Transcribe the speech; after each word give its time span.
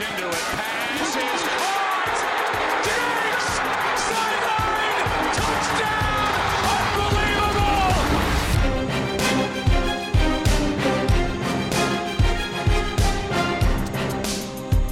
into 0.00 0.28
it. 0.28 0.44
Pass 0.98 1.16
is! 1.16 1.42
Touchdown! 5.36 6.30
Unbelievable! 7.00 7.94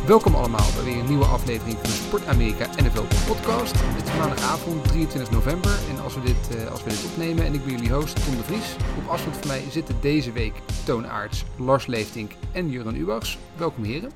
Welkom 0.07 0.35
allemaal 0.35 0.67
bij 0.75 0.85
weer 0.85 0.99
een 0.99 1.07
nieuwe 1.07 1.25
aflevering 1.25 1.77
van 1.77 1.91
de 1.91 1.97
Sport 1.97 2.27
Amerika 2.27 2.67
NFL 2.67 3.05
podcast. 3.27 3.75
Het 3.77 4.09
is 4.09 4.17
maandagavond 4.17 4.85
23 4.89 5.31
november 5.31 5.79
en 5.91 6.03
als 6.03 6.15
we, 6.15 6.21
dit, 6.21 6.57
eh, 6.57 6.71
als 6.71 6.85
we 6.85 6.91
dit 6.91 7.05
opnemen 7.05 7.45
en 7.45 7.55
ik 7.55 7.65
ben 7.65 7.73
jullie 7.73 7.93
host 7.93 8.25
Tom 8.25 8.37
de 8.37 8.43
Vries. 8.43 8.77
Op 8.99 9.09
afstand 9.09 9.37
van 9.37 9.47
mij 9.47 9.63
zitten 9.71 9.95
deze 10.01 10.33
week 10.33 10.55
Toon 10.85 11.07
Aarts, 11.07 11.45
Lars 11.57 11.87
Leeftink 11.87 12.33
en 12.53 12.71
Juran 12.71 12.95
Ubachs. 12.95 13.39
Welkom 13.57 13.85
heren. 13.85 14.13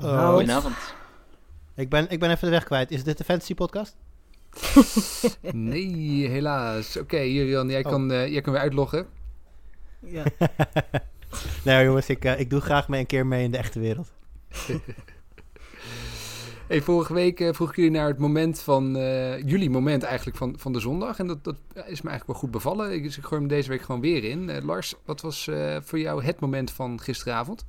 Oh, 0.00 0.28
Goedenavond. 0.30 0.76
ik, 1.74 1.88
ben, 1.88 2.10
ik 2.10 2.20
ben 2.20 2.30
even 2.30 2.44
de 2.44 2.50
weg 2.50 2.64
kwijt. 2.64 2.90
Is 2.90 3.04
dit 3.04 3.18
de 3.18 3.24
Fantasy 3.24 3.54
Podcast? 3.54 3.96
Nee, 5.52 6.28
helaas. 6.28 6.96
Oké, 6.96 7.18
Juran, 7.18 7.68
jij, 7.68 7.84
Oh. 7.84 7.90
kan, 7.90 8.12
eh, 8.12 8.28
jij 8.32 8.40
kan 8.40 8.52
weer 8.52 8.62
uitloggen. 8.62 9.06
Ja. 10.00 10.24
nee 11.64 11.84
jongens, 11.84 12.08
ik, 12.08 12.24
eh, 12.24 12.40
ik 12.40 12.50
doe 12.50 12.60
graag 12.60 12.88
mee 12.88 13.00
een 13.00 13.06
keer 13.06 13.26
mee 13.26 13.44
in 13.44 13.50
de 13.50 13.58
echte 13.58 13.80
wereld. 13.80 14.12
Hey, 16.68 16.82
vorige 16.82 17.14
week 17.14 17.40
eh, 17.40 17.52
vroeg 17.52 17.68
ik 17.70 17.76
jullie 17.76 17.90
naar 17.90 18.08
het 18.08 18.18
moment 18.18 18.60
van, 18.60 18.96
eh, 18.96 19.38
jullie 19.42 19.70
moment 19.70 20.02
eigenlijk 20.02 20.36
van, 20.36 20.54
van 20.58 20.72
de 20.72 20.80
zondag. 20.80 21.18
En 21.18 21.26
dat, 21.26 21.44
dat 21.44 21.56
is 21.74 21.82
me 21.82 21.84
eigenlijk 22.10 22.26
wel 22.26 22.36
goed 22.36 22.50
bevallen. 22.50 22.92
Ik, 22.92 23.02
dus 23.02 23.16
ik 23.18 23.24
gooi 23.24 23.40
hem 23.40 23.48
deze 23.50 23.68
week 23.68 23.82
gewoon 23.82 24.00
weer 24.00 24.24
in. 24.24 24.64
Lars, 24.64 24.94
wat 25.04 25.20
was 25.20 25.48
eh, 25.48 25.76
voor 25.82 25.98
jou 25.98 26.24
het 26.24 26.40
moment 26.40 26.70
van 26.70 27.00
gisteravond? 27.00 27.64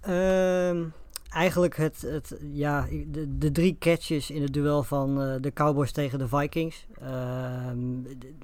Ehm, 0.00 0.84
eigenlijk 1.28 1.76
het, 1.76 2.02
het, 2.02 2.38
ja, 2.52 2.86
de, 3.06 3.38
de 3.38 3.50
drie 3.52 3.76
catches 3.78 4.30
in 4.30 4.42
het 4.42 4.52
duel 4.52 4.82
van 4.82 5.22
eh, 5.22 5.34
de 5.40 5.52
Cowboys 5.52 5.92
tegen 5.92 6.18
de 6.18 6.28
Vikings. 6.28 6.86
Ehm, 7.00 7.78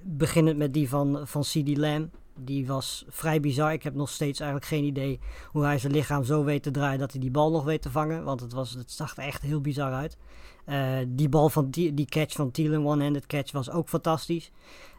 beginnend 0.02 0.56
met 0.56 0.72
die 0.72 0.88
van, 0.88 1.20
van 1.24 1.44
Lamb. 1.64 2.14
Die 2.36 2.66
was 2.66 3.04
vrij 3.08 3.40
bizar. 3.40 3.72
Ik 3.72 3.82
heb 3.82 3.94
nog 3.94 4.08
steeds 4.08 4.40
eigenlijk 4.40 4.70
geen 4.70 4.84
idee 4.84 5.20
hoe 5.46 5.64
hij 5.64 5.78
zijn 5.78 5.92
lichaam 5.92 6.24
zo 6.24 6.44
weet 6.44 6.62
te 6.62 6.70
draaien 6.70 6.98
dat 6.98 7.12
hij 7.12 7.20
die 7.20 7.30
bal 7.30 7.50
nog 7.50 7.64
weet 7.64 7.82
te 7.82 7.90
vangen. 7.90 8.24
Want 8.24 8.40
het, 8.40 8.52
was, 8.52 8.70
het 8.70 8.90
zag 8.90 9.16
er 9.16 9.22
echt 9.22 9.42
heel 9.42 9.60
bizar 9.60 9.92
uit. 9.92 10.16
Eh, 10.64 10.98
die 11.08 11.28
bal 11.28 11.48
van 11.48 11.70
die, 11.70 11.94
die 11.94 12.06
catch 12.06 12.34
van 12.34 12.50
Thielen, 12.50 12.86
one-handed 12.86 13.26
catch, 13.26 13.52
was 13.52 13.70
ook 13.70 13.88
fantastisch. 13.88 14.50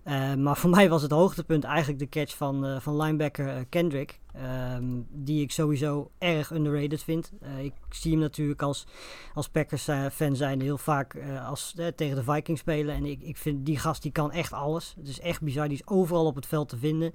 Eh, 0.03 0.33
maar 0.33 0.57
voor 0.61 0.69
mij 0.69 0.89
was 0.89 1.01
het 1.01 1.11
hoogtepunt 1.11 1.63
eigenlijk 1.63 1.99
de 1.99 2.09
catch 2.09 2.35
van, 2.35 2.65
eh, 2.65 2.79
van 2.79 3.01
linebacker 3.01 3.65
Kendrick. 3.65 4.19
ehm, 4.33 4.83
die 5.09 5.41
ik 5.41 5.51
sowieso 5.51 6.11
erg 6.17 6.51
underrated 6.51 7.03
vind. 7.03 7.31
Ik 7.61 7.73
zie 7.89 8.11
hem 8.11 8.19
natuurlijk 8.19 8.61
als, 8.61 8.85
als 9.33 9.49
Packers-fan 9.49 10.35
zijn 10.35 10.61
heel 10.61 10.77
vaak 10.77 11.17
als, 11.45 11.75
tegen 11.95 12.15
de 12.15 12.23
Vikings 12.23 12.61
spelen. 12.61 12.95
En 12.95 13.05
ik, 13.05 13.21
ik 13.21 13.37
vind 13.37 13.65
die 13.65 13.77
gast 13.77 14.01
die 14.01 14.11
kan 14.11 14.31
echt 14.31 14.53
alles. 14.53 14.93
Het 14.97 15.07
is 15.07 15.19
echt 15.19 15.41
bizar. 15.41 15.67
Die 15.67 15.77
is 15.77 15.87
overal 15.87 16.25
op 16.25 16.35
het 16.35 16.45
veld 16.45 16.69
te 16.69 16.77
vinden. 16.77 17.13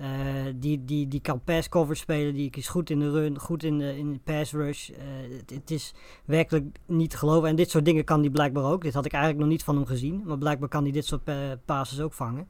Eh, 0.00 0.06
die, 0.54 0.84
die, 0.84 1.08
die 1.08 1.20
kan 1.20 1.40
pass 1.44 1.68
coverage 1.68 2.00
spelen. 2.00 2.34
Die 2.34 2.50
is 2.50 2.68
goed 2.68 2.90
in 2.90 2.98
de 2.98 3.10
run, 3.10 3.38
goed 3.38 3.62
in 3.62 3.78
de, 3.78 3.98
in 3.98 4.12
de 4.12 4.18
pass 4.18 4.52
rush. 4.52 4.90
Eh, 4.90 4.98
het, 5.38 5.50
het 5.50 5.70
is 5.70 5.94
werkelijk 6.24 6.64
niet 6.86 7.10
te 7.10 7.16
geloven. 7.16 7.48
En 7.48 7.56
dit 7.56 7.70
soort 7.70 7.84
dingen 7.84 8.04
kan 8.04 8.20
hij 8.20 8.30
blijkbaar 8.30 8.64
ook. 8.64 8.82
Dit 8.82 8.94
had 8.94 9.04
ik 9.04 9.12
eigenlijk 9.12 9.42
nog 9.42 9.52
niet 9.52 9.64
van 9.64 9.76
hem 9.76 9.86
gezien. 9.86 10.22
Maar 10.26 10.38
blijkbaar 10.38 10.68
kan 10.68 10.82
hij 10.82 10.92
dit 10.92 11.04
soort 11.06 11.20
eh, 11.24 11.36
passes 11.64 12.00
ook 12.00 12.12
vangen. 12.12 12.48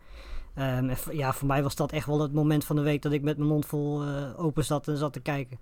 Ehm, 0.55 0.95
ja, 1.13 1.33
voor 1.33 1.47
mij 1.47 1.63
was 1.63 1.77
dat 1.77 1.93
echt 1.93 2.07
wel 2.07 2.21
het 2.21 2.33
moment 2.33 2.65
van 2.65 2.77
de 2.77 2.83
week 2.83 3.03
dat 3.03 3.13
ik 3.13 3.23
met 3.23 3.37
mijn 3.37 3.49
mond 3.49 3.67
vol 3.67 4.03
eh, 4.03 4.25
open 4.37 4.65
zat 4.65 4.89
en 4.89 4.97
zat 4.97 5.13
te 5.13 5.21
kijken. 5.21 5.59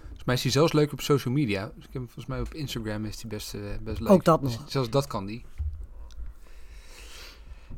Volgens 0.00 0.24
mij 0.24 0.34
is 0.34 0.42
hij 0.42 0.52
zelfs 0.52 0.72
leuk 0.72 0.92
op 0.92 1.00
social 1.00 1.34
media. 1.34 1.72
Dus 1.76 1.84
ik 1.84 1.92
heb 1.92 2.02
volgens 2.02 2.26
mij 2.26 2.40
op 2.40 2.54
Instagram 2.54 3.04
is 3.04 3.20
hij 3.20 3.30
best, 3.30 3.56
best 3.82 4.00
leuk. 4.00 4.10
Ook 4.10 4.24
dat 4.24 4.42
Dus 4.42 4.58
nog. 4.58 4.70
zelfs 4.70 4.90
dat 4.90 5.06
kan 5.06 5.26
die. 5.26 5.44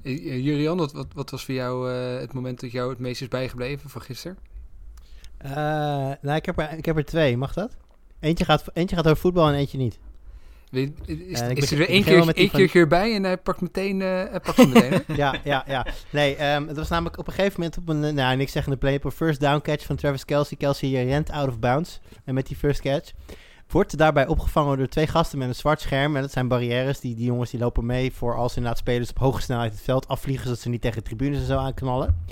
Eh, 0.04 0.44
Jurian, 0.44 0.76
wat, 0.76 0.92
wat, 0.92 1.06
wat 1.14 1.30
was 1.30 1.44
voor 1.44 1.54
jou 1.54 1.92
eh, 1.92 2.20
het 2.20 2.32
moment 2.32 2.60
dat 2.60 2.70
jou 2.72 2.90
het 2.90 2.98
meest 2.98 3.20
is 3.22 3.28
bijgebleven 3.28 3.90
van 3.90 4.02
gisteren? 4.02 4.38
Eh, 5.38 5.52
nou, 6.20 6.34
ik 6.34 6.46
heb, 6.46 6.58
er, 6.58 6.72
ik 6.72 6.84
heb 6.84 6.96
er 6.96 7.04
twee. 7.04 7.36
Mag 7.36 7.52
dat? 7.52 7.76
Eentje 8.20 8.44
gaat, 8.44 8.64
eentje 8.72 8.96
gaat 8.96 9.04
over 9.06 9.16
voetbal 9.16 9.48
en 9.48 9.54
eentje 9.54 9.78
niet. 9.78 9.98
Is, 10.70 11.40
is 11.40 11.70
er 11.70 11.78
weer 11.78 11.88
één 11.88 12.04
keer, 12.04 12.14
één 12.14 12.50
van- 12.50 12.60
keer 12.60 12.70
hierbij 12.72 13.14
en 13.14 13.22
hij 13.24 13.36
pakt 13.38 13.60
meteen, 13.60 14.00
hij 14.00 14.40
pakt 14.40 14.56
meteen. 14.66 15.02
ja, 15.16 15.34
ja, 15.44 15.64
ja. 15.66 15.86
Nee, 16.10 16.36
ehm, 16.36 16.66
het 16.66 16.76
was 16.76 16.88
namelijk 16.88 17.18
op 17.18 17.26
een 17.26 17.32
gegeven 17.32 17.60
moment 17.60 17.78
op 17.78 17.88
een, 17.88 18.14
nou 18.14 18.36
niks 18.36 18.52
zeggende 18.52 18.76
play, 18.76 18.94
op 18.94 19.04
een 19.04 19.10
first 19.10 19.40
down 19.40 19.60
catch 19.62 19.84
van 19.86 19.96
Travis 19.96 20.24
Kelsey. 20.24 20.56
Kelsey 20.56 21.04
rent 21.04 21.30
out 21.30 21.48
of 21.48 21.58
bounds 21.58 22.00
en 22.24 22.34
met 22.34 22.46
die 22.46 22.56
first 22.56 22.80
catch. 22.80 23.12
Wordt 23.74 23.98
daarbij 23.98 24.26
opgevangen 24.26 24.78
door 24.78 24.88
twee 24.88 25.06
gasten 25.06 25.38
met 25.38 25.48
een 25.48 25.54
zwart 25.54 25.80
scherm. 25.80 26.16
En 26.16 26.22
dat 26.22 26.32
zijn 26.32 26.48
barrières. 26.48 27.00
Die, 27.00 27.14
die 27.14 27.24
jongens 27.24 27.50
die 27.50 27.60
lopen 27.60 27.86
mee 27.86 28.12
voor 28.12 28.36
als 28.36 28.56
inderdaad 28.56 28.78
spelers 28.80 29.10
op 29.10 29.18
hoge 29.18 29.40
snelheid 29.42 29.72
het 29.72 29.80
veld 29.80 30.08
afvliegen. 30.08 30.44
Zodat 30.44 30.60
ze 30.60 30.68
niet 30.68 30.80
tegen 30.80 30.98
de 30.98 31.04
tribunes 31.04 31.38
en 31.38 31.46
zo 31.46 31.56
aanknallen. 31.56 32.24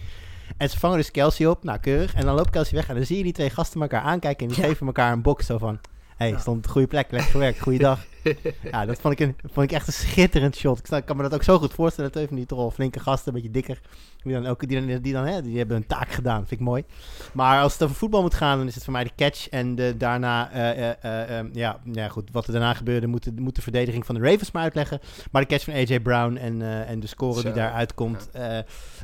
En 0.56 0.70
ze 0.70 0.78
vangen 0.78 0.96
dus 0.96 1.10
Kelsey 1.10 1.46
op, 1.46 1.64
nou 1.64 1.78
keurig. 1.78 2.14
En 2.14 2.24
dan 2.24 2.34
loopt 2.34 2.50
Kelsey 2.50 2.74
weg 2.76 2.88
en 2.88 2.94
dan 2.94 3.04
zie 3.04 3.16
je 3.16 3.22
die 3.22 3.32
twee 3.32 3.50
gasten 3.50 3.80
elkaar 3.80 4.02
aankijken. 4.02 4.46
En 4.48 4.52
die 4.52 4.62
Ja. 4.62 4.68
geven 4.68 4.86
elkaar 4.86 5.12
een 5.12 5.22
box 5.22 5.46
zo 5.46 5.58
van... 5.58 5.78
Hé, 6.08 6.14
hey, 6.16 6.28
Ja. 6.30 6.38
stond 6.38 6.56
op 6.56 6.62
de 6.62 6.68
goede 6.68 6.86
plek, 6.86 7.10
lekker 7.10 7.30
gewerkt, 7.30 7.60
goeiedag. 7.60 7.98
Ja, 8.70 8.86
dat 8.86 9.00
vond 9.00 9.20
ik, 9.20 9.20
een, 9.20 9.36
vond 9.52 9.70
ik 9.70 9.76
echt 9.76 9.86
een 9.86 9.92
schitterend 9.92 10.56
shot. 10.56 10.92
Ik, 10.92 11.04
kan 11.04 11.16
me 11.16 11.22
dat 11.22 11.34
ook 11.34 11.42
zo 11.42 11.58
goed 11.58 11.74
voorstellen. 11.74 12.10
Twee 12.10 12.26
van 12.26 12.36
die 12.36 12.46
toch 12.46 12.58
wel 12.58 12.70
flinke 12.70 13.00
gasten, 13.00 13.28
een 13.28 13.34
beetje 13.34 13.50
dikker. 13.50 13.80
Die 14.22 14.32
dan, 14.32 14.46
ook, 14.46 14.68
die 14.68 14.80
dan, 14.80 15.02
die 15.02 15.12
dan 15.12 15.26
hè, 15.26 15.42
die 15.42 15.58
hebben 15.58 15.76
hun 15.76 15.86
taak 15.86 16.10
gedaan. 16.10 16.38
Vind 16.38 16.60
ik 16.60 16.66
mooi. 16.66 16.84
Maar 17.32 17.62
als 17.62 17.72
het 17.72 17.82
over 17.82 17.96
voetbal 17.96 18.22
moet 18.22 18.34
gaan, 18.34 18.58
dan 18.58 18.66
is 18.66 18.74
het 18.74 18.84
voor 18.84 18.92
mij 18.92 19.04
de 19.04 19.10
catch. 19.16 19.48
En 19.48 19.74
de, 19.74 19.94
daarna, 19.96 20.50
eh, 20.50 20.70
eh, 20.70 20.94
eh, 21.00 21.38
ehm, 21.38 21.48
ja, 21.52 21.80
ja, 21.92 22.08
goed. 22.08 22.30
Wat 22.32 22.46
er 22.46 22.52
daarna 22.52 22.74
gebeurde, 22.74 23.06
moet 23.06 23.24
de, 23.24 23.32
moet 23.36 23.56
de 23.56 23.62
verdediging 23.62 24.06
van 24.06 24.14
de 24.14 24.20
Ravens 24.20 24.50
maar 24.50 24.62
uitleggen. 24.62 25.00
Maar 25.30 25.42
de 25.42 25.48
catch 25.48 25.64
van 25.64 25.74
AJ 25.74 26.00
Brown 26.00 26.36
en, 26.36 26.86
en 26.86 27.00
de 27.00 27.06
score 27.06 27.34
Zo, 27.34 27.42
die 27.42 27.52
daaruit 27.52 27.94
komt. 27.94 28.30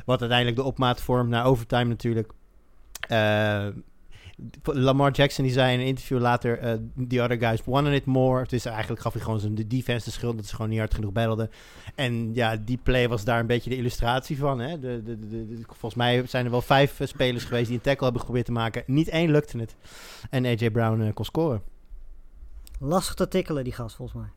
wat 0.05 0.19
uiteindelijk 0.19 0.57
de 0.57 0.63
opmaat 0.63 1.01
vormt 1.01 1.29
naar 1.29 1.45
overtime 1.45 1.83
natuurlijk. 1.83 2.31
Lamar 4.63 5.11
Jackson 5.11 5.43
die 5.43 5.53
zei 5.53 5.73
in 5.73 5.79
een 5.79 5.85
interview 5.85 6.19
later, 6.19 6.59
eh 6.59 6.73
the 7.07 7.21
other 7.21 7.37
guys 7.37 7.61
wanted 7.65 7.93
it 7.93 8.05
more. 8.05 8.45
Dus 8.47 8.65
eigenlijk 8.65 9.01
gaf 9.01 9.13
hij 9.13 9.21
gewoon 9.21 9.55
de 9.55 9.67
defense 9.67 10.05
de 10.05 10.11
schuld 10.11 10.35
dat 10.37 10.45
ze 10.45 10.55
gewoon 10.55 10.69
niet 10.69 10.79
hard 10.79 10.93
genoeg 10.93 11.11
battleden. 11.11 11.49
En 11.95 12.33
ja, 12.33 12.55
die 12.57 12.79
play 12.83 13.07
was 13.09 13.23
daar 13.23 13.39
een 13.39 13.47
beetje 13.47 13.69
de 13.69 13.75
illustratie 13.75 14.37
van. 14.37 14.59
Hè? 14.59 14.79
De, 14.79 15.01
de, 15.03 15.19
de- 15.19 15.61
volgens 15.65 15.95
mij 15.95 16.25
zijn 16.27 16.45
er 16.45 16.51
wel 16.51 16.61
vijf 16.61 16.99
eh, 16.99 17.07
spelers 17.07 17.43
geweest 17.43 17.67
die 17.67 17.75
een 17.75 17.81
tackle 17.81 18.03
hebben 18.03 18.19
geprobeerd 18.19 18.45
te 18.45 18.51
maken. 18.51 18.83
Niet 18.85 19.07
één 19.09 19.31
lukte 19.31 19.57
het. 19.57 19.75
En 20.29 20.45
AJ 20.45 20.69
Brown 20.71 21.01
eh, 21.01 21.13
kon 21.13 21.25
scoren. 21.25 21.61
Lastig 22.79 23.13
te 23.15 23.27
tikkelen, 23.27 23.63
die 23.63 23.73
gast, 23.73 23.95
volgens 23.95 24.21
mij. 24.21 24.29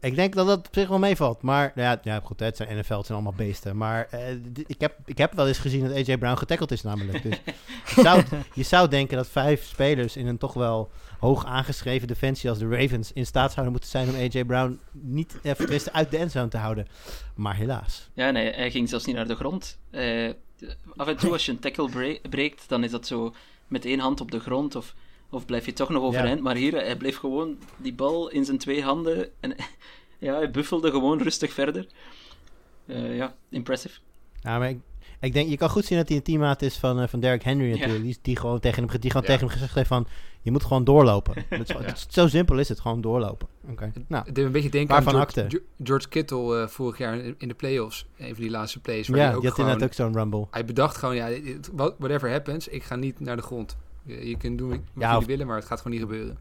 Ik 0.00 0.14
denk 0.14 0.34
dat 0.34 0.46
dat 0.46 0.58
op 0.58 0.74
zich 0.74 0.88
wel 0.88 0.98
meevalt. 0.98 1.42
Maar 1.42 1.72
nou 1.74 1.88
ja, 1.88 2.00
ja 2.02 2.20
goed, 2.24 2.40
het 2.40 2.56
zijn 2.56 2.78
NFL, 2.78 2.96
het 2.96 3.06
zijn 3.06 3.18
allemaal 3.18 3.36
beesten. 3.36 3.76
Maar 3.76 4.06
eh, 4.10 4.30
ik, 4.66 4.80
heb, 4.80 4.98
ik 5.04 5.18
heb 5.18 5.32
wel 5.32 5.46
eens 5.48 5.58
gezien 5.58 5.88
dat 5.88 6.08
AJ 6.08 6.18
Brown 6.18 6.36
getackeld 6.36 6.70
is 6.70 6.82
namelijk. 6.82 7.22
Dus 7.22 7.36
je, 7.94 8.02
zou, 8.02 8.22
je 8.54 8.62
zou 8.62 8.88
denken 8.88 9.16
dat 9.16 9.28
vijf 9.28 9.64
spelers 9.64 10.16
in 10.16 10.26
een 10.26 10.38
toch 10.38 10.52
wel 10.54 10.90
hoog 11.18 11.44
aangeschreven 11.44 12.08
defensie 12.08 12.50
als 12.50 12.58
de 12.58 12.68
Ravens 12.68 13.12
in 13.12 13.26
staat 13.26 13.52
zouden 13.52 13.72
moeten 13.72 13.90
zijn 13.90 14.08
om 14.08 14.14
AJ 14.14 14.44
Brown 14.44 14.80
niet 14.92 15.38
even 15.42 15.92
uit 15.92 16.10
de 16.10 16.16
endzone 16.16 16.48
te 16.48 16.56
houden. 16.58 16.86
Maar 17.34 17.56
helaas. 17.56 18.08
Ja, 18.12 18.30
nee, 18.30 18.52
hij 18.52 18.70
ging 18.70 18.88
zelfs 18.88 19.04
niet 19.04 19.16
naar 19.16 19.26
de 19.28 19.34
grond. 19.34 19.78
Eh, 19.90 20.30
af 20.96 21.06
en 21.08 21.16
toe 21.16 21.32
als 21.32 21.46
je 21.46 21.52
een 21.52 21.58
tackle 21.58 21.90
bre- 21.90 22.18
breekt, 22.30 22.68
dan 22.68 22.84
is 22.84 22.90
dat 22.90 23.06
zo 23.06 23.34
met 23.66 23.84
één 23.84 23.98
hand 24.00 24.20
op 24.20 24.30
de 24.30 24.40
grond 24.40 24.74
of, 24.74 24.94
of 25.30 25.46
blijf 25.46 25.66
je 25.66 25.72
toch 25.72 25.88
nog 25.88 26.02
overeind. 26.02 26.40
Maar 26.40 26.54
hier, 26.56 26.72
hij 26.74 26.96
bleef 26.96 27.16
gewoon 27.16 27.58
die 27.76 27.94
bal 27.94 28.28
in 28.30 28.44
zijn 28.44 28.58
twee 28.58 28.82
handen 28.82 29.28
en 29.40 29.54
ja, 30.18 30.34
hij 30.34 30.50
buffelde 30.50 30.90
gewoon 30.90 31.22
rustig 31.22 31.52
verder. 31.52 31.86
Eh, 32.86 33.16
ja, 33.16 33.34
impressive. 33.48 33.98
Nou, 34.42 34.58
maar 34.58 34.68
ik, 34.70 34.78
ik 35.20 35.32
denk, 35.32 35.48
je 35.48 35.56
kan 35.56 35.70
goed 35.70 35.84
zien 35.84 35.98
dat 35.98 36.08
hij 36.08 36.16
een 36.16 36.22
teammaat 36.22 36.62
is 36.62 36.76
van, 36.76 37.00
eh, 37.00 37.08
van 37.08 37.20
Derrick 37.20 37.42
Henry 37.42 37.70
natuurlijk. 37.70 38.02
Die, 38.04 38.18
die 38.22 38.36
gewoon 38.36 38.60
tegen 38.60 38.82
hem, 38.88 39.00
die 39.00 39.10
gewoon 39.10 39.26
Ja. 39.26 39.32
tegen 39.32 39.46
hem 39.46 39.54
gezegd 39.56 39.74
heeft 39.74 39.88
van, 39.88 40.06
je 40.42 40.50
moet 40.50 40.64
gewoon 40.64 40.84
doorlopen. 40.84 41.34
Dat 41.50 41.60
is, 41.60 41.66
dat 41.66 41.84
is- 41.92 42.06
zo 42.08 42.28
simpel 42.28 42.58
is 42.58 42.68
het, 42.68 42.80
gewoon 42.80 43.00
doorlopen. 43.00 43.48
Oké. 43.70 43.92
Nou, 44.06 44.26
Het 44.26 44.38
een 44.38 44.52
beetje 44.52 44.70
denken 44.70 44.94
aan 44.96 45.26
George, 45.82 46.08
Kittle 46.08 46.60
eh, 46.62 46.68
vorig 46.68 46.98
jaar 46.98 47.18
in 47.18 47.34
in 47.38 47.48
de 47.48 47.54
playoffs. 47.54 48.06
Een 48.18 48.34
van 48.34 48.42
die 48.42 48.50
laatste 48.50 48.80
plays. 48.80 49.08
Waar 49.08 49.16
ja, 49.18 49.22
hij 49.22 49.30
die 49.32 49.38
ook 49.40 49.44
had 49.44 49.54
gewoon, 49.54 49.70
inderdaad 49.70 49.98
ook 49.98 50.04
zo'n 50.06 50.16
rumble. 50.20 50.46
Hij 50.50 50.64
bedacht 50.64 50.96
gewoon, 50.96 51.14
ja, 51.16 51.28
whatever 51.98 52.30
happens, 52.30 52.68
ik 52.68 52.82
ga 52.82 52.96
niet 52.96 53.20
naar 53.20 53.36
de 53.36 53.42
grond. 53.42 53.76
Je, 54.06 54.28
je 54.28 54.36
kunt 54.36 54.58
doen 54.58 54.68
wat 54.70 54.78
Ja, 54.94 55.00
jullie 55.06 55.16
of- 55.16 55.26
willen, 55.26 55.46
maar 55.46 55.56
het 55.56 55.64
gaat 55.64 55.80
gewoon 55.80 55.98
niet 55.98 56.06
gebeuren. 56.08 56.38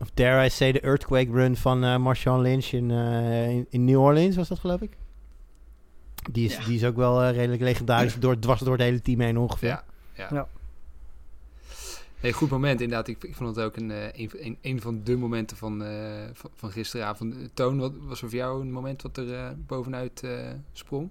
Of 0.00 0.10
dare 0.14 0.44
I 0.44 0.48
say 0.50 0.72
de 0.72 0.80
earthquake 0.80 1.30
run 1.30 1.56
van 1.56 1.84
eh 1.84 1.96
Marshawn 1.96 2.40
Lynch 2.42 2.64
in, 2.66 2.90
eh, 2.90 3.48
in, 3.50 3.66
in 3.70 3.84
New 3.84 4.00
Orleans, 4.00 4.36
was 4.36 4.48
dat 4.48 4.58
geloof 4.58 4.80
ik? 4.80 4.96
Die 6.32 6.44
is, 6.44 6.56
Ja. 6.56 6.64
die 6.64 6.74
is 6.74 6.84
ook 6.84 6.96
wel 6.96 7.22
eh, 7.22 7.34
redelijk 7.36 7.62
legendarisch, 7.62 8.18
door, 8.18 8.38
dwars 8.38 8.60
door 8.60 8.72
het 8.72 8.82
hele 8.82 9.00
team 9.02 9.20
heen 9.20 9.38
ongeveer. 9.38 9.68
Ja, 9.68 9.84
ja. 10.14 10.28
Ja. 10.32 10.48
Nee, 12.20 12.32
goed 12.32 12.50
moment 12.50 12.80
inderdaad. 12.80 13.08
Ik, 13.08 13.24
ik 13.24 13.34
vond 13.34 13.56
het 13.56 13.64
ook 13.64 13.76
een, 13.76 13.90
eh, 13.90 14.04
een, 14.12 14.30
een, 14.44 14.58
een 14.62 14.80
van 14.80 15.00
de 15.04 15.16
momenten 15.16 15.56
van, 15.56 15.84
eh, 15.84 16.24
van, 16.32 16.50
van 16.54 16.70
gisteravond. 16.70 17.34
Toon, 17.54 17.78
wat 17.78 17.92
was 18.00 18.22
er 18.22 18.28
voor 18.28 18.38
jou 18.38 18.60
een 18.60 18.72
moment 18.72 19.02
wat 19.02 19.16
er 19.16 19.34
eh, 19.34 19.50
bovenuit 19.66 20.22
eh, 20.22 20.30
sprong? 20.72 21.08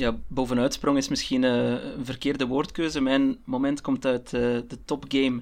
Ja, 0.00 0.18
bovenuitsprong 0.26 0.96
is 0.96 1.08
misschien 1.08 1.44
eh, 1.44 1.70
een 1.70 2.04
verkeerde 2.04 2.46
woordkeuze. 2.46 3.00
Mijn 3.00 3.38
moment 3.44 3.80
komt 3.80 4.06
uit 4.06 4.32
eh, 4.32 4.40
de 4.40 4.78
topgame 4.84 5.40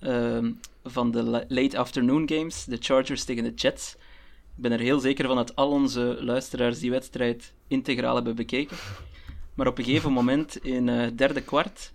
ehm, 0.00 0.52
van 0.84 1.10
de 1.10 1.44
late 1.48 1.78
afternoon 1.78 2.28
games, 2.28 2.64
de 2.64 2.76
Chargers 2.80 3.24
tegen 3.24 3.44
de 3.44 3.54
Jets. 3.54 3.94
Ik 4.56 4.62
ben 4.62 4.72
er 4.72 4.78
heel 4.78 5.00
zeker 5.00 5.26
van 5.26 5.36
dat 5.36 5.56
al 5.56 5.70
onze 5.70 6.18
luisteraars 6.20 6.78
die 6.78 6.90
wedstrijd 6.90 7.52
integraal 7.66 8.14
hebben 8.14 8.36
bekeken. 8.36 8.76
Maar 9.54 9.66
op 9.66 9.78
een 9.78 9.84
gegeven 9.84 10.12
moment 10.12 10.64
in 10.64 10.88
het 10.88 11.18
derde 11.18 11.42
kwart, 11.42 11.92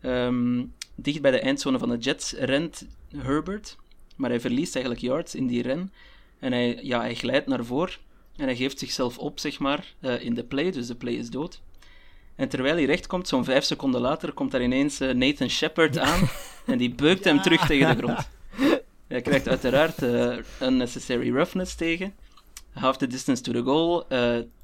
ehm, 0.00 0.64
dicht 0.94 1.20
bij 1.20 1.30
de 1.30 1.40
eindzone 1.40 1.78
van 1.78 1.88
de 1.88 1.98
Jets, 1.98 2.32
rent 2.32 2.86
Herbert. 3.16 3.76
Maar 4.16 4.30
hij 4.30 4.40
verliest 4.40 4.74
eigenlijk 4.74 5.04
yards 5.04 5.34
in 5.34 5.46
die 5.46 5.62
ren. 5.62 5.92
En 6.38 6.52
hij, 6.52 6.78
ja, 6.82 7.00
hij 7.00 7.14
glijdt 7.14 7.46
naar 7.46 7.64
voren. 7.64 7.94
En 8.36 8.44
hij 8.44 8.56
geeft 8.56 8.78
zichzelf 8.78 9.18
op, 9.18 9.38
zeg 9.38 9.58
maar, 9.58 9.94
uh, 10.00 10.24
in 10.24 10.34
de 10.34 10.44
play. 10.44 10.70
Dus 10.70 10.86
de 10.86 10.94
play 10.94 11.14
is 11.14 11.30
dood. 11.30 11.60
En 12.36 12.48
terwijl 12.48 12.74
hij 12.74 12.84
recht 12.84 13.06
komt, 13.06 13.28
zo'n 13.28 13.44
vijf 13.44 13.64
seconden 13.64 14.00
later, 14.00 14.32
komt 14.32 14.50
daar 14.50 14.62
ineens 14.62 15.00
uh, 15.00 15.12
Nathan 15.12 15.48
Shepard 15.48 15.98
aan. 15.98 16.28
en 16.66 16.78
die 16.78 16.94
beukt 16.94 17.24
hem 17.24 17.42
terug 17.42 17.66
tegen 17.66 17.96
de 17.96 18.02
grond. 18.02 18.28
Hij 19.06 19.20
krijgt 19.20 19.48
uiteraard 19.48 20.02
uh, 20.02 20.36
unnecessary 20.62 21.30
roughness 21.30 21.74
tegen. 21.74 22.14
Half 22.72 22.96
the 22.96 23.06
distance 23.06 23.42
to 23.42 23.52
the 23.52 23.62
goal. 23.62 24.06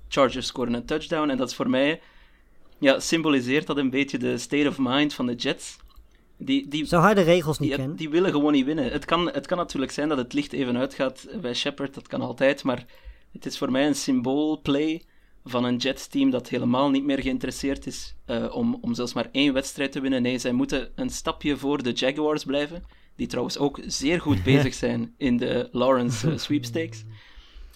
Chargers 0.09 0.47
scoren 0.47 0.75
een 0.75 0.85
touchdown. 0.85 1.31
En 1.31 1.37
dat 1.37 1.49
is 1.49 1.55
voor 1.55 1.71
mij... 1.71 2.01
Ja, 2.79 3.01
symboliseert 3.01 3.67
dat 3.67 3.77
een 3.77 3.91
beetje 3.91 4.19
de 4.19 4.39
state 4.39 4.69
of 4.69 4.79
mind 4.79 5.15
van 5.15 5.27
de 5.27 5.35
Jets. 5.35 5.77
Die, 6.37 6.69
die, 6.69 6.85
Zou 6.87 7.03
hij 7.03 7.15
de 7.15 7.21
regels 7.21 7.59
niet 7.59 7.69
die, 7.69 7.79
kennen? 7.79 7.97
Die 7.97 8.09
willen 8.09 8.31
gewoon 8.31 8.53
niet 8.53 8.65
winnen. 8.65 8.93
Het 8.93 9.05
kan, 9.05 9.31
het 9.33 9.47
kan 9.47 9.59
natuurlijk 9.59 9.93
zijn 9.93 10.09
dat 10.09 10.19
het 10.19 10.33
licht 10.33 10.53
even 10.53 10.77
uitgaat 10.77 11.29
bij 11.41 11.55
Shepard, 11.55 11.95
dat 11.95 12.09
kan 12.09 12.21
altijd, 12.21 12.63
maar 12.63 12.85
het 13.33 13.47
is 13.47 13.59
voor 13.59 13.71
mij 13.71 13.87
een 13.87 13.95
symboolplay 13.95 15.03
van 15.45 15.65
een 15.65 15.77
Jets-team 15.77 16.31
dat 16.31 16.49
helemaal 16.49 16.91
niet 16.91 17.05
meer 17.05 17.21
geïnteresseerd 17.21 17.87
is 17.87 18.15
uh, 18.27 18.55
om, 18.55 18.79
om 18.81 18.95
zelfs 18.95 19.13
maar 19.13 19.29
één 19.33 19.53
wedstrijd 19.53 19.93
te 19.93 20.01
winnen. 20.01 20.23
Nee, 20.23 20.39
zij 20.39 20.53
moeten 20.53 20.91
een 20.95 21.11
stapje 21.11 21.57
voor 21.57 21.83
de 21.83 21.93
Jaguars 21.93 22.45
blijven, 22.45 22.85
die 23.17 23.27
trouwens 23.27 23.59
ook 23.59 23.81
zeer 23.87 24.21
goed 24.21 24.43
bezig 24.53 24.75
zijn 24.75 25.15
in 25.17 25.37
de 25.37 25.69
Lawrence 25.73 26.31
uh, 26.31 26.39
sweepstakes. 26.39 27.05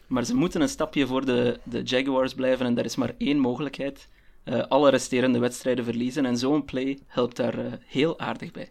Maar 0.06 0.24
ze 0.24 0.34
moeten 0.34 0.60
een 0.60 0.68
stapje 0.68 1.06
voor 1.06 1.24
de, 1.24 1.60
de 1.62 1.82
Jaguars 1.82 2.34
blijven 2.34 2.66
en 2.66 2.74
daar 2.74 2.84
is 2.84 2.96
maar 2.96 3.14
één 3.18 3.38
mogelijkheid. 3.38 4.08
Uh, 4.44 4.62
alle 4.62 4.90
resterende 4.90 5.38
wedstrijden 5.38 5.84
verliezen 5.84 6.26
en 6.26 6.36
zo'n 6.36 6.64
play 6.64 6.98
helpt 7.06 7.36
daar 7.36 7.78
heel 7.86 8.18
aardig 8.18 8.50
bij. 8.50 8.70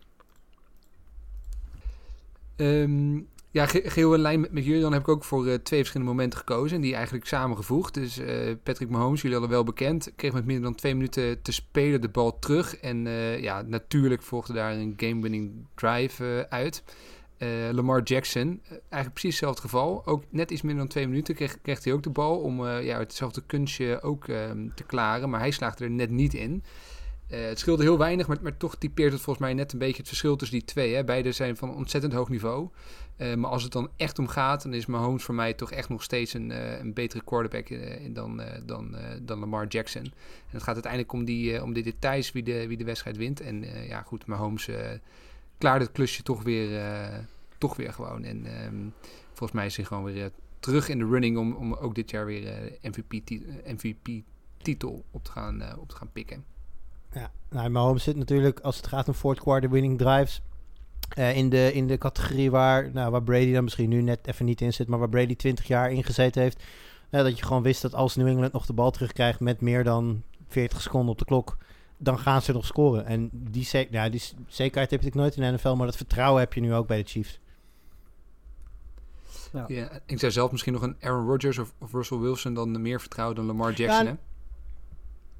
Um, 2.56 3.28
ja, 3.54 3.66
geheel 3.66 4.14
in 4.14 4.20
lijn 4.20 4.48
met, 4.52 4.66
jullie. 4.66 4.82
Dan 4.82 4.94
heb 4.94 5.02
ik 5.02 5.08
ook 5.08 5.24
voor 5.24 5.48
uh, 5.48 5.54
twee 5.54 5.80
verschillende 5.80 6.12
momenten 6.12 6.40
gekozen. 6.40 6.76
En 6.76 6.82
die 6.82 6.96
eigenlijk 6.96 7.26
samengevoegd. 7.26 7.94
Dus 7.94 8.20
uh, 8.20 8.28
Patrick 8.64 8.90
Mahomes, 8.90 9.22
jullie 9.22 9.38
hadden 9.38 9.56
wel 9.56 9.64
bekend. 9.64 10.12
Kreeg 10.16 10.34
met 10.34 10.46
minder 10.46 10.64
dan 10.64 10.76
twee 10.76 10.96
minuten 10.96 11.42
te 11.42 11.52
spelen 11.52 12.02
de 12.02 12.10
bal 12.10 12.40
terug. 12.40 12.78
En 12.78 13.06
uh, 13.06 13.42
ja, 13.42 13.62
natuurlijk 13.62 14.22
volgde 14.22 14.54
daar 14.54 14.72
een 14.72 14.94
game-winning 14.98 15.66
drive 15.76 16.48
uit. 16.50 16.84
Lamar 17.72 18.04
Jackson, 18.04 18.62
eigenlijk 18.70 19.12
precies 19.14 19.30
hetzelfde 19.30 19.62
geval. 19.62 20.06
Ook 20.06 20.24
net 20.30 20.52
iets 20.52 20.62
minder 20.62 20.80
dan 20.80 20.92
twee 20.92 21.08
minuten 21.08 21.36
kreeg, 21.36 21.62
kreeg 21.62 21.84
hij 21.84 21.94
ook 21.94 22.04
de 22.04 22.10
bal 22.10 22.40
om 22.40 22.68
ja, 22.68 23.00
hetzelfde 23.00 23.44
kunstje 23.46 24.02
ook 24.02 24.28
ehm, 24.28 24.68
te 24.76 24.84
klaren. 24.84 25.30
Maar 25.30 25.40
hij 25.40 25.52
slaagde 25.52 25.84
er 25.84 25.92
net 25.92 26.10
niet 26.10 26.34
in. 26.34 26.64
Het 27.36 27.60
scheelde 27.60 27.84
heel 27.84 27.98
weinig, 27.98 28.28
maar, 28.28 28.38
maar, 28.42 28.58
toch 28.58 28.76
typeert 28.76 29.12
het 29.12 29.22
volgens 29.22 29.46
mij 29.46 29.54
net 29.54 29.74
een 29.74 29.80
beetje 29.80 29.98
het 29.98 30.08
verschil 30.08 30.36
tussen 30.36 30.58
die 30.58 30.68
twee. 30.68 30.94
Hè. 30.94 31.04
Beide 31.04 31.32
zijn 31.32 31.58
van 31.58 31.76
ontzettend 31.76 32.14
hoog 32.14 32.30
niveau. 32.30 32.70
Uh, 33.18 33.34
maar 33.34 33.50
als 33.50 33.64
het 33.64 33.72
dan 33.72 33.90
echt 33.98 34.20
om 34.20 34.28
gaat, 34.28 34.64
dan 34.64 34.74
is 34.74 34.86
Mahomes 34.86 35.24
voor 35.24 35.36
mij 35.36 35.54
toch 35.54 35.72
echt 35.72 35.90
nog 35.90 36.04
steeds 36.04 36.34
een, 36.34 36.50
uh, 36.50 36.80
een 36.80 36.94
betere 36.94 37.24
quarterback 37.24 37.68
dan, 38.16 38.42
dan, 38.66 38.96
dan 39.22 39.40
Lamar 39.40 39.68
Jackson. 39.68 40.04
En 40.04 40.12
het 40.50 40.64
gaat 40.64 40.74
uiteindelijk 40.74 41.14
om 41.14 41.26
die, 41.26 41.64
om 41.64 41.74
details 41.74 42.32
wie 42.32 42.44
de, 42.44 42.68
wie 42.68 42.78
de 42.78 42.84
wedstrijd 42.84 43.18
wint. 43.18 43.42
En 43.42 43.66
ja, 43.88 44.02
goed, 44.02 44.26
Mahomes 44.26 44.70
klaarde 45.58 45.86
het 45.86 45.94
klusje 45.94 46.24
toch 46.24 46.44
weer, 46.44 46.82
toch 47.58 47.76
weer 47.76 47.94
gewoon. 47.94 48.24
En 48.24 48.66
um, 48.66 48.94
volgens 49.28 49.52
mij 49.52 49.66
is 49.66 49.76
hij 49.76 49.86
gewoon 49.86 50.04
weer 50.04 50.32
terug 50.60 50.90
in 50.90 50.98
de 50.98 51.06
running 51.06 51.38
om, 51.38 51.54
om 51.54 51.74
ook 51.74 51.96
dit 51.96 52.10
jaar 52.10 52.26
weer 52.26 52.78
MVP-titel 53.64 54.90
op, 54.90 55.06
op 55.12 55.24
te 55.88 55.96
gaan 55.96 56.12
pikken. 56.14 56.53
Ja, 57.14 57.32
nou, 57.50 57.70
Mahomes 57.70 58.04
zit 58.04 58.16
natuurlijk, 58.16 58.60
als 58.60 58.78
het 58.78 58.88
gaat 58.88 59.08
om 59.08 59.14
fourth 59.14 59.40
quarter 59.40 59.70
winning 59.70 59.98
drives 59.98 60.42
uh, 61.18 61.36
in, 61.36 61.50
de, 61.50 61.74
in 61.74 61.88
de 61.88 61.98
categorie 61.98 62.52
waar, 62.52 62.92
nou, 62.94 63.12
waar 63.12 63.24
Brady 63.24 63.54
dan 63.54 63.64
misschien 63.64 63.90
nu 63.90 64.02
net 64.02 64.28
even 64.28 64.46
niet 64.46 64.62
in 64.62 64.74
zit, 64.74 64.88
maar 64.88 65.00
waar 65.00 65.10
Brady 65.10 65.36
20 65.36 65.68
jaar 65.68 65.92
ingezeten 65.92 66.42
heeft. 66.42 66.64
Uh, 67.12 67.22
dat 67.22 67.38
je 67.38 67.46
gewoon 67.46 67.64
wist 67.64 67.82
dat 67.82 67.96
als 67.96 68.16
New 68.16 68.28
England 68.28 68.54
nog 68.54 68.66
de 68.66 68.74
bal 68.74 68.92
terugkrijgt 68.92 69.40
met 69.40 69.62
meer 69.62 69.84
dan 69.84 70.24
40 70.48 70.82
seconden 70.82 71.12
op 71.12 71.18
de 71.18 71.26
klok, 71.26 71.58
dan 71.98 72.20
gaan 72.20 72.42
ze 72.42 72.52
nog 72.52 72.66
scoren. 72.66 73.06
En 73.06 73.30
die, 73.32 73.88
nou, 73.92 74.10
die 74.10 74.22
zekerheid 74.48 74.92
heb 74.92 75.02
ik 75.02 75.16
nooit 75.16 75.36
in 75.36 75.42
de 75.42 75.52
NFL, 75.52 75.74
maar 75.74 75.86
dat 75.86 75.96
vertrouwen 75.96 76.40
heb 76.40 76.54
je 76.54 76.62
nu 76.62 76.74
ook 76.74 76.88
bij 76.88 77.04
de 77.04 77.10
Chiefs. 77.10 77.40
Ja. 79.52 79.66
ja 79.68 79.90
ik 80.06 80.20
zou 80.20 80.32
zelf 80.32 80.52
misschien 80.52 80.74
nog 80.74 80.82
een 80.82 80.96
Aaron 81.00 81.28
Rodgers 81.28 81.58
of, 81.58 81.74
of 81.78 81.92
Russell 81.92 82.18
Wilson 82.18 82.54
dan 82.54 82.82
meer 82.82 83.00
vertrouwen 83.00 83.36
dan 83.36 83.46
Lamar 83.46 83.74
Jackson. 83.74 84.06
Ja, 84.06 84.18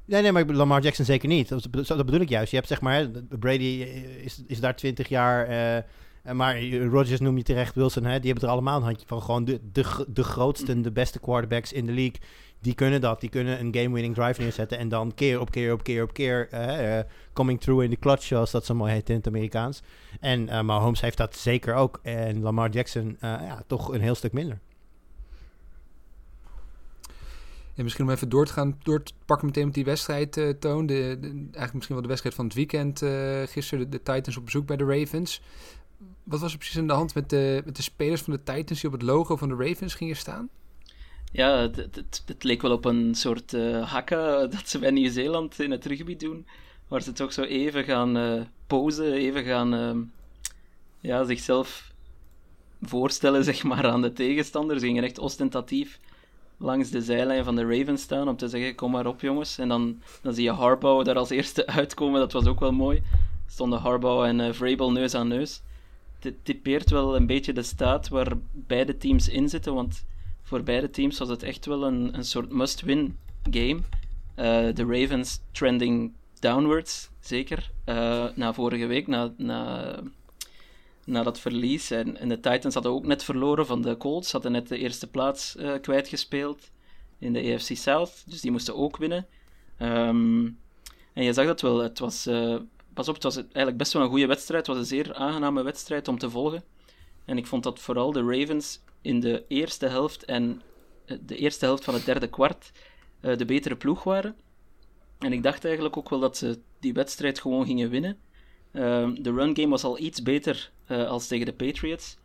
Nee, 0.06 0.22
nee, 0.22 0.32
maar 0.32 0.46
Lamar 0.46 0.82
Jackson 0.82 1.06
zeker 1.06 1.28
niet. 1.28 1.50
Dat, 1.50 2.06
bedoel 2.06 2.20
ik 2.20 2.30
juist. 2.30 2.50
Je 2.50 2.56
hebt 2.56 2.68
zeg 2.68 2.82
maar, 2.82 3.10
Brady 3.40 3.88
is, 4.24 4.44
is 4.48 4.60
daar 4.60 4.76
20 4.76 5.08
jaar. 5.08 5.50
Uh, 6.26 6.34
maar 6.34 6.64
Rodgers 6.70 7.20
noem 7.20 7.38
je 7.38 7.44
terecht, 7.44 7.76
Wilson, 7.76 8.04
hè, 8.04 8.20
die 8.20 8.32
hebben 8.32 8.50
er 8.50 8.54
allemaal 8.54 8.78
een 8.78 8.84
handje 8.84 9.08
van. 9.08 9.22
Gewoon 9.22 9.46
de, 9.46 9.60
de, 9.72 10.06
de 10.08 10.24
grootste, 10.24 10.82
de 10.82 10.92
beste 10.92 11.20
quarterbacks 11.20 11.74
in 11.74 11.86
de 11.86 11.92
league. 11.92 12.20
Die 12.60 12.74
kunnen 12.74 13.02
dat. 13.02 13.20
Die 13.20 13.30
kunnen 13.30 13.60
een 13.60 13.76
game-winning 13.76 14.16
drive 14.16 14.42
neerzetten. 14.42 14.78
En 14.78 14.90
dan 14.90 15.14
keer 15.14 15.40
op 15.40 15.52
keer 15.52 15.74
op 15.74 15.84
keer 15.84 16.04
op 16.04 16.14
keer. 16.14 16.50
Uh, 16.54 17.00
coming 17.34 17.62
through 17.62 17.84
in 17.84 17.90
the 17.90 18.00
clutch, 18.00 18.24
zoals 18.24 18.52
dat 18.52 18.66
zo 18.66 18.74
mooi 18.74 18.92
heet 18.92 19.10
in 19.10 19.16
het 19.16 19.28
Amerikaans. 19.28 19.82
En 20.20 20.66
Mahomes 20.66 21.02
heeft 21.02 21.18
dat 21.18 21.36
zeker 21.36 21.74
ook. 21.74 22.00
En 22.04 22.42
Lamar 22.42 22.70
Jackson, 22.70 23.18
ja, 23.22 23.64
toch 23.68 23.94
een 23.94 24.02
heel 24.02 24.16
stuk 24.16 24.34
minder. 24.34 24.60
En 27.76 27.84
misschien 27.84 28.06
om 28.06 28.12
even 28.12 28.30
door 28.30 28.46
te 28.46 28.54
gaan, 28.54 28.80
door 28.84 29.04
te 29.04 29.14
pakken 29.26 29.48
meteen 29.48 29.66
met 29.66 29.74
die 29.74 29.86
wedstrijd 29.86 30.38
uh, 30.38 30.50
toon. 30.50 30.86
De, 30.86 31.18
eigenlijk 31.22 31.74
misschien 31.74 31.96
wel 31.96 32.02
de 32.02 32.08
wedstrijd 32.08 32.36
van 32.36 32.46
het 32.46 32.54
weekend 32.54 33.02
uh, 33.02 33.42
gisteren. 33.46 33.90
De, 33.90 34.04
Titans 34.04 34.38
op 34.38 34.46
bezoek 34.46 34.66
bij 34.66 34.78
de 34.78 34.86
Ravens. 34.86 35.42
Wat 36.24 36.40
was 36.40 36.52
er 36.52 36.58
precies 36.58 36.78
aan 36.78 36.88
de 36.88 36.94
hand 36.94 37.16
met 37.16 37.30
de, 37.30 37.62
met 37.66 37.76
de 37.76 37.82
spelers 37.82 38.22
van 38.22 38.34
de 38.34 38.44
Titans 38.44 38.82
die 38.82 38.90
op 38.90 38.96
het 38.96 39.06
logo 39.06 39.36
van 39.36 39.50
de 39.50 39.56
Ravens 39.56 39.94
gingen 39.94 40.16
staan? 40.16 40.50
Ja, 41.32 41.58
het, 41.58 42.22
het, 42.26 42.44
leek 42.44 42.62
wel 42.62 42.72
op 42.72 42.86
een 42.86 43.16
soort 43.16 43.54
uh, 43.54 43.92
hakka 43.92 44.38
dat 44.48 44.70
ze 44.70 44.80
bij 44.80 44.92
Nieuw-Zeeland 44.92 45.60
in 45.60 45.72
het 45.72 45.86
rugby 45.86 46.16
doen. 46.16 46.48
Waar 46.88 47.02
ze 47.02 47.12
toch 47.12 47.34
zo 47.34 47.42
even 47.42 47.84
gaan 47.84 48.48
posen, 48.68 49.14
even 49.14 49.44
gaan 49.44 49.74
uh, 49.74 50.04
ja, 51.00 51.24
zichzelf 51.24 51.92
voorstellen 52.82 53.44
zeg 53.54 53.64
maar, 53.64 53.86
aan 53.86 54.02
de 54.02 54.14
tegenstander. 54.14 54.80
Ze 54.80 54.86
gingen 54.86 55.04
echt 55.04 55.20
ostentatief 55.20 56.00
langs 56.64 56.90
de 56.90 57.02
zijlijn 57.02 57.44
van 57.44 57.56
de 57.56 57.66
Ravens 57.66 58.02
staan 58.02 58.28
om 58.28 58.36
te 58.36 58.48
zeggen: 58.48 58.76
Kom 58.76 58.92
maar 58.92 59.06
op, 59.06 59.22
jongens. 59.22 59.58
En 59.58 59.68
dan, 59.68 60.02
dan 60.22 60.34
zie 60.34 60.44
je 60.44 60.52
Harbaugh 60.52 61.06
daar 61.06 61.16
als 61.16 61.30
eerste 61.30 61.68
uitkomen. 61.80 62.20
Dat 62.20 62.32
was 62.32 62.46
ook 62.46 62.60
wel 62.60 62.72
mooi. 62.72 63.02
Stonden 63.48 63.80
Harbaugh 63.80 64.28
en 64.28 64.40
uh, 64.40 64.54
Vrabel 64.54 64.92
neus 64.92 65.16
aan 65.16 65.28
neus. 65.28 65.62
Dit 66.20 66.34
typeert 66.44 66.90
wel 66.90 67.16
een 67.16 67.26
beetje 67.26 67.54
de 67.54 67.64
staat 67.64 68.08
waar 68.08 68.32
beide 68.52 68.98
teams 68.98 69.30
in 69.30 69.50
zitten. 69.50 69.74
Want 69.74 70.06
voor 70.42 70.64
beide 70.64 70.90
teams 70.90 71.18
was 71.20 71.30
het 71.30 71.44
echt 71.44 71.66
wel 71.66 71.84
een, 71.84 72.18
een 72.18 72.26
soort 72.26 72.52
must-win 72.52 73.18
game. 73.52 73.76
Uh, 73.76 74.76
de 74.76 74.86
Ravens 74.88 75.40
trending 75.52 76.12
downwards, 76.40 77.10
zeker. 77.20 77.72
Uh, 77.86 78.26
na 78.36 78.54
vorige 78.54 78.86
week, 78.86 79.08
na, 79.08 79.34
na 79.38 79.96
na 81.06 81.24
dat 81.24 81.40
verlies. 81.40 81.92
En, 81.92 82.28
de 82.28 82.40
Titans 82.40 82.74
hadden 82.74 82.92
ook 82.92 83.06
net 83.06 83.24
verloren 83.24 83.66
van 83.66 83.82
de 83.82 83.98
Colts, 83.98 84.32
hadden 84.32 84.52
net 84.52 84.68
de 84.68 84.78
eerste 84.78 85.08
plaats 85.10 85.56
uh, 85.56 85.74
kwijtgespeeld 85.82 86.72
in 87.20 87.34
de 87.34 87.54
AFC 87.54 87.76
South, 87.76 88.24
dus 88.26 88.42
die 88.42 88.52
moesten 88.52 88.76
ook 88.76 88.98
winnen. 88.98 89.28
Um, 89.80 90.60
en 91.14 91.24
je 91.24 91.34
zag 91.34 91.46
dat 91.46 91.62
wel, 91.62 91.80
het 91.80 92.00
was, 92.00 92.28
uh, 92.28 92.58
pas 92.94 93.08
op, 93.08 93.14
het 93.14 93.24
was 93.24 93.36
eigenlijk 93.36 93.78
best 93.78 93.94
wel 93.94 94.02
een 94.02 94.10
goede 94.10 94.26
wedstrijd, 94.26 94.68
het 94.68 94.76
was 94.76 94.86
een 94.86 94.98
zeer 94.98 95.14
aangename 95.14 95.64
wedstrijd 95.64 96.08
om 96.08 96.18
te 96.18 96.30
volgen. 96.30 96.64
En 97.26 97.38
ik 97.38 97.48
vond 97.48 97.64
dat 97.64 97.80
vooral 97.80 98.12
de 98.12 98.24
Ravens 98.24 98.82
in 99.02 99.20
de 99.20 99.46
eerste 99.48 99.88
helft 99.88 100.26
en 100.26 100.62
eh, 101.06 101.18
de 101.26 101.36
eerste 101.36 101.66
helft 101.66 101.84
van 101.84 101.94
het 101.94 102.06
derde 102.06 102.28
kwart 102.28 102.72
de 103.38 103.46
betere 103.46 103.76
ploeg 103.76 104.04
waren. 104.04 104.36
En 105.20 105.34
ik 105.34 105.44
dacht 105.44 105.66
eigenlijk 105.66 105.98
ook 105.98 106.10
wel 106.10 106.20
dat 106.20 106.38
ze 106.38 106.60
die 106.80 106.94
wedstrijd 106.94 107.40
gewoon 107.40 107.66
gingen 107.66 107.90
winnen. 107.90 108.18
Uh, 108.74 109.10
de 109.18 109.32
run 109.32 109.56
game 109.56 109.68
was 109.68 109.84
al 109.84 110.00
iets 110.00 110.24
beter 110.24 110.72
uh, 110.88 111.08
als 111.08 111.28
tegen 111.28 111.46
de 111.46 111.54
Patriots. 111.54 112.18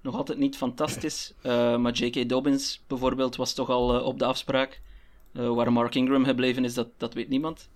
Nog 0.00 0.16
altijd 0.16 0.38
niet 0.38 0.56
fantastisch, 0.56 1.32
uh, 1.42 1.76
maar 1.76 1.92
J.K. 1.92 2.28
Dobbins 2.28 2.82
bijvoorbeeld 2.86 3.36
was 3.36 3.54
toch 3.54 3.70
al 3.70 3.96
uh, 3.96 4.04
op 4.04 4.18
de 4.18 4.24
afspraak. 4.24 4.80
waar 5.32 5.72
Mark 5.72 5.94
Ingram 5.94 6.24
gebleven 6.24 6.64
is, 6.64 6.74
dat, 6.74 6.88
dat 6.96 7.14
weet 7.14 7.28
niemand. 7.28 7.68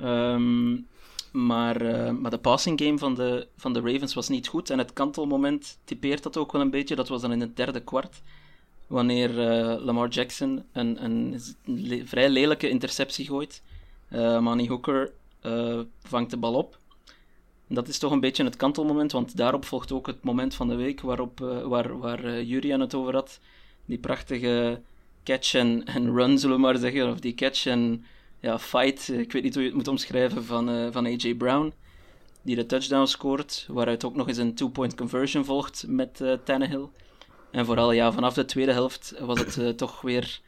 Um, 0.00 0.86
maar, 1.32 2.14
maar 2.14 2.30
de 2.30 2.38
passing 2.38 2.80
game 2.80 2.98
van 2.98 3.14
de, 3.14 3.46
van 3.56 3.72
de 3.72 3.80
Ravens 3.80 4.14
was 4.14 4.28
niet 4.28 4.48
goed. 4.48 4.70
En 4.70 4.78
het 4.78 4.92
kantelmoment 4.92 5.78
typeert 5.84 6.22
dat 6.22 6.36
ook 6.36 6.52
wel 6.52 6.60
een 6.60 6.70
beetje. 6.70 6.96
Dat 6.96 7.08
was 7.08 7.20
dan 7.20 7.32
in 7.32 7.40
het 7.40 7.56
derde 7.56 7.80
kwart. 7.80 8.22
Wanneer 8.86 9.30
Lamar 9.80 10.08
Jackson 10.08 10.64
een, 10.72 11.04
een 11.04 11.40
vrij 12.06 12.30
lelijke 12.30 12.68
interceptie 12.68 13.26
gooit. 13.26 13.62
Manny 14.40 14.66
Hooker 14.66 15.12
vangt 16.02 16.30
de 16.30 16.36
bal 16.36 16.54
op. 16.54 16.79
dat 17.74 17.88
is 17.88 17.98
toch 17.98 18.12
een 18.12 18.20
beetje 18.20 18.44
het 18.44 18.56
kantelmoment, 18.56 19.12
want 19.12 19.36
daarop 19.36 19.64
volgt 19.64 19.92
ook 19.92 20.06
het 20.06 20.24
moment 20.24 20.54
van 20.54 20.68
de 20.68 20.74
week 20.74 21.00
waarop, 21.00 21.40
uh, 21.40 21.62
waar, 21.62 21.98
waar 21.98 22.24
uh, 22.24 22.48
Julian 22.48 22.80
het 22.80 22.94
over 22.94 23.14
had. 23.14 23.40
Die 23.84 23.98
prachtige 23.98 24.80
catch 25.24 25.54
en, 25.54 25.84
en 25.84 26.14
run, 26.14 26.38
zullen 26.38 26.56
we 26.56 26.62
maar 26.62 26.76
zeggen, 26.76 27.10
of 27.10 27.20
die 27.20 27.34
catch 27.34 27.66
en 27.66 28.04
ja, 28.40 28.58
fight, 28.58 29.08
ik 29.08 29.32
weet 29.32 29.42
niet 29.42 29.54
hoe 29.54 29.62
je 29.62 29.68
het 29.68 29.76
moet 29.76 29.88
omschrijven, 29.88 30.44
van, 30.44 30.70
uh, 30.70 30.86
van 30.90 31.06
AJ 31.06 31.34
Brown. 31.34 31.72
Die 32.42 32.56
de 32.56 32.66
touchdown 32.66 33.06
scoort, 33.06 33.66
waaruit 33.68 34.04
ook 34.04 34.14
nog 34.14 34.28
eens 34.28 34.38
een 34.38 34.54
two-point 34.54 34.94
conversion 34.94 35.44
volgt 35.44 35.84
met 35.88 36.22
Tannehill. 36.44 36.88
En 37.50 37.66
vooral 37.66 37.92
ja, 37.92 38.12
vanaf 38.12 38.34
de 38.34 38.44
tweede 38.44 38.72
helft 38.72 39.14
was 39.20 39.54
het 39.54 39.78
toch 39.78 40.00
weer 40.00 40.40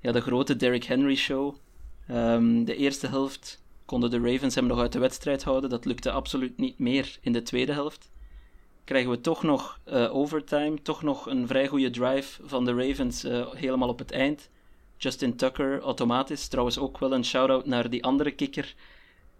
ja, 0.00 0.12
de 0.12 0.20
grote 0.20 0.56
Derrick 0.56 0.84
Henry 0.84 1.14
show. 1.14 1.54
Um, 2.10 2.64
de 2.64 2.76
eerste 2.76 3.06
helft 3.06 3.59
konden 3.90 4.10
de 4.10 4.30
Ravens 4.30 4.54
hem 4.54 4.66
nog 4.66 4.78
uit 4.78 4.92
de 4.92 4.98
wedstrijd 4.98 5.42
houden. 5.42 5.70
Dat 5.70 5.84
lukte 5.84 6.10
absoluut 6.10 6.58
niet 6.58 6.78
meer 6.78 7.18
in 7.20 7.32
de 7.32 7.42
tweede 7.42 7.72
helft. 7.72 8.10
Krijgen 8.84 9.10
we 9.10 9.20
toch 9.20 9.42
nog 9.42 9.80
uh, 9.86 10.14
overtime, 10.14 10.82
toch 10.82 11.02
nog 11.02 11.26
een 11.26 11.46
vrij 11.46 11.66
goede 11.66 11.90
drive 11.90 12.40
van 12.44 12.64
de 12.64 12.74
Ravens 12.74 13.22
helemaal 13.54 13.88
op 13.88 13.98
het 13.98 14.10
eind. 14.10 14.50
Justin 14.96 15.36
Tucker 15.36 15.80
automatisch. 15.80 16.48
Trouwens 16.48 16.78
ook 16.78 16.98
wel 16.98 17.12
een 17.12 17.24
shout-out 17.24 17.66
naar 17.66 17.90
die 17.90 18.04
andere 18.04 18.30
kikker 18.30 18.74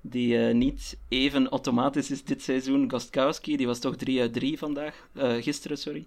die 0.01 0.35
uh, 0.35 0.55
niet 0.55 0.99
even 1.09 1.49
automatisch 1.49 2.11
is 2.11 2.25
dit 2.25 2.43
seizoen. 2.43 2.91
Gostkowski, 2.91 3.57
die 3.57 3.67
was 3.67 3.79
toch 3.79 3.97
3 3.97 4.21
uit 4.21 4.33
3 4.33 4.59
vandaag, 4.59 5.09
gisteren, 5.41 5.79
sorry. 5.79 6.07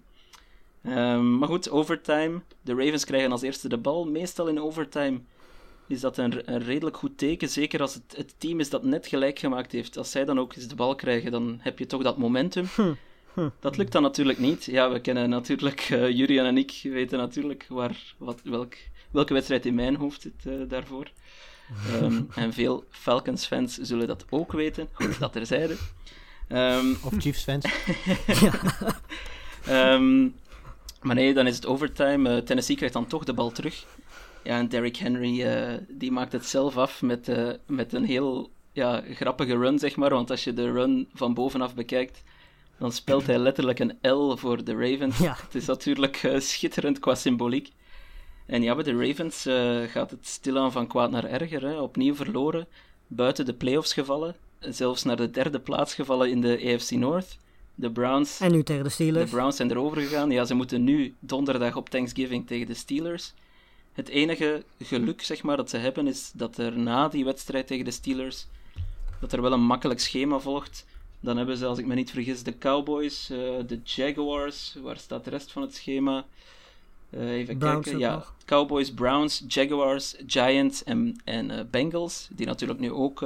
Um, 0.86 1.38
maar 1.38 1.48
goed, 1.48 1.70
overtime. 1.70 2.40
De 2.62 2.74
Ravens 2.74 3.04
krijgen 3.04 3.32
als 3.32 3.42
eerste 3.42 3.68
de 3.68 3.78
bal. 3.78 4.04
Meestal 4.06 4.48
in 4.48 4.60
overtime 4.60 5.20
is 5.88 6.00
dat 6.00 6.18
een, 6.18 6.52
een 6.52 6.64
redelijk 6.64 6.96
goed 6.96 7.18
teken. 7.18 7.48
Zeker 7.48 7.80
als 7.80 7.94
het, 7.94 8.14
het, 8.16 8.34
team 8.38 8.60
is 8.60 8.70
dat 8.70 8.84
net 8.84 9.06
gelijk 9.06 9.38
gemaakt 9.38 9.72
heeft. 9.72 9.98
Als 9.98 10.10
zij 10.10 10.24
dan 10.24 10.40
ook 10.40 10.54
eens 10.54 10.68
de 10.68 10.74
bal 10.74 10.94
krijgen, 10.94 11.30
dan 11.30 11.58
heb 11.60 11.78
je 11.78 11.86
toch 11.86 12.02
dat 12.02 12.18
momentum. 12.18 12.66
Dat 13.60 13.76
lukt 13.76 13.92
dan 13.92 14.02
natuurlijk 14.02 14.38
niet. 14.38 14.64
Ja, 14.64 14.90
we 14.90 15.00
kennen 15.00 15.28
natuurlijk, 15.28 15.88
uh, 15.90 16.10
Julian 16.10 16.46
en 16.46 16.58
ik 16.58 16.80
weten 16.82 17.18
natuurlijk 17.18 17.66
waar, 17.68 18.14
wat, 18.18 18.40
welk, 18.44 18.74
welke 19.10 19.32
wedstrijd 19.32 19.66
in 19.66 19.74
mijn 19.74 19.96
hoofd 19.96 20.20
zit 20.22 20.44
uh, 20.46 20.68
daarvoor. 20.68 21.10
Um, 22.02 22.28
en 22.34 22.52
veel 22.52 22.84
Falcons-fans 22.90 23.76
zullen 23.76 24.06
dat 24.06 24.24
ook 24.30 24.52
weten. 24.52 24.88
Goed, 24.92 25.18
dat 25.18 25.32
terzijde. 25.32 25.76
Um, 26.48 26.96
of 27.02 27.12
Chiefs-fans. 27.18 27.64
um, 29.68 30.34
maar 31.02 31.14
nee, 31.14 31.34
dan 31.34 31.46
is 31.46 31.54
het 31.54 31.66
overtime. 31.66 32.36
Uh, 32.36 32.42
Tennessee 32.42 32.76
krijgt 32.76 32.94
dan 32.94 33.06
toch 33.06 33.24
de 33.24 33.32
bal 33.32 33.50
terug. 33.50 33.86
Ja, 34.44 34.58
en 34.58 34.68
Derrick 34.68 34.96
Henry, 34.96 35.40
uh, 35.40 35.78
die 35.88 36.12
maakt 36.12 36.32
het 36.32 36.46
zelf 36.46 36.76
af 36.76 37.02
met, 37.02 37.28
uh, 37.28 37.50
met 37.66 37.92
een 37.92 38.04
heel 38.04 38.50
ja, 38.72 39.02
grappige 39.10 39.56
run, 39.56 39.78
zeg 39.78 39.96
maar. 39.96 40.10
Want 40.10 40.30
als 40.30 40.44
je 40.44 40.52
de 40.52 40.72
run 40.72 41.08
van 41.14 41.34
bovenaf 41.34 41.74
bekijkt, 41.74 42.22
dan 42.78 42.92
spelt 42.92 43.26
hij 43.26 43.38
letterlijk 43.38 43.78
een 43.78 43.98
L 44.02 44.36
voor 44.36 44.64
de 44.64 44.72
Ravens. 44.72 45.18
Ja. 45.18 45.36
Het 45.44 45.54
is 45.54 45.66
natuurlijk 45.66 46.34
schitterend 46.38 46.98
qua 46.98 47.14
symboliek. 47.14 47.70
En 48.46 48.62
ja, 48.62 48.74
bij 48.74 48.84
de 48.84 49.06
Ravens 49.06 49.46
uh, 49.46 49.82
gaat 49.82 50.10
het 50.10 50.26
stilaan 50.26 50.72
van 50.72 50.86
kwaad 50.86 51.10
naar 51.10 51.24
erger. 51.24 51.62
Hè. 51.62 51.80
Opnieuw 51.80 52.14
verloren, 52.14 52.66
buiten 53.06 53.44
de 53.44 53.54
playoffs 53.54 53.92
gevallen, 53.92 54.36
zelfs 54.58 55.02
naar 55.02 55.16
de 55.16 55.30
derde 55.30 55.60
plaats 55.60 55.94
gevallen 55.94 56.30
in 56.30 56.40
de 56.40 56.74
AFC 56.74 56.90
North. 56.90 57.38
De 57.74 57.90
Browns, 57.90 58.40
en 58.40 58.52
nu 58.52 58.62
tegen 58.62 58.84
de 58.84 58.90
Steelers. 58.90 59.30
De 59.30 59.36
Browns 59.36 59.56
zijn 59.56 59.70
erover 59.70 60.00
gegaan. 60.00 60.30
Ja, 60.30 60.44
ze 60.44 60.54
moeten 60.54 60.84
nu 60.84 61.14
donderdag 61.20 61.76
op 61.76 61.88
Thanksgiving 61.88 62.46
tegen 62.46 62.66
de 62.66 62.74
Steelers. 62.74 63.34
Het 63.94 64.08
enige 64.08 64.64
geluk 64.78 65.22
zeg 65.22 65.42
maar, 65.42 65.56
dat 65.56 65.70
ze 65.70 65.76
hebben 65.76 66.06
is 66.06 66.30
dat 66.34 66.58
er 66.58 66.78
na 66.78 67.08
die 67.08 67.24
wedstrijd 67.24 67.66
tegen 67.66 67.84
de 67.84 67.90
Steelers 67.90 68.46
dat 69.20 69.32
er 69.32 69.42
wel 69.42 69.52
een 69.52 69.66
makkelijk 69.66 70.00
schema 70.00 70.38
volgt. 70.38 70.86
Dan 71.20 71.36
hebben 71.36 71.56
ze, 71.56 71.66
als 71.66 71.78
ik 71.78 71.86
me 71.86 71.94
niet 71.94 72.10
vergis, 72.10 72.42
de 72.42 72.58
Cowboys, 72.58 73.30
uh, 73.30 73.38
de 73.66 73.80
Jaguars. 73.84 74.76
Waar 74.82 74.96
staat 74.96 75.24
de 75.24 75.30
rest 75.30 75.52
van 75.52 75.62
het 75.62 75.74
schema? 75.74 76.24
Uh, 77.10 77.30
even 77.30 77.58
Browns 77.58 77.84
kijken. 77.84 78.00
Ja, 78.00 78.14
nog. 78.14 78.34
Cowboys, 78.44 78.92
Browns, 78.92 79.44
Jaguars, 79.48 80.14
Giants 80.26 80.84
en, 80.84 81.20
en 81.24 81.50
uh, 81.50 81.60
Bengals. 81.70 82.28
Die 82.30 82.46
natuurlijk 82.46 82.80
nu 82.80 82.92
ook 82.92 83.24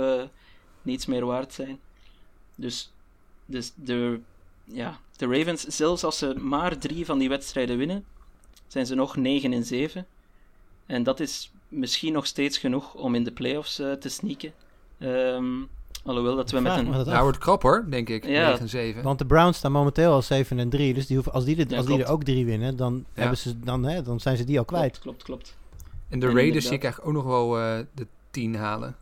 niets 0.83 1.07
meer 1.07 1.27
waard 1.27 1.53
zijn. 1.53 1.81
Dus, 2.55 2.93
dus 3.47 3.73
de, 3.75 4.21
ja, 4.65 5.01
de 5.17 5.27
Ravens, 5.27 5.63
zelfs 5.63 6.05
als 6.05 6.19
ze 6.19 6.35
maar 6.35 6.79
drie 6.79 7.05
van 7.05 7.19
die 7.19 7.29
wedstrijden 7.29 7.77
winnen, 7.77 8.05
zijn 8.67 8.87
ze 8.87 8.95
nog 8.95 9.17
9 9.17 9.53
en 9.53 9.65
7. 9.65 10.07
En 10.89 11.03
dat 11.03 11.21
is 11.21 11.53
misschien 11.69 12.13
nog 12.13 12.27
steeds 12.27 12.59
genoeg 12.59 12.95
om 12.95 13.15
in 13.15 13.25
de 13.25 13.33
playoffs 13.33 13.75
te 13.75 14.09
sneaken. 14.09 14.53
Um, 14.99 15.69
Alhoewel 16.05 16.37
dat 16.37 16.51
we 16.51 16.61
met 16.61 16.77
een... 16.77 16.93
Dat 16.93 17.07
ja, 17.07 17.23
wordt 17.23 17.39
krap 17.39 17.63
hoor, 17.63 17.87
denk 17.89 18.09
ik. 18.09 18.27
Ja. 18.27 18.49
9 18.51 18.69
7. 18.69 19.03
Want 19.03 19.19
de 19.19 19.27
Browns 19.27 19.57
staan 19.57 19.73
momenteel 19.73 20.13
al 20.13 20.23
7 20.23 20.59
en 20.59 20.69
3. 20.69 20.95
Dus 20.95 21.07
die 21.07 21.17
hoeven, 21.17 21.33
als, 21.33 21.45
die, 21.45 21.57
de, 21.57 21.65
Ja, 21.69 21.77
als 21.77 21.87
die 21.87 22.03
er 22.03 22.11
ook 22.11 22.25
drie 22.25 22.45
winnen, 22.45 22.77
dan, 22.77 23.05
Ja. 23.15 23.21
hebben 23.21 23.39
ze, 23.39 23.61
dan, 23.61 23.85
hè, 23.85 24.03
dan 24.03 24.21
zijn 24.21 24.37
ze 24.37 24.45
die 24.45 24.59
al 24.59 24.65
kwijt. 24.65 24.99
Klopt, 24.99 25.23
klopt, 25.23 25.23
klopt. 25.23 25.57
En 26.09 26.19
de 26.19 26.27
En 26.27 26.35
Raiders 26.35 26.67
zie 26.67 26.75
ik 26.77 26.83
eigenlijk 26.83 27.17
ook 27.17 27.25
nog 27.25 27.33
wel 27.33 27.59
eh, 27.59 27.79
de 27.95 28.07
10 28.31 28.55
halen. 28.55 28.97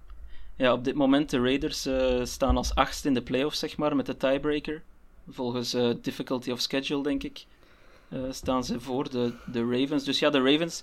Ja, 0.57 0.73
op 0.73 0.85
dit 0.85 0.95
moment 0.95 1.31
de 1.31 1.41
Raiders 1.41 1.87
eh, 1.87 2.25
staan 2.25 2.57
als 2.57 2.75
achtste 2.75 3.09
in 3.09 3.15
de 3.15 3.23
playoffs, 3.23 3.59
zeg 3.59 3.77
maar, 3.77 3.97
met 3.97 4.07
de 4.07 4.17
tiebreaker. 4.17 4.83
Volgens 5.29 5.75
eh, 5.75 5.91
difficulty 6.03 6.51
of 6.51 6.61
schedule, 6.61 7.03
denk 7.03 7.23
ik, 7.23 7.47
eh, 8.09 8.21
staan 8.31 8.65
ze 8.65 8.81
voor 8.81 9.11
de, 9.11 9.33
de 9.53 9.61
Ravens. 9.71 10.05
Dus 10.05 10.19
ja, 10.19 10.31
de 10.31 10.43
Ravens, 10.43 10.83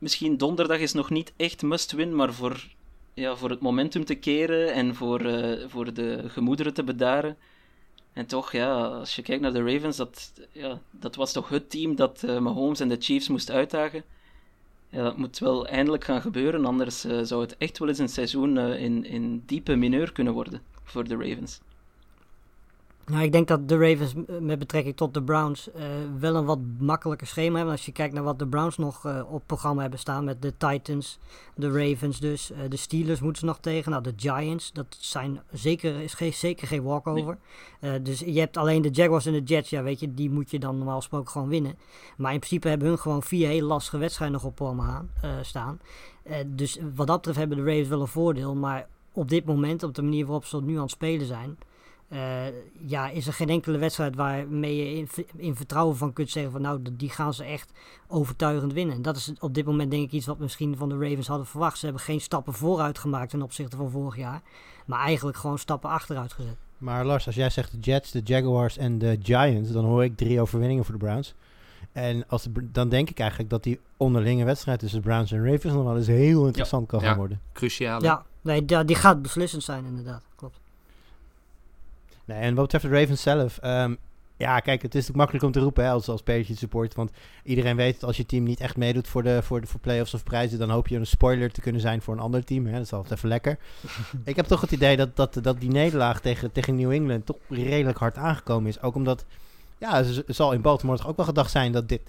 misschien 0.00 0.36
donderdag 0.36 0.78
is 0.78 0.92
nog 0.92 1.10
niet 1.10 1.32
echt 1.36 1.62
must-win, 1.62 2.14
maar 2.14 2.32
voor, 2.32 2.66
ja, 3.14 3.36
voor 3.36 3.50
het 3.50 3.60
momentum 3.60 4.04
te 4.04 4.14
keren 4.14 4.72
en 4.72 4.94
voor, 4.94 5.20
eh, 5.20 5.68
voor 5.68 5.92
de 5.92 6.22
gemoederen 6.26 6.74
te 6.74 6.84
bedaren. 6.84 7.36
En 8.12 8.26
toch, 8.26 8.52
ja, 8.52 8.82
als 8.84 9.16
je 9.16 9.22
kijkt 9.22 9.42
naar 9.42 9.52
de 9.52 9.72
Ravens, 9.72 9.96
dat, 9.96 10.32
ja, 10.52 10.80
dat 10.90 11.14
was 11.14 11.32
toch 11.32 11.48
het 11.48 11.70
team 11.70 11.94
dat 11.96 12.22
eh, 12.22 12.38
Mahomes 12.38 12.80
en 12.80 12.88
de 12.88 12.96
Chiefs 12.98 13.28
moest 13.28 13.50
uitdagen. 13.50 14.04
Ja, 14.88 15.02
dat 15.02 15.16
moet 15.16 15.38
wel 15.38 15.66
eindelijk 15.66 16.04
gaan 16.04 16.20
gebeuren, 16.20 16.64
anders 16.64 17.04
eh, 17.04 17.20
zou 17.22 17.40
het 17.40 17.56
echt 17.56 17.78
wel 17.78 17.88
eens 17.88 17.98
een 17.98 18.08
seizoen 18.08 18.58
in, 18.58 19.04
in 19.04 19.42
diepe 19.46 19.76
mineur 19.76 20.12
kunnen 20.12 20.32
worden 20.32 20.62
voor 20.84 21.08
de 21.08 21.16
Ravens. 21.16 21.60
Nou, 23.10 23.22
ik 23.22 23.32
denk 23.32 23.48
dat 23.48 23.68
de 23.68 23.78
Ravens 23.78 24.14
met 24.40 24.58
betrekking 24.58 24.96
tot 24.96 25.14
de 25.14 25.22
Browns 25.22 25.72
eh, 25.72 25.82
wel 26.18 26.34
een 26.34 26.44
wat 26.44 26.58
makkelijker 26.78 27.26
schema 27.26 27.56
hebben. 27.56 27.74
Als 27.74 27.86
je 27.86 27.92
kijkt 27.92 28.14
naar 28.14 28.22
wat 28.22 28.38
de 28.38 28.46
Browns 28.46 28.76
nog 28.76 29.04
eh, 29.06 29.32
op 29.32 29.42
programma 29.46 29.80
hebben 29.80 29.98
staan 29.98 30.24
met 30.24 30.42
de 30.42 30.56
Titans, 30.56 31.18
de 31.54 31.70
Ravens 31.70 32.20
dus. 32.20 32.50
eh, 32.50 32.58
de 32.68 32.76
Steelers 32.76 33.20
moeten 33.20 33.40
ze 33.40 33.46
nog 33.46 33.58
tegen. 33.58 33.90
Nou, 33.90 34.02
de 34.02 34.12
Giants, 34.16 34.72
dat 34.72 34.96
zijn 34.98 35.40
zeker, 35.52 36.00
is 36.00 36.14
geen, 36.14 36.32
zeker 36.32 36.66
geen 36.66 36.82
walkover. 36.82 37.38
Dus 38.02 38.18
je 38.18 38.38
hebt 38.38 38.56
alleen 38.56 38.82
de 38.82 38.90
Jaguars 38.90 39.26
en 39.26 39.32
de 39.32 39.42
Jets, 39.42 39.70
ja 39.70 39.82
weet 39.82 40.00
je, 40.00 40.14
die 40.14 40.30
moet 40.30 40.50
je 40.50 40.58
dan 40.58 40.76
normaal 40.76 40.96
gesproken 40.96 41.30
gewoon 41.30 41.48
winnen. 41.48 41.78
Maar 42.16 42.32
in 42.32 42.38
principe 42.38 42.68
hebben 42.68 42.88
hun 42.88 42.98
gewoon 42.98 43.22
vier 43.22 43.48
hele 43.48 43.66
lastige 43.66 43.98
wedstrijden 43.98 44.36
nog 44.36 44.46
op 44.46 44.54
programma 44.54 44.86
aan, 44.86 45.10
staan. 45.44 45.80
Dus 46.46 46.78
wat 46.94 47.06
dat 47.06 47.16
betreft 47.16 47.38
hebben 47.38 47.56
de 47.56 47.64
Ravens 47.64 47.88
wel 47.88 48.00
een 48.00 48.06
voordeel. 48.06 48.54
Maar 48.54 48.88
op 49.12 49.28
dit 49.28 49.44
moment, 49.44 49.82
op 49.82 49.94
de 49.94 50.02
manier 50.02 50.24
waarop 50.24 50.44
ze 50.44 50.62
nu 50.62 50.74
aan 50.74 50.82
het 50.82 50.90
spelen 50.90 51.26
zijn... 51.26 51.58
eh, 52.10 52.42
ja, 52.86 53.08
is 53.08 53.26
er 53.26 53.32
geen 53.32 53.48
enkele 53.48 53.78
wedstrijd 53.78 54.14
waarmee 54.16 54.76
je 54.76 54.96
in, 54.96 55.08
in 55.36 55.56
vertrouwen 55.56 55.96
van 55.96 56.12
kunt 56.12 56.30
zeggen 56.30 56.52
van 56.52 56.60
nou, 56.62 56.80
die 56.92 57.10
gaan 57.10 57.34
ze 57.34 57.44
echt 57.44 57.72
overtuigend 58.08 58.72
winnen. 58.72 58.94
En 58.96 59.02
dat 59.02 59.16
is 59.16 59.32
op 59.38 59.54
dit 59.54 59.64
moment 59.64 59.90
denk 59.90 60.04
ik 60.04 60.12
iets 60.12 60.26
wat 60.26 60.36
we 60.36 60.42
misschien 60.42 60.76
van 60.76 60.88
de 60.88 60.98
Ravens 60.98 61.26
hadden 61.26 61.46
verwacht. 61.46 61.78
Ze 61.78 61.84
hebben 61.84 62.02
geen 62.04 62.20
stappen 62.20 62.52
vooruit 62.52 62.98
gemaakt 62.98 63.30
ten 63.30 63.42
opzichte 63.42 63.76
van 63.76 63.90
vorig 63.90 64.16
jaar. 64.16 64.42
Maar 64.86 65.00
eigenlijk 65.00 65.36
gewoon 65.36 65.58
stappen 65.58 65.90
achteruit 65.90 66.32
gezet. 66.32 66.56
Maar 66.78 67.04
Lars, 67.04 67.26
als 67.26 67.34
jij 67.34 67.50
zegt 67.50 67.72
de 67.72 67.78
Jets, 67.78 68.10
de 68.10 68.20
Jaguars 68.24 68.76
en 68.76 68.98
de 68.98 69.18
Giants, 69.22 69.70
dan 69.72 69.84
hoor 69.84 70.04
ik 70.04 70.16
drie 70.16 70.40
overwinningen 70.40 70.84
voor 70.84 70.98
de 70.98 71.04
Browns. 71.04 71.34
En 71.92 72.24
als 72.28 72.42
de, 72.42 72.70
dan 72.72 72.88
denk 72.88 73.10
ik 73.10 73.18
eigenlijk 73.18 73.50
dat 73.50 73.62
die 73.62 73.80
onderlinge 73.96 74.44
wedstrijd 74.44 74.78
tussen 74.78 75.02
de 75.02 75.08
Browns 75.08 75.32
en 75.32 75.44
Ravens 75.50 75.74
nog 75.74 75.84
wel 75.84 75.96
eens 75.96 76.06
heel 76.06 76.46
interessant 76.46 76.86
kan 76.88 77.00
Ja. 77.00 77.06
gaan 77.06 77.16
worden. 77.16 77.40
Cruciale. 77.52 78.04
Ja, 78.04 78.24
nee, 78.40 78.64
die 78.84 78.96
gaat 78.96 79.22
beslissend 79.22 79.62
zijn 79.62 79.84
inderdaad. 79.84 80.22
Klopt. 80.36 80.60
Nee, 82.30 82.40
en 82.40 82.54
wat 82.54 82.70
betreft 82.70 82.84
de 82.84 83.00
Ravens 83.00 83.22
zelf, 83.22 83.58
ehm, 83.58 83.94
ja, 84.36 84.60
kijk, 84.60 84.82
het 84.82 84.94
is 84.94 85.00
natuurlijk 85.00 85.16
makkelijk 85.16 85.44
om 85.44 85.52
te 85.52 85.60
roepen 85.60 85.84
hè, 85.84 85.90
als, 85.90 86.08
als 86.08 86.22
Patriot 86.22 86.58
support. 86.58 86.94
Want 86.94 87.10
iedereen 87.44 87.76
weet 87.76 87.94
dat 87.94 88.02
als 88.04 88.16
je 88.16 88.26
team 88.26 88.44
niet 88.44 88.60
echt 88.60 88.76
meedoet 88.76 89.08
voor 89.08 89.22
de, 89.22 89.42
voor 89.42 89.60
de 89.60 89.66
voor 89.66 89.80
playoffs 89.80 90.14
of 90.14 90.22
prijzen, 90.22 90.58
dan 90.58 90.70
hoop 90.70 90.88
je 90.88 90.96
een 90.96 91.06
spoiler 91.06 91.52
te 91.52 91.60
kunnen 91.60 91.80
zijn 91.80 92.02
voor 92.02 92.14
een 92.14 92.20
ander 92.20 92.44
team. 92.44 92.66
Hè. 92.66 92.72
Dat 92.72 92.82
is 92.82 92.92
altijd 92.92 93.14
even 93.14 93.28
lekker. 93.28 93.58
ik 94.24 94.36
heb 94.36 94.46
toch 94.46 94.60
het 94.60 94.70
idee 94.70 94.96
dat, 94.96 95.16
dat, 95.16 95.38
dat 95.42 95.60
die 95.60 95.70
nederlaag 95.70 96.20
tegen, 96.20 96.52
tegen 96.52 96.76
New 96.76 96.90
England 96.90 97.26
toch 97.26 97.36
redelijk 97.48 97.98
hard 97.98 98.16
aangekomen 98.16 98.68
is. 98.68 98.82
Ook 98.82 98.94
omdat, 98.94 99.24
ja, 99.80 100.02
ze 100.02 100.24
zal 100.26 100.52
in 100.52 100.60
Baltimore 100.60 100.98
toch 100.98 101.08
ook 101.08 101.16
wel 101.16 101.26
gedacht 101.26 101.50
zijn 101.50 101.72
dat 101.72 101.88
dit, 101.88 102.00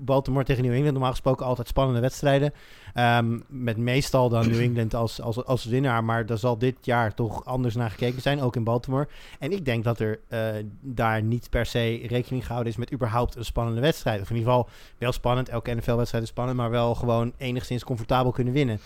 Baltimore 0.00 0.44
tegen 0.44 0.62
New 0.62 0.72
England, 0.72 0.92
normaal 0.92 1.10
gesproken 1.10 1.46
altijd 1.46 1.68
spannende 1.68 2.00
wedstrijden. 2.00 2.52
Ehm, 2.94 3.38
met 3.48 3.76
meestal 3.76 4.28
dan 4.28 4.48
New 4.48 4.60
England 4.60 4.94
als, 4.94 5.20
als, 5.20 5.44
als 5.44 5.64
winnaar, 5.64 6.04
maar 6.04 6.26
daar 6.26 6.38
zal 6.38 6.58
dit 6.58 6.76
jaar 6.80 7.14
toch 7.14 7.44
anders 7.44 7.74
naar 7.74 7.90
gekeken 7.90 8.22
zijn, 8.22 8.40
ook 8.40 8.56
in 8.56 8.64
Baltimore. 8.64 9.08
En 9.38 9.52
ik 9.52 9.64
denk 9.64 9.84
dat 9.84 10.00
er 10.00 10.20
eh, 10.28 10.40
daar 10.80 11.22
niet 11.22 11.50
per 11.50 11.66
se 11.66 12.00
rekening 12.06 12.46
gehouden 12.46 12.72
is 12.72 12.78
met 12.78 12.92
überhaupt 12.92 13.36
een 13.36 13.44
spannende 13.44 13.80
wedstrijd. 13.80 14.20
Of 14.20 14.30
in 14.30 14.36
ieder 14.36 14.52
geval 14.52 14.68
wel 14.98 15.12
spannend, 15.12 15.48
elke 15.48 15.74
NFL-wedstrijd 15.74 16.24
is 16.24 16.30
spannend, 16.30 16.56
maar 16.56 16.70
wel 16.70 16.94
gewoon 16.94 17.32
enigszins 17.36 17.84
comfortabel 17.84 18.32
kunnen 18.32 18.52
winnen. 18.52 18.80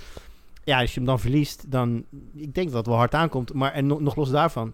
Ja, 0.64 0.80
als 0.80 0.90
je 0.90 0.96
hem 0.96 1.08
dan 1.08 1.20
verliest, 1.20 1.70
dan... 1.70 2.04
Ik 2.34 2.54
denk 2.54 2.66
dat 2.66 2.76
het 2.76 2.86
wel 2.86 2.96
hard 2.96 3.14
aankomt. 3.14 3.52
Maar 3.52 3.72
en 3.72 3.86
nog 3.86 4.16
los 4.16 4.30
daarvan, 4.30 4.72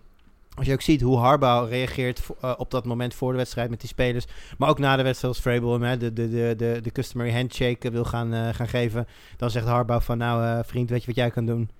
als 0.56 0.66
je 0.66 0.72
ook 0.72 0.80
ziet 0.80 1.00
hoe 1.00 1.18
Harbaugh 1.18 1.68
reageert 1.70 2.22
eh, 2.40 2.52
op 2.56 2.70
dat 2.70 2.84
moment 2.84 3.14
voor 3.14 3.30
de 3.30 3.36
wedstrijd 3.38 3.70
met 3.70 3.80
die 3.80 3.88
spelers. 3.88 4.24
Maar 4.58 4.68
ook 4.68 4.78
na 4.78 4.96
de 4.96 5.02
wedstrijd 5.02 5.34
als 5.34 5.42
Vrabel 5.42 5.72
hem 5.72 5.82
hè, 5.82 5.96
de, 5.96 6.12
de, 6.12 6.28
de, 6.30 6.54
de, 6.56 6.78
de 6.82 6.90
customary 6.92 7.32
handshake 7.32 7.90
wil 7.90 8.04
gaan, 8.04 8.32
eh, 8.34 8.48
gaan 8.54 8.68
geven. 8.68 9.06
Dan 9.36 9.50
zegt 9.50 9.66
Harbaugh 9.66 10.04
van 10.04 10.18
nou 10.18 10.44
eh, 10.44 10.64
vriend, 10.64 10.90
weet 10.90 11.00
je 11.00 11.06
wat 11.06 11.16
jij 11.16 11.30
kan 11.30 11.46
doen? 11.46 11.70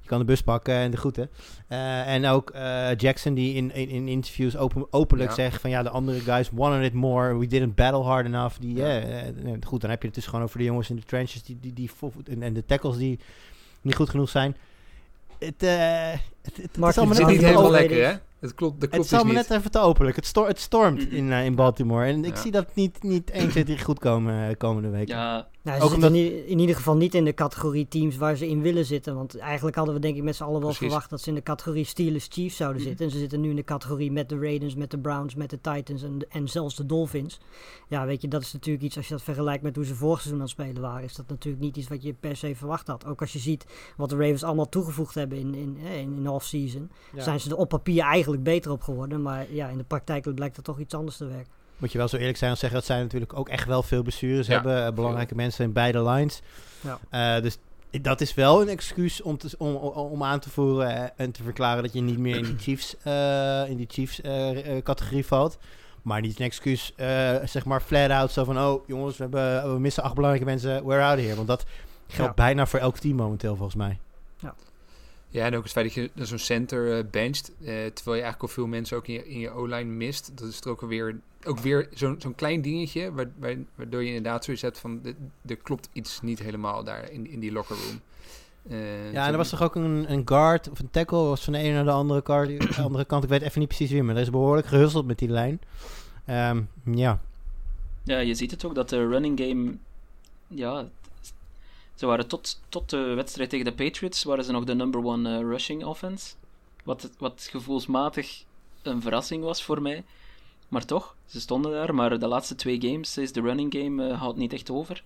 Je 0.00 0.10
kan 0.10 0.18
de 0.18 0.24
bus 0.24 0.42
pakken 0.42 0.74
en 0.74 0.90
de 0.90 0.96
groeten. 0.96 1.30
Eh, 1.68 2.14
en 2.14 2.26
ook 2.26 2.50
eh, 2.50 2.96
Jackson 2.96 3.34
die 3.34 3.54
in, 3.54 3.74
in, 3.74 3.88
in 3.88 4.08
interviews 4.08 4.56
open, 4.56 4.86
openlijk 4.90 5.28
Ja. 5.30 5.34
zegt 5.36 5.60
van 5.60 5.70
ja, 5.70 5.82
de 5.82 5.90
andere 5.90 6.20
guys 6.20 6.50
wanted 6.52 6.82
it 6.84 6.92
more. 6.92 7.38
We 7.38 7.46
didn't 7.46 7.74
battle 7.74 8.02
hard 8.02 8.26
enough. 8.26 8.56
Die, 8.60 8.76
Ja. 8.76 8.84
eh, 8.86 9.28
eh, 9.28 9.34
goed, 9.66 9.80
dan 9.80 9.90
heb 9.90 10.00
je 10.00 10.06
het 10.06 10.16
dus 10.16 10.26
gewoon 10.26 10.44
over 10.44 10.58
de 10.58 10.64
jongens 10.64 10.90
in 10.90 10.96
de 10.96 11.02
trenches 11.02 11.42
die, 11.42 11.58
die, 11.60 11.72
die, 11.72 11.90
en 12.40 12.52
de 12.52 12.64
tackles 12.64 12.96
die 12.96 13.18
niet 13.80 13.94
goed 13.94 14.10
genoeg 14.10 14.28
zijn. 14.28 14.56
Het, 15.44 15.62
eh, 15.62 16.10
het, 16.42 16.56
het, 16.56 16.56
het 16.56 16.76
is 16.76 16.98
allemaal 16.98 17.16
Het 17.16 17.18
net 17.18 17.26
niet 17.26 17.44
helemaal 17.44 17.70
lekker, 17.70 18.04
hè? 18.06 18.14
Het 18.40 18.54
klopt, 18.54 18.72
dat 18.80 18.80
het 18.82 18.90
klopt 18.90 19.12
is 19.12 19.34
dus 19.34 19.48
net 19.48 19.58
even 19.58 19.70
te 19.70 19.78
openlijk. 19.78 20.16
Het, 20.16 20.26
sto 20.26 20.46
het 20.46 20.60
stormt 20.60 21.12
in, 21.12 21.32
eh, 21.32 21.44
in 21.44 21.54
Baltimore. 21.54 22.06
En 22.06 22.24
ik 22.24 22.34
Ja. 22.36 22.40
zie 22.42 22.50
dat 22.50 22.74
niet, 22.74 23.02
niet 23.02 23.30
1, 23.30 23.48
2, 23.50 23.64
3 23.64 23.78
goed 23.78 23.98
komen 23.98 24.48
eh, 24.48 24.56
komende 24.56 24.88
week. 24.88 25.08
Ja, 25.08 25.48
Nou, 25.64 25.80
Ook 25.80 25.88
ze 25.88 25.94
omdat- 25.94 26.12
zitten 26.12 26.36
in, 26.38 26.46
in 26.46 26.58
ieder 26.58 26.76
geval 26.76 26.96
niet 26.96 27.14
in 27.14 27.24
de 27.24 27.34
categorie 27.34 27.88
teams 27.88 28.16
waar 28.16 28.36
ze 28.36 28.48
in 28.48 28.60
willen 28.62 28.84
zitten. 28.84 29.14
Want 29.14 29.38
eigenlijk 29.38 29.76
hadden 29.76 29.94
we 29.94 30.00
denk 30.00 30.16
ik 30.16 30.22
met 30.22 30.36
z'n 30.36 30.42
allen 30.42 30.60
wel 30.60 30.68
Precies. 30.68 30.86
verwacht 30.86 31.10
dat 31.10 31.20
ze 31.20 31.28
in 31.28 31.34
de 31.34 31.42
categorie 31.42 31.84
Steelers 31.84 32.26
Chiefs 32.30 32.56
zouden 32.56 32.80
Mhm. 32.80 32.88
zitten. 32.88 33.06
En 33.06 33.12
ze 33.12 33.18
zitten 33.18 33.40
nu 33.40 33.50
in 33.50 33.56
de 33.56 33.64
categorie 33.64 34.12
met 34.12 34.28
de 34.28 34.38
Raiders, 34.38 34.74
met 34.74 34.90
de 34.90 34.98
Browns, 34.98 35.34
met 35.34 35.50
de 35.50 35.60
Titans 35.60 36.02
en, 36.02 36.18
en 36.28 36.48
zelfs 36.48 36.74
de 36.76 36.86
Dolphins. 36.86 37.40
Ja, 37.88 38.06
weet 38.06 38.22
je, 38.22 38.28
dat 38.28 38.42
is 38.42 38.52
natuurlijk 38.52 38.84
iets 38.84 38.96
als 38.96 39.08
je 39.08 39.14
dat 39.14 39.22
vergelijkt 39.22 39.62
met 39.62 39.76
hoe 39.76 39.84
ze 39.84 39.94
vorig 39.94 40.16
seizoen 40.20 40.38
aan 40.38 40.46
het 40.46 40.50
spelen 40.54 40.82
waren. 40.82 41.04
Is 41.04 41.14
dat 41.14 41.28
natuurlijk 41.28 41.62
niet 41.64 41.76
iets 41.76 41.88
wat 41.88 42.02
je 42.02 42.12
per 42.20 42.36
se 42.36 42.54
verwacht 42.54 42.86
had. 42.86 43.06
Ook 43.06 43.20
als 43.20 43.32
je 43.32 43.38
ziet 43.38 43.66
wat 43.96 44.08
de 44.08 44.16
Ravens 44.16 44.42
allemaal 44.44 44.68
toegevoegd 44.68 45.14
hebben 45.14 45.38
in, 45.38 45.54
in, 45.54 45.76
in, 45.76 46.16
in 46.16 46.28
off-season. 46.28 46.90
Ja. 47.14 47.22
Zijn 47.22 47.40
ze 47.40 47.50
er 47.50 47.56
op 47.56 47.68
papier 47.68 48.02
eigenlijk 48.02 48.42
beter 48.42 48.70
op 48.70 48.82
geworden. 48.82 49.22
Maar 49.22 49.52
ja, 49.52 49.68
in 49.68 49.78
de 49.78 49.84
praktijk 49.84 50.34
blijkt 50.34 50.56
dat 50.56 50.64
toch 50.64 50.78
iets 50.80 50.94
anders 50.94 51.16
te 51.16 51.26
werken. 51.26 51.52
Moet 51.78 51.92
je 51.92 51.98
wel 51.98 52.08
zo 52.08 52.16
eerlijk 52.16 52.36
zijn 52.38 52.50
en 52.50 52.56
zeggen 52.56 52.78
dat 52.78 52.86
zij 52.86 53.00
natuurlijk 53.02 53.38
ook 53.38 53.48
echt 53.48 53.66
wel 53.66 53.82
veel 53.82 54.02
blessures 54.02 54.46
Ja, 54.46 54.52
hebben. 54.54 54.86
eh, 54.86 54.92
belangrijke 54.92 55.34
mensen 55.34 55.64
in 55.64 55.72
beide 55.72 56.02
lines. 56.02 56.40
Ja. 56.80 56.98
Eh, 57.36 57.42
dus 57.42 57.58
dat 58.02 58.20
is 58.20 58.34
wel 58.34 58.62
een 58.62 58.68
excuus 58.68 59.22
om, 59.22 59.38
te, 59.38 59.54
om, 59.58 59.74
om, 59.74 60.22
aan 60.22 60.40
te 60.40 60.50
voeren 60.50 60.96
eh, 60.96 61.08
en 61.16 61.30
te 61.32 61.42
verklaren 61.42 61.82
dat 61.82 61.92
je 61.92 62.00
niet 62.00 62.18
meer 62.18 62.36
in 62.36 62.44
die 62.44 62.58
Chiefs, 62.58 62.96
eh, 63.02 63.68
in 63.68 63.76
die 63.76 63.86
Chiefs 63.90 64.20
categorie 64.82 65.26
valt. 65.26 65.58
Maar 66.02 66.20
niet 66.20 66.38
een 66.38 66.44
excuus, 66.44 66.92
eh, 66.96 67.34
zeg 67.44 67.64
maar 67.64 67.80
flat 67.80 68.10
out, 68.10 68.30
zo 68.32 68.44
van, 68.44 68.58
oh 68.58 68.88
jongens, 68.88 69.16
we, 69.16 69.22
hebben, 69.22 69.72
we 69.72 69.78
missen 69.80 70.02
acht 70.02 70.14
belangrijke 70.14 70.46
mensen, 70.48 70.86
we're 70.86 71.02
out 71.02 71.18
of 71.18 71.22
here. 71.24 71.36
Want 71.36 71.48
dat 71.48 71.64
geldt 72.08 72.36
Ja. 72.38 72.44
bijna 72.44 72.66
voor 72.66 72.78
elk 72.78 72.98
team 72.98 73.16
momenteel, 73.16 73.56
volgens 73.56 73.76
mij. 73.76 73.98
Ja, 74.38 74.54
en 75.42 75.56
ook 75.56 75.62
het 75.62 75.72
feit 75.72 75.84
dat 75.94 75.94
je 75.94 76.10
zo'n 76.26 76.38
center 76.38 76.98
eh, 76.98 77.04
bencht, 77.10 77.48
eh, 77.48 77.64
terwijl 77.66 78.16
je 78.16 78.22
eigenlijk 78.22 78.42
al 78.42 78.48
veel 78.48 78.66
mensen 78.66 78.96
ook 78.96 79.06
in 79.06 79.14
je, 79.14 79.28
in 79.28 79.38
je 79.38 79.50
O-line 79.50 79.90
mist. 79.90 80.30
Dat 80.34 80.48
is 80.48 80.60
er 80.60 80.68
ook 80.70 80.82
alweer, 80.82 81.16
ook 81.44 81.58
weer 81.58 81.88
zo'n 81.94 82.16
zo'n 82.18 82.34
klein 82.34 82.62
dingetje, 82.62 83.12
wa- 83.12 83.24
wa- 83.38 83.54
waardoor 83.74 84.02
je 84.02 84.14
inderdaad 84.14 84.44
zoiets 84.44 84.62
hebt 84.62 84.78
van, 84.78 85.00
de- 85.02 85.14
er 85.46 85.56
klopt 85.56 85.88
iets 85.92 86.20
niet 86.22 86.38
helemaal 86.38 86.84
daar 86.84 87.10
in, 87.10 87.30
in 87.30 87.40
die 87.40 87.52
locker 87.52 87.76
room. 87.76 88.00
Eh, 88.68 89.12
Ja, 89.12 89.26
en 89.26 89.30
er 89.32 89.36
was 89.36 89.48
toch 89.48 89.62
ook 89.62 89.74
een, 89.74 90.12
een 90.12 90.22
guard 90.24 90.70
of 90.70 90.78
een 90.78 90.90
tackle, 90.90 91.18
was 91.18 91.44
van 91.44 91.52
de 91.52 91.58
ene 91.58 91.74
naar 91.74 91.84
de 91.84 91.90
andere, 91.90 92.20
guard, 92.24 92.76
de 92.76 92.82
andere 92.82 93.04
kant. 93.04 93.24
Ik 93.24 93.28
weet 93.30 93.42
even 93.42 93.58
niet 93.58 93.68
precies 93.68 93.90
wie, 93.90 94.02
maar 94.02 94.14
er 94.14 94.20
is 94.22 94.30
behoorlijk 94.30 94.66
gehusteld 94.66 95.06
met 95.06 95.18
die 95.18 95.28
lijn. 95.28 95.60
Ehm, 96.24 96.62
ja, 96.84 97.20
ja, 98.02 98.18
je 98.18 98.34
ziet 98.34 98.50
het 98.50 98.64
ook 98.64 98.74
dat 98.74 98.88
de 98.88 99.06
running 99.08 99.40
game. 99.40 99.74
Ja, 100.48 100.88
ze 101.94 102.06
waren 102.06 102.26
tot, 102.28 102.60
tot 102.68 102.90
de 102.90 102.96
wedstrijd 103.14 103.50
tegen 103.50 103.64
de 103.64 103.72
Patriots 103.72 104.22
waren 104.24 104.44
ze 104.44 104.52
nog 104.52 104.64
de 104.64 104.74
number 104.74 105.04
one 105.04 105.36
eh, 105.38 105.40
rushing 105.42 105.84
offense. 105.84 106.34
Wat, 106.84 107.10
wat 107.18 107.48
gevoelsmatig 107.50 108.44
een 108.82 109.02
verrassing 109.02 109.44
was 109.44 109.62
voor 109.62 109.82
mij. 109.82 110.04
Maar 110.68 110.84
toch, 110.84 111.16
ze 111.26 111.40
stonden 111.40 111.72
daar. 111.72 111.94
Maar 111.94 112.18
de 112.18 112.26
laatste 112.26 112.54
twee 112.54 112.80
games 112.80 113.16
is 113.18 113.32
de 113.32 113.40
running 113.40 113.74
game 113.78 114.08
eh, 114.08 114.20
houdt 114.20 114.38
niet 114.38 114.52
echt 114.52 114.70
over. 114.70 115.02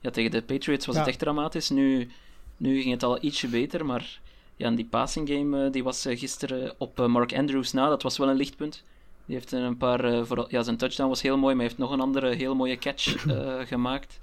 Ja, 0.00 0.10
tegen 0.10 0.30
de 0.30 0.42
Patriots 0.42 0.86
was 0.86 0.94
Ja. 0.94 1.00
het 1.00 1.10
echt 1.10 1.18
dramatisch. 1.18 1.70
Nu, 1.70 2.10
nu 2.56 2.80
ging 2.80 2.92
het 2.92 3.02
al 3.02 3.22
ietsje 3.24 3.48
beter, 3.48 3.86
maar 3.86 4.20
ja, 4.56 4.70
die 4.70 4.84
passing 4.84 5.28
game 5.28 5.64
eh, 5.64 5.72
die 5.72 5.84
was 5.84 6.02
gisteren 6.08 6.74
op 6.78 7.06
Mark 7.06 7.34
Andrews 7.34 7.72
na. 7.72 7.88
Dat 7.88 8.02
was 8.02 8.18
wel 8.18 8.28
een 8.28 8.36
lichtpunt. 8.36 8.84
Die 9.24 9.34
heeft 9.34 9.52
een 9.52 9.76
paar, 9.76 10.26
vooral, 10.26 10.46
ja, 10.48 10.62
zijn 10.62 10.76
touchdown 10.76 11.08
was 11.08 11.22
heel 11.22 11.36
mooi, 11.36 11.54
maar 11.54 11.64
hij 11.64 11.72
heeft 11.72 11.78
nog 11.78 11.90
een 11.90 12.00
andere 12.00 12.34
heel 12.34 12.54
mooie 12.54 12.76
catch 12.78 13.24
gemaakt. 13.68 14.18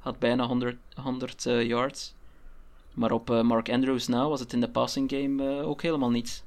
Had 0.00 0.18
bijna 0.18 0.46
100, 0.46 0.76
100 0.94 1.46
eh, 1.46 1.66
yards. 1.66 2.14
Maar 2.94 3.12
op 3.12 3.30
eh, 3.30 3.42
Mark 3.42 3.70
Andrews 3.70 4.08
na 4.08 4.28
was 4.28 4.40
het 4.40 4.52
in 4.52 4.60
de 4.60 4.70
passing 4.70 5.10
game 5.10 5.58
eh, 5.58 5.68
ook 5.68 5.82
helemaal 5.82 6.10
niets. 6.10 6.42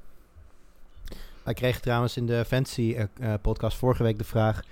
wij 1.42 1.54
kregen 1.54 1.82
trouwens 1.82 2.16
in 2.16 2.26
de 2.26 2.44
Fantasy 2.44 2.96
podcast 3.42 3.76
vorige 3.76 4.02
week 4.02 4.18
de 4.18 4.24
vraag 4.24 4.62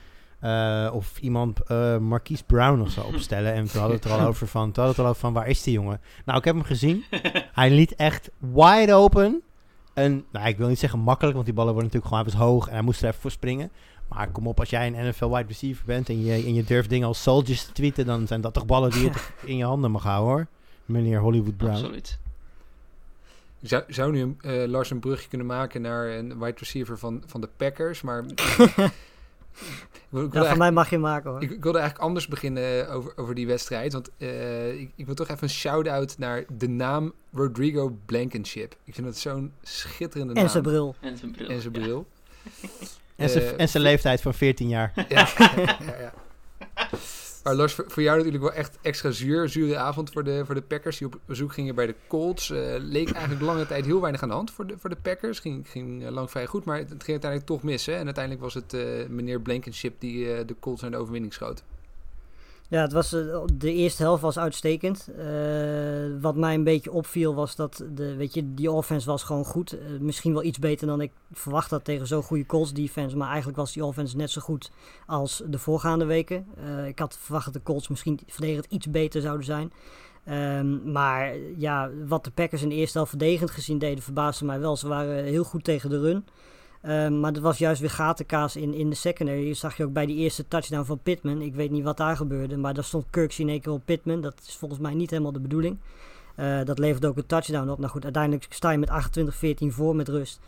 of 0.92 1.18
iemand 1.21 1.68
Marquise 2.01 2.45
Brown 2.45 2.79
nog 2.79 2.90
zou 2.90 3.07
opstellen. 3.07 3.53
En 3.53 3.64
toen 3.68 3.81
hadden 3.81 4.01
we 4.01 4.03
het 4.03 4.05
er 4.05 4.21
al 4.21 4.27
over 4.33 4.47
van, 4.47 4.73
toen 4.73 4.85
hadden 4.85 4.85
we 4.85 4.88
het 4.88 4.99
er 4.99 5.05
al 5.05 5.11
over 5.11 5.21
van, 5.21 5.33
waar 5.33 5.49
is 5.49 5.62
die 5.62 5.73
jongen? 5.73 6.01
Nou, 6.25 6.38
ik 6.38 6.45
heb 6.45 6.55
hem 6.55 6.64
gezien. 6.64 7.05
Hij 7.53 7.71
liet 7.71 7.95
echt 7.95 8.31
wide 8.38 8.95
open. 8.95 9.42
En, 9.95 10.25
nou, 10.33 10.49
ik 10.49 10.57
wil 10.57 10.68
niet 10.68 10.79
zeggen 10.79 10.99
makkelijk, 10.99 11.35
want 11.35 11.47
die 11.47 11.55
ballen 11.55 11.73
worden 11.73 11.90
natuurlijk 11.92 12.14
gewoon 12.14 12.42
even 12.42 12.53
hoog 12.53 12.66
en 12.66 12.73
hij 12.73 12.83
moest 12.83 13.03
er 13.03 13.09
even 13.09 13.21
voor 13.21 13.31
springen. 13.31 13.71
Maar 14.14 14.31
kom 14.31 14.46
op, 14.46 14.59
als 14.61 14.70
jij 14.70 14.87
een 14.87 15.09
NFL 15.09 15.29
wide 15.29 15.48
receiver 15.48 15.85
bent 15.85 16.09
en 16.09 16.25
je, 16.25 16.33
en 16.33 16.55
je 16.55 16.64
durft 16.64 16.88
dingen 16.88 17.07
als 17.07 17.22
soldiers 17.22 17.64
te 17.64 17.72
tweeten, 17.72 18.07
dan 18.07 18.27
zijn 18.27 18.40
dat 18.40 18.55
toch 18.55 18.66
ballen 18.66 18.90
die 18.90 19.03
je 19.03 19.11
toch 19.11 19.33
in 19.44 19.57
je 19.57 19.64
handen 19.64 19.90
mag 19.90 20.03
houden 20.03 20.33
hoor. 20.33 20.46
Meneer 20.85 21.20
Hollywood 21.20 21.57
Brown. 21.57 21.72
Absoluut. 21.72 22.18
Zou, 23.62 23.83
zou 23.88 24.12
nu 24.12 24.37
eh, 24.40 24.68
Lars 24.68 24.90
een 24.90 25.01
brugje 25.01 25.29
kunnen 25.29 25.46
maken 25.46 25.83
naar 25.83 26.09
een 26.09 26.38
wide 26.38 26.59
receiver 26.59 26.98
van, 26.98 27.22
van 27.27 27.40
de 27.40 27.48
Packers, 27.57 28.03
maar... 28.03 28.25
ik, 30.11 30.33
Ja, 30.33 30.44
van 30.44 30.59
mij 30.59 30.72
mag 30.72 30.90
je 30.90 30.98
maken 30.98 31.31
hoor. 31.31 31.42
Ik, 31.42 31.51
ik 31.51 31.62
wilde 31.62 31.79
eigenlijk 31.79 32.09
anders 32.09 32.29
beginnen 32.29 32.87
eh, 32.87 32.94
over, 32.94 33.12
over 33.16 33.35
die 33.35 33.46
wedstrijd. 33.46 33.92
Want 33.92 34.11
eh, 34.18 34.81
ik, 34.81 34.90
ik 34.96 35.07
wil 35.07 35.14
toch 35.14 35.29
even 35.29 35.42
een 35.42 35.51
shout-out 35.51 36.18
naar 36.18 36.44
de 36.59 36.68
naam 36.68 37.12
Rodrigo 37.33 37.96
Blankenship. 38.07 38.77
Ik 38.85 38.94
vind 38.94 39.07
dat 39.07 39.16
zo'n 39.16 39.53
schitterende 39.62 40.33
naam. 40.33 40.44
en 40.44 40.51
zijn 40.51 40.62
bril. 40.62 40.94
En 41.01 41.16
zijn 41.16 41.31
bril. 41.31 41.48
En 41.48 41.61
zijn 41.61 41.75
ja. 41.75 42.03
En 43.22 43.30
zijn 43.30 43.44
Eh, 43.44 43.61
en 43.61 43.68
zijn 43.68 43.82
leeftijd 43.82 44.20
van 44.20 44.35
14 44.35 44.68
jaar. 44.68 44.92
Ja, 45.08 45.28
ja, 45.56 45.96
ja. 46.00 46.12
Maar 47.42 47.54
Lars, 47.54 47.74
voor, 47.74 48.02
jou 48.02 48.16
natuurlijk 48.16 48.44
wel 48.44 48.52
echt 48.52 48.78
extra 48.82 49.11
zuur. 49.11 49.48
Zure 49.48 49.76
avond 49.76 50.11
voor 50.11 50.24
de, 50.24 50.42
voor 50.44 50.54
de 50.54 50.62
Packers. 50.62 50.98
Die 50.98 51.06
op 51.06 51.20
bezoek 51.24 51.52
gingen 51.52 51.74
bij 51.74 51.87
de 51.87 51.94
Colts. 52.06 52.50
Eh, 52.50 52.58
leek 52.78 53.11
eigenlijk 53.11 53.44
lange 53.44 53.66
tijd 53.66 53.85
heel 53.85 54.00
weinig 54.00 54.22
aan 54.22 54.28
de 54.28 54.35
hand 54.35 54.50
voor 54.50 54.66
de, 54.66 54.74
voor 54.78 54.90
de 54.90 54.96
Packers. 55.02 55.38
Ging, 55.38 55.68
ging 55.68 56.04
eh, 56.04 56.11
lang 56.11 56.30
vrij 56.30 56.46
goed, 56.46 56.64
maar 56.64 56.78
het, 56.78 56.88
ging 56.88 57.08
uiteindelijk 57.08 57.50
toch 57.50 57.62
mis. 57.62 57.87
Hè? 57.87 57.92
En 57.92 58.04
uiteindelijk 58.04 58.44
was 58.44 58.54
het 58.54 58.76
meneer 59.08 59.40
Blankenship 59.40 59.94
die 60.00 60.44
de 60.44 60.56
Colts 60.61 60.82
naar 60.82 60.90
de 60.90 60.96
overwinning 60.96 61.32
schoot. 61.32 61.62
Ja, 62.72 62.80
het 62.80 62.92
was, 62.92 63.12
eh, 63.12 63.42
de 63.52 63.72
eerste 63.72 64.02
helft 64.02 64.22
was 64.22 64.38
uitstekend. 64.38 65.08
Eh, 65.18 65.26
wat 66.20 66.37
mij 66.37 66.54
een 66.54 66.64
beetje 66.64 66.92
opviel 66.92 67.35
was 67.35 67.56
dat 67.56 67.85
de, 67.94 68.16
weet 68.16 68.35
je, 68.35 68.54
die 68.54 68.70
offense 68.70 69.06
was 69.06 69.22
gewoon 69.22 69.44
goed. 69.44 69.72
Eh, 69.72 69.78
misschien 70.00 70.32
wel 70.32 70.42
iets 70.42 70.58
beter 70.58 70.87
dan 70.87 71.00
ik 71.00 71.12
verwacht 71.32 71.70
had 71.70 71.85
tegen 71.85 72.06
zo'n 72.06 72.22
goede 72.22 72.46
Colts 72.46 72.72
defense. 72.72 73.16
Maar 73.16 73.28
eigenlijk 73.28 73.58
was 73.58 73.72
die 73.72 73.85
offense 73.85 74.16
net 74.16 74.30
zo 74.30 74.40
goed 74.40 74.70
als 75.06 75.42
de 75.46 75.58
voorgaande 75.58 76.04
weken. 76.04 76.46
Ik 76.87 76.98
had 76.98 77.18
verwacht 77.20 77.44
dat 77.44 77.54
de 77.54 77.62
Colts 77.62 77.88
misschien 77.88 78.20
verdedigend 78.26 78.72
iets 78.72 78.90
beter 78.90 79.20
zouden 79.20 79.46
zijn. 79.46 79.72
Ehm, 80.24 80.92
maar 80.92 81.37
ja, 81.56 81.90
wat 82.06 82.24
de 82.24 82.30
Packers 82.30 82.62
in 82.62 82.68
de 82.68 82.74
eerste 82.74 82.96
helft 82.96 83.11
verdedigend 83.11 83.50
gezien 83.50 83.78
deden, 83.78 84.02
verbaasde 84.02 84.44
mij 84.44 84.61
wel. 84.61 84.76
Ze 84.76 84.88
waren 84.88 85.24
heel 85.24 85.44
goed 85.44 85.64
tegen 85.64 85.90
de 85.90 86.00
run. 86.00 86.24
Um, 86.88 87.21
maar 87.21 87.33
er 87.33 87.40
was 87.40 87.59
juist 87.59 87.81
weer 87.81 87.90
gatenkaas 87.90 88.57
in, 88.57 88.75
in 88.75 88.90
de 88.90 88.97
secondary. 88.97 89.47
Je 89.47 89.55
zag 89.55 89.77
je 89.77 89.85
ook 89.85 89.92
bij 89.92 90.07
die 90.07 90.16
eerste 90.16 90.49
touchdown 90.49 90.85
van 90.85 90.99
Pittman. 90.99 91.40
Ik 91.40 91.55
weet 91.55 91.71
niet 91.71 91.85
wat 91.85 91.97
daar 91.97 92.16
gebeurde, 92.16 92.57
maar 92.57 92.75
daar 92.75 92.85
stond 92.85 93.05
Kirksey 93.11 93.45
in 93.45 93.51
één 93.51 93.61
keer 93.61 93.73
op 93.73 93.83
Pittman. 93.85 94.21
Dat 94.21 94.35
is 94.47 94.57
volgens 94.57 94.81
mij 94.81 94.95
niet 94.95 95.11
helemaal 95.11 95.33
de 95.33 95.40
bedoeling. 95.40 95.79
Uh, 96.37 96.64
dat 96.64 96.79
levert 96.79 97.05
ook 97.05 97.16
een 97.16 97.27
touchdown 97.27 97.68
op. 97.68 97.79
Nou 97.79 97.90
goed, 97.90 98.05
uiteindelijk 98.05 98.47
sta 98.49 98.71
je 98.71 98.79
met 98.79 98.90
28-14 99.64 99.66
voor 99.66 99.97
met 99.97 100.09
rust. 100.09 100.40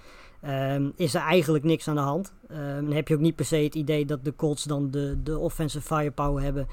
Um, 0.49 0.93
is 0.97 1.15
er 1.15 1.21
eigenlijk 1.21 1.65
niks 1.65 1.89
aan 1.89 1.95
de 1.95 2.01
hand. 2.01 2.33
Um, 2.51 2.85
dan 2.85 2.93
heb 2.93 3.09
je 3.09 3.15
ook 3.15 3.21
niet 3.21 3.37
per 3.37 3.45
se 3.45 3.57
het 3.57 3.75
idee 3.75 4.07
dat 4.07 4.25
de 4.25 4.37
Colts 4.37 4.65
dan 4.65 4.91
de, 4.91 5.17
de 5.23 5.39
offensive 5.39 5.95
firepower 5.95 6.43
hebben 6.43 6.67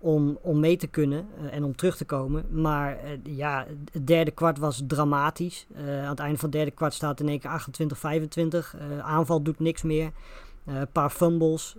om, 0.00 0.38
om 0.42 0.60
mee 0.60 0.76
te 0.76 0.86
kunnen 0.86 1.28
uh, 1.42 1.54
en 1.54 1.64
om 1.64 1.76
terug 1.76 1.96
te 1.96 2.04
komen. 2.04 2.46
Maar 2.50 2.98
uh, 3.04 3.36
ja, 3.36 3.66
het 3.92 4.06
derde 4.06 4.30
kwart 4.30 4.58
was 4.58 4.82
dramatisch. 4.86 5.66
Uh, 5.76 6.02
aan 6.02 6.10
het 6.10 6.18
einde 6.18 6.38
van 6.38 6.48
het 6.48 6.58
derde 6.58 6.70
kwart 6.70 6.94
staat 6.94 7.20
in 7.20 7.28
één 7.28 7.38
keer 7.38 7.66
28-25. 8.54 8.80
Uh, 8.90 8.98
aanval 8.98 9.42
doet 9.42 9.60
niks 9.60 9.82
meer. 9.82 10.10
Een 10.64 10.90
paar 10.92 11.10
fumbles. 11.10 11.76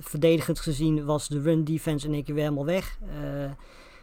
verdedigend 0.00 0.60
gezien 0.60 1.04
was 1.04 1.28
de 1.28 1.40
run 1.40 1.64
defense 1.64 2.06
in 2.06 2.12
één 2.12 2.24
keer 2.24 2.34
weer 2.34 2.42
helemaal 2.44 2.64
weg. 2.64 2.98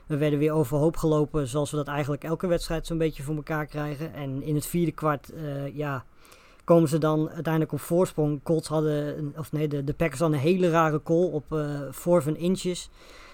we 0.05 0.17
werden 0.17 0.39
weer 0.39 0.51
overhoop 0.51 0.97
gelopen 0.97 1.47
zoals 1.47 1.71
we 1.71 1.77
dat 1.77 1.87
eigenlijk 1.87 2.23
elke 2.23 2.47
wedstrijd 2.47 2.87
zo'n 2.87 2.97
beetje 2.97 3.23
voor 3.23 3.35
elkaar 3.35 3.65
krijgen. 3.65 4.13
En 4.13 4.41
in 4.41 4.55
het 4.55 4.65
vierde 4.65 4.91
kwart, 4.91 5.33
ja 5.73 6.05
komen 6.63 6.89
ze 6.89 6.97
dan 6.97 7.29
uiteindelijk 7.29 7.73
op 7.73 7.79
voorsprong. 7.79 8.39
Colts 8.43 8.67
hadden, 8.67 9.33
of 9.37 9.51
nee, 9.51 9.67
de, 9.67 9.83
de 9.83 9.93
Packers 9.93 10.19
hadden 10.19 10.37
een 10.37 10.45
hele 10.45 10.69
rare 10.69 11.03
call 11.03 11.25
op 11.25 11.45
uh, 11.53 11.79
fourth 11.91 12.25
inches. 12.25 12.89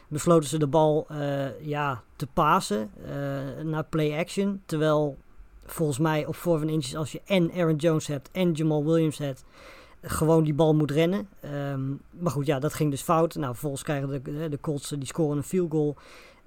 Besloten 0.08 0.50
ze 0.50 0.58
de 0.58 0.68
bal 0.68 1.08
uh, 1.12 1.60
ja, 1.62 2.04
te 2.16 2.28
pasen 2.34 2.92
uh, 3.02 3.64
naar 3.64 3.84
play 3.84 4.20
action. 4.20 4.62
Terwijl 4.66 5.18
volgens 5.66 6.00
mij 6.00 6.26
op 6.26 6.36
voor 6.36 6.60
van 6.60 6.70
inches 6.70 6.96
als 6.96 7.12
je 7.12 7.22
en 7.26 7.52
Aaron 7.52 7.76
Jones 7.76 8.08
hebt 8.08 8.30
en 8.32 8.52
Jamal 8.52 8.86
Williams 8.86 9.18
hebt, 9.18 9.44
gewoon 10.02 10.44
die 10.44 10.54
bal 10.54 10.76
moet 10.76 10.92
rennen. 10.92 11.28
Ehm, 11.40 11.90
maar 12.10 12.32
goed, 12.32 12.46
ja, 12.46 12.60
dat 12.60 12.74
ging 12.74 12.92
dus 12.92 13.02
fout. 13.02 13.36
Nou, 13.36 13.52
vervolgens 13.52 13.84
krijgen 13.84 14.24
de, 14.24 14.50
de 14.50 14.60
Colts, 14.60 14.90
die 14.90 15.06
scoren 15.06 15.38
een 15.38 15.44
field 15.44 15.72
goal. 15.72 15.96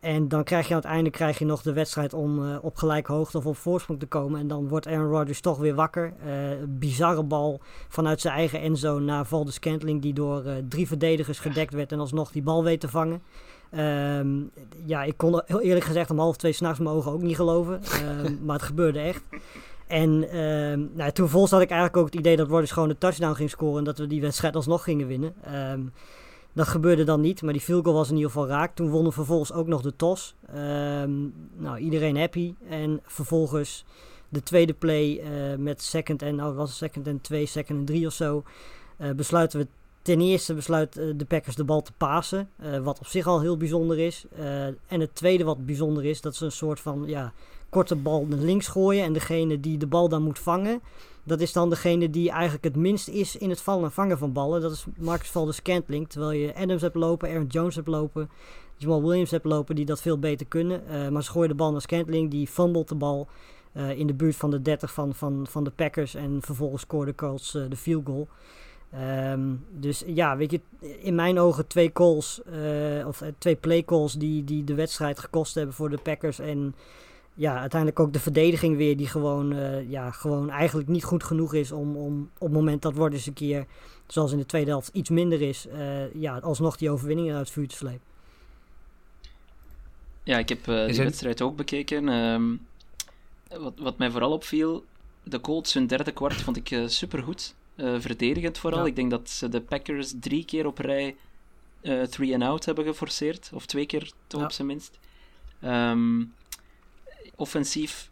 En 0.02 0.28
dan 0.28 0.44
krijg 0.44 0.68
je 0.68 0.74
aan 0.74 0.80
het 0.80 0.88
einde 0.88 1.10
krijg 1.10 1.38
je 1.38 1.44
nog 1.44 1.62
de 1.62 1.72
wedstrijd 1.72 2.14
om 2.14 2.44
uh, 2.44 2.56
op 2.60 2.76
gelijke 2.76 3.12
hoogte 3.12 3.38
of 3.38 3.46
op 3.46 3.56
voorsprong 3.56 4.00
te 4.00 4.06
komen. 4.06 4.40
En 4.40 4.48
dan 4.48 4.68
wordt 4.68 4.86
Aaron 4.86 5.10
Rodgers 5.10 5.40
toch 5.40 5.58
weer 5.58 5.74
wakker. 5.74 6.12
Uh, 6.26 6.32
bizarre 6.68 7.22
bal 7.22 7.60
vanuit 7.88 8.20
zijn 8.20 8.34
eigen 8.34 8.60
endzone 8.60 9.04
naar 9.04 9.26
Valdes 9.26 9.54
Scantling. 9.54 10.02
Die 10.02 10.12
door 10.12 10.44
uh, 10.46 10.52
drie 10.68 10.86
verdedigers 10.86 11.38
gedekt 11.38 11.74
werd 11.74 11.92
en 11.92 11.98
alsnog 11.98 12.32
die 12.32 12.42
bal 12.42 12.64
weet 12.64 12.80
te 12.80 12.88
vangen. 12.88 13.22
Um, 14.18 14.50
ja, 14.86 15.02
ik 15.02 15.16
kon 15.16 15.42
heel 15.46 15.60
eerlijk 15.60 15.84
gezegd 15.84 16.10
om 16.10 16.18
half 16.18 16.36
twee 16.36 16.52
s'nachts 16.52 16.78
mijn 16.78 16.96
ogen 16.96 17.12
ook 17.12 17.22
niet 17.22 17.36
geloven. 17.36 17.80
Um, 18.24 18.38
maar 18.44 18.56
het 18.56 18.64
gebeurde 18.64 19.00
echt. 19.00 19.22
En 19.86 20.38
um, 20.40 20.90
nou, 20.94 21.12
toen 21.12 21.28
volgens 21.28 21.52
had 21.52 21.62
ik 21.62 21.70
eigenlijk 21.70 22.00
ook 22.00 22.06
het 22.06 22.20
idee 22.20 22.36
dat 22.36 22.48
Rodgers 22.48 22.70
gewoon 22.70 22.90
een 22.90 22.98
touchdown 22.98 23.34
ging 23.34 23.50
scoren. 23.50 23.78
En 23.78 23.84
dat 23.84 23.98
we 23.98 24.06
die 24.06 24.20
wedstrijd 24.20 24.56
alsnog 24.56 24.84
gingen 24.84 25.06
winnen. 25.06 25.34
Dat 26.52 26.68
gebeurde 26.68 27.04
dan 27.04 27.20
niet, 27.20 27.42
maar 27.42 27.52
die 27.52 27.62
field 27.62 27.84
goal 27.84 27.96
was 27.96 28.08
in 28.08 28.16
ieder 28.16 28.30
geval 28.30 28.46
raak. 28.46 28.74
Toen 28.74 28.90
wonnen 28.90 29.12
vervolgens 29.12 29.52
ook 29.52 29.66
nog 29.66 29.82
de 29.82 29.96
TOS. 29.96 30.34
Um, 30.54 31.34
nou, 31.56 31.78
iedereen 31.78 32.16
happy. 32.16 32.54
En 32.68 33.00
vervolgens 33.04 33.84
de 34.28 34.42
tweede 34.42 34.72
play 34.72 35.20
uh, 35.20 35.58
met 35.58 35.82
second 35.82 36.22
en, 36.22 36.34
nou 36.34 36.54
was 36.54 36.76
second 36.76 37.06
en 37.06 37.20
2, 37.20 37.46
second 37.46 37.78
en 37.78 37.84
3 37.84 38.06
of 38.06 38.12
zo. 38.12 38.42
Uh, 38.98 39.10
besluiten 39.10 39.58
we 39.58 39.66
ten 40.02 40.20
eerste 40.20 40.54
besluit 40.54 40.98
uh, 40.98 41.12
de 41.16 41.24
Packers 41.24 41.56
de 41.56 41.64
bal 41.64 41.82
te 41.82 41.92
pasen. 41.96 42.50
wat 42.82 42.98
op 42.98 43.06
zich 43.06 43.26
al 43.26 43.40
heel 43.40 43.56
bijzonder 43.56 43.98
is. 43.98 44.24
en 44.86 45.00
het 45.00 45.14
tweede 45.14 45.44
wat 45.44 45.66
bijzonder 45.66 46.04
is, 46.04 46.20
dat 46.20 46.36
ze 46.36 46.44
een 46.44 46.52
soort 46.52 46.80
van 46.80 47.02
ja, 47.06 47.32
korte 47.68 47.96
bal 47.96 48.26
naar 48.26 48.38
links 48.38 48.68
gooien. 48.68 49.04
En 49.04 49.12
degene 49.12 49.60
die 49.60 49.78
de 49.78 49.86
bal 49.86 50.08
dan 50.08 50.22
moet 50.22 50.38
vangen, 50.38 50.80
dat 51.24 51.40
is 51.40 51.52
dan 51.52 51.70
degene 51.70 52.10
die 52.10 52.30
eigenlijk 52.30 52.64
het 52.64 52.76
minst 52.76 53.08
is 53.08 53.36
in 53.36 53.50
het 53.50 53.60
vallen 53.60 53.84
en 53.84 53.92
vangen 53.92 54.18
van 54.18 54.32
ballen. 54.32 54.60
Dat 54.60 54.72
is 54.72 54.84
Marcus 54.98 55.30
Valdes 55.30 55.56
Scantling. 55.56 56.08
Terwijl 56.08 56.32
je 56.32 56.54
Adams 56.54 56.82
hebt 56.82 56.94
lopen, 56.94 57.28
Aaron 57.28 57.46
Jones 57.46 57.74
hebt 57.74 57.88
lopen, 57.88 58.30
Jamal 58.76 59.02
Williams 59.02 59.30
hebt 59.30 59.44
lopen, 59.44 59.74
die 59.74 59.84
dat 59.84 60.02
veel 60.02 60.18
beter 60.18 60.46
kunnen. 60.46 60.82
Uh, 60.90 61.08
maar 61.08 61.22
ze 61.22 61.30
gooien 61.30 61.48
de 61.48 61.54
bal 61.54 61.72
naar 61.72 61.80
Scantling, 61.80 62.30
die 62.30 62.46
fumbled 62.46 62.88
de 62.88 62.94
bal 62.94 63.28
uh, 63.72 63.98
in 63.98 64.06
de 64.06 64.14
buurt 64.14 64.36
van 64.36 64.50
de 64.50 64.62
30 64.62 64.92
van, 64.92 65.14
van, 65.14 65.46
van 65.48 65.64
de 65.64 65.70
Packers. 65.70 66.14
En 66.14 66.38
vervolgens 66.40 66.82
scoorde 66.82 67.14
Colts 67.14 67.54
uh, 67.54 67.62
de 67.68 67.76
field 67.76 68.06
goal. 68.06 68.28
Um, 69.32 69.64
dus 69.70 70.02
ja, 70.06 70.36
weet 70.36 70.50
je, 70.50 70.60
in 70.80 71.14
mijn 71.14 71.38
ogen 71.38 71.66
twee 71.66 71.92
calls, 71.92 72.40
of 73.06 73.22
twee 73.38 73.56
play 73.56 73.84
calls 73.84 74.12
die, 74.12 74.44
die 74.44 74.64
de 74.64 74.74
wedstrijd 74.74 75.18
gekost 75.18 75.54
hebben 75.54 75.74
voor 75.74 75.90
de 75.90 75.98
Packers. 76.02 76.38
En 76.38 76.74
ja, 77.34 77.58
uiteindelijk 77.58 78.00
ook 78.00 78.12
de 78.12 78.20
verdediging 78.20 78.76
weer, 78.76 78.96
die 78.96 79.06
gewoon, 79.06 79.52
uh, 79.52 79.90
ja, 79.90 80.10
gewoon 80.10 80.50
eigenlijk 80.50 80.88
niet 80.88 81.04
goed 81.04 81.24
genoeg 81.24 81.54
is 81.54 81.72
om, 81.72 81.96
om 81.96 82.30
op 82.38 82.46
het 82.46 82.56
moment 82.56 82.82
dat 82.82 82.94
wordt 82.94 83.14
eens 83.14 83.26
een 83.26 83.32
keer, 83.32 83.66
zoals 84.06 84.32
in 84.32 84.38
de 84.38 84.46
tweede 84.46 84.70
helft, 84.70 84.90
iets 84.92 85.10
minder 85.10 85.42
is, 85.42 85.66
uh, 85.66 86.14
ja, 86.14 86.38
alsnog 86.38 86.76
die 86.76 86.90
overwinning 86.90 87.30
uit 87.30 87.38
het 87.38 87.50
vuur 87.50 87.68
te 87.68 87.76
slepen. 87.76 88.10
Ja, 90.22 90.38
ik 90.38 90.48
heb 90.48 90.58
uh, 90.58 90.66
die 90.66 90.74
het... 90.74 90.96
wedstrijd 90.96 91.42
ook 91.42 91.56
bekeken. 91.56 92.08
Um, 92.08 92.66
wat, 93.48 93.72
wat 93.76 93.98
mij 93.98 94.10
vooral 94.10 94.32
opviel, 94.32 94.84
de 95.22 95.40
Colts 95.40 95.74
hun 95.74 95.86
derde 95.86 96.12
kwart 96.12 96.34
vond 96.34 96.56
ik 96.56 96.70
uh, 96.70 96.88
supergoed. 96.88 97.54
Uh, 97.76 98.00
verdedigend 98.00 98.58
vooral. 98.58 98.80
Ja. 98.80 98.86
Ik 98.86 98.96
denk 98.96 99.10
dat 99.10 99.30
ze 99.30 99.48
de 99.48 99.60
Packers 99.60 100.12
drie 100.20 100.44
keer 100.44 100.66
op 100.66 100.78
rij 100.78 101.16
three 102.10 102.34
and 102.34 102.42
out 102.42 102.64
hebben 102.64 102.84
geforceerd. 102.84 103.50
Of 103.54 103.66
twee 103.66 103.86
keer 103.86 104.12
toch 104.26 104.40
ja. 104.40 104.46
op 104.46 104.52
zijn 104.52 104.66
minst. 104.66 104.98
Um, 105.64 106.34
offensief, 107.42 108.10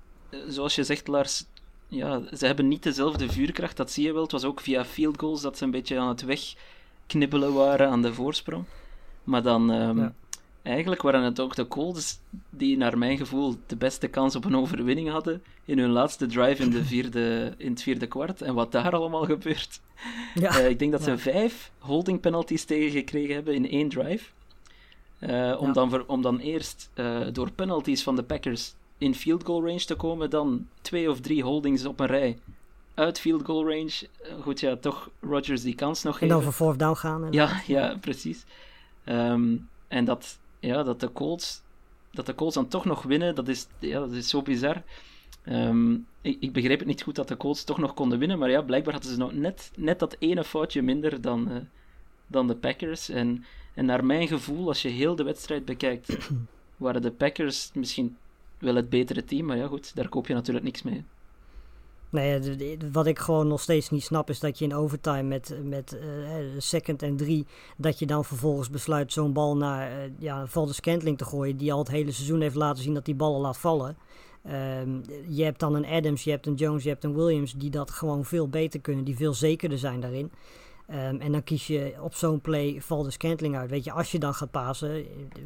zoals 0.49 0.75
je 0.75 0.85
zegt, 0.85 1.09
Lars, 1.09 1.45
ja, 1.89 2.23
ze 2.37 2.47
hebben 2.47 2.69
niet 2.69 2.83
dezelfde 2.83 3.29
vuurkracht, 3.29 3.77
dat 3.77 3.91
zie 3.91 4.05
je 4.05 4.13
wel. 4.13 4.23
Het 4.23 4.33
was 4.33 4.45
ook 4.45 4.61
via 4.61 4.85
field 4.85 5.21
goals 5.21 5.43
dat 5.43 5.59
ze 5.59 5.65
een 5.65 5.71
beetje 5.71 5.99
aan 5.99 6.09
het 6.09 6.23
wegknibbelen 6.23 7.53
waren 7.53 7.89
aan 7.89 8.03
de 8.03 8.15
voorsprong. 8.15 8.65
Maar 9.25 9.43
dan, 9.43 9.71
um, 9.71 9.99
ja. 9.99 10.13
eigenlijk 10.63 11.03
waren 11.03 11.23
het 11.23 11.41
ook 11.41 11.55
de 11.55 11.69
Colts 11.69 12.19
die 12.51 12.77
naar 12.77 12.99
mijn 12.99 13.17
gevoel 13.17 13.57
de 13.67 13.77
beste 13.77 14.09
kans 14.09 14.37
op 14.37 14.45
een 14.45 14.57
overwinning 14.57 15.09
hadden 15.09 15.43
in 15.65 15.79
hun 15.79 15.91
laatste 15.91 16.27
drive 16.27 16.63
in, 16.63 16.71
de 16.71 16.85
vierde, 16.93 17.55
in 17.57 17.71
het 17.71 17.83
vierde 17.83 18.07
kwart. 18.07 18.43
En 18.43 18.55
wat 18.55 18.73
daar 18.73 18.93
allemaal 18.93 19.25
gebeurt. 19.25 19.81
Ja. 20.35 20.59
Uh, 20.59 20.69
ik 20.69 20.79
denk 20.79 20.93
dat 20.93 21.03
ze 21.03 21.11
ja. 21.11 21.19
vijf 21.19 21.71
holding 21.79 22.21
penalties 22.21 22.65
tegengekregen 22.65 23.35
hebben 23.35 23.55
in 23.55 23.71
één 23.71 23.89
drive. 23.89 24.25
Uh, 25.21 25.57
om, 25.61 25.73
dan 25.73 26.07
om 26.07 26.23
dan 26.23 26.39
eerst 26.39 26.91
uh, 26.95 27.21
door 27.33 27.51
penalties 27.51 28.03
van 28.03 28.17
de 28.17 28.23
Packers 28.23 28.75
in 29.01 29.15
field 29.15 29.45
goal 29.45 29.67
range 29.67 29.85
te 29.85 29.95
komen, 29.95 30.31
dan 30.31 30.67
twee 30.81 31.11
of 31.11 31.21
drie 31.21 31.43
holdings 31.43 31.85
op 31.85 32.01
een 32.01 32.07
rij 32.07 32.39
uit 32.95 33.21
field 33.21 33.45
goal 33.45 33.69
range. 33.69 34.09
Goed, 34.41 34.61
ja, 34.61 34.77
toch 34.77 35.11
Rodgers 35.21 35.63
die 35.63 35.75
kans 35.75 36.03
nog 36.03 36.13
geven. 36.13 36.29
En 36.29 36.35
dan 36.35 36.43
voor 36.43 36.67
fourth 36.67 36.79
down 36.79 36.97
gaan. 36.97 37.27
Ja, 37.31 37.61
ja, 37.67 37.97
precies. 38.01 38.45
Um, 39.05 39.69
en 39.89 40.05
dat, 40.05 40.39
ja, 40.59 40.83
dat 40.83 41.01
de 41.01 41.13
Colts 41.13 41.63
dat 42.11 42.27
de 42.27 42.35
Colts 42.35 42.55
dan 42.55 42.69
toch 42.69 42.85
nog 42.85 43.03
winnen, 43.03 43.35
dat 43.35 43.49
is, 43.49 43.67
ja, 43.79 43.99
dat 43.99 44.13
is 44.13 44.29
zo 44.29 44.43
bizar. 44.43 44.83
Um, 45.45 46.07
ik, 46.21 46.37
ik, 46.41 46.53
begreep 46.53 46.79
het 46.79 46.89
niet 46.89 47.03
goed 47.03 47.15
dat 47.15 47.29
de 47.29 47.37
Colts 47.37 47.65
toch 47.65 47.79
nog 47.79 47.95
konden 47.95 48.19
winnen, 48.19 48.39
maar 48.39 48.51
ja, 48.51 48.63
blijkbaar 48.63 48.93
hadden 48.93 49.13
ze 49.13 49.19
nog 49.19 49.33
net, 49.33 49.71
net 49.77 49.99
dat 49.99 50.17
ene 50.19 50.45
foutje 50.45 50.83
minder 50.83 51.21
dan, 51.21 51.53
uh, 51.53 51.57
dan 52.27 52.47
de 52.47 52.57
Packers. 52.57 53.09
En, 53.09 53.45
en 53.75 53.85
naar 53.85 54.05
mijn 54.05 54.29
gevoel, 54.29 54.69
als 54.69 54.83
je 54.83 54.89
heel 54.89 55.17
de 55.17 55.23
wedstrijd 55.23 55.65
bekijkt, 55.65 56.31
waren 56.77 57.03
de 57.03 57.11
Packers 57.11 57.71
misschien 57.75 58.17
wel 58.61 58.75
het 58.75 58.89
betere 58.89 59.25
team, 59.25 59.47
maar 59.47 59.57
ja 59.57 59.67
goed, 59.67 59.95
daar 59.95 60.09
koop 60.09 60.27
je 60.27 60.35
natuurlijk 60.35 60.65
niks 60.65 60.83
mee. 60.83 61.05
Nee, 62.11 62.79
wat 62.93 63.07
ik 63.07 63.19
gewoon 63.19 63.49
nog 63.49 63.61
steeds 63.61 63.91
niet 63.91 64.03
snap 64.03 64.31
is 64.31 64.41
dat 64.41 64.59
je 64.59 64.65
in 64.65 64.75
overtime 64.75 65.23
met, 65.23 65.59
met 65.65 65.99
uh, 66.03 66.35
second 66.59 67.03
en 67.03 67.17
drie, 67.17 67.47
dat 67.77 67.99
je 67.99 68.07
dan 68.07 68.25
vervolgens 68.25 68.71
besluit 68.71 69.13
zo'n 69.13 69.33
bal 69.33 69.57
naar 69.57 69.91
uh, 69.91 70.13
ja, 70.19 70.47
Scantling 70.67 71.19
te 71.19 71.25
gooien, 71.25 71.57
die 71.57 71.73
al 71.73 71.79
het 71.79 71.89
hele 71.89 72.13
seizoen 72.13 72.41
heeft 72.41 72.55
laten 72.55 72.83
zien 72.83 72.95
dat 72.95 73.05
die 73.05 73.15
ballen 73.15 73.41
laat 73.41 73.59
vallen. 73.59 73.97
Um, 74.47 75.03
je 75.29 75.45
hebt 75.45 75.61
dan 75.61 75.75
een 75.75 75.87
Adams, 75.87 76.25
je 76.25 76.31
hebt 76.31 76.47
een 76.47 76.55
Jones, 76.55 76.83
je 76.83 76.89
hebt 76.89 77.05
een 77.05 77.15
Williams 77.15 77.53
die 77.53 77.71
dat 77.71 77.91
gewoon 77.91 78.25
veel 78.25 78.49
beter 78.49 78.81
kunnen, 78.81 79.05
die 79.05 79.17
veel 79.17 79.35
zekerder 79.35 79.79
zijn 79.79 80.01
daarin. 80.01 80.31
Um, 80.93 81.21
en 81.21 81.33
dan 81.33 81.45
kies 81.45 81.67
je 81.67 81.95
op 82.01 82.15
zo'n 82.15 82.41
play 82.41 82.81
valt 82.81 83.05
de 83.05 83.11
Scantling 83.11 83.57
uit. 83.57 83.71
Weet 83.71 83.85
je, 83.85 83.93
als 83.93 84.13
je 84.13 84.19
dan 84.19 84.35
gaat 84.35 84.51
pasen, 84.51 84.91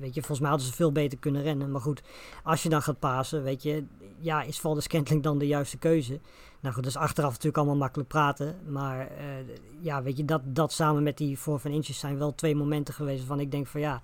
weet 0.00 0.14
je, 0.14 0.20
volgens 0.20 0.40
mij 0.40 0.48
hadden 0.48 0.66
ze 0.66 0.72
veel 0.74 0.92
beter 0.92 1.18
kunnen 1.18 1.42
rennen. 1.42 1.70
Maar 1.70 1.80
goed, 1.80 2.02
als 2.42 2.62
je 2.62 2.68
dan 2.68 2.82
gaat 2.82 2.98
pasen, 2.98 3.42
weet 3.42 3.62
je, 3.62 3.84
ja, 4.18 4.42
is 4.42 4.60
Val 4.60 4.74
de 4.74 4.80
Scantling 4.80 5.22
dan 5.22 5.38
de 5.38 5.46
juiste 5.46 5.78
keuze? 5.78 6.20
Nou 6.60 6.74
goed, 6.74 6.84
dat 6.84 6.96
achteraf 6.96 7.30
natuurlijk 7.30 7.56
allemaal 7.56 7.76
makkelijk 7.76 8.08
praten. 8.08 8.56
Maar 8.68 8.98
uh, 8.98 9.54
ja, 9.80 10.02
weet 10.02 10.16
je, 10.16 10.24
dat, 10.24 10.40
dat 10.44 10.72
samen 10.72 11.02
met 11.02 11.16
die 11.16 11.38
voor 11.38 11.58
van 11.58 11.70
inches 11.70 11.98
zijn 11.98 12.18
wel 12.18 12.34
twee 12.34 12.54
momenten 12.54 12.94
geweest 12.94 13.24
van 13.24 13.40
ik 13.40 13.50
denk 13.50 13.66
van 13.66 13.80
ja, 13.80 14.02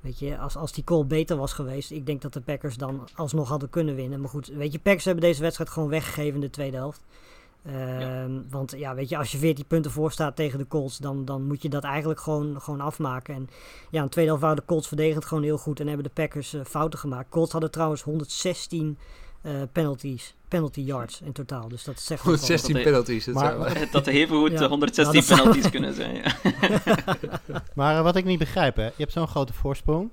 weet 0.00 0.18
je, 0.18 0.38
als, 0.38 0.56
als 0.56 0.72
die 0.72 0.84
call 0.84 1.06
beter 1.06 1.36
was 1.36 1.52
geweest, 1.52 1.90
ik 1.90 2.06
denk 2.06 2.22
dat 2.22 2.32
de 2.32 2.40
Packers 2.40 2.76
dan 2.76 3.08
alsnog 3.14 3.48
hadden 3.48 3.70
kunnen 3.70 3.94
winnen. 3.94 4.20
Maar 4.20 4.30
goed, 4.30 4.46
weet 4.46 4.72
je, 4.72 4.78
Packers 4.78 5.04
hebben 5.04 5.24
deze 5.24 5.42
wedstrijd 5.42 5.70
gewoon 5.70 5.88
weggegeven 5.88 6.34
in 6.34 6.40
de 6.40 6.50
tweede 6.50 6.76
helft. 6.76 7.02
Ja. 7.70 8.26
Want 8.50 8.74
ja, 8.76 8.94
weet 8.94 9.08
je, 9.08 9.16
als 9.16 9.32
je 9.32 9.38
14 9.38 9.66
punten 9.66 9.90
voor 9.90 10.12
staat 10.12 10.36
tegen 10.36 10.58
de 10.58 10.66
Colts, 10.66 10.98
dan, 10.98 11.24
dan 11.24 11.46
moet 11.46 11.62
je 11.62 11.68
dat 11.68 11.84
eigenlijk 11.84 12.20
gewoon, 12.20 12.60
gewoon 12.60 12.80
afmaken. 12.80 13.34
En 13.34 13.48
ja, 13.90 13.98
in 13.98 14.04
de 14.04 14.10
tweede 14.10 14.30
helft 14.30 14.44
waren 14.44 14.60
de 14.60 14.66
Colts 14.66 14.88
verdedigend 14.88 15.24
gewoon 15.24 15.42
heel 15.42 15.58
goed 15.58 15.80
en 15.80 15.86
hebben 15.86 16.04
de 16.04 16.10
Packers 16.10 16.54
uh, 16.54 16.64
fouten 16.64 16.98
gemaakt. 16.98 17.28
Colts 17.28 17.52
hadden 17.52 17.70
trouwens 17.70 18.02
116 18.02 18.98
uh, 19.42 19.52
penalties, 19.72 20.34
penalty 20.48 20.80
yards 20.80 21.20
in 21.20 21.32
totaal. 21.32 21.68
Dus 21.68 21.84
dat 21.84 22.00
zegt 22.00 22.22
116 22.22 22.74
dat 22.74 22.82
penalties. 22.82 23.24
Dat, 23.24 23.34
maar, 23.34 23.88
dat 23.90 24.06
even 24.06 24.36
goed 24.36 24.50
ja. 24.50 24.68
116 24.68 25.20
ja, 25.20 25.36
penalties 25.36 25.70
kunnen 25.70 25.94
zijn. 25.94 26.14
Ja. 26.14 26.34
maar 27.74 28.02
wat 28.02 28.16
ik 28.16 28.24
niet 28.24 28.38
begrijp, 28.38 28.76
hè, 28.76 28.84
je 28.84 28.92
hebt 28.96 29.12
zo'n 29.12 29.28
grote 29.28 29.52
voorsprong 29.52 30.10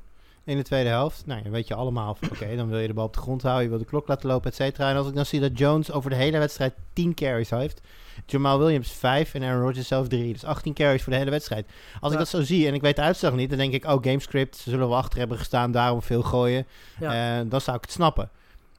in 0.50 0.58
de 0.58 0.64
tweede 0.64 0.90
helft. 0.90 1.26
Nou, 1.26 1.42
dan 1.44 1.52
weet 1.52 1.68
je 1.68 1.76
allemaal 1.76 2.16
van, 2.16 2.30
oké, 2.30 2.44
okay, 2.44 2.56
dan 2.56 2.70
wil 2.70 2.80
je 2.80 2.88
de 2.88 2.94
bal 2.94 3.06
op 3.06 3.14
de 3.14 3.20
grond 3.20 3.42
houden, 3.42 3.64
je 3.64 3.70
wil 3.70 3.80
de 3.80 3.86
klok 3.86 4.08
laten 4.08 4.30
lopen, 4.30 4.50
et 4.50 4.56
cetera. 4.56 4.90
En 4.90 4.96
als 4.96 5.08
ik 5.08 5.16
dan 5.16 5.26
zie 5.26 5.40
dat 5.40 5.58
Jones 5.58 5.92
over 5.92 6.10
de 6.10 6.16
hele 6.16 6.38
wedstrijd 6.38 6.74
10 6.94 7.14
carries 7.14 7.50
heeft, 7.50 7.82
Jamal 8.26 8.60
Williams 8.60 8.92
5 8.92 9.34
en 9.34 9.44
Aaron 9.44 9.62
Rodgers 9.62 9.88
zelf 9.88 10.08
3. 10.08 10.34
Dus 10.34 10.44
18 10.44 10.74
carries 10.74 11.04
voor 11.04 11.12
de 11.12 11.20
hele 11.20 11.32
wedstrijd. 11.32 11.66
Als 12.00 12.12
ja. 12.12 12.12
ik 12.12 12.18
dat 12.18 12.28
zo 12.28 12.42
zie 12.42 12.68
en 12.68 12.74
ik 12.74 12.82
weet 12.82 12.96
de 12.96 13.02
uitslag 13.02 13.34
niet, 13.34 13.50
dan 13.50 13.58
denk 13.58 13.74
ik, 13.74 13.86
oh, 13.86 14.04
gamescript, 14.04 14.58
ze 14.58 14.70
zullen 14.70 14.88
wel 14.88 14.98
achter 14.98 15.20
hebben 15.20 15.38
gestaan, 15.38 15.72
daarom 15.72 16.02
veel 16.02 16.22
gooien. 16.22 16.66
Ja. 17.00 17.40
Uh, 17.40 17.50
dan 17.50 17.62
zou 17.62 17.78
ik 17.78 17.84
het 17.84 17.92
snappen. 17.92 18.30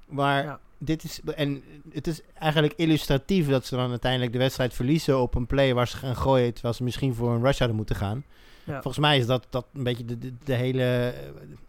Maar 0.09 0.45
ja. 0.45 0.61
dit 0.79 1.05
is, 1.05 1.21
en 1.35 1.63
het 1.93 2.07
is 2.07 2.21
eigenlijk 2.39 2.73
illustratief 2.77 3.49
dat 3.49 3.67
ze 3.67 3.77
dan 3.77 3.91
uiteindelijk 3.91 4.33
de 4.33 4.39
wedstrijd 4.39 4.75
verliezen 4.75 5.21
op 5.21 5.35
een 5.35 5.47
play 5.47 5.75
waar 5.75 5.89
ze 5.89 5.97
gaan 5.97 6.17
gooien, 6.17 6.53
terwijl 6.53 6.75
ze 6.75 6.85
misschien 6.85 7.15
voor 7.15 7.31
een 7.31 7.43
rush 7.43 7.59
hadden 7.59 7.77
moeten 7.77 7.97
gaan. 7.97 8.25
Ja. 8.71 8.83
Volgens 8.83 8.99
mij 8.99 9.19
is 9.19 9.27
dat, 9.27 9.47
dat 9.51 9.67
een 9.75 9.83
beetje 9.83 10.05
de, 10.05 10.19
de, 10.19 10.33
de 10.45 10.55
hele, 10.55 11.15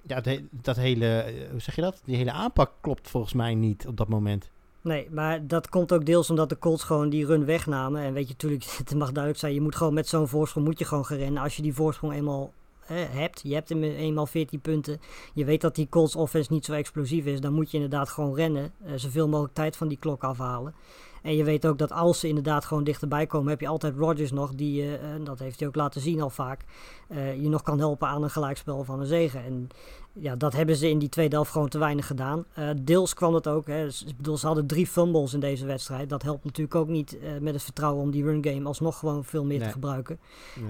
ja, 0.01 0.21
de, 0.21 0.47
dat 0.51 0.75
hele, 0.75 1.33
hoe 1.51 1.59
zeg 1.59 1.75
je 1.75 1.81
dat? 1.81 2.01
Die 2.05 2.15
hele 2.15 2.31
aanpak 2.31 2.71
klopt 2.81 3.09
volgens 3.09 3.33
mij 3.33 3.55
niet 3.55 3.87
op 3.87 3.97
dat 3.97 4.07
moment. 4.07 4.49
Nee, 4.81 5.07
maar 5.11 5.47
dat 5.47 5.69
komt 5.69 5.93
ook 5.93 6.05
deels 6.05 6.29
omdat 6.29 6.49
de 6.49 6.59
Colts 6.59 6.83
gewoon 6.83 7.09
die 7.09 7.25
run 7.25 7.45
wegnamen. 7.45 8.01
En 8.01 8.13
weet 8.13 8.27
je, 8.27 8.33
natuurlijk, 8.33 8.63
het 8.77 8.95
mag 8.95 9.11
duidelijk 9.11 9.39
zijn, 9.39 9.53
je 9.53 9.61
moet 9.61 9.75
gewoon 9.75 9.93
met 9.93 10.07
zo'n 10.07 10.27
voorsprong 10.27 10.65
moet 10.65 10.79
je 10.79 10.85
gewoon 10.85 11.05
gaan 11.05 11.17
rennen. 11.17 11.43
Als 11.43 11.55
je 11.55 11.61
die 11.61 11.73
voorsprong 11.73 12.13
eenmaal 12.13 12.53
hebt. 12.93 13.41
Je 13.43 13.53
hebt 13.53 13.69
hem 13.69 13.83
eenmaal 13.83 14.25
14 14.25 14.59
punten. 14.59 14.99
Je 15.33 15.45
weet 15.45 15.61
dat 15.61 15.75
die 15.75 15.89
Colts 15.89 16.15
offense 16.15 16.53
niet 16.53 16.65
zo 16.65 16.73
explosief 16.73 17.25
is. 17.25 17.41
Dan 17.41 17.53
moet 17.53 17.71
je 17.71 17.77
inderdaad 17.77 18.09
gewoon 18.09 18.35
rennen. 18.35 18.71
Uh, 18.85 18.91
zoveel 18.95 19.27
mogelijk 19.27 19.53
tijd 19.53 19.77
van 19.77 19.87
die 19.87 19.97
klok 19.97 20.23
afhalen. 20.23 20.73
En 21.21 21.35
je 21.35 21.43
weet 21.43 21.65
ook 21.65 21.77
dat 21.77 21.91
als 21.91 22.19
ze 22.19 22.27
inderdaad 22.27 22.65
gewoon 22.65 22.83
dichterbij 22.83 23.27
komen, 23.27 23.49
heb 23.49 23.61
je 23.61 23.67
altijd 23.67 23.95
Rodgers 23.97 24.31
nog, 24.31 24.53
die, 24.55 24.83
uh, 24.83 24.97
dat 25.23 25.39
heeft 25.39 25.59
hij 25.59 25.67
ook 25.67 25.75
laten 25.75 26.01
zien 26.01 26.21
al 26.21 26.29
vaak, 26.29 26.61
uh, 27.09 27.41
je 27.41 27.49
nog 27.49 27.61
kan 27.61 27.79
helpen 27.79 28.07
aan 28.07 28.23
een 28.23 28.29
gelijkspel 28.29 28.83
van 28.83 28.99
een 28.99 29.05
zegen. 29.05 29.43
En 29.43 29.67
ja, 30.13 30.35
dat 30.35 30.53
hebben 30.53 30.75
ze 30.75 30.89
in 30.89 30.99
die 30.99 31.09
tweede 31.09 31.35
helft 31.35 31.51
gewoon 31.51 31.69
te 31.69 31.77
weinig 31.77 32.07
gedaan. 32.07 32.45
Uh, 32.59 32.69
deels 32.81 33.13
kwam 33.13 33.31
dat 33.31 33.47
ook. 33.47 33.67
Hè. 33.67 33.85
Ik 33.85 34.17
bedoel, 34.17 34.37
ze 34.37 34.45
hadden 34.45 34.67
drie 34.67 34.87
fumbles 34.87 35.33
in 35.33 35.39
deze 35.39 35.65
wedstrijd. 35.65 36.09
Dat 36.09 36.23
helpt 36.23 36.43
natuurlijk 36.43 36.75
ook 36.75 36.87
niet 36.87 37.17
met 37.41 37.53
het 37.53 37.63
vertrouwen 37.63 38.03
om 38.03 38.11
die 38.11 38.23
run 38.23 38.45
game 38.45 38.67
alsnog 38.67 38.99
gewoon 38.99 39.23
veel 39.23 39.45
meer 39.45 39.57
nee. 39.57 39.67
te 39.67 39.73
gebruiken. 39.73 40.19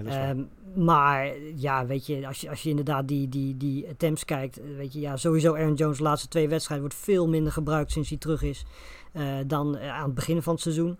Ja, 0.04 0.30
um, 0.30 0.48
maar 0.74 1.32
ja, 1.54 1.86
weet 1.86 2.06
je, 2.06 2.26
als 2.26 2.40
je, 2.40 2.50
als 2.50 2.62
je 2.62 2.68
inderdaad 2.68 3.08
die, 3.08 3.28
die, 3.28 3.56
die 3.56 3.88
attempts 3.88 4.24
kijkt, 4.24 4.60
weet 4.76 4.92
je, 4.92 5.00
ja, 5.00 5.16
sowieso 5.16 5.54
Aaron 5.54 5.74
Jones 5.74 5.96
de 5.96 6.02
laatste 6.02 6.28
twee 6.28 6.48
wedstrijden 6.48 6.86
wordt 6.86 7.02
veel 7.04 7.28
minder 7.28 7.52
gebruikt 7.52 7.92
sinds 7.92 8.08
hij 8.08 8.18
terug 8.18 8.42
is. 8.42 8.64
Uh, 9.12 9.38
dan 9.46 9.78
aan 9.78 10.04
het 10.04 10.14
begin 10.14 10.42
van 10.42 10.52
het 10.52 10.62
seizoen. 10.62 10.96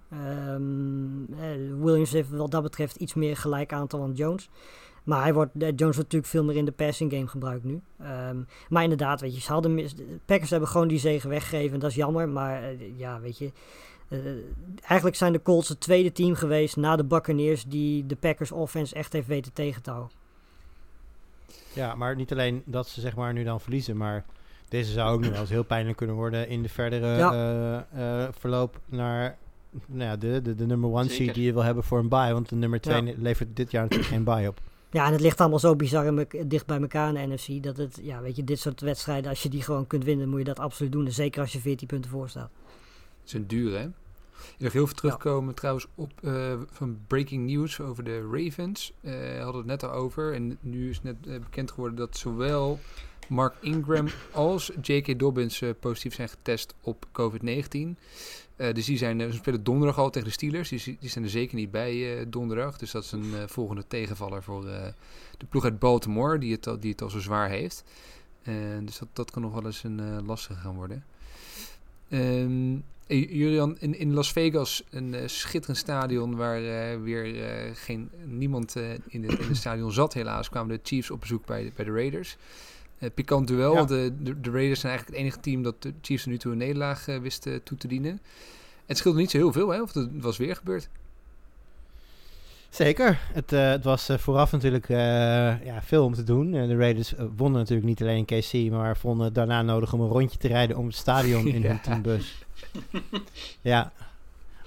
Um, 0.49 1.27
Williams 1.83 2.13
heeft 2.13 2.31
wat 2.31 2.51
dat 2.51 2.63
betreft 2.63 2.97
iets 2.97 3.15
meer 3.15 3.37
gelijk 3.37 3.73
aantal 3.73 4.03
aan 4.03 4.13
Jones. 4.13 4.49
Maar 5.05 5.23
hij 5.23 5.35
wordt, 5.35 5.51
Jones 5.55 5.79
wordt 5.79 5.97
natuurlijk 5.97 6.27
veel 6.27 6.45
meer 6.45 6.57
in 6.57 6.65
de 6.65 6.73
passing 6.73 7.13
game 7.13 7.27
gebruikt 7.27 7.65
nu. 7.65 7.81
Um, 8.29 8.47
maar 8.69 8.83
inderdaad, 8.83 9.21
weet 9.21 9.43
je, 9.43 9.53
hadden, 9.53 9.77
de 9.77 10.19
Packers 10.25 10.51
hebben 10.51 10.69
gewoon 10.69 10.89
die 10.89 10.99
zegen 10.99 11.29
weggegeven. 11.29 11.81
Dat 11.81 11.91
is 11.91 11.97
jammer, 11.97 12.29
maar 12.29 12.75
ja, 12.97 13.21
weet 13.21 13.39
je. 13.39 13.53
Eigenlijk 14.81 15.17
zijn 15.17 15.33
de 15.33 15.43
Colts 15.43 15.69
het 15.69 15.81
tweede 15.81 16.13
team 16.13 16.35
geweest 16.35 16.77
na 16.77 16.97
de 16.97 17.05
Buccaneers 17.05 17.65
die 17.65 18.07
de 18.07 18.17
Packers 18.17 18.53
offense 18.53 18.95
echt 18.95 19.13
heeft 19.13 19.27
weten 19.27 19.53
tegen 19.53 19.83
te 19.83 19.91
houden. 19.91 20.17
Ja, 21.75 21.95
maar 21.95 22.17
niet 22.17 22.33
alleen 22.33 22.63
dat 22.65 22.89
ze 22.89 23.01
zeg 23.01 23.17
maar 23.17 23.33
nu 23.33 23.45
dan 23.45 23.61
verliezen, 23.61 23.97
maar 23.97 24.25
deze 24.73 24.93
zou 24.93 25.15
ook 25.15 25.21
nog 25.21 25.31
wel 25.31 25.41
eens 25.41 25.51
heel 25.51 25.65
pijnlijk 25.65 25.97
kunnen 25.97 26.17
worden 26.17 26.49
in 26.49 26.63
de 26.63 26.69
verdere 26.69 27.17
ja. 27.17 27.87
uh, 27.97 28.29
verloop 28.39 28.81
naar 28.87 29.37
nou 29.87 30.11
ja, 30.11 30.17
de, 30.17 30.43
de, 30.43 30.55
de 30.55 30.67
number 30.67 30.91
one 30.91 31.03
Zeker. 31.03 31.17
seed 31.17 31.35
die 31.35 31.45
je 31.45 31.53
wil 31.53 31.63
hebben 31.63 31.85
voor 31.85 31.99
een 31.99 32.09
bye. 32.09 32.33
Want 32.33 32.49
de 32.49 32.57
nummer 32.57 32.81
twee 32.81 33.05
ja. 33.05 33.13
levert 33.17 33.57
dit 33.57 33.71
jaar 33.71 33.83
natuurlijk 33.83 34.11
geen 34.11 34.25
bye 34.25 34.49
op. 34.49 34.61
Ja, 34.91 35.07
en 35.07 35.13
het 35.13 35.21
ligt 35.21 35.41
allemaal 35.41 35.59
zo 35.59 35.77
bizar 35.77 36.27
dicht 36.47 36.67
bij 36.67 36.81
elkaar 36.81 37.09
in 37.09 37.29
de 37.29 37.35
NFC. 37.35 37.63
Dat 37.63 37.77
het, 37.77 37.99
ja, 38.03 38.21
weet 38.21 38.37
je, 38.37 38.45
dit 38.45 38.59
soort 38.59 38.81
wedstrijden, 38.81 39.31
als 39.31 39.43
je 39.43 39.49
die 39.49 39.63
gewoon 39.63 39.87
kunt 39.87 40.05
winnen, 40.05 40.29
moet 40.29 40.39
je 40.39 40.45
dat 40.45 40.59
absoluut 40.59 40.93
doen. 40.93 41.07
En 41.07 41.13
zeker 41.13 41.41
als 41.41 41.53
je 41.53 41.59
14 41.59 41.87
punten 41.87 42.11
voor 42.11 42.29
staat. 42.29 42.51
Het 43.21 43.29
is 43.29 43.33
een 43.33 43.47
duur, 43.47 43.79
hè? 43.79 43.85
Ik 43.85 44.59
nog 44.59 44.73
heel 44.73 44.87
veel 44.87 44.97
terugkomen 44.97 45.49
ja. 45.49 45.55
trouwens 45.55 45.87
op 45.95 46.13
uh, 46.21 46.53
van 46.71 46.99
breaking 47.07 47.47
news 47.47 47.81
over 47.81 48.05
de 48.05 48.29
Ravens. 48.33 48.93
Uh, 49.01 49.43
hadden 49.43 49.57
het 49.57 49.67
net 49.67 49.83
al 49.83 49.91
over. 49.91 50.35
En 50.35 50.59
nu 50.61 50.91
is 50.91 51.03
net 51.03 51.17
uh, 51.27 51.39
bekend 51.39 51.71
geworden 51.71 51.97
dat 51.97 52.17
zowel 52.17 52.79
Mark 53.29 53.55
Ingram 53.61 54.07
als 54.33 54.73
J.K. 54.83 55.19
Dobbins 55.19 55.63
positief 55.81 56.15
zijn 56.15 56.29
getest 56.29 56.75
op 56.81 57.07
COVID-19. 57.13 57.99
Uh, 58.57 58.73
dus 58.73 58.85
die 58.85 58.97
zijn, 58.97 59.21
ze 59.21 59.33
spelen 59.33 59.65
donderdag 59.65 59.99
al 59.99 60.11
tegen 60.11 60.29
de 60.29 60.35
Steelers. 60.35 60.69
Die, 60.69 60.97
die 61.01 61.11
zijn 61.11 61.25
er 61.25 61.31
zeker 61.31 61.57
niet 61.57 61.71
bij 61.71 62.25
donderdag. 62.29 62.79
Dus 62.79 62.91
dat 62.91 63.05
is 63.05 63.13
een 63.13 63.35
volgende 63.47 63.85
tegenvaller 63.87 64.43
voor 64.43 64.63
de 65.39 65.47
ploeg 65.49 65.65
uit 65.65 65.79
Baltimore, 65.79 66.39
die 66.39 66.53
het 66.53 66.67
al, 66.67 66.81
die 66.81 66.91
het 66.91 67.03
al 67.03 67.11
zo 67.11 67.19
zwaar 67.19 67.49
heeft. 67.49 67.85
dus 68.85 68.99
dat, 68.99 69.09
dat 69.13 69.31
kan 69.31 69.43
nog 69.43 69.53
wel 69.53 69.67
eens 69.67 69.83
een 69.85 70.25
lastige 70.25 70.61
gaan 70.61 70.75
worden. 70.75 71.05
Um, 72.09 72.85
Julian, 73.07 73.79
in, 73.79 74.13
Las 74.13 74.33
Vegas, 74.33 74.83
een 74.91 75.31
schitterend 75.31 75.79
stadion 75.79 76.37
waar 76.37 76.61
weer 77.03 77.35
geen, 77.75 78.11
niemand 78.25 78.77
in, 78.77 79.03
in 79.09 79.25
het 79.25 79.57
stadion 79.57 79.93
zat 79.93 80.15
helaas, 80.15 80.49
kwamen 80.49 80.77
de 80.77 80.81
Chiefs 80.83 81.11
op 81.11 81.21
bezoek 81.21 81.47
bij, 81.47 81.73
bij 81.77 81.85
de 81.85 81.93
Raiders. 81.93 82.37
Uh, 83.03 83.11
pikant 83.15 83.47
duel. 83.47 83.75
Ja. 83.75 83.85
De, 83.85 84.13
de, 84.21 84.41
de, 84.41 84.51
Raiders 84.51 84.81
zijn 84.81 84.93
eigenlijk 84.93 85.07
het 85.07 85.15
enige 85.17 85.41
team 85.41 85.63
dat 85.63 85.83
de 85.83 85.93
Chiefs 86.01 86.27
nu 86.27 86.39
toe 86.39 86.53
een 86.53 86.59
nederlaag 86.59 87.09
uh, 87.09 87.19
wist 87.19 87.47
uh, 87.47 87.57
toe 87.65 87.79
te 87.79 87.89
dienen. 87.89 88.21
Het 88.87 88.99
scheelde 88.99 89.19
niet 89.19 89.31
zo 89.31 89.37
heel 89.37 89.53
veel, 89.53 89.69
hè? 89.69 89.83
Of 89.83 89.93
het 89.93 90.09
was 90.13 90.37
weer 90.37 90.57
gebeurd. 90.57 90.89
Zeker. 92.69 93.21
Het, 93.33 93.51
het 93.51 93.85
was 93.85 94.09
vooraf 94.17 94.53
natuurlijk 94.53 94.89
ja, 94.89 95.81
veel 95.83 96.05
om 96.05 96.15
te 96.15 96.23
doen. 96.23 96.51
de 96.51 96.77
Raiders 96.77 97.15
wonnen 97.37 97.59
natuurlijk 97.59 97.89
niet 97.89 98.01
alleen 98.01 98.27
in 98.27 98.41
KC, 98.41 98.71
maar 98.73 98.97
vonden 98.97 99.25
het 99.25 99.35
daarna 99.35 99.63
nodig 99.63 99.93
om 99.93 100.01
een 100.01 100.09
rondje 100.09 100.39
te 100.39 100.49
rijden 100.49 100.77
om 100.77 100.87
het 100.87 100.95
stadion 100.95 101.47
in 101.55 101.63
ja. 101.63 101.69
hun 101.69 101.81
teambus. 101.81 102.45
ja, 103.61 103.93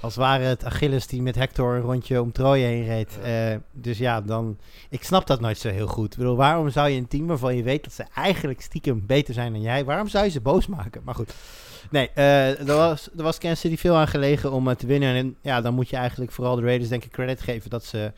als 0.05 0.15
ware 0.15 0.43
het 0.43 0.63
Achilles 0.63 1.07
die 1.07 1.21
met 1.21 1.35
Hector 1.35 1.75
een 1.75 1.81
rondje 1.81 2.21
om 2.21 2.31
Troje 2.31 2.65
heen 2.65 2.85
reed. 2.85 3.17
Ja. 3.23 3.51
Uh, 3.51 3.57
dus 3.71 3.97
ja, 3.97 4.21
dan... 4.21 4.57
Ik 4.89 5.03
snap 5.03 5.27
dat 5.27 5.39
nooit 5.39 5.57
zo 5.57 5.69
heel 5.69 5.87
goed. 5.87 6.11
Ik 6.11 6.17
bedoel, 6.17 6.35
waarom 6.35 6.69
zou 6.69 6.89
je 6.89 6.97
een 6.97 7.07
team 7.07 7.27
waarvan 7.27 7.55
je 7.55 7.63
weet 7.63 7.83
dat 7.83 7.93
ze 7.93 8.05
eigenlijk 8.15 8.61
stiekem 8.61 9.05
beter 9.05 9.33
zijn 9.33 9.51
dan 9.51 9.61
jij... 9.61 9.85
waarom 9.85 10.07
zou 10.07 10.25
je 10.25 10.31
ze 10.31 10.41
boos 10.41 10.67
maken? 10.67 11.01
Maar 11.03 11.15
goed. 11.15 11.33
Nee, 11.91 12.09
uh, 12.15 12.59
er, 12.59 12.75
was, 12.75 13.09
er 13.17 13.23
was 13.23 13.37
Kansas 13.37 13.59
City 13.59 13.77
veel 13.77 13.95
aan 13.95 14.07
gelegen 14.07 14.51
om 14.51 14.75
te 14.75 14.87
winnen. 14.87 15.15
En 15.15 15.35
ja, 15.41 15.61
dan 15.61 15.73
moet 15.73 15.89
je 15.89 15.95
eigenlijk 15.95 16.31
vooral 16.31 16.55
de 16.55 16.61
Raiders 16.61 16.89
denk 16.89 17.03
ik 17.03 17.11
credit 17.11 17.41
geven 17.41 17.69
dat 17.69 17.83
ze... 17.83 18.11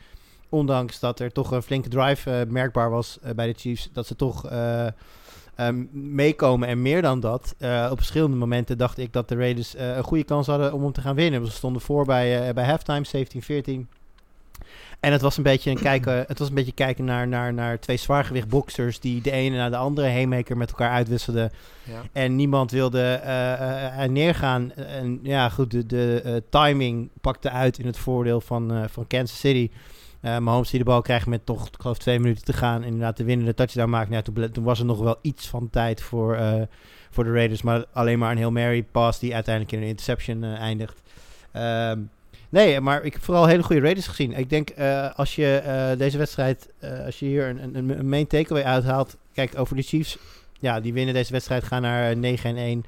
Ondanks 0.48 1.00
dat 1.00 1.20
er 1.20 1.32
toch 1.32 1.50
een 1.50 1.62
flinke 1.62 1.88
drive 1.88 2.46
merkbaar 2.48 2.90
was 2.90 3.18
bij 3.34 3.46
de 3.46 3.58
Chiefs... 3.58 3.88
dat 3.92 4.06
ze 4.06 4.16
toch... 4.16 4.50
Um, 5.60 5.88
meekomen. 5.92 6.68
En 6.68 6.82
meer 6.82 7.02
dan 7.02 7.20
dat, 7.20 7.54
uh, 7.58 7.88
op 7.90 7.96
verschillende 7.96 8.36
momenten 8.36 8.78
dacht 8.78 8.98
ik 8.98 9.12
dat 9.12 9.28
de 9.28 9.34
Raiders 9.34 9.74
uh, 9.74 9.96
een 9.96 10.02
goede 10.02 10.24
kans 10.24 10.46
hadden 10.46 10.72
om 10.72 10.82
hem 10.82 10.92
te 10.92 11.00
gaan 11.00 11.14
winnen. 11.14 11.46
Ze 11.46 11.52
stonden 11.52 11.82
voor 11.82 12.04
bij, 12.04 12.48
uh, 12.48 12.54
bij 12.54 12.64
halftime, 12.64 13.26
17-14. 13.84 13.86
En 15.00 15.12
het 15.12 15.20
was 15.20 15.36
een 15.36 15.42
beetje 15.42 15.70
een 15.70 15.78
kijken, 15.78 16.24
het 16.28 16.38
was 16.38 16.48
een 16.48 16.54
beetje 16.54 16.72
kijken 16.72 17.04
naar, 17.04 17.28
naar, 17.28 17.54
naar 17.54 17.78
twee 17.78 17.96
zwaargewicht 17.96 18.48
boxers 18.48 19.00
die 19.00 19.20
de 19.20 19.30
ene 19.30 19.56
naar 19.56 19.70
de 19.70 19.76
andere 19.76 20.06
heenmaker 20.06 20.56
met 20.56 20.68
elkaar 20.68 20.90
uitwisselden. 20.90 21.52
Ja. 21.82 22.02
En 22.12 22.36
niemand 22.36 22.70
wilde 22.70 23.20
neergaan. 24.08 24.72
En 24.74 25.20
ja, 25.22 25.48
goed, 25.48 25.70
de, 25.70 25.86
de 25.86 26.42
timing 26.48 27.08
pakte 27.20 27.50
uit 27.50 27.78
in 27.78 27.86
het 27.86 27.98
voordeel 27.98 28.40
van, 28.40 28.88
van 28.90 29.06
Kansas 29.06 29.38
City. 29.38 29.70
Uh, 30.22 30.38
Mahomes 30.38 30.70
die 30.70 30.78
de 30.78 30.84
bal 30.84 31.02
krijgt 31.02 31.26
met 31.26 31.46
toch, 31.46 31.66
ik 31.66 31.74
geloof, 31.78 31.98
twee 31.98 32.18
minuten 32.18 32.44
te 32.44 32.52
gaan. 32.52 32.80
En 32.80 32.86
inderdaad 32.86 33.16
de 33.16 33.24
winnende 33.24 33.54
touchdown 33.54 33.90
maakt. 33.90 34.10
Nou, 34.10 34.22
toen, 34.22 34.50
toen, 34.50 34.64
was 34.64 34.78
er 34.78 34.84
nog 34.84 34.98
wel 34.98 35.18
iets 35.22 35.48
van 35.48 35.70
tijd 35.70 36.02
voor, 36.02 36.36
uh, 36.36 36.62
voor 37.10 37.24
de 37.24 37.32
Raiders. 37.32 37.62
Maar 37.62 37.84
alleen 37.92 38.18
maar 38.18 38.30
een 38.30 38.36
heel 38.36 38.50
Mary 38.50 38.82
pass 38.82 39.18
die 39.18 39.34
uiteindelijk 39.34 39.74
in 39.74 39.82
een 39.82 39.88
interception 39.88 40.42
uh, 40.42 40.58
eindigt. 40.58 41.02
Um, 41.56 42.10
nee, 42.48 42.80
maar 42.80 43.04
ik 43.04 43.12
heb 43.12 43.22
vooral 43.22 43.46
hele 43.46 43.62
goede 43.62 43.80
Raiders 43.80 44.06
gezien. 44.06 44.32
Ik 44.32 44.50
denk 44.50 44.70
als 45.14 45.34
je 45.34 45.94
deze 45.98 46.18
wedstrijd, 46.18 46.68
als 47.04 47.18
je 47.18 47.26
hier 47.26 47.48
een, 47.48 47.76
een, 47.76 47.98
een 47.98 48.08
main 48.08 48.26
takeaway 48.26 48.64
uithaalt. 48.64 49.16
Kijk, 49.32 49.58
over 49.58 49.76
de 49.76 49.82
Chiefs. 49.82 50.18
Ja, 50.60 50.80
die 50.80 50.92
winnen 50.92 51.14
deze 51.14 51.32
wedstrijd, 51.32 51.64
gaan 51.64 51.82
naar 51.82 52.16
9 52.16 52.56
1. 52.56 52.84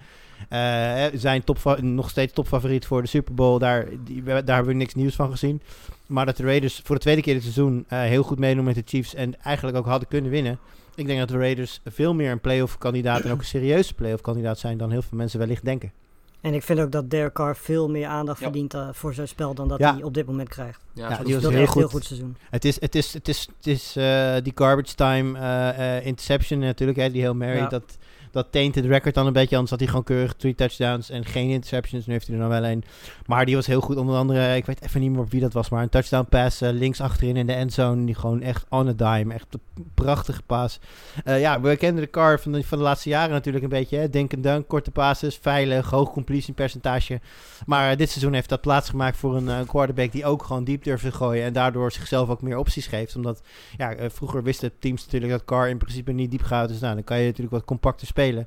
Uh, 0.52 1.04
zijn 1.20 1.44
top, 1.44 1.78
nog 1.80 2.10
steeds 2.10 2.32
topfavoriet 2.32 2.86
voor 2.86 3.02
de 3.02 3.08
Super 3.08 3.34
Bowl. 3.34 3.58
Daar, 3.58 3.86
daar 4.24 4.54
hebben 4.54 4.66
we 4.66 4.72
niks 4.72 4.94
nieuws 4.94 5.14
van 5.14 5.30
gezien. 5.30 5.62
Maar 6.10 6.26
dat 6.26 6.36
de 6.36 6.42
Raiders 6.42 6.80
voor 6.84 6.94
de 6.94 7.00
tweede 7.00 7.22
keer 7.22 7.34
dit 7.34 7.42
seizoen 7.42 7.86
uh, 7.88 8.00
heel 8.00 8.22
goed 8.22 8.38
meedoen 8.38 8.64
met 8.64 8.74
de 8.74 8.82
Chiefs. 8.84 9.14
En 9.14 9.40
eigenlijk 9.42 9.76
ook 9.76 9.86
hadden 9.86 10.08
kunnen 10.08 10.30
winnen. 10.30 10.58
Ik 10.94 11.06
denk 11.06 11.18
dat 11.18 11.28
de 11.28 11.38
Raiders 11.38 11.80
veel 11.84 12.14
meer 12.14 12.30
een 12.30 12.40
playoff 12.40 12.78
kandidaat 12.78 13.20
en 13.20 13.30
ook 13.30 13.38
een 13.38 13.44
serieuze 13.44 13.94
playoff 13.94 14.22
kandidaat 14.22 14.58
zijn 14.58 14.78
dan 14.78 14.90
heel 14.90 15.02
veel 15.02 15.18
mensen 15.18 15.38
wellicht 15.38 15.64
denken. 15.64 15.92
En 16.40 16.54
ik 16.54 16.62
vind 16.62 16.80
ook 16.80 16.92
dat 16.92 17.10
Derek 17.10 17.32
Carr 17.32 17.56
veel 17.56 17.88
meer 17.88 18.06
aandacht 18.06 18.38
ja. 18.38 18.44
verdient 18.44 18.74
uh, 18.74 18.88
voor 18.92 19.14
zijn 19.14 19.28
spel 19.28 19.54
dan 19.54 19.68
dat 19.68 19.78
ja. 19.78 19.92
hij 19.94 20.02
op 20.02 20.14
dit 20.14 20.26
moment 20.26 20.48
krijgt. 20.48 20.84
Ja, 20.92 21.10
ja 21.10 21.16
die 21.24 21.34
was 21.34 21.52
heel 21.52 21.66
goed. 21.66 21.80
heel 21.80 21.88
goed 21.88 22.04
seizoen. 22.04 22.36
Het 22.50 22.64
is, 22.64 22.80
het 22.80 22.94
is, 22.94 23.12
het 23.12 23.28
is, 23.28 23.48
het 23.56 23.66
is 23.66 23.96
uh, 23.96 24.34
die 24.42 24.52
garbage 24.54 24.94
time 24.94 25.38
uh, 25.38 26.06
interception 26.06 26.58
natuurlijk, 26.58 26.98
hè, 26.98 27.10
die 27.10 27.20
heel 27.20 27.34
Mary. 27.34 27.68
Dat, 27.68 27.98
dat 28.32 28.46
tainted 28.50 28.84
record 28.84 29.14
dan 29.14 29.26
een 29.26 29.32
beetje. 29.32 29.54
Anders 29.54 29.70
had 29.70 29.80
hij 29.80 29.88
gewoon 29.88 30.04
keurig 30.04 30.34
drie 30.34 30.54
touchdowns 30.54 31.10
en 31.10 31.24
geen 31.24 31.48
interceptions. 31.48 32.06
Nu 32.06 32.12
heeft 32.12 32.26
hij 32.26 32.36
er 32.36 32.40
dan 32.42 32.50
wel 32.50 32.64
een. 32.64 32.84
Maar 33.26 33.44
die 33.44 33.54
was 33.54 33.66
heel 33.66 33.80
goed. 33.80 33.96
Onder 33.96 34.16
andere, 34.16 34.56
ik 34.56 34.66
weet 34.66 34.82
even 34.82 35.00
niet 35.00 35.10
meer 35.10 35.28
wie 35.28 35.40
dat 35.40 35.52
was. 35.52 35.68
Maar 35.68 35.82
een 35.82 35.88
touchdown 35.88 36.26
pass 36.28 36.62
uh, 36.62 36.70
links 36.70 37.00
achterin 37.00 37.36
in 37.36 37.46
de 37.46 37.52
endzone. 37.52 38.04
Die 38.04 38.14
gewoon 38.14 38.42
echt 38.42 38.66
on 38.68 38.88
a 38.88 38.92
dime. 38.92 39.34
Echt 39.34 39.46
een 39.50 39.90
prachtige 39.94 40.42
paas. 40.42 40.80
Uh, 41.24 41.40
ja, 41.40 41.60
we 41.60 41.76
kennen 41.76 42.02
de 42.02 42.10
car 42.10 42.40
van 42.40 42.52
de, 42.52 42.64
van 42.64 42.78
de 42.78 42.84
laatste 42.84 43.08
jaren 43.08 43.30
natuurlijk 43.30 43.64
een 43.64 43.70
beetje. 43.70 43.96
Hè. 43.96 44.10
Denk 44.10 44.32
en 44.32 44.40
dunk, 44.40 44.68
korte 44.68 44.90
passes, 44.90 45.38
veilig, 45.42 45.90
hoog 45.90 46.12
completion 46.12 46.54
percentage. 46.54 47.20
Maar 47.66 47.90
uh, 47.90 47.96
dit 47.96 48.10
seizoen 48.10 48.32
heeft 48.32 48.48
dat 48.48 48.60
plaatsgemaakt 48.60 49.16
voor 49.16 49.36
een 49.36 49.66
quarterback 49.66 50.12
die 50.12 50.24
ook 50.24 50.42
gewoon 50.42 50.64
diep 50.64 50.84
durft 50.84 51.04
te 51.04 51.12
gooien. 51.12 51.44
En 51.44 51.52
daardoor 51.52 51.92
zichzelf 51.92 52.28
ook 52.28 52.42
meer 52.42 52.58
opties 52.58 52.86
geeft. 52.86 53.16
Omdat 53.16 53.42
ja, 53.76 53.94
vroeger 54.10 54.42
wisten 54.42 54.72
teams 54.78 55.04
natuurlijk 55.04 55.32
dat 55.32 55.44
car 55.44 55.68
in 55.68 55.78
principe 55.78 56.12
niet 56.12 56.30
diep 56.30 56.42
gaat. 56.42 56.68
Dus 56.68 56.80
nou, 56.80 56.94
dan 56.94 57.04
kan 57.04 57.18
je 57.18 57.24
natuurlijk 57.24 57.52
wat 57.52 57.64
compacter 57.64 58.06
spelen 58.06 58.18
spelen. 58.20 58.46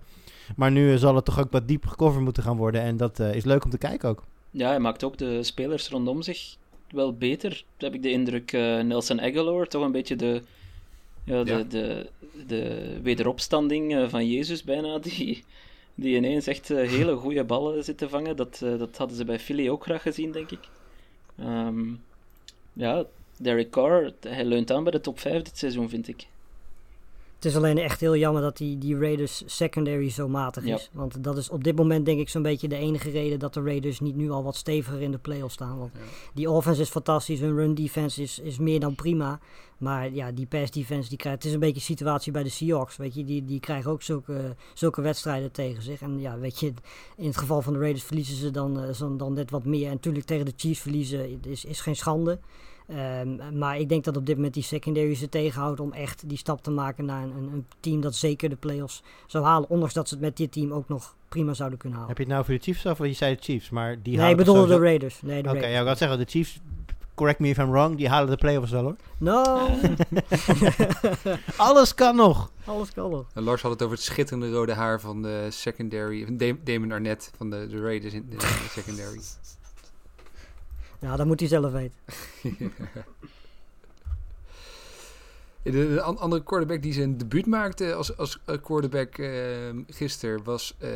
Maar 0.56 0.72
nu 0.72 0.98
zal 0.98 1.16
het 1.16 1.26
toch 1.26 1.40
ook 1.40 1.52
wat 1.52 1.68
diep 1.68 1.86
gecoverd 1.86 2.24
moeten 2.24 2.44
gaan 2.44 2.58
worden. 2.58 2.82
En 2.82 2.98
dat 2.98 3.20
uh, 3.20 3.36
is 3.36 3.44
leuk 3.44 3.64
om 3.64 3.70
te 3.70 3.78
kijken 3.78 4.10
ook. 4.10 4.24
Ja, 4.52 4.68
hij 4.68 4.80
maakt 4.80 5.04
ook 5.04 5.18
de 5.18 5.44
spelers 5.44 5.90
rondom 5.90 6.22
zich 6.22 6.56
wel 6.90 7.14
beter. 7.14 7.64
heb 7.78 7.94
ik 7.94 8.02
de 8.02 8.12
indruk. 8.12 8.54
Uh, 8.54 8.80
Nelson 8.80 9.22
Aguilar, 9.22 9.68
toch 9.68 9.84
een 9.84 9.92
beetje 9.92 10.16
de, 10.16 10.42
ja, 11.24 11.44
de, 11.44 11.52
ja. 11.52 11.64
de, 11.64 12.10
de 12.48 12.98
wederopstanding 13.04 13.94
uh, 13.94 14.10
van 14.10 14.28
Jezus 14.28 14.64
bijna. 14.64 15.00
Die, 15.08 15.44
die 15.96 16.16
ineens 16.16 16.48
echt 16.48 16.68
hele 16.68 17.16
goede 17.16 17.44
ballen 17.44 17.84
zit 17.84 17.98
te 17.98 18.10
vangen. 18.10 18.36
Dat, 18.36 18.58
dat 18.60 18.98
hadden 18.98 19.18
ze 19.18 19.26
bij 19.26 19.40
Philly 19.40 19.70
ook 19.70 19.84
graag 19.84 20.02
gezien, 20.02 20.32
denk 20.32 20.52
ik. 20.52 20.60
Um, 21.40 22.02
ja, 22.74 23.06
Derek 23.38 23.70
Carr, 23.70 24.14
hij 24.20 24.46
leunt 24.46 24.72
aan 24.72 24.84
bij 24.84 24.92
de 24.92 25.02
top 25.02 25.20
5 25.20 25.42
dit 25.42 25.58
seizoen, 25.58 25.90
vind 25.90 26.08
ik. 26.08 26.28
Het 27.44 27.52
is 27.52 27.58
alleen 27.58 27.78
echt 27.78 28.00
heel 28.00 28.16
jammer 28.16 28.42
dat 28.42 28.58
die, 28.58 28.78
die 28.78 28.98
Raiders 28.98 29.44
secondary 29.46 30.10
zo 30.10 30.28
matig 30.28 30.66
Ja. 30.66 30.76
is. 30.76 30.90
Want 30.94 31.24
dat 31.24 31.38
is 31.38 31.50
op 31.50 31.64
dit 31.64 31.76
moment 31.76 32.06
denk 32.06 32.20
ik 32.20 32.30
zo'n 32.30 32.42
beetje 32.42 32.68
de 32.68 32.76
enige 32.76 33.10
reden 33.10 33.40
dat 33.40 33.54
de 33.54 33.62
Raiders 33.62 34.00
niet 34.00 34.16
nu 34.16 34.32
al 34.32 34.44
wat 34.44 34.56
steviger 34.56 35.02
in 35.02 35.12
de 35.12 35.18
playoffs 35.18 35.54
staan. 35.54 35.78
Want 35.78 35.92
Ja. 35.94 36.00
die 36.34 36.50
offense 36.50 36.82
is 36.82 36.90
fantastisch, 36.90 37.40
hun 37.40 37.56
run 37.56 37.74
defense 37.76 38.22
is, 38.22 38.40
is 38.40 38.58
meer 38.58 38.80
dan 38.80 38.96
prima. 38.96 39.40
Maar 39.78 40.12
ja, 40.14 40.32
die 40.32 40.46
pass 40.46 40.72
defense, 40.72 41.10
die 41.10 41.18
krijgt, 41.18 41.38
het 41.38 41.48
is 41.48 41.54
een 41.54 41.60
beetje 41.60 41.76
een 41.76 41.82
situatie 41.82 42.32
bij 42.32 42.44
de 42.44 42.50
Seahawks. 42.50 42.98
Weet 42.98 43.14
je, 43.14 43.24
die, 43.24 43.46
die 43.46 43.60
krijgen 43.60 43.92
ook 43.92 44.02
zulke, 44.02 44.56
zulke 44.74 45.02
wedstrijden 45.02 45.52
tegen 45.52 45.84
zich. 45.84 46.02
En 46.02 46.20
ja, 46.20 46.38
weet 46.40 46.60
je, 46.60 46.74
in 47.18 47.26
het 47.28 47.38
geval 47.38 47.62
van 47.62 47.74
de 47.74 47.80
Raiders 47.80 48.04
verliezen 48.04 48.36
ze 48.36 48.52
dan, 48.52 48.80
eh, 48.84 48.94
zo- 48.94 49.16
dan 49.16 49.34
net 49.34 49.52
wat 49.52 49.66
meer. 49.66 49.86
En 49.86 49.92
natuurlijk 49.94 50.26
tegen 50.26 50.46
de 50.46 50.54
Chiefs 50.56 50.80
verliezen 50.80 51.44
is, 51.46 51.66
is 51.66 51.82
geen 51.82 51.96
schande. 51.96 52.40
Ehm, 52.88 53.58
maar 53.58 53.78
ik 53.80 53.90
denk 53.90 54.04
dat 54.04 54.18
op 54.18 54.26
dit 54.26 54.36
moment 54.36 54.54
die 54.54 54.64
secondary 54.64 55.16
ze 55.16 55.30
tegenhoudt 55.30 55.80
om 55.80 55.92
echt 55.94 56.30
die 56.30 56.38
stap 56.38 56.64
te 56.64 56.72
maken 56.72 57.06
naar 57.06 57.24
een, 57.24 57.32
een, 57.38 57.50
een 57.54 57.66
team 57.80 58.02
dat 58.02 58.16
zeker 58.16 58.50
de 58.50 58.56
playoffs 58.56 59.04
zou 59.28 59.46
halen. 59.46 59.70
Ondanks 59.70 59.94
dat 59.94 60.08
ze 60.08 60.14
het 60.14 60.24
met 60.24 60.38
dit 60.38 60.52
team 60.52 60.72
ook 60.72 60.88
nog 60.88 61.16
prima 61.30 61.54
zouden 61.54 61.80
kunnen 61.80 61.98
halen. 62.00 62.16
Heb 62.16 62.26
je 62.26 62.32
het 62.32 62.34
nou 62.34 62.46
voor 62.46 62.54
de 62.56 62.62
Chiefs 62.64 62.86
of 62.86 62.98
je 62.98 63.14
zei 63.14 63.36
de 63.36 63.42
Chiefs, 63.42 63.70
maar 63.70 64.02
die 64.02 64.18
nee, 64.18 64.32
ik 64.32 64.38
bedoelde 64.38 64.68
de 64.68 64.80
Raiders. 64.80 65.22
Nee, 65.22 65.44
de 65.44 65.50
Oké, 65.50 65.58
Raiders. 65.60 65.74
ja, 65.74 65.82
ik 65.82 65.88
had 65.88 65.98
zeggen, 65.98 66.18
de 66.18 66.26
Chiefs, 66.26 66.60
correct 67.16 67.40
me 67.40 67.48
if 67.50 67.58
I'm 67.58 67.72
wrong, 67.72 67.98
die 67.98 68.10
halen 68.10 68.30
de 68.30 68.38
playoffs 68.38 68.72
wel 68.72 68.84
hoor. 68.84 68.96
No, 69.18 69.44
Alles 71.58 71.94
kan 71.94 72.16
nog. 72.16 72.52
alles 72.66 72.94
kan 72.94 73.10
nog. 73.12 73.26
En 73.34 73.44
Lars 73.44 73.62
had 73.62 73.72
het 73.72 73.82
over 73.82 73.96
het 73.96 74.06
schitterende 74.06 74.52
rode 74.52 74.74
haar 74.74 75.00
van 75.00 75.22
de 75.22 75.48
secondary. 75.50 76.38
Damon 76.64 76.92
Arnett 76.92 77.32
van 77.38 77.50
de, 77.50 77.68
de 77.68 77.82
Raiders 77.82 78.14
in 78.14 78.26
de, 78.30 78.36
de 78.36 78.68
secondary. 78.70 79.20
Ja, 81.04 81.16
dat 81.16 81.26
moet 81.26 81.40
hij 81.40 81.50
zelf 81.50 81.72
weten. 81.72 81.98
De, 85.64 85.72
de 85.72 86.02
an- 86.02 86.18
andere 86.18 86.44
quarterback 86.44 86.82
die 86.82 86.94
zijn 86.94 87.18
debuut 87.18 87.46
maakte 87.46 87.94
als, 87.94 88.18
als 88.18 88.40
eh, 88.46 88.58
quarterback 88.62 89.18
eh, 89.18 89.30
gisteren 89.88 90.44
was 90.44 90.76
eh, 90.80 90.90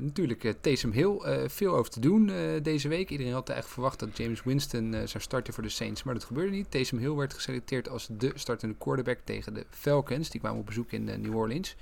natuurlijk 0.00 0.44
eh, 0.44 0.52
Taysom 0.60 0.90
Hill. 0.90 1.18
Veel 1.46 1.76
over 1.76 1.90
te 1.90 2.00
doen 2.00 2.30
deze 2.62 2.88
week. 2.88 3.10
Iedereen 3.10 3.32
had 3.32 3.48
eigenlijk 3.48 3.72
verwacht 3.80 3.98
dat 3.98 4.16
James 4.16 4.42
Winston 4.42 4.94
zou 5.04 5.22
starten 5.22 5.54
voor 5.54 5.62
de 5.62 5.68
Saints, 5.68 6.02
maar 6.02 6.14
dat 6.14 6.24
gebeurde 6.24 6.50
niet. 6.50 6.70
Taysom 6.70 6.98
Hill 6.98 7.14
werd 7.14 7.34
geselecteerd 7.34 7.88
als 7.88 8.08
de 8.10 8.32
startende 8.34 8.74
quarterback 8.78 9.18
tegen 9.24 9.54
de 9.54 9.66
Falcons. 9.70 10.30
Die 10.30 10.40
kwamen 10.40 10.60
op 10.60 10.66
bezoek 10.66 10.92
in 10.92 11.04
New 11.04 11.36
Orleans. 11.36 11.76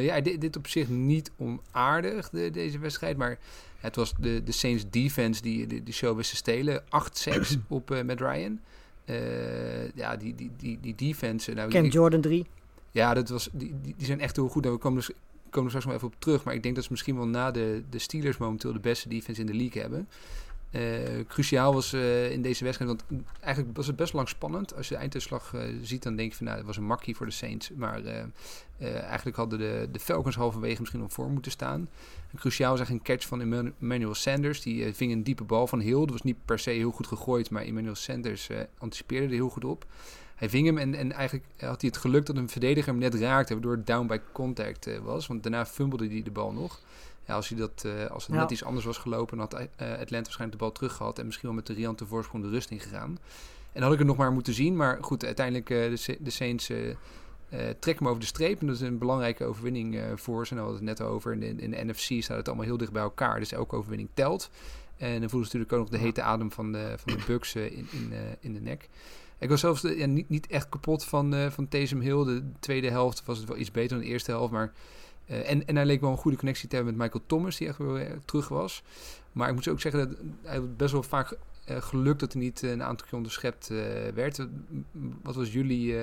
Ja, 0.00 0.20
dit, 0.20 0.40
dit 0.40 0.56
op 0.56 0.66
zich 0.66 0.88
niet 0.88 1.30
onaardig, 1.36 2.30
de, 2.30 2.50
deze 2.50 2.78
wedstrijd. 2.78 3.16
Maar 3.16 3.38
het 3.78 3.96
was 3.96 4.12
de, 4.20 4.42
de 4.44 4.52
Saints 4.52 4.84
defense 4.90 5.42
die 5.42 5.66
de, 5.66 5.82
de 5.82 5.92
show 5.92 6.16
wist 6.16 6.30
te 6.30 6.36
stelen. 6.36 6.82
Acht 6.88 7.18
sacks 7.18 7.56
op 7.68 7.90
eh 7.90 8.02
Matt 8.02 8.20
Ryan. 8.20 8.60
Eh, 9.04 9.90
ja, 9.94 10.16
die, 10.16 10.34
die, 10.34 10.50
die, 10.56 10.78
die 10.80 10.94
defense. 10.94 11.52
Nou, 11.52 11.70
ik- 11.76 11.92
Jordan 11.92 12.20
3. 12.20 12.46
ja, 12.90 13.14
dat 13.14 13.28
was, 13.28 13.48
die, 13.52 13.74
die, 13.82 13.94
die 13.96 14.06
zijn 14.06 14.20
echt 14.20 14.36
heel 14.36 14.48
goed. 14.48 14.64
En 14.66 14.72
we 14.72 14.78
komen, 14.78 14.98
dus, 14.98 15.10
komen 15.50 15.62
er 15.62 15.68
straks 15.68 15.84
nog 15.84 15.94
even 15.94 16.06
op 16.06 16.14
terug. 16.18 16.44
Maar 16.44 16.54
ik 16.54 16.62
denk 16.62 16.74
dat 16.74 16.84
ze 16.84 16.90
misschien 16.90 17.16
wel 17.16 17.26
na 17.26 17.50
de, 17.50 17.82
de 17.90 17.98
Steelers 17.98 18.36
momenteel 18.36 18.72
de 18.72 18.78
beste 18.80 19.08
defense 19.08 19.40
in 19.40 19.46
de 19.46 19.54
league 19.54 19.82
hebben. 19.82 20.08
Eh, 20.70 20.82
cruciaal 21.28 21.74
was 21.74 21.92
eh, 21.92 22.30
in 22.30 22.42
deze 22.42 22.64
wedstrijd, 22.64 22.90
want 22.90 23.24
eigenlijk 23.40 23.76
was 23.76 23.86
het 23.86 23.96
best 23.96 24.12
lang 24.12 24.28
spannend. 24.28 24.76
Als 24.76 24.88
je 24.88 24.94
de 24.94 25.00
einduitslag 25.00 25.54
eh, 25.54 25.60
ziet, 25.82 26.02
dan 26.02 26.16
denk 26.16 26.30
je 26.30 26.36
van 26.36 26.46
nou, 26.46 26.58
dat 26.58 26.66
was 26.66 26.76
een 26.76 26.84
makkie 26.84 27.16
voor 27.16 27.26
de 27.26 27.32
Saints. 27.32 27.70
Maar 27.76 28.00
eigenlijk 28.80 29.36
hadden 29.36 29.58
de, 29.58 29.88
de 29.92 30.00
Falcons 30.00 30.36
halverwege 30.36 30.80
misschien 30.80 31.02
al 31.02 31.08
voor 31.08 31.30
moeten 31.30 31.52
staan. 31.52 31.88
Cruciaal 32.36 32.70
was 32.70 32.78
eigenlijk 32.78 33.08
een 33.08 33.14
catch 33.16 33.28
van 33.28 33.40
Emmanuel- 33.80 34.14
Sanders. 34.14 34.62
Die 34.62 34.94
ving 34.94 35.12
een 35.12 35.22
diepe 35.22 35.44
bal 35.44 35.66
van 35.66 35.80
Hill. 35.80 35.98
Dat 35.98 36.10
was 36.10 36.22
niet 36.22 36.44
per 36.44 36.58
se 36.58 36.70
heel 36.70 36.90
goed 36.90 37.06
gegooid, 37.06 37.50
maar 37.50 37.62
Emmanuel 37.62 37.94
Sanders 37.94 38.48
anticipeerde 38.78 39.26
er 39.26 39.32
heel 39.32 39.48
goed 39.48 39.64
op. 39.64 39.86
Hij 40.34 40.48
ving 40.48 40.66
hem 40.66 40.78
en, 40.78 40.94
en 40.94 41.12
eigenlijk 41.12 41.46
had 41.56 41.80
hij 41.80 41.90
het 41.90 41.96
geluk 41.96 42.26
dat 42.26 42.36
een 42.36 42.48
verdediger 42.48 42.92
hem 42.92 43.00
net 43.00 43.14
raakte, 43.14 43.52
waardoor 43.52 43.72
het 43.72 43.86
down 43.86 44.06
by 44.06 44.18
contact 44.32 45.00
was. 45.02 45.26
Want 45.26 45.42
daarna 45.42 45.66
fumbelde 45.66 46.08
hij 46.08 46.22
de 46.22 46.30
bal 46.30 46.52
nog. 46.52 46.80
Ja, 47.28 47.34
als, 47.34 47.48
hij 47.48 47.58
dat, 47.58 47.82
eh, 47.84 48.10
als 48.10 48.26
het 48.26 48.34
Ja. 48.34 48.40
net 48.40 48.50
iets 48.50 48.64
anders 48.64 48.84
was 48.84 48.98
gelopen, 48.98 49.38
dan 49.38 49.48
had 49.50 49.60
eh, 49.76 49.90
Atlanta 49.90 50.12
waarschijnlijk 50.12 50.52
de 50.52 50.64
bal 50.64 50.72
terug 50.72 50.92
gehad 50.92 51.18
en 51.18 51.26
misschien 51.26 51.48
wel 51.48 51.56
met 51.56 51.66
de 51.66 51.72
riante 51.72 52.06
voorsprong 52.06 52.44
de 52.44 52.50
rust 52.50 52.70
ingegaan. 52.70 53.18
En 53.72 53.72
dan 53.72 53.82
had 53.82 53.92
ik 53.92 53.98
het 53.98 54.06
nog 54.06 54.16
maar 54.16 54.32
moeten 54.32 54.52
zien, 54.54 54.76
maar 54.76 54.98
goed, 55.00 55.24
uiteindelijk 55.24 55.70
eh, 55.70 55.76
de, 55.76 56.16
de 56.20 56.30
Saints 56.30 56.66
trekken 57.78 57.96
hem 57.98 58.08
over 58.08 58.20
de 58.20 58.26
streep. 58.26 58.60
En 58.60 58.66
dat 58.66 58.76
is 58.76 58.82
een 58.82 58.98
belangrijke 58.98 59.44
overwinning 59.44 60.02
voor 60.14 60.46
ze. 60.46 60.50
En 60.50 60.56
daar 60.56 60.66
hadden 60.66 60.84
we 60.84 60.90
het 60.90 60.98
net 60.98 61.08
over. 61.08 61.32
In 61.32 61.40
de, 61.40 61.62
in 61.62 61.70
de 61.70 61.84
NFC 61.84 62.22
staat 62.22 62.36
het 62.36 62.46
allemaal 62.46 62.66
heel 62.66 62.76
dicht 62.76 62.92
bij 62.92 63.02
elkaar, 63.02 63.38
dus 63.38 63.52
elke 63.52 63.76
overwinning 63.76 64.08
telt. 64.14 64.50
En 64.96 65.20
dan 65.20 65.30
voelen 65.30 65.50
ze 65.50 65.56
natuurlijk 65.56 65.72
ook 65.72 65.90
nog 65.90 66.00
de 66.00 66.06
hete 66.06 66.22
adem 66.22 66.52
van 66.52 66.72
de, 66.72 66.94
van 66.96 67.12
de 67.12 67.24
Bucks 67.26 67.54
in, 67.54 67.86
in, 67.90 68.12
in 68.40 68.52
de 68.52 68.60
nek. 68.60 68.88
Ik 69.38 69.48
was 69.48 69.60
zelfs 69.60 69.82
ja, 69.82 70.06
niet, 70.06 70.28
niet 70.28 70.46
echt 70.46 70.68
kapot 70.68 71.04
van, 71.04 71.34
eh 71.34 71.50
van 71.50 71.68
Taysom 71.68 72.00
Hill. 72.00 72.24
De 72.24 72.50
tweede 72.60 72.90
helft 72.90 73.22
was 73.24 73.38
het 73.38 73.48
wel 73.48 73.56
iets 73.56 73.70
beter 73.70 73.96
dan 73.96 74.06
de 74.06 74.12
eerste 74.12 74.30
helft. 74.30 74.52
Maar, 74.52 74.72
eh, 75.28 75.50
en, 75.50 75.66
en 75.66 75.76
hij 75.76 75.86
leek 75.86 76.00
wel 76.00 76.10
een 76.10 76.16
goede 76.16 76.36
connectie 76.36 76.68
te 76.68 76.76
hebben 76.76 76.96
met 76.96 77.04
Michael 77.04 77.24
Thomas, 77.26 77.56
die 77.56 77.68
echt 77.68 77.78
weer 77.78 78.18
terug 78.24 78.48
was. 78.48 78.82
Maar 79.32 79.48
ik 79.48 79.54
moet 79.54 79.68
ook 79.68 79.80
zeggen, 79.80 80.08
dat 80.08 80.18
hij 80.42 80.74
best 80.76 80.92
wel 80.92 81.02
vaak 81.02 81.36
eh, 81.64 81.82
geluk 81.82 82.18
dat 82.18 82.32
hij 82.32 82.42
niet 82.42 82.62
een 82.62 82.82
aantal 82.82 83.06
keer 83.06 83.16
onderschept 83.16 83.70
eh, 83.70 83.78
werd. 84.14 84.46
Wat 85.22 85.34
was 85.34 85.52
jullie 85.52 85.96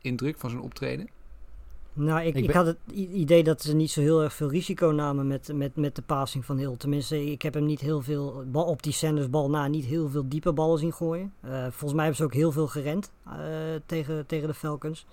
indruk 0.00 0.38
van 0.38 0.50
zijn 0.50 0.62
optreden? 0.62 1.08
Nou, 1.94 2.20
ik, 2.20 2.34
Ik 2.34 2.50
had 2.50 2.66
het 2.66 2.78
idee 2.94 3.44
dat 3.44 3.62
ze 3.62 3.74
niet 3.74 3.90
zo 3.90 4.00
heel 4.00 4.22
erg 4.22 4.32
veel 4.32 4.50
risico 4.50 4.90
namen 4.90 5.26
met, 5.26 5.50
met, 5.54 5.76
met 5.76 5.96
de 5.96 6.02
passing 6.02 6.44
van 6.44 6.56
Hill. 6.56 6.76
Tenminste, 6.76 7.30
ik 7.30 7.42
heb 7.42 7.54
hem 7.54 7.64
niet 7.64 7.80
heel 7.80 8.02
veel, 8.02 8.44
bal, 8.46 8.64
op 8.64 8.82
die 8.82 8.92
Sanders 8.92 9.30
bal 9.30 9.50
na, 9.50 9.66
niet 9.66 9.84
heel 9.84 10.08
veel 10.08 10.28
diepe 10.28 10.52
ballen 10.52 10.78
zien 10.78 10.92
gooien. 10.92 11.32
Eh, 11.40 11.50
volgens 11.62 11.92
mij 11.92 12.04
hebben 12.04 12.16
ze 12.16 12.24
ook 12.24 12.34
heel 12.34 12.52
veel 12.52 12.66
gerend 12.66 13.12
eh, 13.24 13.32
tegen, 13.86 14.26
tegen 14.26 14.48
de 14.48 14.54
Falcons. 14.54 15.06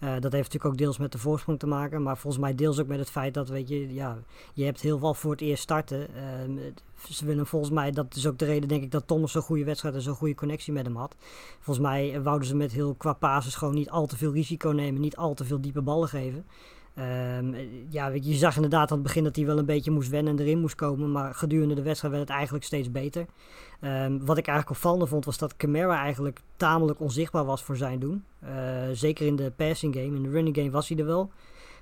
Eh, 0.00 0.08
dat 0.08 0.32
heeft 0.32 0.52
natuurlijk 0.52 0.64
ook 0.64 0.78
deels 0.78 0.98
met 0.98 1.12
de 1.12 1.18
voorsprong 1.18 1.58
te 1.58 1.66
maken. 1.66 2.02
Maar 2.02 2.18
volgens 2.18 2.42
mij 2.42 2.54
deels 2.54 2.80
ook 2.80 2.86
met 2.86 2.98
het 2.98 3.10
feit 3.10 3.34
dat, 3.34 3.48
weet 3.48 3.68
je, 3.68 3.94
ja, 3.94 4.18
je 4.54 4.64
hebt 4.64 4.80
heel 4.80 4.98
veel 4.98 5.14
voor 5.14 5.30
het 5.30 5.40
eerst 5.40 5.62
starten. 5.62 6.06
Ze 7.10 7.24
willen 7.24 7.46
volgens 7.46 7.72
mij, 7.72 7.90
dat 7.90 8.14
is 8.14 8.26
ook 8.26 8.38
de 8.38 8.44
reden 8.44 8.68
denk 8.68 8.82
ik 8.82 8.90
dat 8.90 9.06
Thomas 9.06 9.32
zo'n 9.32 9.42
goede 9.42 9.64
wedstrijd 9.64 9.94
en 9.94 10.00
zo'n 10.00 10.14
goede 10.14 10.34
connectie 10.34 10.72
met 10.72 10.86
hem 10.86 10.96
had. 10.96 11.14
Volgens 11.60 11.86
mij 11.86 12.14
eh, 12.14 12.22
wouden 12.22 12.48
ze 12.48 12.56
met 12.56 12.72
heel 12.72 12.94
qua 12.94 13.16
basis 13.20 13.54
gewoon 13.54 13.74
niet 13.74 13.90
al 13.90 14.06
te 14.06 14.16
veel 14.16 14.32
risico 14.32 14.70
nemen, 14.70 15.00
niet 15.00 15.16
al 15.16 15.34
te 15.34 15.44
veel 15.44 15.60
diepe 15.60 15.82
ballen 15.82 16.08
geven. 16.08 16.44
Ehm, 16.94 17.54
eh, 17.54 17.66
ja, 17.90 18.08
je 18.08 18.34
zag 18.34 18.54
inderdaad 18.54 18.90
aan 18.90 18.96
het 18.96 19.06
begin 19.06 19.24
dat 19.24 19.36
hij 19.36 19.46
wel 19.46 19.58
een 19.58 19.64
beetje 19.64 19.90
moest 19.90 20.08
wennen 20.08 20.38
en 20.38 20.44
erin 20.44 20.60
moest 20.60 20.74
komen. 20.74 21.12
Maar 21.12 21.34
gedurende 21.34 21.74
de 21.74 21.82
wedstrijd 21.82 22.14
werd 22.14 22.26
het 22.26 22.36
eigenlijk 22.36 22.64
steeds 22.64 22.90
beter. 22.90 23.26
Ehm, 23.80 24.18
wat 24.18 24.38
ik 24.38 24.46
eigenlijk 24.46 24.78
opvallend 24.78 25.08
vond 25.08 25.24
was 25.24 25.38
dat 25.38 25.56
Camara 25.56 25.98
eigenlijk 25.98 26.40
tamelijk 26.56 27.00
onzichtbaar 27.00 27.44
was 27.44 27.62
voor 27.62 27.76
zijn 27.76 27.98
doen. 27.98 28.24
Eh, 28.38 28.52
zeker 28.92 29.26
in 29.26 29.36
de 29.36 29.52
passing 29.56 29.94
game. 29.94 30.16
In 30.16 30.22
de 30.22 30.30
running 30.30 30.56
game 30.56 30.70
was 30.70 30.88
hij 30.88 30.98
er 30.98 31.06
wel. 31.06 31.30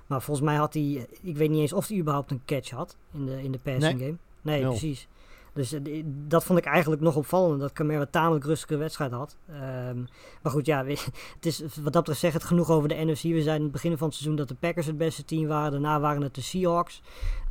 Maar 0.07 0.21
volgens 0.21 0.45
mij 0.45 0.55
had 0.55 0.73
hij, 0.73 1.07
ik 1.21 1.37
weet 1.37 1.49
niet 1.49 1.59
eens 1.59 1.73
of 1.73 1.87
hij 1.87 1.97
überhaupt 1.97 2.31
een 2.31 2.41
catch 2.45 2.69
had 2.69 2.97
in 3.13 3.25
de, 3.25 3.43
in 3.43 3.51
de 3.51 3.59
passing 3.63 3.99
game. 3.99 4.15
Nee, 4.43 4.61
Nul. 4.61 4.69
precies. 4.69 5.07
Dus 5.53 5.73
eh, 5.73 6.03
dat 6.05 6.43
vond 6.43 6.59
ik 6.59 6.65
eigenlijk 6.65 7.01
nog 7.01 7.15
opvallend, 7.15 7.59
dat 7.59 7.71
Camara 7.73 8.05
tamelijk 8.05 8.45
rustige 8.45 8.77
wedstrijd 8.77 9.11
had. 9.11 9.37
Ehm, 9.47 9.97
maar 10.41 10.51
goed, 10.51 10.65
ja, 10.65 10.85
het 11.35 11.45
is, 11.45 11.59
wat 11.59 11.93
dat 11.93 12.01
betreft 12.01 12.19
zeg 12.19 12.33
het 12.33 12.43
genoeg 12.43 12.69
over 12.69 12.89
de 12.89 12.95
NFC. 12.95 13.21
We 13.21 13.29
zeiden 13.29 13.55
in 13.55 13.61
het 13.63 13.71
begin 13.71 13.97
van 13.97 14.07
het 14.07 14.15
seizoen 14.15 14.35
dat 14.37 14.47
de 14.47 14.55
Packers 14.55 14.85
het 14.85 14.97
beste 14.97 15.25
team 15.25 15.47
waren. 15.47 15.71
Daarna 15.71 15.99
waren 15.99 16.21
het 16.21 16.35
de 16.35 16.41
Seahawks. 16.41 17.01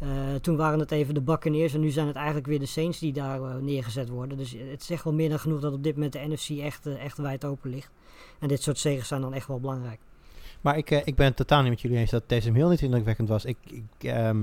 Eh, 0.00 0.08
toen 0.40 0.56
waren 0.56 0.78
het 0.78 0.90
even 0.90 1.14
de 1.14 1.20
Buccaneers. 1.22 1.74
En 1.74 1.80
nu 1.80 1.90
zijn 1.90 2.06
het 2.06 2.16
eigenlijk 2.16 2.46
weer 2.46 2.58
de 2.58 2.66
Saints 2.66 2.98
die 2.98 3.12
daar 3.12 3.42
eh, 3.42 3.54
neergezet 3.56 4.08
worden. 4.08 4.38
Dus 4.38 4.56
het 4.70 4.82
zegt 4.82 5.04
wel 5.04 5.12
meer 5.12 5.28
dan 5.28 5.38
genoeg 5.38 5.60
dat 5.60 5.72
op 5.72 5.82
dit 5.82 5.94
moment 5.94 6.12
de 6.12 6.26
NFC 6.28 6.48
echt, 6.48 6.86
echt 6.86 7.18
wijd 7.18 7.44
open 7.44 7.70
ligt. 7.70 7.90
En 8.38 8.48
dit 8.48 8.62
soort 8.62 8.78
zegens 8.78 9.08
zijn 9.08 9.20
dan 9.20 9.34
echt 9.34 9.46
wel 9.46 9.60
belangrijk. 9.60 10.00
Maar 10.60 10.76
ik, 10.76 10.90
ik 10.90 11.16
ben 11.16 11.26
het 11.26 11.36
totaal 11.36 11.60
niet 11.60 11.70
met 11.70 11.80
jullie 11.80 11.96
eens 11.98 12.10
dat 12.10 12.22
Taysom 12.26 12.54
Hill 12.54 12.68
niet 12.68 12.82
indrukwekkend 12.82 13.28
was. 13.28 13.44
Ik, 13.44 13.56
ik, 13.64 13.82
ehm, 13.98 14.10
eh, 14.10 14.42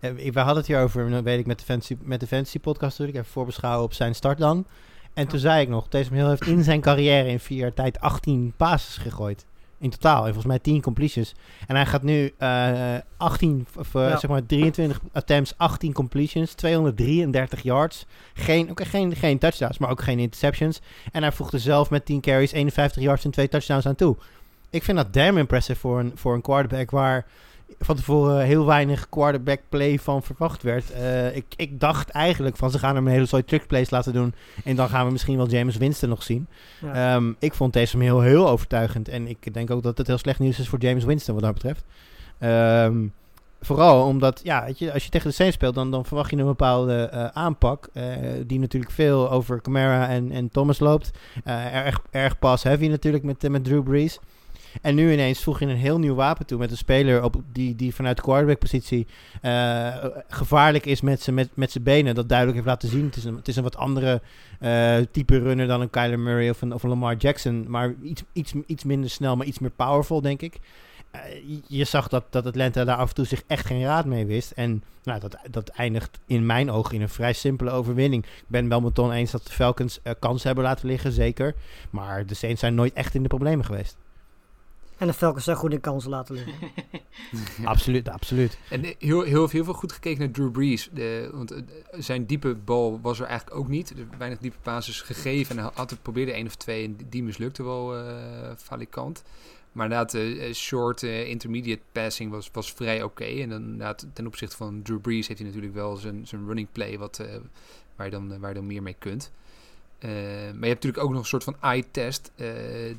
we 0.00 0.30
hadden 0.34 0.56
het 0.56 0.66
hier 0.66 0.80
over, 0.80 1.10
dan 1.10 1.22
weet 1.22 1.38
ik, 1.38 1.46
met 1.46 1.58
de 1.58 1.64
Fantasy, 1.64 1.96
met 2.02 2.20
de 2.20 2.26
Fantasy 2.26 2.58
podcast 2.58 2.90
natuurlijk. 2.98 3.18
Even 3.18 3.32
voorbeschouwen 3.32 3.84
op 3.84 3.92
zijn 3.92 4.14
start 4.14 4.38
dan. 4.38 4.66
En 5.14 5.26
toen 5.26 5.38
zei 5.38 5.60
ik 5.62 5.68
nog, 5.68 5.88
Taysom 5.88 6.14
Hill 6.16 6.28
heeft 6.28 6.46
in 6.46 6.64
zijn 6.64 6.80
carrière 6.80 7.28
in 7.28 7.40
vier 7.40 7.58
jaar 7.58 7.74
tijd 7.74 8.00
18 8.00 8.52
passes 8.56 8.96
gegooid. 8.96 9.46
In 9.80 9.90
totaal. 9.90 10.18
En 10.18 10.24
volgens 10.24 10.46
mij 10.46 10.58
10 10.58 10.80
completions. 10.82 11.34
En 11.66 11.76
hij 11.76 11.86
gaat 11.86 12.02
nu 12.02 12.34
eh 12.38 12.94
18, 13.16 13.66
of 13.76 13.94
eh, 13.94 14.02
Ja. 14.08 14.16
zeg 14.18 14.30
maar 14.30 14.46
23 14.46 15.00
attempts, 15.12 15.54
18 15.56 15.92
completions, 15.92 16.52
233 16.52 17.62
yards. 17.62 18.06
Geen, 18.34 18.70
oké, 18.70 18.84
geen, 18.84 19.16
geen 19.16 19.38
touchdowns, 19.38 19.78
maar 19.78 19.90
ook 19.90 20.02
geen 20.02 20.18
interceptions. 20.18 20.80
En 21.12 21.22
hij 21.22 21.32
voegde 21.32 21.58
zelf 21.58 21.90
met 21.90 22.04
10 22.04 22.20
carries 22.20 22.52
51 22.52 23.02
yards 23.02 23.24
en 23.24 23.30
2 23.30 23.48
touchdowns 23.48 23.86
aan 23.86 23.94
toe. 23.94 24.16
Ik 24.70 24.82
vind 24.82 24.96
dat 24.96 25.12
damn 25.12 25.38
impressive 25.38 25.78
voor 25.80 25.98
een, 25.98 26.12
voor 26.14 26.34
een 26.34 26.40
quarterback 26.42 26.90
waar 26.90 27.26
van 27.78 27.96
tevoren 27.96 28.44
heel 28.44 28.66
weinig 28.66 29.08
quarterback 29.08 29.60
play 29.68 29.98
van 29.98 30.22
verwacht 30.22 30.62
werd. 30.62 30.90
Eh, 30.90 31.36
ik, 31.36 31.44
ik 31.56 31.80
dacht 31.80 32.10
eigenlijk 32.10 32.56
van 32.56 32.70
ze 32.70 32.78
gaan 32.78 32.94
hem 32.94 33.06
een 33.06 33.12
hele 33.12 33.26
soort 33.26 33.48
trick 33.48 33.66
plays 33.66 33.90
laten 33.90 34.12
doen. 34.12 34.34
En 34.64 34.76
dan 34.76 34.88
gaan 34.88 35.06
we 35.06 35.12
misschien 35.12 35.36
wel 35.36 35.48
James 35.48 35.76
Winston 35.76 36.08
nog 36.08 36.22
zien. 36.22 36.46
Ja. 36.80 37.14
Ehm, 37.14 37.32
ik 37.38 37.54
vond 37.54 37.72
deze 37.72 37.98
heel, 37.98 38.20
heel 38.20 38.48
overtuigend. 38.48 39.08
En 39.08 39.28
ik 39.28 39.54
denk 39.54 39.70
ook 39.70 39.82
dat 39.82 39.98
het 39.98 40.06
heel 40.06 40.18
slecht 40.18 40.38
nieuws 40.38 40.58
is 40.58 40.68
voor 40.68 40.78
James 40.78 41.04
Winston 41.04 41.34
wat 41.34 41.42
dat 41.42 41.54
betreft. 41.54 41.84
Ehm, 42.38 43.06
vooral 43.60 44.06
omdat, 44.06 44.40
ja, 44.42 44.64
weet 44.64 44.78
je, 44.78 44.92
als 44.92 45.04
je 45.04 45.10
tegen 45.10 45.28
de 45.28 45.34
Saints 45.34 45.56
speelt, 45.56 45.74
dan, 45.74 45.90
dan 45.90 46.04
verwacht 46.04 46.30
je 46.30 46.36
een 46.36 46.44
bepaalde 46.44 46.94
eh, 46.94 47.24
aanpak. 47.26 47.88
eh, 47.92 48.04
die 48.46 48.58
natuurlijk 48.58 48.92
veel 48.92 49.30
over 49.30 49.60
Camara 49.60 50.08
en, 50.08 50.30
en 50.30 50.50
Thomas 50.50 50.78
loopt. 50.78 51.10
Erg, 51.44 52.00
erg 52.10 52.38
pass 52.38 52.62
heavy 52.62 52.86
natuurlijk 52.86 53.24
met, 53.24 53.48
met 53.48 53.64
Drew 53.64 53.82
Brees. 53.82 54.18
En 54.82 54.94
nu 54.94 55.12
ineens 55.12 55.42
voeg 55.42 55.58
je 55.58 55.66
een 55.66 55.76
heel 55.76 55.98
nieuw 55.98 56.14
wapen 56.14 56.46
toe 56.46 56.58
met 56.58 56.70
een 56.70 56.76
speler 56.76 57.22
op 57.22 57.36
die, 57.52 57.76
die 57.76 57.94
vanuit 57.94 58.20
quarterback-positie 58.20 59.06
eh, 59.42 59.94
gevaarlijk 60.28 60.86
is 60.86 61.00
met 61.00 61.22
zijn 61.22 61.36
met, 61.36 61.48
met 61.54 61.76
benen. 61.82 62.14
Dat 62.14 62.28
duidelijk 62.28 62.56
heeft 62.56 62.68
laten 62.68 62.88
zien. 62.88 63.04
Het 63.04 63.16
is 63.16 63.24
een, 63.24 63.36
het 63.36 63.48
is 63.48 63.56
een 63.56 63.62
wat 63.62 63.76
andere 63.76 64.22
uh, 64.60 64.96
type 65.10 65.38
runner 65.38 65.66
dan 65.66 65.80
een 65.80 65.90
Kyler 65.90 66.18
Murray 66.18 66.50
of 66.50 66.62
een, 66.62 66.72
of 66.72 66.82
Lamar 66.82 67.16
Jackson. 67.16 67.64
Maar 67.68 67.94
iets, 68.02 68.22
iets, 68.32 68.52
iets 68.66 68.84
minder 68.84 69.10
snel, 69.10 69.36
maar 69.36 69.46
iets 69.46 69.58
meer 69.58 69.70
powerful, 69.70 70.20
denk 70.20 70.42
ik. 70.42 70.58
Uh, 71.14 71.58
je 71.66 71.84
zag 71.84 72.08
dat, 72.08 72.24
dat 72.30 72.46
Atlanta 72.46 72.84
daar 72.84 72.96
af 72.96 73.08
en 73.08 73.14
toe 73.14 73.24
zich 73.24 73.42
echt 73.46 73.66
geen 73.66 73.82
raad 73.82 74.04
mee 74.04 74.26
wist. 74.26 74.50
En 74.50 74.82
nou, 75.02 75.20
dat, 75.20 75.36
dat 75.50 75.68
eindigt 75.68 76.18
in 76.26 76.46
mijn 76.46 76.70
ogen 76.70 76.94
in 76.94 77.02
een 77.02 77.08
vrij 77.08 77.32
simpele 77.32 77.70
overwinning. 77.70 78.24
Ik 78.24 78.44
ben 78.46 78.68
wel 78.68 78.80
met 78.80 78.98
eens 78.98 79.30
dat 79.30 79.46
de 79.46 79.52
Falcons 79.52 80.00
kansen 80.18 80.46
hebben 80.46 80.64
laten 80.64 80.86
liggen, 80.86 81.12
zeker. 81.12 81.54
Maar 81.90 82.26
de 82.26 82.34
Saints 82.34 82.60
zijn 82.60 82.74
nooit 82.74 82.92
echt 82.92 83.14
in 83.14 83.22
de 83.22 83.28
problemen 83.28 83.64
geweest. 83.64 83.96
En 84.98 85.06
de 85.06 85.12
Falcons 85.12 85.44
zijn 85.44 85.56
goed 85.56 85.72
in 85.72 85.80
kansen 85.80 86.10
laten 86.10 86.34
liggen. 86.34 86.54
absoluut, 87.64 88.08
absoluut. 88.08 88.58
En 88.70 88.84
heel, 88.98 89.22
heel, 89.22 89.48
heel 89.48 89.64
veel 89.64 89.74
goed 89.74 89.92
gekeken 89.92 90.18
naar 90.18 90.30
Drew 90.30 90.50
Brees. 90.50 90.88
De, 90.92 91.30
want 91.32 91.54
zijn 91.92 92.26
diepe 92.26 92.54
bal 92.54 93.00
was 93.00 93.20
er 93.20 93.26
eigenlijk 93.26 93.58
ook 93.58 93.68
niet. 93.68 93.90
Er 93.90 94.06
weinig 94.18 94.38
diepe 94.38 94.56
basis 94.62 95.00
gegeven. 95.00 95.56
En 95.56 95.62
hij 95.62 95.72
had 95.74 95.90
het 95.90 96.02
probeerde 96.02 96.32
één 96.32 96.46
of 96.46 96.54
twee 96.54 96.84
en 96.84 96.96
die 97.08 97.22
mislukte 97.22 97.62
wel 97.62 97.98
uh, 97.98 98.12
falikant. 98.56 99.22
Maar 99.72 99.84
inderdaad, 99.84 100.14
uh, 100.14 100.52
short, 100.52 101.02
uh, 101.02 101.28
intermediate 101.28 101.82
passing 101.92 102.30
was, 102.30 102.50
was 102.52 102.72
vrij 102.72 103.02
oké. 103.02 103.22
Okay. 103.22 103.42
En 103.42 103.48
dan 103.48 103.62
inderdaad, 103.62 104.06
ten 104.12 104.26
opzichte 104.26 104.56
van 104.56 104.82
Drew 104.82 105.00
Brees 105.00 105.26
heeft 105.26 105.38
hij 105.38 105.48
natuurlijk 105.48 105.74
wel 105.74 105.96
zijn, 105.96 106.26
zijn 106.26 106.46
running 106.46 106.68
play 106.72 106.98
wat, 106.98 107.18
uh, 107.22 107.26
waar, 107.96 108.06
je 108.06 108.12
dan, 108.12 108.38
waar 108.40 108.48
je 108.48 108.54
dan 108.54 108.66
meer 108.66 108.82
mee 108.82 108.96
kunt. 108.98 109.30
Uh, 110.04 110.10
maar 110.10 110.68
je 110.68 110.68
hebt 110.68 110.84
natuurlijk 110.84 111.02
ook 111.02 111.10
nog 111.10 111.20
een 111.20 111.26
soort 111.26 111.44
van 111.44 111.56
eye-test, 111.60 112.30
uh, 112.36 112.48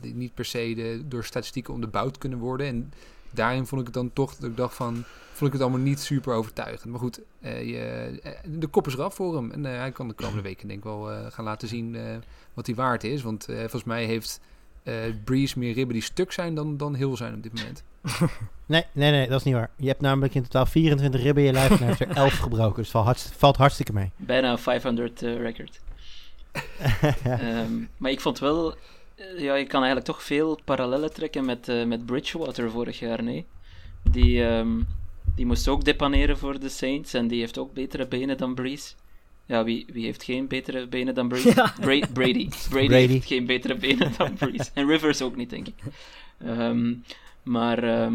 die 0.01 0.13
niet 0.13 0.33
per 0.33 0.45
se 0.45 0.73
de, 0.75 1.01
door 1.07 1.23
statistieken 1.23 1.73
onderbouwd 1.73 2.17
kunnen 2.17 2.39
worden. 2.39 2.67
En 2.67 2.93
daarin 3.31 3.65
vond 3.65 3.81
ik 3.81 3.87
het 3.87 3.95
dan 3.95 4.13
toch, 4.13 4.35
dat 4.35 4.49
ik 4.49 4.57
dacht 4.57 4.75
van, 4.75 5.03
vond 5.31 5.45
ik 5.45 5.51
het 5.51 5.61
allemaal 5.61 5.79
niet 5.79 5.99
super 5.99 6.33
overtuigend. 6.33 6.91
Maar 6.91 6.99
goed, 6.99 7.19
uh, 7.41 7.63
je, 7.63 8.19
de 8.45 8.67
kop 8.67 8.87
is 8.87 8.93
eraf 8.93 9.15
voor 9.15 9.35
hem. 9.35 9.51
En 9.51 9.63
hij 9.63 9.91
kan 9.91 10.07
de 10.07 10.13
komende 10.13 10.41
weken 10.41 10.67
denk 10.67 10.79
ik 10.79 10.85
wel 10.85 11.31
gaan 11.31 11.45
laten 11.45 11.67
zien 11.67 11.97
wat 12.53 12.65
hij 12.65 12.75
waard 12.75 13.03
is. 13.03 13.21
Want 13.21 13.45
volgens 13.45 13.83
mij 13.83 14.05
heeft 14.05 14.39
Breeze 15.23 15.59
meer 15.59 15.73
ribben 15.73 15.93
die 15.93 16.03
stuk 16.03 16.31
zijn 16.31 16.55
dan, 16.55 16.77
dan 16.77 16.95
heel 16.95 17.17
zijn 17.17 17.33
op 17.33 17.43
dit 17.43 17.53
moment. 17.53 17.83
Nee, 18.65 18.85
nee, 18.91 19.11
nee, 19.11 19.27
dat 19.27 19.39
is 19.39 19.45
niet 19.45 19.53
waar. 19.53 19.69
Je 19.75 19.87
hebt 19.87 20.01
namelijk 20.01 20.35
in 20.35 20.43
totaal 20.43 20.65
24 20.65 21.21
ribben 21.21 21.43
in 21.43 21.49
je 21.49 21.53
lijf 21.53 21.69
en 21.69 21.77
hij 21.77 21.87
heeft 21.87 21.99
er 21.99 22.09
11 22.09 22.33
gebroken. 22.33 22.75
Dus 22.75 22.91
valt, 22.91 23.05
hartst, 23.05 23.31
valt 23.37 23.57
hartstikke 23.57 23.93
mee. 23.93 24.11
Bijna 24.15 24.51
een 24.51 24.57
500 24.57 25.21
record. 25.21 25.79
Um, 27.41 27.89
maar 27.97 28.11
ik 28.11 28.19
vond 28.19 28.39
wel, 28.39 28.75
ja, 29.37 29.55
je 29.55 29.65
kan 29.65 29.79
eigenlijk 29.79 30.05
toch 30.05 30.23
veel 30.23 30.59
parallellen 30.65 31.13
trekken 31.13 31.45
met, 31.45 31.67
uh, 31.67 31.85
met 31.85 32.05
Bridgewater 32.05 32.71
vorig 32.71 32.99
jaar, 32.99 33.23
nee? 33.23 33.45
Die, 34.11 34.43
um, 34.43 34.87
die 35.35 35.45
moest 35.45 35.67
ook 35.67 35.83
depaneren 35.83 36.37
voor 36.37 36.59
de 36.59 36.69
Saints 36.69 37.13
en 37.13 37.27
die 37.27 37.39
heeft 37.39 37.57
ook 37.57 37.73
betere 37.73 38.07
benen 38.07 38.37
dan 38.37 38.55
Breeze. 38.55 38.93
Ja, 39.45 39.63
wie, 39.63 39.85
wie 39.93 40.05
heeft 40.05 40.23
geen 40.23 40.47
betere 40.47 40.87
benen 40.87 41.13
dan 41.13 41.27
Breeze? 41.27 41.53
Ja. 41.55 41.73
Bra 41.79 41.99
Brady. 42.13 42.49
Brady. 42.69 42.87
Brady. 42.87 43.07
heeft 43.07 43.27
geen 43.27 43.45
betere 43.45 43.75
benen 43.75 44.13
dan 44.17 44.33
Breeze. 44.33 44.69
en 44.73 44.87
Rivers 44.87 45.21
ook 45.21 45.35
niet, 45.35 45.49
denk 45.49 45.67
ik. 45.67 45.75
Um, 46.45 47.03
maar, 47.43 48.11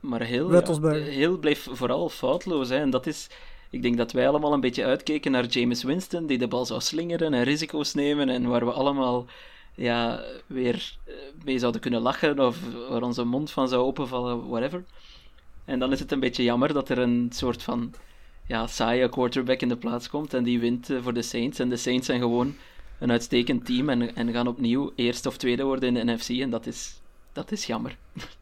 maar 0.00 0.22
heel, 0.22 0.52
ja, 0.52 0.90
heel 0.92 1.38
bleef 1.38 1.68
vooral 1.70 2.08
foutloos. 2.08 2.68
Hè, 2.68 2.76
en 2.76 2.90
dat 2.90 3.06
is 3.06 3.28
ik 3.70 3.82
denk 3.82 3.96
dat 3.96 4.12
wij 4.12 4.28
allemaal 4.28 4.52
een 4.52 4.60
beetje 4.60 4.84
uitkeken 4.84 5.30
naar 5.30 5.46
James 5.46 5.82
Winston, 5.82 6.26
die 6.26 6.38
de 6.38 6.48
bal 6.48 6.66
zou 6.66 6.80
slingeren 6.80 7.34
en 7.34 7.42
risico's 7.42 7.94
nemen 7.94 8.28
en 8.28 8.46
waar 8.46 8.64
we 8.64 8.72
allemaal 8.72 9.26
ja, 9.74 10.22
weer 10.46 10.96
mee 11.44 11.58
zouden 11.58 11.80
kunnen 11.80 12.00
lachen 12.00 12.38
of 12.38 12.58
waar 12.88 13.02
onze 13.02 13.24
mond 13.24 13.50
van 13.50 13.68
zou 13.68 13.82
openvallen, 13.82 14.48
whatever. 14.48 14.84
En 15.64 15.78
dan 15.78 15.92
is 15.92 16.00
het 16.00 16.12
een 16.12 16.20
beetje 16.20 16.42
jammer 16.42 16.72
dat 16.72 16.88
er 16.88 16.98
een 16.98 17.28
soort 17.32 17.62
van 17.62 17.94
ja, 18.46 18.66
saaie 18.66 19.08
quarterback 19.08 19.60
in 19.60 19.68
de 19.68 19.76
plaats 19.76 20.08
komt 20.08 20.34
en 20.34 20.44
die 20.44 20.60
wint 20.60 20.90
voor 21.00 21.14
de 21.14 21.22
Saints. 21.22 21.58
En 21.58 21.68
de 21.68 21.76
Saints 21.76 22.06
zijn 22.06 22.20
gewoon 22.20 22.56
een 22.98 23.10
uitstekend 23.10 23.66
team 23.66 23.88
en, 23.88 24.16
en 24.16 24.32
gaan 24.32 24.46
opnieuw 24.46 24.92
eerste 24.94 25.28
of 25.28 25.36
tweede 25.36 25.62
worden 25.62 25.96
in 25.96 26.06
de 26.06 26.12
NFC 26.12 26.28
en 26.28 26.50
dat 26.50 26.66
is, 26.66 27.00
dat 27.32 27.52
is 27.52 27.66
jammer. 27.66 27.96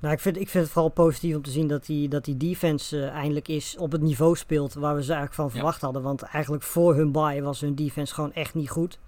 Nou, 0.00 0.14
ik 0.14 0.20
vind, 0.20 0.36
ik 0.36 0.48
vind 0.48 0.64
het 0.64 0.72
vooral 0.72 0.90
positief 0.90 1.36
om 1.36 1.42
te 1.42 1.50
zien 1.50 1.66
dat 1.66 1.86
die, 1.86 2.08
dat 2.08 2.24
die 2.24 2.36
defense 2.36 2.96
uh, 2.96 3.08
eindelijk 3.08 3.48
is 3.48 3.76
op 3.76 3.92
het 3.92 4.00
niveau 4.00 4.36
speelt 4.36 4.74
waar 4.74 4.94
we 4.94 5.02
ze 5.02 5.12
eigenlijk 5.12 5.40
van 5.40 5.50
verwacht 5.50 5.80
ja. 5.80 5.84
hadden. 5.84 6.02
Want 6.02 6.22
eigenlijk 6.22 6.62
voor 6.62 6.94
hun 6.94 7.12
bye 7.12 7.42
was 7.42 7.60
hun 7.60 7.74
defense 7.74 8.14
gewoon 8.14 8.32
echt 8.32 8.54
niet 8.54 8.70
goed. 8.70 8.98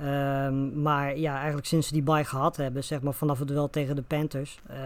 Um, 0.00 0.82
maar 0.82 1.18
ja, 1.18 1.36
eigenlijk 1.36 1.66
sinds 1.66 1.86
ze 1.86 1.92
die 1.92 2.02
bye 2.02 2.24
gehad 2.24 2.56
hebben, 2.56 2.84
zeg 2.84 3.00
maar 3.00 3.12
vanaf 3.14 3.38
het 3.38 3.48
duel 3.48 3.70
tegen 3.70 3.96
de 3.96 4.02
Panthers, 4.02 4.58
uh, 4.70 4.76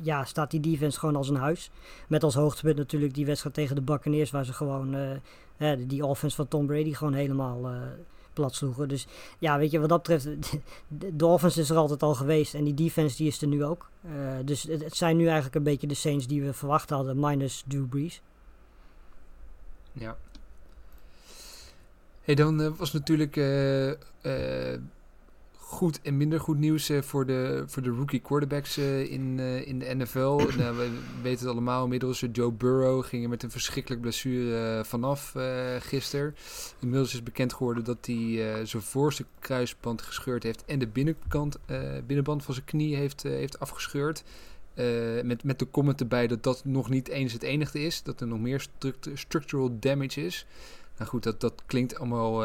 ja, 0.00 0.24
staat 0.24 0.50
die 0.50 0.60
defense 0.60 0.98
gewoon 0.98 1.16
als 1.16 1.28
een 1.28 1.36
huis. 1.36 1.70
Met 2.08 2.22
als 2.22 2.34
hoogtepunt 2.34 2.76
natuurlijk 2.76 3.14
die 3.14 3.26
wedstrijd 3.26 3.54
tegen 3.54 3.74
de 3.74 3.82
Buccaneers, 3.82 4.30
waar 4.30 4.44
ze 4.44 4.52
gewoon 4.52 4.94
uh, 5.58 5.72
die 5.86 6.06
offense 6.06 6.36
van 6.36 6.48
Tom 6.48 6.66
Brady 6.66 6.94
gewoon 6.94 7.14
helemaal 7.14 7.70
plat 8.32 8.54
sloegen. 8.54 8.88
Dus 8.88 9.06
ja, 9.38 9.58
weet 9.58 9.70
je, 9.70 9.80
wat 9.80 9.88
dat 9.88 10.02
betreft, 10.02 10.28
de, 11.16 11.26
offense 11.26 11.60
is 11.60 11.70
er 11.70 11.76
altijd 11.76 12.02
al 12.02 12.14
geweest 12.14 12.54
en 12.54 12.64
die 12.64 12.74
defense 12.74 13.16
die 13.16 13.26
is 13.26 13.42
er 13.42 13.48
nu 13.48 13.64
ook. 13.64 13.90
Uh, 14.06 14.12
dus 14.44 14.62
het, 14.62 14.96
zijn 14.96 15.16
nu 15.16 15.24
eigenlijk 15.24 15.54
een 15.54 15.62
beetje 15.62 15.86
de 15.86 15.94
Saints 15.94 16.26
die 16.26 16.42
we 16.42 16.52
verwacht 16.52 16.90
hadden, 16.90 17.20
minus 17.20 17.64
Drew 17.66 17.88
Brees. 17.88 18.22
Ja. 19.92 20.16
Hey, 22.20 22.34
dan 22.34 22.60
uh, 22.60 22.76
was 22.76 22.92
natuurlijk 22.92 23.36
uh, 23.36 23.92
goed 25.72 26.00
en 26.02 26.16
minder 26.16 26.40
goed 26.40 26.58
nieuws 26.58 26.90
uh, 26.90 27.02
voor, 27.02 27.26
de, 27.26 27.64
voor 27.66 27.82
de 27.82 27.90
rookie 27.90 28.20
quarterbacks 28.20 28.78
uh, 28.78 29.12
in, 29.12 29.38
uh, 29.38 29.66
in 29.66 29.78
de 29.78 29.94
NFL. 29.94 30.40
nou, 30.58 30.76
we 30.76 30.90
weten 31.22 31.38
het 31.46 31.54
allemaal 31.54 31.82
inmiddels. 31.82 32.24
Joe 32.32 32.52
Burrow 32.52 33.04
ging 33.04 33.22
er 33.22 33.28
met 33.28 33.42
een 33.42 33.50
verschrikkelijk 33.50 34.00
blessure 34.00 34.84
vanaf 34.84 35.34
gisteren. 35.78 36.36
Inmiddels 36.78 37.14
is 37.14 37.22
bekend 37.22 37.52
geworden 37.52 37.84
dat 37.84 38.06
hij 38.06 38.60
zijn 38.66 38.82
voorste 38.82 39.24
kruisband 39.38 40.02
gescheurd 40.02 40.42
heeft 40.42 40.64
en 40.64 40.78
de 40.78 40.86
binnenkant, 40.86 41.58
binnenband 42.06 42.44
van 42.44 42.54
zijn 42.54 42.66
knie 42.66 42.96
heeft, 42.96 43.22
heeft 43.22 43.60
afgescheurd. 43.60 44.24
met, 45.22 45.44
met 45.44 45.58
de 45.58 45.70
comment 45.70 46.00
erbij 46.00 46.26
dat 46.26 46.42
dat 46.42 46.64
nog 46.64 46.88
niet 46.88 47.08
eens 47.08 47.32
het 47.32 47.42
enige 47.42 47.84
is. 47.84 48.02
Dat 48.02 48.20
er 48.20 48.26
nog 48.26 48.40
meer 48.40 48.60
struct 48.60 49.08
structural 49.14 49.76
damage 49.78 50.24
is. 50.24 50.46
Nou 50.98 51.10
goed, 51.10 51.22
dat, 51.22 51.40
dat 51.40 51.62
klinkt 51.66 51.98
allemaal 51.98 52.44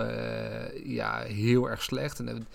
ja, 0.84 1.20
heel 1.22 1.70
erg 1.70 1.84
slecht. 1.84 2.20
En 2.20 2.48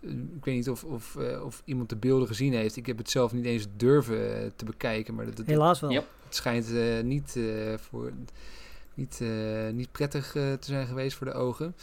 ik 0.00 0.44
weet 0.44 0.54
niet 0.54 0.68
of, 0.68 0.84
of, 0.84 1.16
uh, 1.18 1.44
of 1.44 1.62
iemand 1.64 1.88
de 1.88 1.96
beelden 1.96 2.28
gezien 2.28 2.52
heeft. 2.52 2.76
Ik 2.76 2.86
heb 2.86 2.98
het 2.98 3.10
zelf 3.10 3.32
niet 3.32 3.44
eens 3.44 3.66
durven 3.76 4.16
uh, 4.16 4.50
te 4.56 4.64
bekijken. 4.64 5.14
Maar 5.14 5.24
dat, 5.24 5.36
dat, 5.36 5.46
Helaas 5.46 5.80
wel. 5.80 5.90
Yep. 5.90 6.06
Het 6.24 6.34
schijnt 6.34 6.70
uh, 6.70 7.00
niet, 7.02 7.38
voor, 7.76 8.12
niet, 8.94 9.22
niet 9.72 9.92
prettig 9.92 10.30
te 10.32 10.58
zijn 10.60 10.86
geweest 10.86 11.16
voor 11.16 11.26
de 11.26 11.32
ogen. 11.32 11.74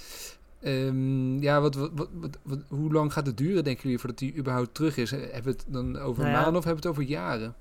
Um, 0.63 1.41
ja, 1.41 1.61
wat, 1.61 1.75
wat, 1.75 1.91
wat, 1.93 2.37
wat, 2.41 2.59
hoe 2.67 2.91
lang 2.91 3.13
gaat 3.13 3.25
het 3.25 3.37
duren, 3.37 3.63
denken 3.63 3.83
jullie, 3.83 3.99
voordat 3.99 4.19
hij 4.19 4.33
überhaupt 4.35 4.73
terug 4.73 4.97
is? 4.97 5.11
Hebben 5.11 5.43
we 5.43 5.49
het 5.49 5.65
dan 5.67 5.97
over 5.97 6.23
nou 6.23 6.35
ja. 6.35 6.41
maanden 6.41 6.57
of 6.57 6.63
hebben 6.63 6.83
we 6.83 6.89
het 6.89 6.97
over 6.97 7.03
jaren? 7.03 7.55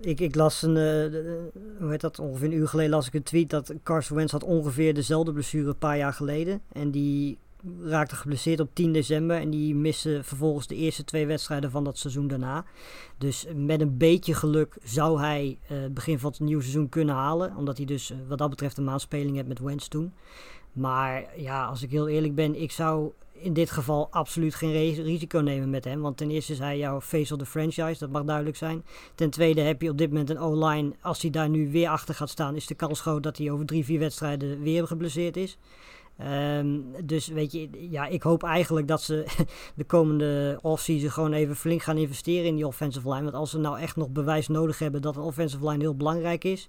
Ik, 0.00 0.20
ik 0.20 0.34
las 0.34 0.62
een, 0.62 0.76
hoe 1.78 1.90
heet 1.90 2.00
dat, 2.00 2.18
ongeveer 2.18 2.46
een 2.46 2.54
uur 2.54 2.68
geleden 2.68 2.90
las 2.90 3.06
ik 3.06 3.14
een 3.14 3.22
tweet 3.22 3.50
dat 3.50 3.74
Carson 3.82 4.16
Wentz 4.16 4.32
had 4.32 4.42
ongeveer 4.42 4.94
dezelfde 4.94 5.32
blessure 5.32 5.68
een 5.68 5.78
paar 5.78 5.96
jaar 5.96 6.12
geleden. 6.12 6.62
En 6.72 6.90
die 6.90 7.38
raakte 7.80 8.14
geblesseerd 8.14 8.60
op 8.60 8.70
10 8.72 8.92
december. 8.92 9.36
En 9.36 9.50
die 9.50 9.74
miste 9.74 10.20
vervolgens 10.22 10.66
de 10.66 10.76
eerste 10.76 11.04
twee 11.04 11.26
wedstrijden 11.26 11.70
van 11.70 11.84
dat 11.84 11.98
seizoen 11.98 12.28
daarna. 12.28 12.64
Dus 13.18 13.46
met 13.54 13.80
een 13.80 13.96
beetje 13.96 14.34
geluk 14.34 14.76
zou 14.82 15.20
hij 15.20 15.58
uh, 15.70 15.78
begin 15.90 16.18
van 16.18 16.30
het 16.30 16.40
nieuwe 16.40 16.62
seizoen 16.62 16.88
kunnen 16.88 17.14
halen. 17.14 17.56
Omdat 17.56 17.76
hij 17.76 17.86
dus 17.86 18.10
uh, 18.10 18.16
wat 18.28 18.38
dat 18.38 18.50
betreft 18.50 18.78
een 18.78 18.84
maanspeling 18.84 19.36
heeft 19.36 19.48
met 19.48 19.58
Wentz 19.58 19.88
toen. 19.88 20.12
Maar 20.72 21.24
ja, 21.36 21.64
als 21.64 21.82
ik 21.82 21.90
heel 21.90 22.08
eerlijk 22.08 22.34
ben, 22.34 22.60
ik 22.60 22.72
zou 22.72 23.12
in 23.32 23.52
dit 23.52 23.70
geval 23.70 24.08
absoluut 24.10 24.54
geen 24.54 24.94
risico 24.94 25.38
nemen 25.38 25.70
met 25.70 25.84
hem. 25.84 26.00
Want 26.00 26.16
ten 26.16 26.30
eerste 26.30 26.52
is 26.52 26.58
hij 26.58 26.78
jouw 26.78 27.00
face 27.00 27.32
of 27.34 27.38
the 27.38 27.46
franchise, 27.46 27.98
dat 27.98 28.10
mag 28.10 28.24
duidelijk 28.24 28.56
zijn. 28.56 28.84
Ten 29.14 29.30
tweede 29.30 29.60
heb 29.60 29.82
je 29.82 29.90
op 29.90 29.98
dit 29.98 30.08
moment 30.08 30.30
een 30.30 30.38
O-line. 30.38 30.92
Als 31.00 31.22
hij 31.22 31.30
daar 31.30 31.48
nu 31.48 31.70
weer 31.70 31.88
achter 31.88 32.14
gaat 32.14 32.30
staan, 32.30 32.56
is 32.56 32.66
de 32.66 32.74
kans 32.74 33.00
groot 33.00 33.22
dat 33.22 33.38
hij 33.38 33.50
over 33.50 33.66
drie, 33.66 33.84
vier 33.84 33.98
wedstrijden 33.98 34.62
weer 34.62 34.86
geblesseerd 34.86 35.36
is. 35.36 35.58
Um, 36.26 36.84
dus 37.04 37.28
weet 37.28 37.52
je, 37.52 37.68
ja, 37.90 38.06
ik 38.06 38.22
hoop 38.22 38.42
eigenlijk 38.42 38.88
dat 38.88 39.02
ze 39.02 39.24
de 39.74 39.84
komende 39.84 40.58
offseason 40.62 41.10
gewoon 41.10 41.32
even 41.32 41.56
flink 41.56 41.82
gaan 41.82 41.96
investeren 41.96 42.46
in 42.46 42.56
die 42.56 42.66
offensive 42.66 43.08
line. 43.08 43.22
Want 43.22 43.34
als 43.34 43.50
ze 43.50 43.58
nou 43.58 43.78
echt 43.78 43.96
nog 43.96 44.10
bewijs 44.10 44.48
nodig 44.48 44.78
hebben 44.78 45.02
dat 45.02 45.16
een 45.16 45.22
offensive 45.22 45.68
line 45.68 45.82
heel 45.82 45.96
belangrijk 45.96 46.44
is, 46.44 46.68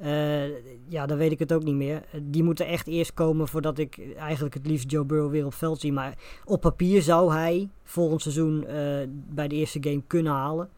uh, 0.00 0.46
ja, 0.88 1.06
dan 1.06 1.16
weet 1.16 1.32
ik 1.32 1.38
het 1.38 1.52
ook 1.52 1.62
niet 1.62 1.74
meer. 1.74 2.02
Die 2.22 2.42
moeten 2.42 2.66
echt 2.66 2.86
eerst 2.86 3.14
komen 3.14 3.48
voordat 3.48 3.78
ik 3.78 4.14
eigenlijk 4.16 4.54
het 4.54 4.66
liefst 4.66 4.90
Joe 4.90 5.04
Burrow 5.04 5.30
weer 5.30 5.46
op 5.46 5.54
veld 5.54 5.80
zie. 5.80 5.92
Maar 5.92 6.14
op 6.44 6.60
papier 6.60 7.02
zou 7.02 7.32
hij 7.32 7.68
volgend 7.82 8.22
seizoen 8.22 8.64
uh, 8.68 8.68
bij 9.08 9.48
de 9.48 9.54
eerste 9.54 9.78
game 9.80 10.02
kunnen 10.06 10.32
halen. 10.32 10.68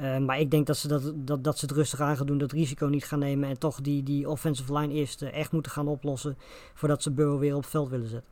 Uh, 0.00 0.18
maar 0.18 0.40
ik 0.40 0.50
denk 0.50 0.66
dat 0.66 0.76
ze, 0.76 0.88
dat, 0.88 1.12
dat, 1.14 1.44
dat 1.44 1.58
ze 1.58 1.66
het 1.66 1.74
rustig 1.74 2.00
aan 2.00 2.16
gaan 2.16 2.26
doen, 2.26 2.38
dat 2.38 2.52
risico 2.52 2.86
niet 2.86 3.04
gaan 3.04 3.18
nemen 3.18 3.48
en 3.48 3.58
toch 3.58 3.80
die, 3.80 4.02
die 4.02 4.28
offensive 4.28 4.78
line 4.78 4.94
eerst 4.94 5.22
uh, 5.22 5.34
echt 5.34 5.52
moeten 5.52 5.72
gaan 5.72 5.88
oplossen 5.88 6.36
voordat 6.74 7.02
ze 7.02 7.10
Burrow 7.10 7.38
weer 7.38 7.54
op 7.54 7.62
het 7.62 7.70
veld 7.70 7.88
willen 7.88 8.08
zetten. 8.08 8.30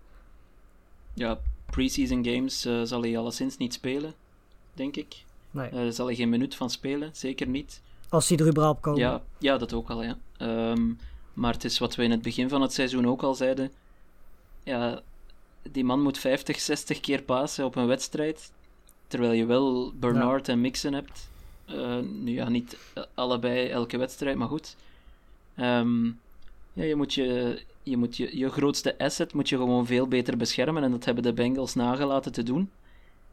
Ja, 1.15 1.39
preseason 1.67 2.25
games 2.25 2.67
uh, 2.67 2.81
zal 2.83 3.03
hij 3.03 3.19
alleszins 3.19 3.57
niet 3.57 3.75
spelen, 3.75 4.15
denk 4.75 4.97
ik. 4.97 5.25
Nee. 5.51 5.69
Eh, 5.69 5.91
zal 5.91 6.07
hij 6.07 6.15
geen 6.15 6.29
minuut 6.29 6.55
van 6.55 6.71
spelen, 6.71 7.11
zeker 7.13 7.47
niet. 7.47 7.83
Als 8.09 8.27
die 8.27 8.39
er 8.39 8.49
überhaupt 8.49 8.81
komen. 8.81 9.01
Ja, 9.01 9.23
ja, 9.39 9.59
dat 9.59 9.73
ook 9.73 9.91
al, 9.91 10.03
ja. 10.03 10.19
Ehm, 10.37 10.93
maar 11.35 11.53
het 11.53 11.65
is 11.65 11.79
wat 11.79 11.95
we 11.95 12.03
in 12.03 12.11
het 12.11 12.23
begin 12.23 12.49
van 12.49 12.61
het 12.63 12.73
seizoen 12.73 13.07
ook 13.07 13.23
al 13.23 13.35
zeiden. 13.35 13.73
Ja, 14.63 15.01
die 15.71 15.85
man 15.85 16.03
moet 16.03 16.19
50, 16.19 16.61
60 16.61 17.01
keer 17.01 17.23
pasen 17.23 17.65
op 17.65 17.77
een 17.77 17.87
wedstrijd. 17.87 18.53
Terwijl 19.07 19.33
je 19.33 19.47
wel 19.47 19.93
Bernard 19.95 20.49
en 20.49 20.61
Mixon 20.61 20.93
hebt. 20.93 21.29
Eh, 21.69 21.99
nu 21.99 22.33
ja, 22.33 22.49
niet 22.49 22.77
allebei 23.15 23.69
elke 23.69 23.99
wedstrijd, 23.99 24.37
maar 24.37 24.49
goed. 24.49 24.77
Ehm, 25.55 26.07
ja, 26.73 26.85
je 26.85 26.97
moet, 26.97 27.15
je, 27.15 27.61
je, 27.83 27.97
moet 27.97 28.17
je, 28.17 28.39
je 28.39 28.51
grootste 28.51 28.99
asset 28.99 29.35
moet 29.35 29.49
je 29.49 29.57
gewoon 29.57 29.87
veel 29.87 30.09
beter 30.09 30.37
beschermen. 30.37 30.83
En 30.83 30.91
dat 30.91 31.05
hebben 31.05 31.23
de 31.23 31.33
Bengals 31.33 31.75
nagelaten 31.75 32.33
te 32.33 32.43
doen. 32.43 32.71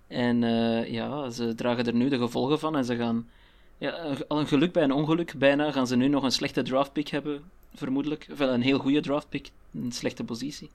En 0.07 0.43
eh, 0.43 0.91
ja, 0.91 1.29
ze 1.29 1.55
dragen 1.55 1.85
er 1.85 1.93
nu 1.95 2.09
de 2.09 2.17
gevolgen 2.17 2.59
van. 2.59 2.75
En 2.75 2.85
ze 2.85 2.95
gaan, 2.95 3.29
ja, 3.77 4.15
al 4.27 4.39
een 4.39 4.47
geluk 4.47 4.71
bij 4.71 4.83
een 4.83 4.91
ongeluk, 4.91 5.33
bijna 5.37 5.71
gaan 5.71 5.87
ze 5.87 5.95
nu 5.95 6.07
nog 6.07 6.23
een 6.23 6.31
slechte 6.31 6.61
draftpick 6.61 7.07
hebben, 7.07 7.43
vermoedelijk. 7.73 8.27
Of 8.31 8.37
wel 8.37 8.49
een 8.53 8.61
heel 8.61 8.79
goede 8.79 9.01
draftpick, 9.01 9.49
een 9.73 9.91
slechte 9.91 10.23
positie. 10.23 10.69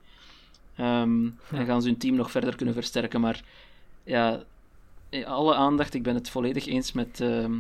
Ehm, 0.76 1.26
En 1.50 1.66
gaan 1.66 1.82
ze 1.82 1.88
hun 1.88 1.98
team 1.98 2.14
nog 2.16 2.30
verder 2.30 2.56
kunnen 2.56 2.74
versterken. 2.74 3.20
Maar 3.20 3.44
ja, 4.04 4.42
alle 5.24 5.54
aandacht, 5.54 5.94
ik 5.94 6.02
ben 6.02 6.14
het 6.14 6.30
volledig 6.30 6.66
eens 6.66 6.92
met, 6.92 7.20
ehm, 7.20 7.54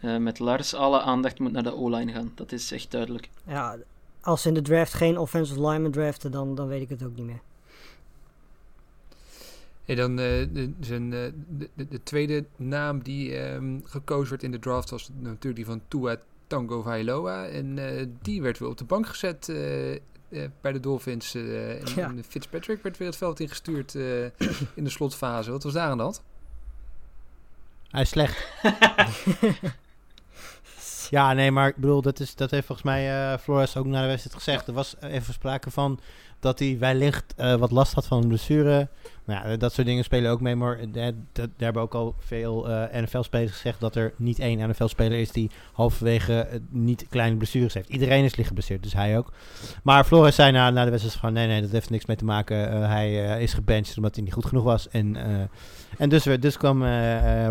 eh, 0.00 0.16
met 0.16 0.38
Lars. 0.38 0.74
Alle 0.74 1.00
aandacht 1.00 1.38
moet 1.38 1.52
naar 1.52 1.62
de 1.62 1.74
O-line 1.74 2.12
gaan. 2.12 2.32
Dat 2.34 2.52
is 2.52 2.72
echt 2.72 2.90
duidelijk. 2.90 3.28
Ja, 3.46 3.76
als 4.20 4.42
ze 4.42 4.48
in 4.48 4.54
de 4.54 4.62
draft 4.62 4.92
geen 4.94 5.18
offensive 5.18 5.60
lineman 5.66 5.90
draften, 5.90 6.30
dan, 6.30 6.54
dan 6.54 6.66
weet 6.68 6.82
ik 6.82 6.88
het 6.88 7.02
ook 7.04 7.16
niet 7.16 7.26
meer. 7.26 7.40
En 9.84 9.96
dan 9.96 10.10
eh, 10.10 10.46
de, 10.52 10.72
zijn, 10.80 11.12
eh, 11.12 11.18
de, 11.58 11.68
de, 11.74 11.88
de 11.88 12.02
tweede 12.02 12.44
naam 12.56 13.02
die 13.02 13.36
ehm, 13.36 13.78
gekozen 13.84 14.30
werd 14.30 14.42
in 14.42 14.50
de 14.50 14.58
draft 14.58 14.90
was 14.90 15.10
natuurlijk 15.20 15.56
die 15.56 15.64
van 15.64 15.80
Tua 15.88 16.16
Tango 16.46 16.82
Vailoa. 16.82 17.46
En 17.46 17.78
eh, 17.98 18.06
die 18.22 18.42
werd 18.42 18.58
weer 18.58 18.68
op 18.68 18.78
de 18.78 18.84
bank 18.84 19.06
gezet 19.06 19.48
eh, 19.48 19.92
eh, 19.92 19.98
bij 20.60 20.72
de 20.72 20.80
Dolphins. 20.80 21.34
eh, 21.34 21.80
en, 21.80 21.86
Ja. 21.96 22.14
Fitzpatrick 22.28 22.82
werd 22.82 22.96
weer 22.98 23.08
het 23.08 23.16
veld 23.16 23.40
ingestuurd 23.40 23.94
eh, 23.94 24.24
in 24.74 24.84
de 24.84 24.90
slotfase. 24.90 25.50
Wat 25.50 25.62
was 25.62 25.72
daar 25.72 25.90
aan 25.90 25.96
de 25.96 26.02
hand? 26.02 26.22
Hij 27.94 28.02
is 28.02 28.08
slecht. 28.08 28.46
ja, 31.10 31.32
nee, 31.32 31.50
maar 31.50 31.68
ik 31.68 31.76
bedoel, 31.76 32.02
dat, 32.02 32.20
is, 32.20 32.34
dat 32.34 32.50
heeft 32.50 32.66
volgens 32.66 32.86
mij 32.86 33.38
Flores 33.38 33.76
ook 33.76 33.86
na 33.86 34.00
de 34.00 34.06
wedstrijd 34.06 34.36
gezegd. 34.36 34.66
Er 34.66 34.72
was 34.72 34.94
even 35.00 35.34
sprake 35.34 35.70
van 35.70 36.00
dat 36.44 36.58
hij 36.58 36.76
wellicht 36.78 37.34
eh, 37.36 37.54
wat 37.54 37.70
last 37.70 37.94
had 37.94 38.06
van 38.06 38.22
een 38.22 38.28
blessure. 38.28 38.88
Nou 39.24 39.48
ja, 39.48 39.56
dat 39.56 39.72
soort 39.72 39.86
dingen 39.86 40.04
spelen 40.04 40.30
ook 40.30 40.40
mee. 40.40 40.56
Maar 40.56 40.78
eh, 40.78 40.86
daar 41.32 41.48
hebben 41.56 41.82
ook 41.82 41.94
al 41.94 42.14
veel 42.18 42.68
eh, 42.68 43.02
NFL-spelers 43.02 43.52
gezegd 43.52 43.80
dat 43.80 43.96
er 43.96 44.12
niet 44.16 44.38
één 44.38 44.68
NFL-speler 44.68 45.18
is 45.18 45.30
die 45.32 45.50
halverwege 45.72 46.60
niet 46.70 47.06
kleine 47.10 47.36
blessures 47.36 47.74
heeft. 47.74 47.88
Iedereen 47.88 48.24
is 48.24 48.36
licht 48.36 48.48
geblesseerd, 48.48 48.82
dus 48.82 48.92
hij 48.92 49.18
ook. 49.18 49.32
Maar 49.82 50.04
Flores 50.04 50.34
zei 50.34 50.52
na, 50.52 50.70
na 50.70 50.84
de 50.84 50.90
wedstrijd 50.90 51.18
van 51.18 51.32
nee, 51.32 51.46
nee, 51.46 51.60
dat 51.60 51.70
heeft 51.70 51.90
niks 51.90 52.06
mee 52.06 52.16
te 52.16 52.24
maken. 52.24 52.88
Hij 52.88 53.42
is 53.42 53.54
gebenched 53.54 53.96
omdat 53.96 54.14
hij 54.14 54.24
niet 54.24 54.32
goed 54.32 54.46
genoeg 54.46 54.64
was. 54.64 54.88
En, 54.88 55.16
en 55.98 56.08
dus, 56.08 56.24
weer- 56.24 56.40
dus 56.40 56.56
kwam 56.56 56.82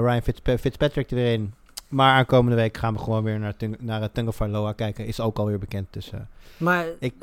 Ryan 0.05 0.21
Fitzpa- 0.21 0.57
Fitzpatrick 0.57 1.09
er 1.09 1.15
weer 1.15 1.33
in. 1.33 1.53
Maar 1.87 2.13
aankomende 2.13 2.55
week 2.55 2.77
gaan 2.77 2.93
we 2.93 2.99
gewoon 2.99 3.23
weer 3.23 3.39
naar, 3.39 3.55
Tung- 3.57 3.77
naar 3.79 4.01
het 4.01 4.13
Tungafailoa 4.13 4.71
kijken. 4.71 5.05
Is 5.05 5.19
ook 5.19 5.37
alweer 5.37 5.59
bekend. 5.59 5.87
Dus 5.89 6.11
Maar 6.57 6.85
Ik- 6.99 7.13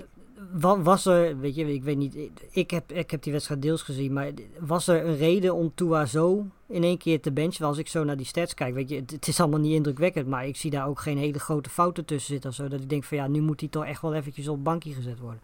was 0.82 1.06
er, 1.06 1.38
weet 1.38 1.54
je, 1.54 1.72
ik 1.74 1.82
weet 1.82 1.96
niet, 1.96 2.16
ik 2.50 2.70
heb, 2.70 2.92
ik 2.92 3.10
heb 3.10 3.22
die 3.22 3.32
wedstrijd 3.32 3.62
deels 3.62 3.82
gezien, 3.82 4.12
maar 4.12 4.30
was 4.58 4.86
er 4.88 5.04
een 5.06 5.16
reden 5.16 5.54
om 5.54 5.72
Tua 5.74 6.06
zo 6.06 6.46
in 6.68 6.82
één 6.82 6.98
keer 6.98 7.20
te 7.20 7.32
benchen? 7.32 7.66
Als 7.66 7.78
ik 7.78 7.88
zo 7.88 8.04
naar 8.04 8.16
die 8.16 8.26
stats 8.26 8.54
kijk, 8.54 8.74
weet 8.74 8.88
je, 8.88 8.96
het, 8.96 9.10
het 9.10 9.28
is 9.28 9.40
allemaal 9.40 9.60
niet 9.60 9.72
indrukwekkend, 9.74 10.26
maar 10.26 10.46
ik 10.46 10.56
zie 10.56 10.70
daar 10.70 10.86
ook 10.86 11.00
geen 11.00 11.18
hele 11.18 11.38
grote 11.38 11.70
fouten 11.70 12.04
tussen 12.04 12.32
zitten 12.32 12.50
of 12.50 12.56
zo. 12.56 12.68
Dat 12.68 12.80
ik 12.80 12.88
denk 12.88 13.04
van 13.04 13.16
ja, 13.16 13.26
nu 13.26 13.40
moet 13.40 13.60
hij 13.60 13.68
toch 13.68 13.84
echt 13.84 14.02
wel 14.02 14.14
eventjes 14.14 14.48
op 14.48 14.64
bankje 14.64 14.92
gezet 14.92 15.18
worden. 15.18 15.40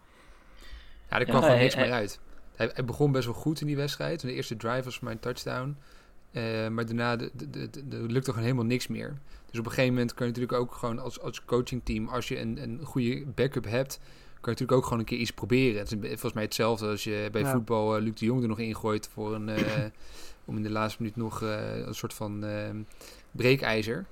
Ja, 1.09 1.19
er 1.19 1.23
kwam 1.25 1.35
Ja, 1.35 1.41
gewoon 1.41 1.49
hij- 1.55 1.61
niks 1.61 1.75
hij- 1.75 1.83
meer 1.85 1.93
uit. 1.93 2.19
Hij, 2.55 2.69
hij 2.73 2.85
begon 2.85 3.11
best 3.11 3.25
wel 3.25 3.33
goed 3.33 3.61
in 3.61 3.67
die 3.67 3.75
wedstrijd. 3.75 4.21
De 4.21 4.33
eerste 4.33 4.55
drive 4.57 4.83
was 4.83 4.95
voor 4.95 5.03
mij 5.03 5.13
een 5.13 5.19
touchdown. 5.19 5.75
Eh, 6.31 6.67
maar 6.67 6.85
daarna 6.85 7.15
de, 7.15 7.31
de, 7.35 7.69
lukte 8.07 8.29
gewoon 8.29 8.43
helemaal 8.45 8.65
niks 8.65 8.87
meer. 8.87 9.17
Dus 9.49 9.59
op 9.59 9.65
een 9.65 9.71
gegeven 9.71 9.93
moment 9.93 10.13
kan 10.13 10.27
je 10.27 10.31
natuurlijk 10.33 10.59
ook 10.61 10.73
gewoon 10.73 10.99
als, 10.99 11.19
als 11.21 11.45
coachingteam, 11.45 12.07
als 12.07 12.27
je 12.27 12.39
een, 12.39 12.63
een 12.63 12.79
goede 12.83 13.25
backup 13.35 13.65
hebt, 13.65 13.99
kan 14.41 14.53
je 14.53 14.59
natuurlijk 14.59 14.77
ook 14.77 14.83
gewoon 14.83 14.99
een 14.99 15.05
keer 15.05 15.17
iets 15.17 15.31
proberen. 15.31 15.79
Het 15.79 15.91
is 15.91 15.97
volgens 15.99 16.33
mij 16.33 16.43
hetzelfde 16.43 16.87
als 16.87 17.03
je 17.03 17.29
bij 17.31 17.41
Ja. 17.41 17.51
voetbal 17.51 17.95
eh, 17.95 18.01
Luc 18.01 18.13
de 18.13 18.25
Jong 18.25 18.41
er 18.41 18.47
nog 18.47 18.59
ingooit 18.59 19.09
voor 19.13 19.35
een, 19.35 19.49
eh, 19.49 19.83
om 20.45 20.55
in 20.57 20.63
de 20.63 20.69
laatste 20.71 21.01
minuut 21.01 21.15
nog 21.17 21.41
eh, 21.41 21.77
een 21.77 21.95
soort 21.95 22.13
van 22.13 22.45
breekijzer. 23.31 24.05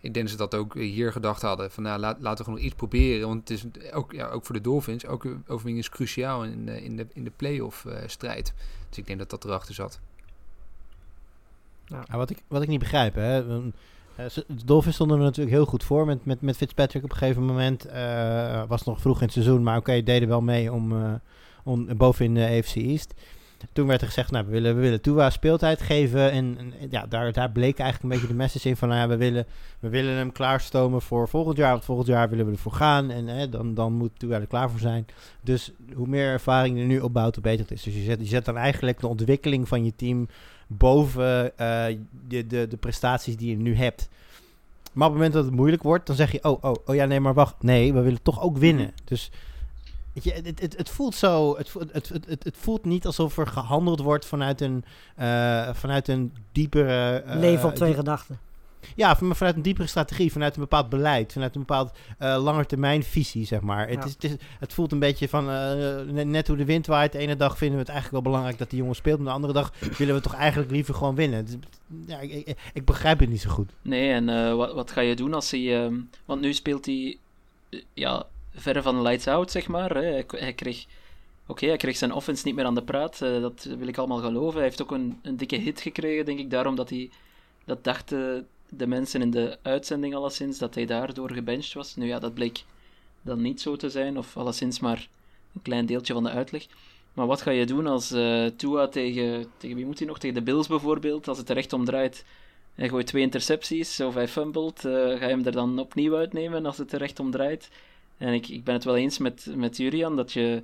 Ik 0.00 0.14
denk 0.14 0.24
dat 0.28 0.28
ze 0.30 0.36
dat 0.48 0.54
ook 0.54 0.74
hier 0.74 1.12
gedacht 1.12 1.42
hadden. 1.42 1.70
Van 1.70 1.82
nou, 1.82 2.00
laat, 2.00 2.16
laten 2.20 2.38
we 2.38 2.44
gewoon 2.44 2.58
nog 2.58 2.64
iets 2.68 2.74
proberen. 2.76 3.28
Want 3.28 3.48
het 3.48 3.58
is 3.58 3.92
ook, 3.92 4.12
ja, 4.12 4.28
ook 4.28 4.46
voor 4.46 4.54
de 4.54 4.60
Dolphins, 4.60 5.06
ook 5.06 5.24
een 5.24 5.44
overwinning 5.46 5.84
is 5.84 5.90
cruciaal 5.90 6.44
in, 6.44 6.66
de- 6.66 6.82
in 6.82 6.96
de, 6.96 7.06
in 7.12 7.24
de 7.24 7.32
playoff 7.36 7.84
eh, 7.84 8.02
strijd. 8.06 8.52
Dus 8.88 8.98
ik 8.98 9.06
denk 9.06 9.18
dat 9.18 9.30
dat 9.30 9.44
erachter 9.44 9.74
zat. 9.74 10.00
Ja, 11.86 12.04
wat, 12.16 12.30
ik, 12.30 12.38
wat 12.48 12.62
ik 12.62 12.68
niet 12.68 12.78
begrijp, 12.78 13.14
hè. 13.14 13.60
De 14.28 14.64
Dolphins 14.64 14.94
stonden 14.94 15.18
er 15.18 15.24
natuurlijk 15.24 15.56
heel 15.56 15.64
goed 15.64 15.84
voor 15.84 16.06
met, 16.06 16.40
met, 16.40 16.56
Fitzpatrick 16.56 17.04
op 17.04 17.10
een 17.10 17.16
gegeven 17.16 17.44
moment. 17.44 17.84
eh, 17.84 18.62
was 18.68 18.84
nog 18.84 19.00
vroeg 19.00 19.16
in 19.16 19.24
het 19.24 19.32
seizoen, 19.32 19.62
maar 19.62 19.76
oké, 19.76 20.02
deden 20.02 20.28
wel 20.28 20.40
mee 20.40 20.72
om, 20.72 20.92
eh, 20.92 21.12
om 21.64 21.96
boven 21.96 22.24
in 22.24 22.34
de 22.34 22.46
AFC 22.46 22.74
East. 22.74 23.14
Toen 23.72 23.86
werd 23.86 24.00
er 24.00 24.06
gezegd, 24.06 24.30
nou, 24.30 24.44
we 24.44 24.50
willen, 24.50 24.74
we 24.74 24.80
willen 24.80 25.00
Tua 25.00 25.30
speeltijd 25.30 25.82
geven. 25.82 26.30
En, 26.30 26.72
ja, 26.90 27.06
daar, 27.06 27.32
daar 27.32 27.50
bleek 27.50 27.78
eigenlijk 27.78 28.02
een 28.02 28.20
beetje 28.20 28.34
de 28.34 28.42
message 28.42 28.68
in 28.68 28.76
van, 28.76 28.88
nou 28.88 29.00
ja, 29.00 29.08
we 29.08 29.16
willen, 29.16 29.46
we 29.80 29.88
willen 29.88 30.14
hem 30.14 30.32
klaarstomen 30.32 31.02
voor 31.02 31.28
volgend 31.28 31.56
jaar. 31.56 31.70
Want 31.70 31.84
volgend 31.84 32.08
jaar 32.08 32.28
willen 32.28 32.46
we 32.46 32.52
ervoor 32.52 32.72
gaan. 32.72 33.10
En 33.10 33.50
dan, 33.50 33.74
dan 33.74 33.92
moet 33.92 34.18
Tua 34.18 34.40
er 34.40 34.46
klaar 34.46 34.70
voor 34.70 34.80
zijn. 34.80 35.06
Dus 35.40 35.72
hoe 35.94 36.06
meer 36.06 36.26
ervaring 36.26 36.76
je 36.76 36.82
er 36.82 36.88
nu 36.88 37.00
opbouwt, 37.00 37.34
hoe 37.34 37.44
beter 37.44 37.60
het 37.60 37.70
is. 37.70 37.82
Dus 37.82 37.94
je 37.94 38.02
zet, 38.02 38.20
je 38.20 38.26
zet 38.26 38.44
dan 38.44 38.56
eigenlijk 38.56 39.00
de 39.00 39.08
ontwikkeling 39.08 39.68
van 39.68 39.84
je 39.84 39.92
team 39.96 40.28
boven 40.72 41.58
eh, 41.58 41.96
de, 42.28 42.46
de, 42.46 42.68
de 42.68 42.76
prestaties 42.76 43.36
die 43.36 43.50
je 43.50 43.56
nu 43.56 43.74
hebt. 43.76 44.08
Maar 44.92 45.06
op 45.08 45.12
het 45.14 45.22
moment 45.22 45.32
dat 45.32 45.44
het 45.44 45.54
moeilijk 45.54 45.82
wordt, 45.82 46.06
dan 46.06 46.16
zeg 46.16 46.32
je: 46.32 46.44
Oh, 46.44 46.64
oh, 46.64 46.74
oh 46.84 46.94
ja, 46.94 47.04
nee, 47.04 47.20
maar 47.20 47.34
wacht. 47.34 47.62
Nee, 47.62 47.92
we 47.92 48.00
willen 48.00 48.22
toch 48.22 48.42
ook 48.42 48.56
winnen. 48.58 48.92
Dus 49.04 49.30
weet 50.12 50.24
je, 50.24 50.32
het, 50.32 50.60
het, 50.60 50.76
het 50.76 50.88
voelt 50.88 51.14
zo. 51.14 51.56
Het, 51.56 51.72
het, 51.92 52.08
het, 52.08 52.44
het, 52.44 52.56
voelt 52.56 52.84
niet 52.84 53.06
alsof 53.06 53.38
er 53.38 53.46
gehandeld 53.46 54.00
wordt 54.00 54.26
vanuit 54.26 54.60
een, 54.60 54.84
eh, 55.16 55.74
vanuit 55.74 56.08
een 56.08 56.32
diepere. 56.52 57.16
eh, 57.16 57.38
Leven 57.38 57.68
op 57.68 57.74
twee 57.74 57.88
die- 57.88 57.98
gedachten. 57.98 58.38
Ja, 58.96 59.16
van- 59.16 59.36
vanuit 59.36 59.56
een 59.56 59.62
diepere 59.62 59.86
strategie, 59.86 60.32
vanuit 60.32 60.54
een 60.54 60.60
bepaald 60.60 60.88
beleid, 60.88 61.32
vanuit 61.32 61.54
een 61.54 61.60
bepaald 61.60 61.92
eh 62.18 62.42
langetermijn 62.42 63.02
visie, 63.02 63.46
zeg 63.46 63.60
maar. 63.60 63.88
Het, 63.88 64.04
is, 64.04 64.12
het, 64.12 64.24
is- 64.24 64.36
het 64.58 64.72
voelt 64.72 64.92
een 64.92 64.98
beetje 64.98 65.28
van 65.28 65.50
eh, 65.50 66.00
net, 66.12 66.26
net 66.26 66.46
hoe 66.48 66.56
de 66.56 66.64
wind 66.64 66.86
waait. 66.86 67.12
De 67.12 67.18
ene 67.18 67.36
dag 67.36 67.56
vinden 67.58 67.76
we 67.76 67.82
het 67.82 67.90
eigenlijk 67.92 68.22
wel 68.22 68.32
belangrijk 68.32 68.58
dat 68.58 68.70
die 68.70 68.78
jongen 68.78 68.94
speelt, 68.94 69.18
maar 69.18 69.26
de 69.28 69.32
andere 69.34 69.52
dag 69.52 69.72
willen 69.98 70.14
we 70.14 70.20
toch 70.20 70.34
eigenlijk 70.34 70.70
liever 70.70 70.94
gewoon 70.94 71.14
winnen. 71.14 71.44
Is- 71.46 71.56
ja, 72.06 72.18
ik, 72.20 72.32
ik, 72.32 72.58
ik 72.72 72.84
begrijp 72.84 73.18
het 73.18 73.28
niet 73.28 73.40
zo 73.40 73.50
goed. 73.50 73.70
Nee, 73.82 74.10
en 74.12 74.28
eh, 74.28 74.54
wat, 74.54 74.72
wat 74.72 74.90
ga 74.90 75.00
je 75.00 75.16
doen 75.16 75.34
als 75.34 75.50
hij... 75.50 75.84
ehm, 75.84 75.94
want 76.24 76.40
nu 76.40 76.52
speelt 76.52 76.86
hij 76.86 77.18
eh, 77.70 77.80
ja, 77.94 78.26
verre 78.54 78.82
van 78.82 79.02
lights 79.02 79.26
out, 79.26 79.50
zeg 79.50 79.68
maar. 79.68 79.94
Hè. 79.94 80.02
Hij, 80.02 80.24
hij 80.28 80.52
kreeg... 80.52 80.86
Oké, 81.46 81.66
hij 81.66 81.76
kreeg 81.76 81.96
zijn 81.96 82.12
offense 82.12 82.46
niet 82.46 82.54
meer 82.54 82.64
aan 82.64 82.74
de 82.74 82.82
praat. 82.82 83.22
eh, 83.22 83.40
dat 83.40 83.66
wil 83.78 83.86
ik 83.88 83.98
allemaal 83.98 84.18
geloven. 84.18 84.54
Hij 84.54 84.64
heeft 84.68 84.82
ook 84.82 84.90
een, 84.90 85.18
een 85.22 85.36
dikke 85.36 85.56
hit 85.56 85.80
gekregen, 85.80 86.24
denk 86.24 86.38
ik. 86.38 86.50
Daarom 86.50 86.74
dat 86.76 86.90
hij... 86.90 87.10
Dat 87.64 87.84
dachten 87.84 88.46
de 88.70 88.86
mensen 88.86 89.22
in 89.22 89.30
de 89.30 89.58
uitzending 89.62 90.14
alleszins, 90.14 90.58
dat 90.58 90.74
hij 90.74 90.86
daardoor 90.86 91.30
gebenched 91.30 91.72
was. 91.72 91.96
Nu 91.96 92.06
ja, 92.06 92.18
dat 92.18 92.34
bleek 92.34 92.64
dan 93.22 93.42
niet 93.42 93.60
zo 93.60 93.76
te 93.76 93.90
zijn. 93.90 94.18
Of 94.18 94.36
alleszins 94.36 94.80
maar 94.80 95.08
een 95.54 95.62
klein 95.62 95.86
deeltje 95.86 96.12
van 96.12 96.24
de 96.24 96.30
uitleg. 96.30 96.66
Maar 97.12 97.26
wat 97.26 97.42
ga 97.42 97.50
je 97.50 97.66
doen 97.66 97.86
als 97.86 98.10
eh 98.10 98.46
Tua 98.46 98.88
tegen... 98.88 99.46
Tegen 99.56 99.76
wie 99.76 99.86
moet 99.86 99.98
hij 99.98 100.08
nog? 100.08 100.18
Tegen 100.18 100.34
de 100.34 100.42
Bills 100.42 100.66
bijvoorbeeld. 100.66 101.28
Als 101.28 101.38
het 101.38 101.48
er 101.48 101.56
echt 101.56 101.72
om 101.72 101.84
draait... 101.84 102.24
Hij 102.74 102.88
gooit 102.88 103.06
twee 103.06 103.22
intercepties 103.22 104.00
of 104.00 104.14
hij 104.14 104.28
fumbled. 104.28 104.84
eh, 104.84 104.92
ga 104.92 105.08
je 105.10 105.18
hem 105.18 105.44
er 105.44 105.52
dan 105.52 105.78
opnieuw 105.78 106.16
uitnemen 106.16 106.66
als 106.66 106.78
het 106.78 106.92
er 106.92 107.02
echt 107.02 107.20
om 107.20 107.30
draait? 107.30 107.70
En 108.18 108.32
ik, 108.32 108.48
ik 108.48 108.64
ben 108.64 108.74
het 108.74 108.84
wel 108.84 108.96
eens 108.96 109.18
met, 109.18 109.46
met 109.54 109.76
Jurian 109.76 110.16
dat 110.16 110.32
je, 110.32 110.62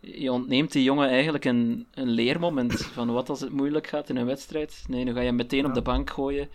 je 0.00 0.32
ontneemt 0.32 0.72
die 0.72 0.82
jongen 0.82 1.08
eigenlijk 1.08 1.44
een, 1.44 1.86
een 1.94 2.08
leermoment 2.08 2.84
van 2.84 3.12
wat 3.12 3.28
als 3.28 3.40
het 3.40 3.52
moeilijk 3.52 3.86
gaat 3.86 4.08
in 4.08 4.16
een 4.16 4.26
wedstrijd. 4.26 4.84
Nee, 4.88 5.04
nu 5.04 5.12
ga 5.12 5.20
je 5.20 5.26
hem 5.26 5.36
meteen 5.36 5.66
op 5.66 5.74
de 5.74 5.82
bank 5.82 6.10
gooien. 6.10 6.48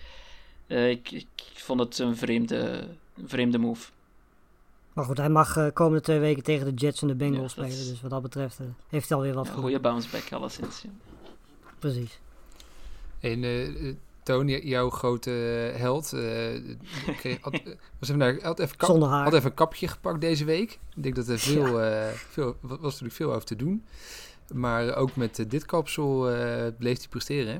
Eh, 0.69 0.89
ik, 0.89 1.11
ik 1.11 1.27
vond 1.55 1.79
het 1.79 1.97
een 1.99 2.15
vreemde, 2.17 2.87
een 3.17 3.27
vreemde 3.29 3.57
move. 3.57 3.89
Maar 4.93 5.05
goed, 5.05 5.17
hij 5.17 5.29
mag 5.29 5.57
eh 5.57 5.67
komende 5.73 6.01
twee 6.01 6.19
weken 6.19 6.43
tegen 6.43 6.65
de 6.65 6.73
Jets 6.85 7.01
en 7.01 7.07
de 7.07 7.15
Bengals 7.15 7.41
Ja, 7.41 7.47
spelen. 7.63 7.69
is- 7.69 7.87
Dus 7.89 8.01
wat 8.01 8.11
dat 8.11 8.21
betreft 8.21 8.59
eh, 8.59 8.65
heeft 8.89 9.09
hij 9.09 9.17
alweer 9.17 9.33
wat 9.33 9.45
Ja, 9.45 9.51
goed. 9.51 9.61
goede 9.61 9.79
bounce 9.79 10.09
back, 10.11 10.31
alleszins. 10.31 10.81
Ja. 10.81 10.89
Precies. 11.79 12.19
En 13.19 13.43
Tony, 14.23 14.59
jouw 14.63 14.89
grote 14.89 15.29
held, 15.77 16.13
eh, 16.13 16.21
kreeg, 17.17 17.37
had, 17.41 17.51
was 17.99 18.07
even 18.09 18.17
naar, 18.17 18.39
had, 18.41 18.59
even 18.59 18.77
kap, 18.77 18.89
Zonder 18.89 19.09
haar. 19.09 19.23
had 19.23 19.33
even 19.33 19.49
een 19.49 19.55
kapje 19.55 19.87
gepakt 19.87 20.21
deze 20.21 20.45
week. 20.45 20.71
Ik 20.95 21.03
denk 21.03 21.15
dat 21.15 21.27
er 21.27 21.39
veel, 21.39 21.81
eh, 21.81 22.07
veel 22.13 22.55
wa- 22.59 22.69
was 22.77 22.81
natuurlijk 22.81 23.13
veel 23.13 23.29
over 23.33 23.45
te 23.45 23.55
doen. 23.55 23.85
Maar 24.53 24.95
ook 24.95 25.15
met 25.15 25.45
dit 25.47 25.65
kapsel 25.65 26.29
eh, 26.31 26.67
bleef 26.77 26.97
hij 26.97 27.07
presteren. 27.09 27.53
hè? 27.53 27.59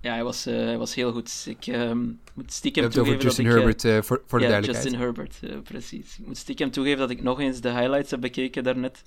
Ja, 0.00 0.12
hij 0.12 0.24
was, 0.24 0.46
uh, 0.46 0.54
hij 0.54 0.78
was 0.78 0.94
heel 0.94 1.12
goed. 1.12 1.46
Ik 1.48 1.66
um, 1.66 2.20
moet 2.34 2.52
stiekem 2.52 2.82
Je 2.82 2.88
toegeven 2.88 3.16
over 3.16 3.26
Justin 3.26 3.44
dat 3.44 3.54
ik... 3.54 3.60
Herbert, 3.60 3.84
uh, 3.84 4.02
voor, 4.02 4.22
voor 4.26 4.38
de 4.38 4.44
ja, 4.44 4.50
duidelijkheid. 4.50 4.92
Justin 4.92 5.00
Herbert, 5.00 5.64
precies. 5.64 6.18
Ik 6.18 6.26
moet 6.26 6.36
stiekem 6.36 6.70
toegeven 6.70 6.98
dat 6.98 7.10
ik 7.10 7.22
nog 7.22 7.40
eens 7.40 7.60
de 7.60 7.70
highlights 7.70 8.10
heb 8.10 8.20
bekeken 8.20 8.64
daarnet. 8.64 9.02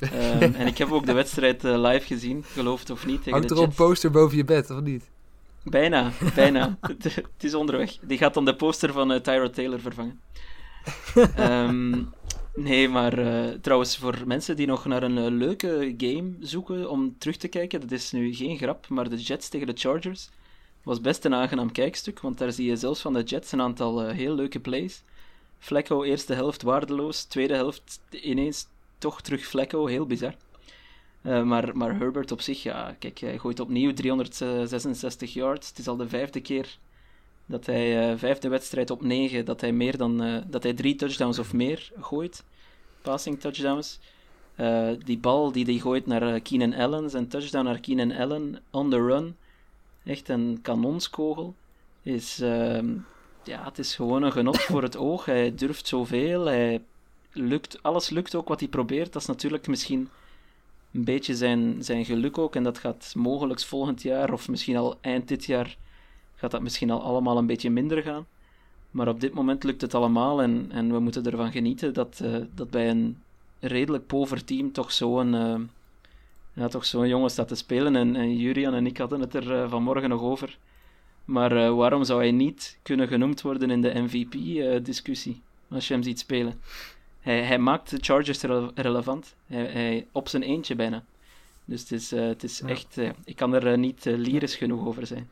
um, 0.00 0.10
en 0.60 0.66
ik 0.66 0.78
heb 0.78 0.92
ook 0.92 1.06
de 1.06 1.12
wedstrijd 1.12 1.62
live 1.62 2.06
gezien, 2.06 2.44
geloof 2.46 2.80
het 2.80 2.90
of 2.90 3.06
niet. 3.06 3.18
Tegen 3.18 3.32
Hangt 3.32 3.48
de 3.48 3.54
er 3.54 3.60
al 3.60 3.66
een 3.66 3.74
poster 3.74 4.10
boven 4.10 4.36
je 4.36 4.44
bed, 4.44 4.70
of 4.70 4.80
niet? 4.80 5.10
Bijna, 5.64 6.12
bijna. 6.34 6.78
het, 6.80 7.04
het 7.04 7.26
is 7.44 7.54
onderweg. 7.54 7.98
Die 8.02 8.18
gaat 8.18 8.34
dan 8.34 8.44
de 8.44 8.56
poster 8.56 8.92
van 8.92 9.12
uh, 9.12 9.18
Tyra 9.18 9.48
Taylor 9.48 9.80
vervangen. 9.80 10.20
um, 11.38 12.12
nee, 12.54 12.88
maar 12.88 13.18
uh, 13.18 13.50
trouwens, 13.50 13.96
voor 13.96 14.22
mensen 14.26 14.56
die 14.56 14.66
nog 14.66 14.84
naar 14.84 15.02
een 15.02 15.16
uh, 15.16 15.26
leuke 15.26 15.94
game 15.96 16.32
zoeken 16.40 16.90
om 16.90 17.18
terug 17.18 17.36
te 17.36 17.48
kijken, 17.48 17.80
dat 17.80 17.90
is 17.90 18.12
nu 18.12 18.34
geen 18.34 18.56
grap, 18.56 18.88
maar 18.88 19.08
de 19.08 19.16
Jets 19.16 19.48
tegen 19.48 19.66
de 19.66 19.72
Chargers 19.76 20.28
was 20.82 21.00
best 21.00 21.24
een 21.24 21.34
aangenaam 21.34 21.72
kijkstuk, 21.72 22.20
want 22.20 22.38
daar 22.38 22.52
zie 22.52 22.68
je 22.68 22.76
zelfs 22.76 23.00
van 23.00 23.12
de 23.12 23.22
Jets 23.22 23.52
een 23.52 23.60
aantal 23.60 24.08
heel 24.08 24.34
leuke 24.34 24.60
plays. 24.60 25.02
Flacco, 25.58 26.02
eerste 26.02 26.34
helft 26.34 26.62
waardeloos, 26.62 27.24
tweede 27.24 27.54
helft 27.54 28.00
ineens 28.10 28.66
toch 28.98 29.20
terug 29.20 29.46
Flacco, 29.46 29.86
heel 29.86 30.06
bizar. 30.06 30.34
Maar, 31.22 31.76
maar 31.76 31.98
Herbert 31.98 32.32
op 32.32 32.40
zich, 32.40 32.62
ja, 32.62 32.96
kijk, 32.98 33.18
hij 33.18 33.38
gooit 33.38 33.60
opnieuw 33.60 33.92
366 33.92 35.34
yards. 35.34 35.68
Het 35.68 35.78
is 35.78 35.88
al 35.88 35.96
de 35.96 36.08
vijfde 36.08 36.40
keer 36.40 36.78
dat 37.46 37.66
hij, 37.66 38.10
uh, 38.10 38.18
vijfde 38.18 38.48
wedstrijd 38.48 38.90
op 38.90 39.02
negen, 39.02 39.44
dat 39.44 39.60
hij 39.60 39.72
meer 39.72 39.96
dan, 39.96 40.24
uh, 40.24 40.36
dat 40.46 40.62
hij 40.62 40.74
drie 40.74 40.94
touchdowns 40.94 41.38
of 41.38 41.52
meer 41.52 41.92
gooit. 42.00 42.44
Passing 43.02 43.40
touchdowns. 43.40 43.98
die 45.04 45.18
bal 45.18 45.52
die 45.52 45.64
hij 45.64 45.78
gooit 45.78 46.06
naar 46.06 46.40
Keenan 46.40 46.74
Allen, 46.74 47.10
zijn 47.10 47.28
touchdown 47.28 47.64
naar 47.64 47.80
Keenan 47.80 48.12
Allen 48.12 48.62
on 48.70 48.90
the 48.90 48.96
run. 48.96 49.36
Echt 50.04 50.28
een 50.28 50.58
kanonskogel. 50.62 51.54
Is, 52.02 52.40
ehm, 52.40 52.86
ja, 53.44 53.64
het 53.64 53.78
is 53.78 53.94
gewoon 53.94 54.22
een 54.22 54.32
genot 54.32 54.60
voor 54.60 54.82
het 54.82 54.96
oog. 54.96 55.24
Hij 55.24 55.54
durft 55.54 55.86
zoveel. 55.86 56.44
Hij 56.44 56.82
lukt, 57.32 57.82
alles 57.82 58.10
lukt 58.10 58.34
ook 58.34 58.48
wat 58.48 58.60
hij 58.60 58.68
probeert. 58.68 59.12
Dat 59.12 59.22
is 59.22 59.28
natuurlijk 59.28 59.66
misschien 59.66 60.08
een 60.92 61.04
beetje 61.04 61.36
zijn, 61.36 61.84
zijn 61.84 62.04
geluk 62.04 62.38
ook. 62.38 62.56
En 62.56 62.62
dat 62.62 62.78
gaat 62.78 63.12
mogelijk 63.16 63.60
volgend 63.60 64.02
jaar, 64.02 64.32
of 64.32 64.48
misschien 64.48 64.76
al 64.76 64.98
eind 65.00 65.28
dit 65.28 65.44
jaar, 65.44 65.76
gaat 66.44 66.52
dat 66.52 66.62
misschien 66.62 66.90
al 66.90 67.02
allemaal 67.02 67.38
een 67.38 67.46
beetje 67.46 67.70
minder 67.70 68.02
gaan. 68.02 68.26
Maar 68.90 69.08
op 69.08 69.20
dit 69.20 69.34
moment 69.34 69.64
lukt 69.64 69.80
het 69.80 69.94
allemaal 69.94 70.42
en, 70.42 70.66
en 70.70 70.92
we 70.92 70.98
moeten 70.98 71.26
ervan 71.26 71.52
genieten 71.52 71.94
dat, 71.94 72.20
uh, 72.22 72.36
dat 72.54 72.70
bij 72.70 72.90
een 72.90 73.18
redelijk 73.60 74.06
pover 74.06 74.44
team 74.44 74.72
toch 74.72 74.92
zo'n 74.92 75.34
uh, 75.34 75.54
ja, 76.52 76.68
toch 76.68 76.84
zo'n 76.84 77.08
jongen 77.08 77.30
staat 77.30 77.48
te 77.48 77.54
spelen. 77.54 77.96
En, 77.96 78.16
en 78.16 78.36
Jurian 78.36 78.74
en 78.74 78.86
ik 78.86 78.96
hadden 78.96 79.20
het 79.20 79.34
er 79.34 79.52
uh, 79.52 79.70
vanmorgen 79.70 80.08
nog 80.08 80.20
over. 80.20 80.58
Maar 81.24 81.74
waarom 81.74 82.04
zou 82.04 82.20
hij 82.20 82.30
niet 82.30 82.78
kunnen 82.82 83.08
genoemd 83.08 83.42
worden 83.42 83.70
in 83.70 83.80
de 83.80 84.00
MVP-discussie 84.00 85.40
als 85.68 85.88
je 85.88 85.94
hem 85.94 86.02
ziet 86.02 86.18
spelen? 86.18 86.60
Hij, 87.20 87.42
hij 87.42 87.58
maakt 87.58 87.90
de 87.90 87.98
Chargers 88.00 88.40
rele 88.40 88.70
relevant. 88.74 89.34
Hij, 89.46 89.64
hij, 89.66 90.06
op 90.12 90.28
zijn 90.28 90.42
eentje 90.42 90.74
bijna. 90.74 91.04
Dus 91.64 91.80
het 91.80 91.92
is, 91.92 92.10
het 92.10 92.42
is 92.42 92.58
ja. 92.58 92.68
echt... 92.68 92.98
Ik 93.24 93.36
kan 93.36 93.54
er 93.54 93.78
niet 93.78 94.04
lyrisch 94.04 94.56
genoeg 94.56 94.86
over 94.86 95.06
zijn. 95.06 95.28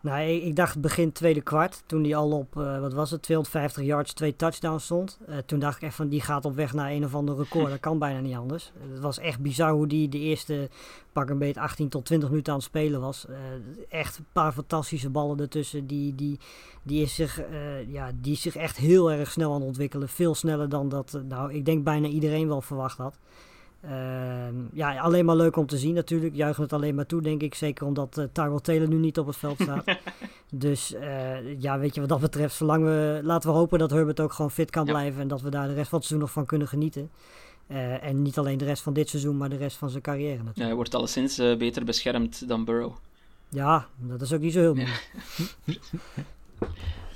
Nou, 0.00 0.22
ik, 0.22 0.56
dacht 0.56 0.80
begin 0.80 1.12
tweede 1.12 1.40
kwart, 1.40 1.82
toen 1.86 2.04
hij 2.04 2.16
al 2.16 2.30
op, 2.30 2.54
wat 2.54 2.92
was 2.92 3.10
het, 3.10 3.22
250 3.22 3.84
yards, 3.84 4.12
twee 4.12 4.36
touchdowns 4.36 4.84
stond. 4.84 5.18
toen 5.46 5.58
dacht 5.58 5.76
ik 5.76 5.82
echt 5.82 5.94
van, 5.94 6.08
die 6.08 6.20
gaat 6.20 6.44
op 6.44 6.54
weg 6.54 6.72
naar 6.72 6.90
een 6.90 7.04
of 7.04 7.14
ander 7.14 7.36
record. 7.36 7.70
Dat 7.70 7.80
kan 7.80 7.98
bijna 8.08 8.20
niet 8.20 8.36
anders. 8.36 8.72
Het 8.90 9.00
was 9.00 9.18
echt 9.18 9.40
bizar 9.40 9.72
hoe 9.72 9.86
die 9.86 10.08
de 10.08 10.18
eerste, 10.18 10.68
pak 11.12 11.30
een 11.30 11.38
beetje 11.38 11.60
18 11.60 11.88
tot 11.88 12.04
20 12.04 12.28
minuten 12.28 12.52
aan 12.52 12.58
het 12.58 12.68
spelen 12.68 13.00
was. 13.00 13.26
echt 13.88 14.18
een 14.18 14.26
paar 14.32 14.52
fantastische 14.52 15.10
ballen 15.10 15.40
ertussen. 15.40 15.86
Die, 15.86 16.14
die, 16.14 16.38
die, 16.82 17.02
is 17.02 17.14
zich, 17.14 17.42
ja, 17.88 18.10
die 18.20 18.32
is 18.32 18.42
zich 18.42 18.56
echt 18.56 18.76
heel 18.76 19.10
erg 19.10 19.30
snel 19.30 19.52
aan 19.52 19.58
het 19.58 19.66
ontwikkelen. 19.66 20.08
Veel 20.08 20.34
sneller 20.34 20.68
dan 20.68 20.88
dat, 20.88 21.20
nou, 21.28 21.54
ik 21.54 21.64
denk 21.64 21.84
bijna 21.84 22.06
iedereen 22.06 22.48
wel 22.48 22.60
verwacht 22.60 22.98
had. 22.98 23.18
Uh, 23.84 23.90
ja, 24.72 24.98
alleen 24.98 25.24
maar 25.24 25.36
leuk 25.36 25.56
om 25.56 25.66
te 25.66 25.78
zien 25.78 25.94
natuurlijk. 25.94 26.34
Juichen 26.34 26.62
het 26.62 26.72
alleen 26.72 26.94
maar 26.94 27.06
toe, 27.06 27.22
denk 27.22 27.42
ik. 27.42 27.54
Zeker 27.54 27.86
omdat 27.86 28.18
uh, 28.18 28.24
Tyrell 28.32 28.60
Taylor 28.60 28.88
nu 28.88 28.96
niet 28.96 29.18
op 29.18 29.26
het 29.26 29.36
veld 29.36 29.60
staat. 29.60 29.84
dus 30.50 30.94
uh, 30.94 31.60
ja, 31.60 31.78
weet 31.78 31.94
je, 31.94 32.00
wat 32.00 32.08
dat 32.08 32.20
betreft, 32.20 32.54
zolang 32.54 32.84
we... 32.84 33.20
Laten 33.22 33.50
we 33.50 33.56
hopen 33.56 33.78
dat 33.78 33.90
Herbert 33.90 34.20
ook 34.20 34.32
gewoon 34.32 34.50
fit 34.50 34.70
kan 34.70 34.84
ja. 34.84 34.92
blijven. 34.92 35.20
En 35.20 35.28
dat 35.28 35.40
we 35.40 35.50
daar 35.50 35.68
de 35.68 35.74
rest 35.74 35.88
van 35.88 35.98
het 35.98 36.06
seizoen 36.06 36.18
nog 36.18 36.30
van 36.30 36.46
kunnen 36.46 36.68
genieten. 36.68 37.10
Uh, 37.66 38.04
en 38.04 38.22
niet 38.22 38.38
alleen 38.38 38.58
de 38.58 38.64
rest 38.64 38.82
van 38.82 38.92
dit 38.92 39.08
seizoen, 39.08 39.36
maar 39.36 39.48
de 39.48 39.56
rest 39.56 39.76
van 39.76 39.90
zijn 39.90 40.02
carrière 40.02 40.30
natuurlijk. 40.30 40.56
Ja, 40.58 40.64
hij 40.64 40.74
wordt 40.74 40.94
alleszins 40.94 41.36
beter 41.36 41.84
beschermd 41.84 42.48
dan 42.48 42.64
Burrow. 42.64 42.92
Ja, 43.48 43.86
dat 43.96 44.20
is 44.20 44.32
ook 44.32 44.40
niet 44.40 44.52
zo 44.52 44.60
heel 44.60 44.74
moeilijk. 44.74 45.10
Ja, 45.64 45.76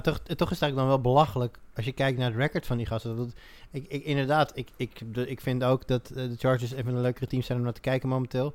toch, 0.00 0.18
toch 0.18 0.50
is 0.50 0.60
het 0.60 0.62
eigenlijk 0.62 0.76
dan 0.76 0.86
wel 0.86 1.00
belachelijk 1.00 1.58
als 1.74 1.84
je 1.84 1.92
kijkt 1.92 2.18
naar 2.18 2.30
het 2.30 2.36
record 2.36 2.66
van 2.66 2.76
die 2.76 2.86
gasten. 2.86 3.16
Dat, 3.16 3.32
ik, 3.70 3.84
ik, 3.88 4.04
inderdaad, 4.04 4.52
ik, 4.54 4.68
ik, 4.76 5.14
de, 5.14 5.28
ik 5.28 5.40
vind 5.40 5.64
ook 5.64 5.86
dat 5.86 6.10
uh, 6.10 6.16
de 6.16 6.36
Chargers 6.38 6.72
even 6.72 6.94
een 6.94 7.00
leukere 7.00 7.26
team 7.26 7.42
zijn 7.42 7.58
om 7.58 7.64
naar 7.64 7.72
te 7.72 7.80
kijken 7.80 8.08
momenteel. 8.08 8.54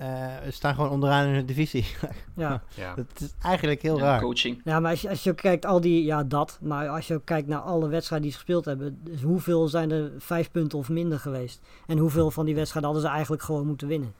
Uh, 0.00 0.06
ze 0.44 0.50
staan 0.50 0.74
gewoon 0.74 0.90
onderaan 0.90 1.26
in 1.26 1.34
de 1.34 1.44
divisie. 1.44 1.86
ja. 2.36 2.62
ja. 2.74 2.94
Dat 2.94 3.06
is 3.14 3.34
eigenlijk 3.42 3.82
heel 3.82 3.98
ja, 3.98 4.04
raar. 4.04 4.20
Coaching. 4.20 4.60
Ja, 4.64 4.80
maar 4.80 4.90
als 4.90 5.00
je, 5.02 5.08
als 5.08 5.22
je 5.22 5.34
kijkt, 5.34 5.66
al 5.66 5.80
die, 5.80 6.04
ja 6.04 6.24
dat, 6.24 6.58
maar 6.62 6.88
als 6.88 7.06
je 7.06 7.14
ook 7.14 7.24
kijkt 7.24 7.48
naar 7.48 7.60
alle 7.60 7.88
wedstrijden 7.88 8.28
die 8.28 8.36
ze 8.36 8.44
gespeeld 8.44 8.64
hebben, 8.64 8.98
dus 9.02 9.22
hoeveel 9.22 9.68
zijn 9.68 9.90
er 9.90 10.10
vijf 10.18 10.50
punten 10.50 10.78
of 10.78 10.88
minder 10.88 11.18
geweest? 11.18 11.60
En 11.86 11.98
hoeveel 11.98 12.30
van 12.30 12.44
die 12.44 12.54
wedstrijden 12.54 12.90
hadden 12.90 13.08
ze 13.08 13.14
eigenlijk 13.14 13.42
gewoon 13.44 13.66
moeten 13.66 13.88
winnen? 13.88 14.14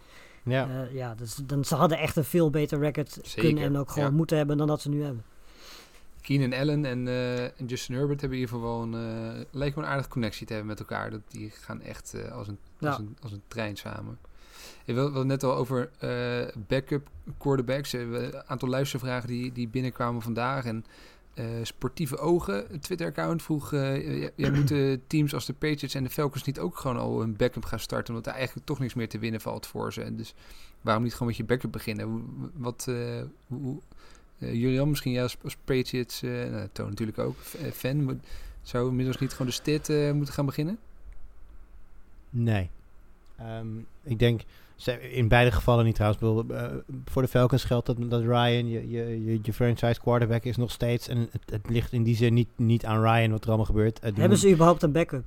Ja, 0.45 0.69
uh, 0.69 0.95
ja 0.95 1.15
dus, 1.15 1.35
dan, 1.45 1.65
ze 1.65 1.75
hadden 1.75 1.99
echt 1.99 2.17
een 2.17 2.25
veel 2.25 2.51
beter 2.51 2.79
record 2.79 3.11
Zeker. 3.11 3.43
kunnen 3.43 3.65
en 3.65 3.77
ook 3.77 3.91
gewoon 3.91 4.09
Ja. 4.09 4.15
moeten 4.17 4.37
hebben 4.37 4.57
dan 4.57 4.67
dat 4.67 4.81
ze 4.81 4.89
nu 4.89 5.03
hebben. 5.03 5.25
Keenan 6.25 6.53
Allen 6.59 6.85
en, 6.85 7.07
uh, 7.07 7.43
en 7.45 7.67
Justin 7.67 7.95
Herbert 7.95 8.21
hebben 8.21 8.39
in 8.39 8.45
ieder 8.45 8.57
geval 8.57 8.71
wel 8.79 8.83
een, 9.01 9.35
uh, 9.37 9.41
lijkt 9.51 9.77
me 9.77 9.83
een 9.83 9.89
aardige 9.89 10.09
connectie 10.09 10.47
te 10.47 10.53
hebben 10.53 10.71
met 10.71 10.81
elkaar. 10.81 11.11
Dat 11.11 11.21
die 11.29 11.51
gaan 11.51 11.81
echt 11.81 12.13
uh, 12.17 12.33
als, 12.33 12.49
een, 12.49 12.59
Ja. 12.79 12.89
als, 12.89 12.99
een, 12.99 13.17
als 13.23 13.33
een 13.33 13.43
trein 13.49 13.77
samen. 13.77 14.19
Ik 14.85 14.95
wil 14.95 15.15
het 15.15 15.27
net 15.27 15.43
al 15.43 15.55
over 15.55 15.91
eh, 15.99 16.47
backup 16.69 17.09
quarterbacks. 17.39 17.91
We 17.93 17.99
hebben 17.99 18.35
Een 18.35 18.43
aantal 18.47 18.69
luistervragen 18.69 19.29
die, 19.29 19.53
die 19.53 19.69
binnenkwamen 19.69 20.23
vandaag. 20.23 20.65
En 20.65 20.85
eh, 21.35 21.45
Sportieve 21.63 22.19
Ogen, 22.19 22.73
een 22.73 22.81
Twitter-account, 22.81 23.43
vroeg... 23.43 23.73
eh, 23.73 24.23
ja, 24.37 24.51
moeten 24.51 25.03
teams 25.07 25.35
als 25.35 25.47
de 25.47 25.53
Patriots 25.53 25.95
en 25.95 26.05
de 26.05 26.11
Falcons 26.11 26.45
niet 26.45 26.59
ook 26.59 26.77
gewoon 26.77 26.97
al 26.97 27.23
een 27.23 27.37
backup 27.37 27.65
gaan 27.65 27.79
starten? 27.81 28.15
Omdat 28.15 28.33
er 28.33 28.39
eigenlijk 28.39 28.67
toch 28.67 28.79
niks 28.79 28.95
meer 28.95 29.09
te 29.09 29.19
winnen 29.19 29.41
valt 29.41 29.67
voor 29.67 29.93
ze. 29.93 30.03
En 30.03 30.17
dus 30.17 30.35
waarom 30.81 31.03
niet 31.03 31.13
gewoon 31.13 31.29
met 31.29 31.37
je 31.37 31.45
backup 31.45 31.73
beginnen? 31.73 32.07
Hoe- 32.07 32.23
Wat, 32.55 32.87
eh, 32.89 33.23
hoe, 33.47 33.77
eh, 33.89 33.94
Julian, 34.39 34.89
misschien 34.89 35.13
jij 35.13 35.23
als, 35.23 35.37
Patriots, 35.65 36.23
eh 36.23 36.31
nou, 36.31 36.69
Toon 36.73 36.89
natuurlijk 36.89 37.19
ook, 37.19 37.37
eh, 37.63 37.71
fan, 37.73 38.05
moet- 38.05 38.25
zou 38.63 38.89
inmiddels 38.89 39.19
niet 39.19 39.31
gewoon 39.31 39.47
de 39.47 39.53
stit 39.53 39.89
eh, 39.89 40.13
moeten 40.13 40.35
gaan 40.35 40.47
beginnen? 40.47 40.79
Nee. 42.31 42.71
Ehm, 43.39 43.67
ik 44.03 44.19
denk, 44.19 44.41
ze- 44.77 45.11
in 45.13 45.29
beide 45.29 45.51
gevallen 45.53 45.85
niet 45.85 45.95
trouwens. 45.95 46.51
Eh, 46.51 46.67
voor 47.05 47.23
de 47.23 47.29
Falcons 47.29 47.65
geldt 47.65 47.87
dat, 47.87 48.11
dat 48.11 48.21
Ryan, 48.23 48.69
je, 48.69 48.91
je, 48.91 49.25
je, 49.25 49.39
je 49.43 49.53
franchise 49.53 50.01
quarterback 50.01 50.45
is 50.45 50.57
nog 50.57 50.71
steeds. 50.71 51.09
En 51.09 51.19
het, 51.19 51.43
het 51.51 51.69
ligt 51.69 51.93
in 51.93 52.03
die 52.03 52.17
zin 52.17 52.35
niet, 52.35 52.49
niet 52.57 52.85
aan 52.85 53.03
Ryan 53.03 53.31
wat 53.31 53.43
er 53.43 53.49
allemaal 53.49 53.67
gebeurt. 53.67 53.99
Eh, 54.01 54.15
Hebben 54.17 54.39
ze 54.39 54.51
überhaupt 54.51 54.83
een 54.83 54.93
backup? 54.93 55.25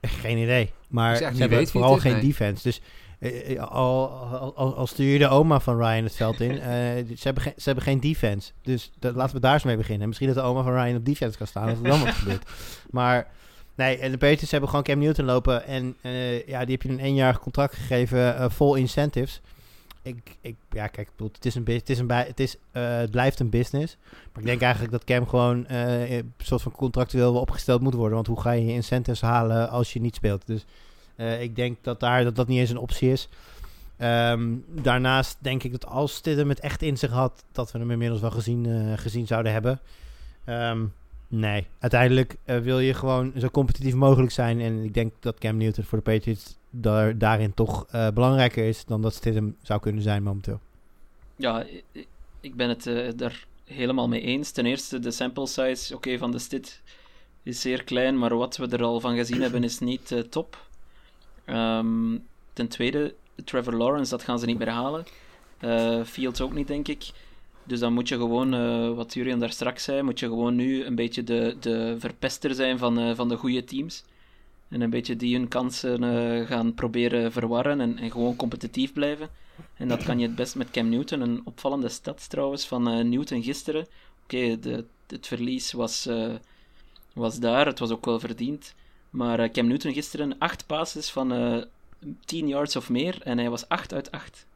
Geen 0.00 0.38
idee. 0.38 0.72
Maar 0.88 1.16
ze 1.16 1.24
hebben 1.24 1.68
vooral 1.68 1.98
geen 1.98 2.12
nee. 2.12 2.22
defense. 2.22 2.62
Dus 2.62 2.78
eh, 2.78 2.84
eh, 2.86 3.03
al, 3.58 4.10
al, 4.10 4.56
al, 4.56 4.76
al 4.76 4.86
stuur 4.86 5.12
je 5.12 5.18
de 5.18 5.28
oma 5.28 5.60
van 5.60 5.76
Ryan 5.76 6.04
het 6.04 6.16
veld 6.16 6.40
in. 6.40 6.50
eh, 6.60 6.66
ze, 7.16 7.20
hebben 7.22 7.42
geen, 7.42 7.52
ze 7.56 7.62
hebben 7.64 7.84
geen 7.84 8.00
defense. 8.00 8.52
Dus 8.62 8.90
dat, 8.98 9.14
laten 9.14 9.34
we 9.34 9.40
daar 9.40 9.54
eens 9.54 9.62
mee 9.62 9.76
beginnen. 9.76 10.06
Misschien 10.06 10.28
dat 10.28 10.36
de 10.36 10.42
oma 10.42 10.62
van 10.62 10.72
Ryan 10.72 10.96
op 10.96 11.04
defense 11.04 11.38
kan 11.38 11.46
staan. 11.46 11.68
Als 11.68 11.78
er 11.78 11.84
dan 11.84 12.00
wat 12.00 12.14
gebeurt. 12.22 12.50
Maar 12.90 13.26
nee, 13.74 13.98
en 13.98 14.10
de 14.10 14.18
Patriots 14.18 14.50
hebben 14.50 14.68
gewoon 14.68 14.84
Cam 14.84 14.98
Newton 14.98 15.24
lopen. 15.24 15.64
En 15.66 15.96
eh, 16.00 16.46
ja, 16.46 16.64
die 16.64 16.72
heb 16.72 16.82
je 16.82 16.88
een 16.88 16.98
eenjarig 16.98 17.40
contract 17.40 17.74
gegeven. 17.74 18.36
eh, 18.36 18.50
vol 18.50 18.74
incentives. 18.74 19.40
Ik, 20.04 20.36
ik, 20.40 20.56
ja, 20.70 20.86
kijk, 20.86 21.06
ik 21.08 21.12
bedoel, 21.16 21.32
het, 21.32 21.44
is 21.46 21.54
een, 21.54 21.64
het, 21.66 21.90
is 21.90 21.98
een 21.98 22.06
bij, 22.06 22.24
het, 22.26 22.40
is, 22.40 22.56
eh, 22.72 22.96
het 22.96 23.10
blijft 23.10 23.40
een 23.40 23.50
business. 23.50 23.96
Maar 24.32 24.42
ik 24.42 24.48
denk 24.48 24.60
eigenlijk 24.60 24.92
dat 24.92 25.04
Cam 25.04 25.26
gewoon 25.28 25.66
eh, 25.66 26.10
een 26.10 26.32
soort 26.38 26.62
van 26.62 26.72
contractueel 26.72 27.34
opgesteld 27.34 27.80
moet 27.80 27.94
worden. 27.94 28.14
Want 28.14 28.26
hoe 28.26 28.40
ga 28.40 28.50
je 28.50 28.64
je 28.64 28.72
incentives 28.72 29.20
halen 29.20 29.70
als 29.70 29.92
je 29.92 30.00
niet 30.00 30.14
speelt? 30.14 30.46
Dus 30.46 30.64
eh, 31.16 31.42
ik 31.42 31.56
denk 31.56 31.76
dat, 31.82 32.00
daar, 32.00 32.24
dat 32.24 32.36
dat 32.36 32.48
niet 32.48 32.58
eens 32.58 32.70
een 32.70 32.76
optie 32.76 33.10
is. 33.10 33.28
Ehm, 33.96 34.54
daarnaast 34.68 35.36
denk 35.40 35.62
ik 35.62 35.72
dat 35.72 35.86
als 35.86 36.20
hem 36.22 36.48
het 36.48 36.60
echt 36.60 36.82
in 36.82 36.96
zich 36.96 37.10
had, 37.10 37.44
dat 37.52 37.72
we 37.72 37.78
hem 37.78 37.90
inmiddels 37.90 38.20
wel 38.20 38.30
gezien, 38.30 38.66
eh, 38.66 38.98
gezien 38.98 39.26
zouden 39.26 39.52
hebben. 39.52 39.80
Ehm, 40.44 40.84
nee, 41.28 41.66
uiteindelijk 41.78 42.36
eh, 42.44 42.58
wil 42.58 42.78
je 42.78 42.94
gewoon 42.94 43.32
zo 43.38 43.48
competitief 43.48 43.94
mogelijk 43.94 44.32
zijn. 44.32 44.60
En 44.60 44.84
ik 44.84 44.94
denk 44.94 45.12
dat 45.20 45.38
Cam 45.38 45.56
Newton 45.56 45.84
voor 45.84 45.98
de 45.98 46.04
Patriots 46.12 46.58
daar, 46.70 47.18
daarin 47.18 47.54
toch 47.54 47.86
belangrijker 47.90 48.68
is 48.68 48.84
dan 48.84 49.02
dat 49.02 49.14
Stidham 49.14 49.56
zou 49.62 49.80
kunnen 49.80 50.02
zijn 50.02 50.22
momenteel. 50.22 50.60
Ja, 51.36 51.64
ik 52.40 52.54
ben 52.54 52.68
het 52.68 53.18
daar 53.18 53.46
helemaal 53.64 54.08
mee 54.08 54.20
eens. 54.20 54.50
Ten 54.50 54.66
eerste, 54.66 54.98
de 54.98 55.10
sample 55.10 55.46
size 55.46 55.94
oké, 55.94 56.18
van 56.18 56.30
de 56.30 56.38
STIT 56.38 56.82
is 57.42 57.60
zeer 57.60 57.84
klein, 57.84 58.18
maar 58.18 58.36
wat 58.36 58.56
we 58.56 58.68
er 58.68 58.82
al 58.82 59.00
van 59.00 59.16
gezien 59.16 59.42
hebben 59.42 59.64
is 59.64 59.78
niet 59.78 60.24
top. 60.30 60.64
Ehm, 61.44 62.18
ten 62.52 62.68
tweede, 62.68 63.14
Trevor 63.44 63.74
Lawrence, 63.74 64.10
dat 64.10 64.22
gaan 64.22 64.38
ze 64.38 64.46
niet 64.46 64.58
meer 64.58 64.68
halen. 64.68 65.04
Eh, 65.58 66.04
Fields 66.04 66.40
ook 66.40 66.52
niet, 66.52 66.66
denk 66.66 66.88
ik. 66.88 67.10
Dus 67.64 67.78
dan 67.78 67.92
moet 67.92 68.08
je 68.08 68.16
gewoon, 68.16 68.54
uh, 68.54 68.94
wat 68.96 69.14
Jurian 69.14 69.38
daar 69.38 69.52
straks 69.52 69.84
zei, 69.84 70.02
moet 70.02 70.18
je 70.18 70.26
gewoon 70.26 70.54
nu 70.54 70.84
een 70.84 70.94
beetje 70.94 71.24
de, 71.24 71.56
de 71.60 71.96
verpester 71.98 72.54
zijn 72.54 72.78
van, 72.78 72.98
uh, 72.98 73.14
van 73.14 73.28
de 73.28 73.36
goede 73.36 73.64
teams. 73.64 74.04
En 74.68 74.80
een 74.80 74.90
beetje 74.90 75.16
die 75.16 75.36
hun 75.36 75.48
kansen 75.48 76.02
gaan 76.46 76.74
proberen 76.74 77.32
verwarren 77.32 77.80
en, 77.80 77.98
en, 77.98 78.10
gewoon 78.10 78.36
competitief 78.36 78.92
blijven. 78.92 79.28
En 79.76 79.88
dat 79.88 80.02
kan 80.02 80.18
je 80.18 80.26
het 80.26 80.36
best 80.36 80.54
met 80.54 80.70
Cam 80.70 80.88
Newton. 80.88 81.20
Een 81.20 81.40
opvallende 81.44 81.88
stad 81.88 82.28
trouwens 82.30 82.66
van 82.66 83.08
Newton 83.08 83.42
gisteren. 83.42 83.86
Oké, 84.24 84.56
okay, 84.58 84.84
het 85.06 85.26
verlies 85.26 85.72
was, 85.72 86.08
was 87.12 87.38
daar, 87.38 87.66
het 87.66 87.78
was 87.78 87.90
ook 87.90 88.04
wel 88.04 88.20
verdiend. 88.20 88.74
Maar 89.14 89.50
Cam 89.50 89.66
Newton 89.66 89.92
gisteren 89.92 90.38
acht 90.38 90.66
passes 90.66 91.10
van 91.10 91.64
10 92.24 92.48
yards 92.48 92.76
of 92.76 92.90
meer 92.90 93.22
en 93.22 93.38
hij 93.38 93.50
was 93.50 93.68
8 93.68 93.92
uit 93.92 94.10
8. 94.10 94.46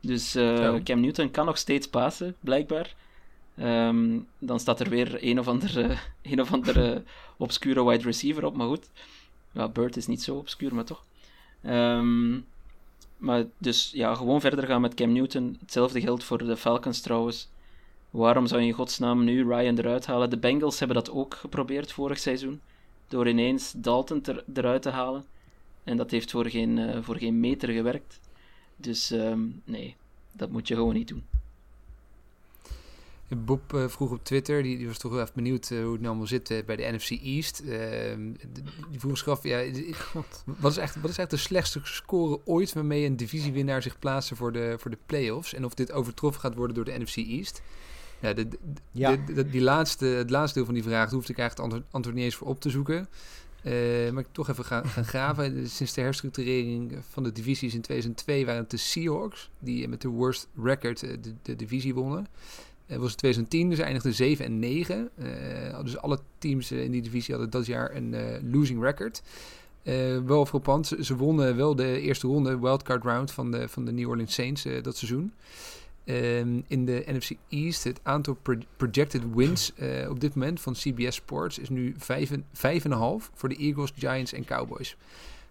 Dus 0.00 0.36
uh, 0.36 0.74
Cam 0.82 1.00
Newton 1.00 1.30
kan 1.30 1.46
nog 1.46 1.58
steeds 1.58 1.88
pasen, 1.88 2.36
blijkbaar. 2.40 2.94
Um, 3.58 4.26
dan 4.38 4.60
staat 4.60 4.80
er 4.80 4.88
weer 4.88 5.18
een 5.20 5.38
of 5.38 5.48
andere, 5.48 5.96
een 6.22 6.40
of 6.40 6.52
andere 6.52 7.02
obscure 7.36 7.84
wide 7.84 8.04
receiver 8.04 8.44
op, 8.44 8.56
maar 8.56 8.66
goed. 8.66 8.90
Ja, 9.52 9.68
Bird 9.68 9.96
is 9.96 10.06
niet 10.06 10.22
zo 10.22 10.36
obscuur, 10.36 10.74
maar 10.74 10.84
toch. 10.84 11.04
Um, 11.66 12.46
maar 13.16 13.44
dus 13.58 13.90
ja, 13.94 14.14
gewoon 14.14 14.40
verder 14.40 14.66
gaan 14.66 14.80
met 14.80 14.94
Cam 14.94 15.12
Newton. 15.12 15.56
Hetzelfde 15.60 16.00
geldt 16.00 16.24
voor 16.24 16.38
de 16.38 16.56
Falcons 16.56 17.00
trouwens. 17.00 17.48
Waarom 18.10 18.46
zou 18.46 18.60
je 18.60 18.66
in 18.66 18.72
godsnaam 18.72 19.24
nu 19.24 19.48
Ryan 19.48 19.78
eruit 19.78 20.06
halen? 20.06 20.30
De 20.30 20.38
Bengals 20.38 20.78
hebben 20.78 20.96
dat 20.96 21.10
ook 21.10 21.34
geprobeerd 21.34 21.92
vorig 21.92 22.18
seizoen. 22.18 22.60
Door 23.14 23.28
ineens 23.28 23.72
Dalton 23.76 24.20
ter, 24.20 24.44
eruit 24.54 24.82
te 24.82 24.90
halen. 24.90 25.24
En 25.84 25.96
dat 25.96 26.10
heeft 26.10 26.30
voor 26.30 26.50
geen, 26.50 26.76
uh, 26.76 27.02
voor 27.02 27.16
geen 27.16 27.40
meter 27.40 27.68
gewerkt. 27.68 28.20
Dus 28.76 29.10
um, 29.10 29.62
nee, 29.64 29.96
dat 30.32 30.50
moet 30.50 30.68
je 30.68 30.74
gewoon 30.74 30.94
niet 30.94 31.08
doen. 31.08 31.24
Bob 33.28 33.72
uh, 33.72 33.88
vroeg 33.88 34.10
op 34.10 34.24
Twitter, 34.24 34.62
die, 34.62 34.76
die, 34.76 34.86
was 34.86 34.98
toch 34.98 35.12
wel 35.12 35.20
even 35.20 35.34
benieuwd 35.34 35.70
uh, 35.70 35.82
hoe 35.82 35.92
het 35.92 36.00
nou 36.00 36.06
allemaal 36.06 36.26
zit 36.26 36.50
uh, 36.50 36.64
bij 36.64 36.76
de 36.76 36.92
NFC 36.92 37.10
East. 37.10 37.60
Ehm, 37.60 38.32
die 38.90 39.00
vroeg 39.00 39.18
zich 39.18 39.28
af, 39.28 39.42
ja, 39.42 39.64
wat, 40.44 40.70
is 40.70 40.78
echt, 40.78 41.00
wat 41.00 41.10
is 41.10 41.18
echt 41.18 41.30
de 41.30 41.36
slechtste 41.36 41.80
score 41.82 42.40
ooit 42.44 42.72
waarmee 42.72 43.06
een 43.06 43.16
divisiewinnaar 43.16 43.82
zich 43.82 43.98
plaatste 43.98 44.36
voor 44.36 44.52
de, 44.52 44.74
voor 44.78 44.90
de 44.90 44.98
playoffs? 45.06 45.54
En 45.54 45.64
of 45.64 45.74
dit 45.74 45.92
overtroffen 45.92 46.40
gaat 46.40 46.54
worden 46.54 46.74
door 46.74 46.84
de 46.84 46.98
NFC 46.98 47.16
East? 47.16 47.62
Ja, 48.24 48.32
de, 48.32 48.48
de, 48.48 48.58
ja. 48.90 49.16
De, 49.16 49.50
die 49.50 49.60
laatste, 49.60 50.06
het 50.06 50.30
laatste 50.30 50.58
deel 50.58 50.64
van 50.66 50.74
die 50.74 50.82
vraag 50.82 51.10
hoefde 51.10 51.32
ik 51.32 51.38
eigenlijk 51.38 51.72
het 51.72 51.84
antwoord 51.90 52.16
niet 52.16 52.24
eens 52.24 52.34
voor 52.34 52.48
op 52.48 52.60
te 52.60 52.70
zoeken. 52.70 53.08
Uh, 53.62 54.10
maar 54.10 54.22
ik 54.22 54.28
toch 54.32 54.48
even 54.48 54.64
gaan, 54.64 54.86
gaan 54.86 55.04
graven. 55.04 55.68
Sinds 55.68 55.92
de 55.92 56.00
herstructurering 56.00 56.98
van 57.10 57.22
de 57.22 57.32
divisies 57.32 57.74
in 57.74 57.80
2002 57.80 58.46
waren 58.46 58.60
het 58.60 58.70
de 58.70 58.76
Seahawks 58.76 59.50
die 59.58 59.88
met 59.88 60.00
de 60.00 60.08
worst 60.08 60.48
record 60.62 61.00
de, 61.00 61.34
de 61.42 61.56
divisie 61.56 61.94
wonnen. 61.94 62.26
Het 62.86 63.00
was 63.00 63.14
2010, 63.14 63.70
dus 63.70 63.78
eindigden 63.78 64.14
7 64.14 64.44
en 64.44 64.58
9. 64.58 65.10
Uh, 65.18 65.82
dus 65.82 65.98
alle 65.98 66.18
teams 66.38 66.72
in 66.72 66.90
die 66.90 67.02
divisie 67.02 67.34
hadden 67.34 67.50
dat 67.50 67.66
jaar 67.66 67.94
een 67.94 68.12
uh, 68.12 68.20
losing 68.52 68.82
record. 68.82 69.22
Uh, 69.82 70.18
wel 70.26 70.46
frappant, 70.46 70.86
ze, 70.86 71.04
ze 71.04 71.16
wonnen 71.16 71.56
wel 71.56 71.74
de 71.74 72.00
eerste 72.00 72.26
ronde, 72.26 72.58
wildcard 72.58 73.04
round 73.04 73.30
van 73.30 73.50
de, 73.50 73.68
van 73.68 73.84
de 73.84 73.92
New 73.92 74.08
Orleans 74.08 74.34
Saints 74.34 74.66
dat 74.82 74.96
seizoen. 74.96 75.32
Um, 76.06 76.64
in 76.66 76.84
de 76.84 77.04
NFC 77.06 77.30
East, 77.48 77.84
het 77.84 78.00
aantal 78.02 78.34
pro 78.34 78.54
projected 78.76 79.22
wins 79.34 79.72
uh, 79.76 80.10
op 80.10 80.20
dit 80.20 80.34
moment 80.34 80.60
van 80.60 80.72
CBS 80.72 81.14
Sports 81.14 81.58
is 81.58 81.68
nu 81.68 81.94
5,5 81.98 81.98
voor 83.34 83.48
de 83.48 83.56
Eagles, 83.56 83.92
Giants 83.96 84.32
en 84.32 84.44
Cowboys. 84.44 84.96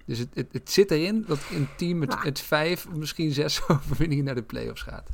Dus 0.05 0.17
het, 0.17 0.27
het, 0.33 0.47
het, 0.51 0.71
zit 0.71 0.91
erin 0.91 1.23
dat 1.27 1.39
een 1.51 1.67
team 1.77 1.97
met, 1.97 2.23
met 2.23 2.39
vijf, 2.39 2.89
misschien 2.89 3.31
zes 3.31 3.61
overwinningen 3.67 4.25
naar 4.25 4.35
de 4.35 4.41
playoffs 4.41 4.81
gaat. 4.81 5.09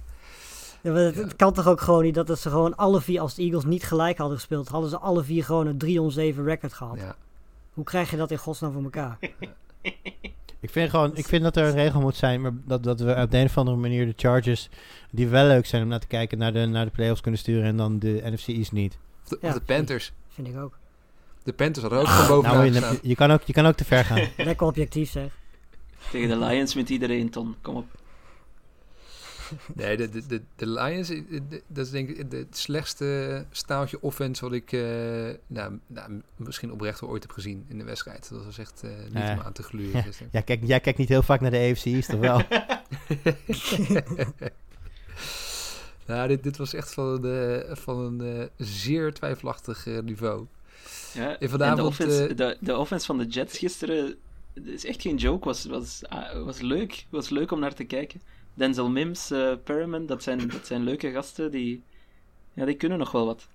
Ja, 0.82 0.94
het, 0.94 1.16
ja. 1.16 1.22
het, 1.22 1.36
kan 1.36 1.54
toch 1.54 1.68
ook 1.68 1.82
gewoon 1.82 2.04
niet 2.04 2.16
dat 2.16 2.40
ze 2.40 2.50
gewoon 2.50 2.76
alle 2.76 3.02
vier, 3.02 3.20
als 3.20 3.36
de 3.36 3.42
Eagles 3.42 3.66
niet 3.66 3.84
gelijk 3.84 4.18
hadden 4.18 4.38
gespeeld, 4.38 4.68
hadden 4.68 4.90
ze 4.90 4.98
alle 4.98 5.24
vier 5.24 5.44
gewoon 5.44 5.68
een 5.68 6.34
3-7 6.36 6.44
record 6.44 6.74
gehad. 6.74 6.98
Ja. 6.98 7.16
Hoe 7.74 7.84
krijg 7.84 8.12
je 8.12 8.18
dat 8.18 8.32
in 8.32 8.38
godsnaam 8.38 8.72
voor 8.72 8.84
elkaar? 8.84 9.18
Ik 10.60 10.70
vind 10.70 10.90
gewoon, 10.90 11.16
ik 11.16 11.26
vind 11.26 11.44
dat 11.44 11.58
er 11.58 11.64
een 11.64 11.74
regel 11.74 12.02
moet 12.02 12.16
zijn, 12.16 12.42
maar 12.42 12.52
dat, 12.66 12.84
dat 12.84 13.00
we 13.00 13.16
op 13.16 13.32
de 13.32 13.38
een 13.38 13.46
of 13.46 13.58
andere 13.58 13.78
manier 13.78 14.06
de 14.06 14.14
Chargers, 14.16 14.70
die 15.12 15.28
wel 15.28 15.48
leuk 15.48 15.66
zijn 15.66 15.84
om 15.84 15.88
naar 15.88 16.00
te 16.00 16.08
kijken, 16.08 16.38
naar 16.38 16.54
de, 16.54 16.66
naar 16.66 16.86
de 16.86 16.92
playoffs 16.92 17.22
kunnen 17.22 17.40
sturen 17.40 17.64
en 17.64 17.78
dan 17.78 18.00
de 18.00 18.22
NFC 18.24 18.48
East 18.48 18.72
niet. 18.72 18.98
Of 19.24 19.30
de, 19.30 19.38
ja, 19.42 19.48
of 19.48 19.54
de 19.54 19.62
Panthers. 19.62 20.12
Vind 20.30 20.48
ik 20.48 20.58
ook. 20.58 20.78
De 21.44 21.54
Panthers 21.54 21.86
hadden 21.86 22.00
ook 22.00 22.08
ah, 22.08 22.28
bovenaan 22.28 22.72
nou, 22.72 22.94
je, 22.94 23.00
je, 23.02 23.16
kan 23.16 23.32
ook, 23.32 23.42
je 23.42 23.54
kan 23.54 23.66
ook 23.66 23.76
te 23.76 23.86
ver 23.86 24.06
gaan. 24.06 24.28
Lekker 24.38 24.68
objectief 24.68 25.10
zeg. 25.10 25.38
Tegen 26.12 26.30
de 26.30 26.46
Lions 26.46 26.76
met 26.76 26.90
iedereen, 26.90 27.30
Ton. 27.30 27.56
Kom 27.62 27.76
op. 27.76 27.99
Nee, 29.74 29.98
de, 29.98 30.10
de, 30.10 30.28
de, 30.28 30.42
de 30.56 30.68
Lions, 30.68 31.12
dat 31.68 31.86
is 31.86 31.92
denk 31.92 32.10
ik 32.10 32.32
het 32.32 32.58
slechtste 32.58 33.46
staaltje 33.52 34.02
offense 34.02 34.44
wat 34.44 34.54
ik 34.54 34.72
uh, 34.72 34.82
nou, 35.48 35.80
nou, 35.88 36.22
misschien 36.36 36.72
oprecht 36.72 37.00
wel 37.00 37.10
ooit 37.10 37.24
heb 37.24 37.32
gezien 37.32 37.66
in 37.68 37.78
de 37.78 37.84
wedstrijd. 37.84 38.30
Dat 38.30 38.46
was 38.46 38.58
echt 38.58 38.82
uh, 38.86 38.92
niet 39.04 39.24
uh, 39.24 39.36
om 39.38 39.40
aan 39.46 39.54
te 39.54 39.64
gluren. 39.64 40.04
Ja, 40.04 40.28
ja, 40.32 40.42
kijk, 40.42 40.66
jij 40.66 40.80
kijkt 40.80 41.00
niet 41.00 41.10
heel 41.10 41.24
vaak 41.24 41.42
naar 41.42 41.52
de 41.52 41.70
AFC 41.72 41.86
East, 41.86 42.10
toch 42.10 42.20
wel? 42.20 42.42
nou, 46.08 46.28
dit, 46.28 46.44
dit 46.44 46.58
was 46.58 46.74
echt 46.74 46.94
van 46.94 47.24
een, 47.24 47.78
van 47.78 48.00
een 48.00 48.50
zeer 48.58 49.14
twijfelachtig 49.14 49.86
niveau. 49.86 50.46
Ja, 51.14 51.40
en, 51.40 51.50
vanavond, 51.50 51.78
de, 51.78 51.84
offense, 51.84 52.34
de, 52.34 52.58
de 52.60 52.78
offense 52.78 53.06
van 53.06 53.18
de 53.18 53.26
Jets 53.26 53.58
gisteren 53.58 54.16
is 54.54 54.86
echt 54.86 55.02
geen 55.02 55.16
joke. 55.16 55.46
Was, 55.46 55.66
was, 55.66 56.02
was 56.44 56.60
leuk. 56.60 57.06
Was 57.10 57.30
leuk 57.30 57.52
om 57.52 57.60
naar 57.60 57.74
te 57.74 57.84
kijken. 57.84 58.22
Denzel 58.54 58.90
Mims, 58.90 59.32
uh, 59.32 59.54
Perriman, 59.64 60.06
dat 60.06 60.24
zijn, 60.24 60.48
dat 60.48 60.68
zijn 60.68 60.84
leuke 60.84 61.12
gasten. 61.12 61.52
Die, 61.52 61.84
ja, 62.54 62.66
die 62.66 62.76
kunnen 62.76 62.98
nog 62.98 63.12
wel 63.12 63.26
wat. 63.26 63.48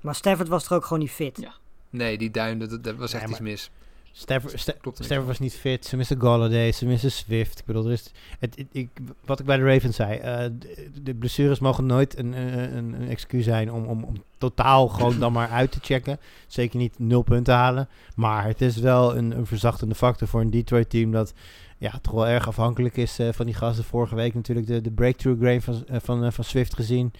Maar 0.00 0.14
Stafford 0.14 0.48
was 0.48 0.66
er 0.66 0.74
ook 0.74 0.84
gewoon 0.84 0.98
niet 0.98 1.10
fit. 1.10 1.40
Ja. 1.40 1.54
Nee, 1.90 2.18
die 2.18 2.30
duim, 2.30 2.58
dat, 2.58 2.84
dat 2.84 2.96
was 2.96 3.12
echt 3.12 3.30
iets 3.30 3.40
mis. 3.40 3.70
Stafford, 4.12 4.60
Sta 4.60 4.72
Stafford 4.82 5.26
was 5.26 5.38
niet 5.38 5.54
fit. 5.54 5.86
Ze 5.86 5.96
missen 5.96 6.20
Galladay, 6.20 6.72
ze 6.72 6.86
missen 6.86 7.12
Swift. 7.12 7.58
Ik 7.58 7.64
bedoel, 7.64 7.86
er 7.86 7.92
is, 7.92 8.12
het, 8.38 8.56
het, 8.56 8.66
ik, 8.72 8.88
wat 9.24 9.40
ik 9.40 9.46
bij 9.46 9.56
de 9.56 9.64
Ravens 9.64 9.96
zei, 9.96 10.18
uh, 10.18 10.50
de, 10.58 10.90
de, 11.02 11.14
blessures 11.14 11.58
mogen 11.58 11.86
nooit 11.86 12.18
een, 12.18 12.32
een, 12.32 12.92
een, 12.92 13.08
excuus 13.08 13.44
zijn 13.44 13.72
om, 13.72 13.84
om, 13.84 14.04
om 14.04 14.22
totaal 14.38 14.88
gewoon 14.88 15.18
dan 15.18 15.32
maar 15.32 15.48
uit 15.48 15.72
te 15.72 15.78
checken. 15.82 16.18
Zeker 16.46 16.78
niet 16.78 16.98
nul 16.98 17.22
punten 17.22 17.54
halen. 17.54 17.88
Maar 18.16 18.44
het 18.46 18.60
is 18.60 18.76
wel 18.76 19.16
een, 19.16 19.30
een 19.30 19.46
verzachtende 19.46 19.94
factor 19.94 20.28
voor 20.28 20.40
een 20.40 20.50
Detroit 20.50 20.90
team 20.90 21.10
dat 21.10 21.34
ja, 21.78 21.98
toch 22.02 22.12
wel 22.12 22.26
erg 22.26 22.48
afhankelijk 22.48 22.96
is 22.96 23.20
uh, 23.20 23.28
van 23.32 23.46
die 23.46 23.54
gasten. 23.54 23.84
Vorige 23.84 24.14
week 24.14 24.34
natuurlijk 24.34 24.66
de, 24.66 24.80
de 24.80 24.90
breakthrough 24.90 25.40
grade 25.40 25.60
van, 25.60 25.84
uh, 25.90 25.96
van, 26.02 26.24
uh, 26.24 26.30
van 26.30 26.44
Swift 26.44 26.74
gezien. 26.74 27.12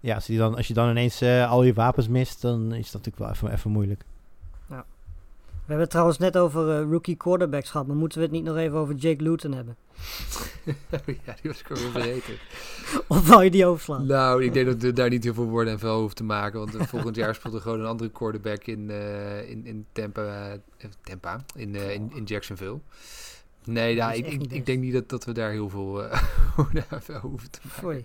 Ja, 0.00 0.14
als 0.14 0.26
je 0.26 0.36
dan, 0.36 0.56
als 0.56 0.68
je 0.68 0.74
dan 0.74 0.90
ineens 0.90 1.22
al 1.22 1.62
je 1.62 1.72
wapens 1.72 2.08
mist, 2.08 2.40
dan 2.40 2.72
is 2.72 2.90
dat 2.90 3.04
natuurlijk 3.04 3.18
wel 3.18 3.30
even, 3.30 3.52
even 3.52 3.70
moeilijk. 3.70 4.04
Ja. 4.68 4.84
We 5.46 5.58
hebben 5.58 5.80
het 5.80 5.90
trouwens 5.90 6.18
net 6.18 6.38
over 6.38 6.82
rookie 6.82 7.16
quarterbacks 7.16 7.70
gehad, 7.70 7.86
maar 7.86 7.96
moeten 7.96 8.18
we 8.18 8.24
het 8.24 8.32
niet 8.32 8.44
nog 8.44 8.56
even 8.56 8.78
over 8.78 8.94
Jake 8.94 9.22
Luton 9.22 9.52
hebben? 9.52 9.76
ja, 11.26 11.34
die 11.42 11.50
was 11.50 11.60
ik 11.60 11.70
alweer 11.70 11.90
vergeten. 11.90 12.34
of 13.08 13.28
wou 13.28 13.44
je 13.44 13.50
die 13.50 13.66
overslaan? 13.66 14.06
Nou, 14.06 14.44
ik 14.44 14.52
denk 14.52 14.66
dat 14.66 14.82
we 14.82 14.92
daar 14.92 15.08
niet 15.08 15.24
heel 15.24 15.34
veel 15.34 15.48
woorden 15.48 15.72
en 15.72 15.78
vuil 15.78 15.98
hoeven 15.98 16.16
te 16.16 16.24
maken. 16.24 16.58
Want 16.58 16.88
volgend 16.88 17.16
jaar 17.16 17.34
speelt 17.34 17.54
er 17.54 17.60
gewoon 17.60 17.80
een 17.80 17.86
andere 17.86 18.10
quarterback 18.10 18.66
in, 18.66 18.90
in, 19.48 19.66
in 19.66 19.86
Tampa, 19.92 20.56
Tampa 21.02 21.44
in, 21.54 21.74
in, 21.74 22.12
in 22.14 22.24
Jacksonville. 22.24 22.80
Nee, 23.64 23.94
ja, 23.94 24.12
ik, 24.12 24.26
ik, 24.26 24.52
ik, 24.52 24.66
denk 24.66 24.82
niet 24.82 24.92
dat, 24.92 25.08
dat 25.08 25.24
we 25.24 25.32
daar 25.32 25.50
heel 25.50 25.68
veel 25.68 26.02
uh, 26.04 26.22
hoeven 27.20 27.50
te 27.50 27.60
maken. 27.62 27.70
Foei. 27.70 28.04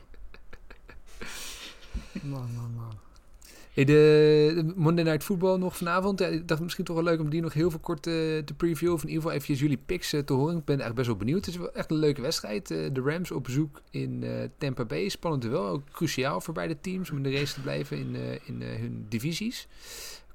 man, 2.32 2.50
man, 2.56 2.74
man. 2.76 2.94
Hey, 3.78 3.86
de, 3.86 4.74
Monday 4.76 5.04
Night 5.04 5.24
Football 5.24 5.58
nog 5.58 5.78
vanavond. 5.78 6.20
Ja, 6.20 6.28
ik 6.28 6.48
dacht 6.48 6.62
misschien 6.62 6.86
toch 6.86 6.96
wel 6.96 7.04
leuk 7.04 7.20
om 7.20 7.30
die 7.30 7.42
nog 7.42 7.54
heel 7.54 7.70
veel 7.70 7.80
kort 7.80 8.08
uh, 8.08 8.14
te 8.14 8.54
previewen. 8.58 8.96
Of 8.96 9.02
in 9.02 9.08
ieder 9.08 9.24
geval 9.24 9.38
even 9.38 9.56
jullie 9.56 9.80
picks 9.86 10.14
uh, 10.14 10.22
te 10.22 10.34
horen. 10.34 10.58
Ik 10.58 10.66
ben 10.66 10.80
eigenlijk 10.80 10.96
best 10.96 11.08
wel 11.08 11.18
benieuwd. 11.18 11.46
Het 11.46 11.54
is 11.54 11.60
wel 11.60 11.74
echt 11.74 11.92
een 11.92 11.98
leuke 11.98 12.22
wedstrijd. 12.22 12.72
Uh, 12.72 12.90
de 12.94 13.02
Rams 13.02 13.32
op 13.32 13.44
bezoek 13.44 13.82
in 13.90 14.24
Tampa 14.58 14.86
Bay. 14.86 15.10
Spannend 15.10 15.44
wel. 15.44 15.68
Ook 15.68 15.82
cruciaal 15.92 16.42
voor 16.42 16.54
beide 16.54 16.78
teams 16.82 17.12
om 17.12 17.18
in 17.18 17.24
de 17.24 17.32
race 17.32 17.54
te 17.54 17.62
blijven 17.62 17.98
in, 17.98 18.16
in 18.46 18.62
hun 18.62 19.06
divisies. 19.10 19.68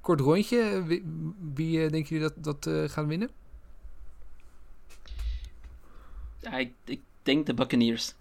Kort 0.01 0.19
rondje. 0.19 0.83
Wie, 0.85 1.03
wie 1.53 1.89
denken 1.89 2.15
jullie 2.15 2.31
dat, 2.35 2.63
dat 2.63 2.91
gaan 2.91 3.07
winnen? 3.07 3.27
Ja, 3.27 3.33
ik, 6.51 6.71
ik 6.85 7.01
denk 7.23 7.45
de 7.45 7.53
Buccaneers. 7.53 8.13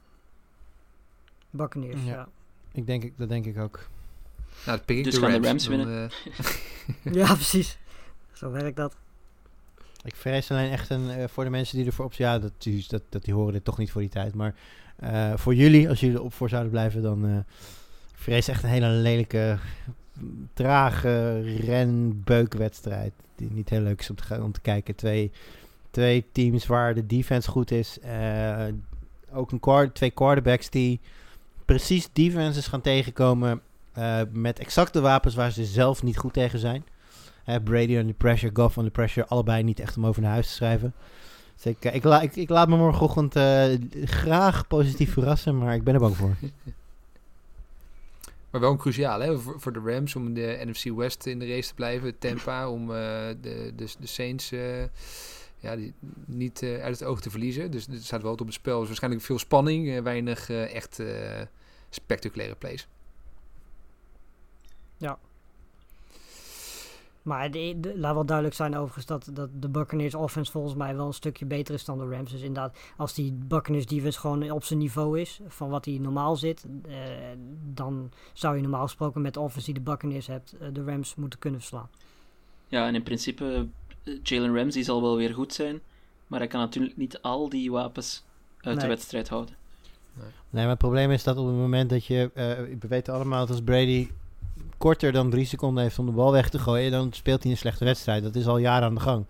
Buccaneers, 1.50 2.04
ja. 2.04 2.28
Ik 2.72 2.86
denk, 2.86 3.12
dat 3.16 3.28
denk 3.28 3.46
ik 3.46 3.58
ook. 3.58 3.88
Nou, 4.66 4.78
pik 4.78 5.04
dus 5.04 5.14
de 5.14 5.20
gaan 5.20 5.30
Rams, 5.30 5.42
de 5.42 5.48
Rams 5.48 5.66
winnen. 5.66 6.10
Uh... 7.04 7.14
ja, 7.24 7.34
precies. 7.34 7.78
Zo 8.32 8.50
werkt 8.50 8.76
dat. 8.76 8.96
Ik 10.04 10.16
vrees 10.16 10.50
alleen 10.50 10.70
echt 10.70 10.90
een, 10.90 11.18
uh, 11.18 11.24
voor 11.26 11.44
de 11.44 11.50
mensen 11.50 11.76
die 11.76 11.86
ervoor 11.86 12.04
op 12.04 12.12
ja, 12.12 12.38
dat, 12.38 12.52
dat, 12.88 13.02
dat 13.08 13.24
die 13.24 13.34
horen 13.34 13.52
dit 13.52 13.64
toch 13.64 13.78
niet 13.78 13.90
voor 13.90 14.00
die 14.00 14.10
tijd. 14.10 14.34
Maar 14.34 14.54
uh, 15.02 15.32
voor 15.36 15.54
jullie, 15.54 15.88
als 15.88 16.00
jullie 16.00 16.16
erop 16.16 16.32
voor 16.32 16.48
zouden 16.48 16.70
blijven, 16.70 17.02
dan 17.02 17.26
uh, 17.26 17.38
vrees 18.14 18.48
echt 18.48 18.62
een 18.62 18.68
hele 18.68 18.88
lelijke, 18.88 19.58
trage 20.52 21.40
renbeukwedstrijd. 21.40 23.12
Die 23.36 23.50
niet 23.50 23.68
heel 23.68 23.80
leuk 23.80 24.00
is 24.00 24.10
om 24.10 24.16
te, 24.16 24.42
om 24.42 24.52
te 24.52 24.60
kijken. 24.60 24.94
Twee 24.94 25.32
twee 25.92 26.24
teams 26.32 26.66
waar 26.66 26.94
de 26.94 27.06
defense 27.06 27.50
goed 27.50 27.70
is. 27.70 27.98
Uh, 28.04 28.64
ook 29.32 29.52
een 29.52 29.60
quar- 29.60 29.92
twee 29.92 30.10
quarterbacks 30.10 30.70
die 30.70 31.00
precies 31.64 32.08
defenses 32.12 32.66
gaan 32.66 32.80
tegenkomen 32.80 33.60
eh, 33.92 34.20
met 34.32 34.58
exact 34.58 34.92
de 34.92 35.00
wapens 35.00 35.34
waar 35.34 35.50
ze 35.52 35.64
zelf 35.64 36.02
niet 36.02 36.18
goed 36.18 36.32
tegen 36.32 36.58
zijn. 36.58 36.84
Hè, 37.44 37.60
Brady 37.60 37.94
under 37.96 38.14
pressure, 38.14 38.52
Goff 38.54 38.76
under 38.76 38.92
pressure, 38.92 39.26
allebei 39.26 39.62
niet 39.62 39.80
echt 39.80 39.96
om 39.96 40.06
over 40.06 40.22
naar 40.22 40.30
huis 40.32 40.46
te 40.46 40.52
schrijven. 40.52 40.94
Dus 41.56 41.66
ik, 41.72 41.84
eh, 41.84 41.94
ik, 41.94 42.04
la- 42.04 42.20
ik, 42.20 42.36
ik 42.36 42.48
laat 42.48 42.68
me 42.68 42.76
morgenochtend 42.76 43.36
eh, 43.36 43.64
graag 44.04 44.66
positief 44.66 45.12
verrassen, 45.18 45.58
maar 45.58 45.74
ik 45.74 45.84
ben 45.84 45.94
er 45.94 46.00
bang 46.00 46.16
voor. 46.16 46.36
Maar 48.50 48.60
wel 48.60 48.70
een 48.70 48.78
cruciaal 48.78 49.20
hè, 49.20 49.38
voor, 49.38 49.60
voor 49.60 49.72
de 49.72 49.80
Rams 49.84 50.16
om 50.16 50.34
de 50.34 50.62
NFC 50.64 50.84
West 50.96 51.26
in 51.26 51.38
de 51.38 51.46
race 51.48 51.68
te 51.68 51.74
blijven. 51.74 52.18
Tampa 52.18 52.68
om 52.70 52.82
eh, 52.82 52.96
de, 53.40 53.72
de, 53.76 53.94
de 53.98 54.06
Saints 54.06 54.52
eh, 54.52 54.60
ja, 55.62 55.76
die, 55.76 55.94
niet 56.26 56.62
eh, 56.62 56.82
uit 56.82 56.98
het 56.98 57.08
oog 57.08 57.20
te 57.20 57.30
verliezen. 57.30 57.70
Dus 57.70 57.86
er 57.88 57.96
staat 57.96 58.22
wel 58.22 58.30
wat 58.30 58.40
op 58.40 58.46
het 58.46 58.54
spel. 58.54 58.78
Dus 58.78 58.86
waarschijnlijk 58.88 59.22
veel 59.24 59.38
spanning, 59.38 59.88
eh, 59.90 60.02
weinig 60.02 60.50
eh, 60.50 60.74
echt 60.74 60.98
eh, 60.98 61.40
spectaculaire 61.90 62.54
plays. 62.56 62.88
Maar 67.22 67.50
de, 67.50 67.74
de- 67.80 67.98
laat 67.98 68.14
wel 68.14 68.24
duidelijk 68.26 68.56
zijn 68.56 68.76
overigens 68.76 69.06
dat, 69.06 69.28
dat 69.32 69.48
de 69.60 69.68
Buccaneers 69.68 70.14
offense 70.14 70.52
volgens 70.52 70.74
mij 70.74 70.96
wel 70.96 71.06
een 71.06 71.12
stukje 71.12 71.44
beter 71.46 71.74
is 71.74 71.84
dan 71.84 71.98
de 71.98 72.08
Rams. 72.08 72.30
Dus 72.30 72.40
inderdaad, 72.40 72.78
als 72.96 73.14
die 73.14 73.32
Buccaneers 73.32 73.86
defense 73.86 74.18
gewoon 74.20 74.50
op 74.50 74.64
zijn 74.64 74.78
niveau 74.78 75.20
is 75.20 75.40
van 75.46 75.68
wat 75.68 75.84
hij 75.84 75.98
normaal 75.98 76.36
zit, 76.36 76.64
eh, 76.88 76.94
dan 77.72 78.10
zou 78.32 78.56
je 78.56 78.62
normaal 78.62 78.82
gesproken 78.82 79.22
met 79.22 79.34
de 79.34 79.40
offense 79.40 79.72
die 79.72 79.82
de 79.82 79.90
Buccaneers 79.90 80.26
hebt, 80.26 80.54
de 80.72 80.84
Rams 80.84 81.14
moeten 81.14 81.38
kunnen 81.38 81.60
verslaan. 81.60 81.88
Ja, 82.68 82.86
en 82.86 82.94
in 82.94 83.02
principe, 83.02 83.66
Jalen 84.22 84.56
Ramsey 84.56 84.82
zal 84.82 85.02
wel 85.02 85.16
weer 85.16 85.34
goed 85.34 85.52
zijn, 85.52 85.80
maar 86.26 86.38
hij 86.38 86.48
kan 86.48 86.60
natuurlijk 86.60 86.96
niet 86.96 87.22
al 87.22 87.48
die 87.48 87.70
wapens 87.70 88.24
uit 88.60 88.80
de 88.80 88.86
wedstrijd 88.86 89.28
houden. 89.28 89.54
Nee, 90.50 90.62
maar 90.62 90.68
het 90.68 90.78
probleem 90.78 91.10
is 91.10 91.22
dat 91.24 91.36
op 91.36 91.46
het 91.46 91.54
moment 91.54 91.90
dat 91.90 92.04
je... 92.04 92.30
eh, 92.34 92.44
we 92.80 92.88
weten 92.88 93.14
allemaal 93.14 93.40
dat 93.40 93.50
als 93.50 93.62
Brady 93.62 94.08
korter 94.78 95.12
dan 95.12 95.30
drie 95.30 95.44
seconden 95.44 95.82
heeft 95.82 95.98
om 95.98 96.06
de 96.06 96.12
bal 96.12 96.32
weg 96.32 96.48
te 96.48 96.58
gooien... 96.58 96.90
dan 96.90 97.12
speelt 97.12 97.42
hij 97.42 97.52
een 97.52 97.58
slechte 97.58 97.84
wedstrijd. 97.84 98.22
Dat 98.22 98.34
is 98.34 98.46
al 98.46 98.58
jaren 98.58 98.88
aan 98.88 98.94
de 98.94 99.00
gang. 99.00 99.26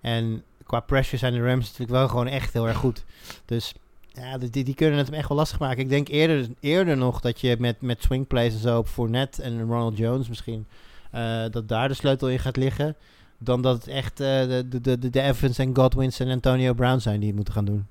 En 0.00 0.42
qua 0.66 0.80
pressure 0.80 1.16
zijn 1.16 1.32
de 1.32 1.44
Rams 1.44 1.64
natuurlijk 1.64 1.90
wel 1.90 2.08
gewoon 2.08 2.26
echt 2.26 2.52
heel 2.52 2.68
erg 2.68 2.76
goed. 2.76 3.04
Dus 3.44 3.74
ja, 4.12 4.38
die, 4.38 4.64
die 4.64 4.74
kunnen 4.74 4.98
het 4.98 5.06
hem 5.06 5.16
echt 5.16 5.28
wel 5.28 5.38
lastig 5.38 5.58
maken. 5.58 5.82
Ik 5.82 5.88
denk 5.88 6.08
eerder, 6.08 6.48
eerder 6.60 6.96
nog 6.96 7.20
dat 7.20 7.40
je 7.40 7.56
met, 7.58 7.80
met 7.80 8.02
swing 8.02 8.26
plays 8.26 8.52
en 8.52 8.60
zo 8.60 8.78
op 8.78 8.88
Fournette 8.88 9.42
en 9.42 9.60
Ronald 9.60 9.96
Jones 9.96 10.28
misschien... 10.28 10.66
eh, 11.10 11.44
dat 11.50 11.68
daar 11.68 11.88
de 11.88 11.94
sleutel 11.94 12.28
in 12.28 12.38
gaat 12.38 12.56
liggen... 12.56 12.96
dan 13.40 13.62
dat 13.62 13.76
het 13.76 13.86
echt 13.86 14.20
eh, 14.20 14.26
de, 14.48 14.80
de, 14.80 14.98
de, 14.98 15.10
de 15.10 15.20
Evans 15.20 15.58
en 15.58 15.76
Godwins 15.76 16.20
en 16.20 16.28
Antonio 16.28 16.72
Brown 16.72 16.98
zijn 16.98 17.18
die 17.18 17.26
het 17.26 17.36
moeten 17.36 17.54
gaan 17.54 17.64
doen. 17.64 17.86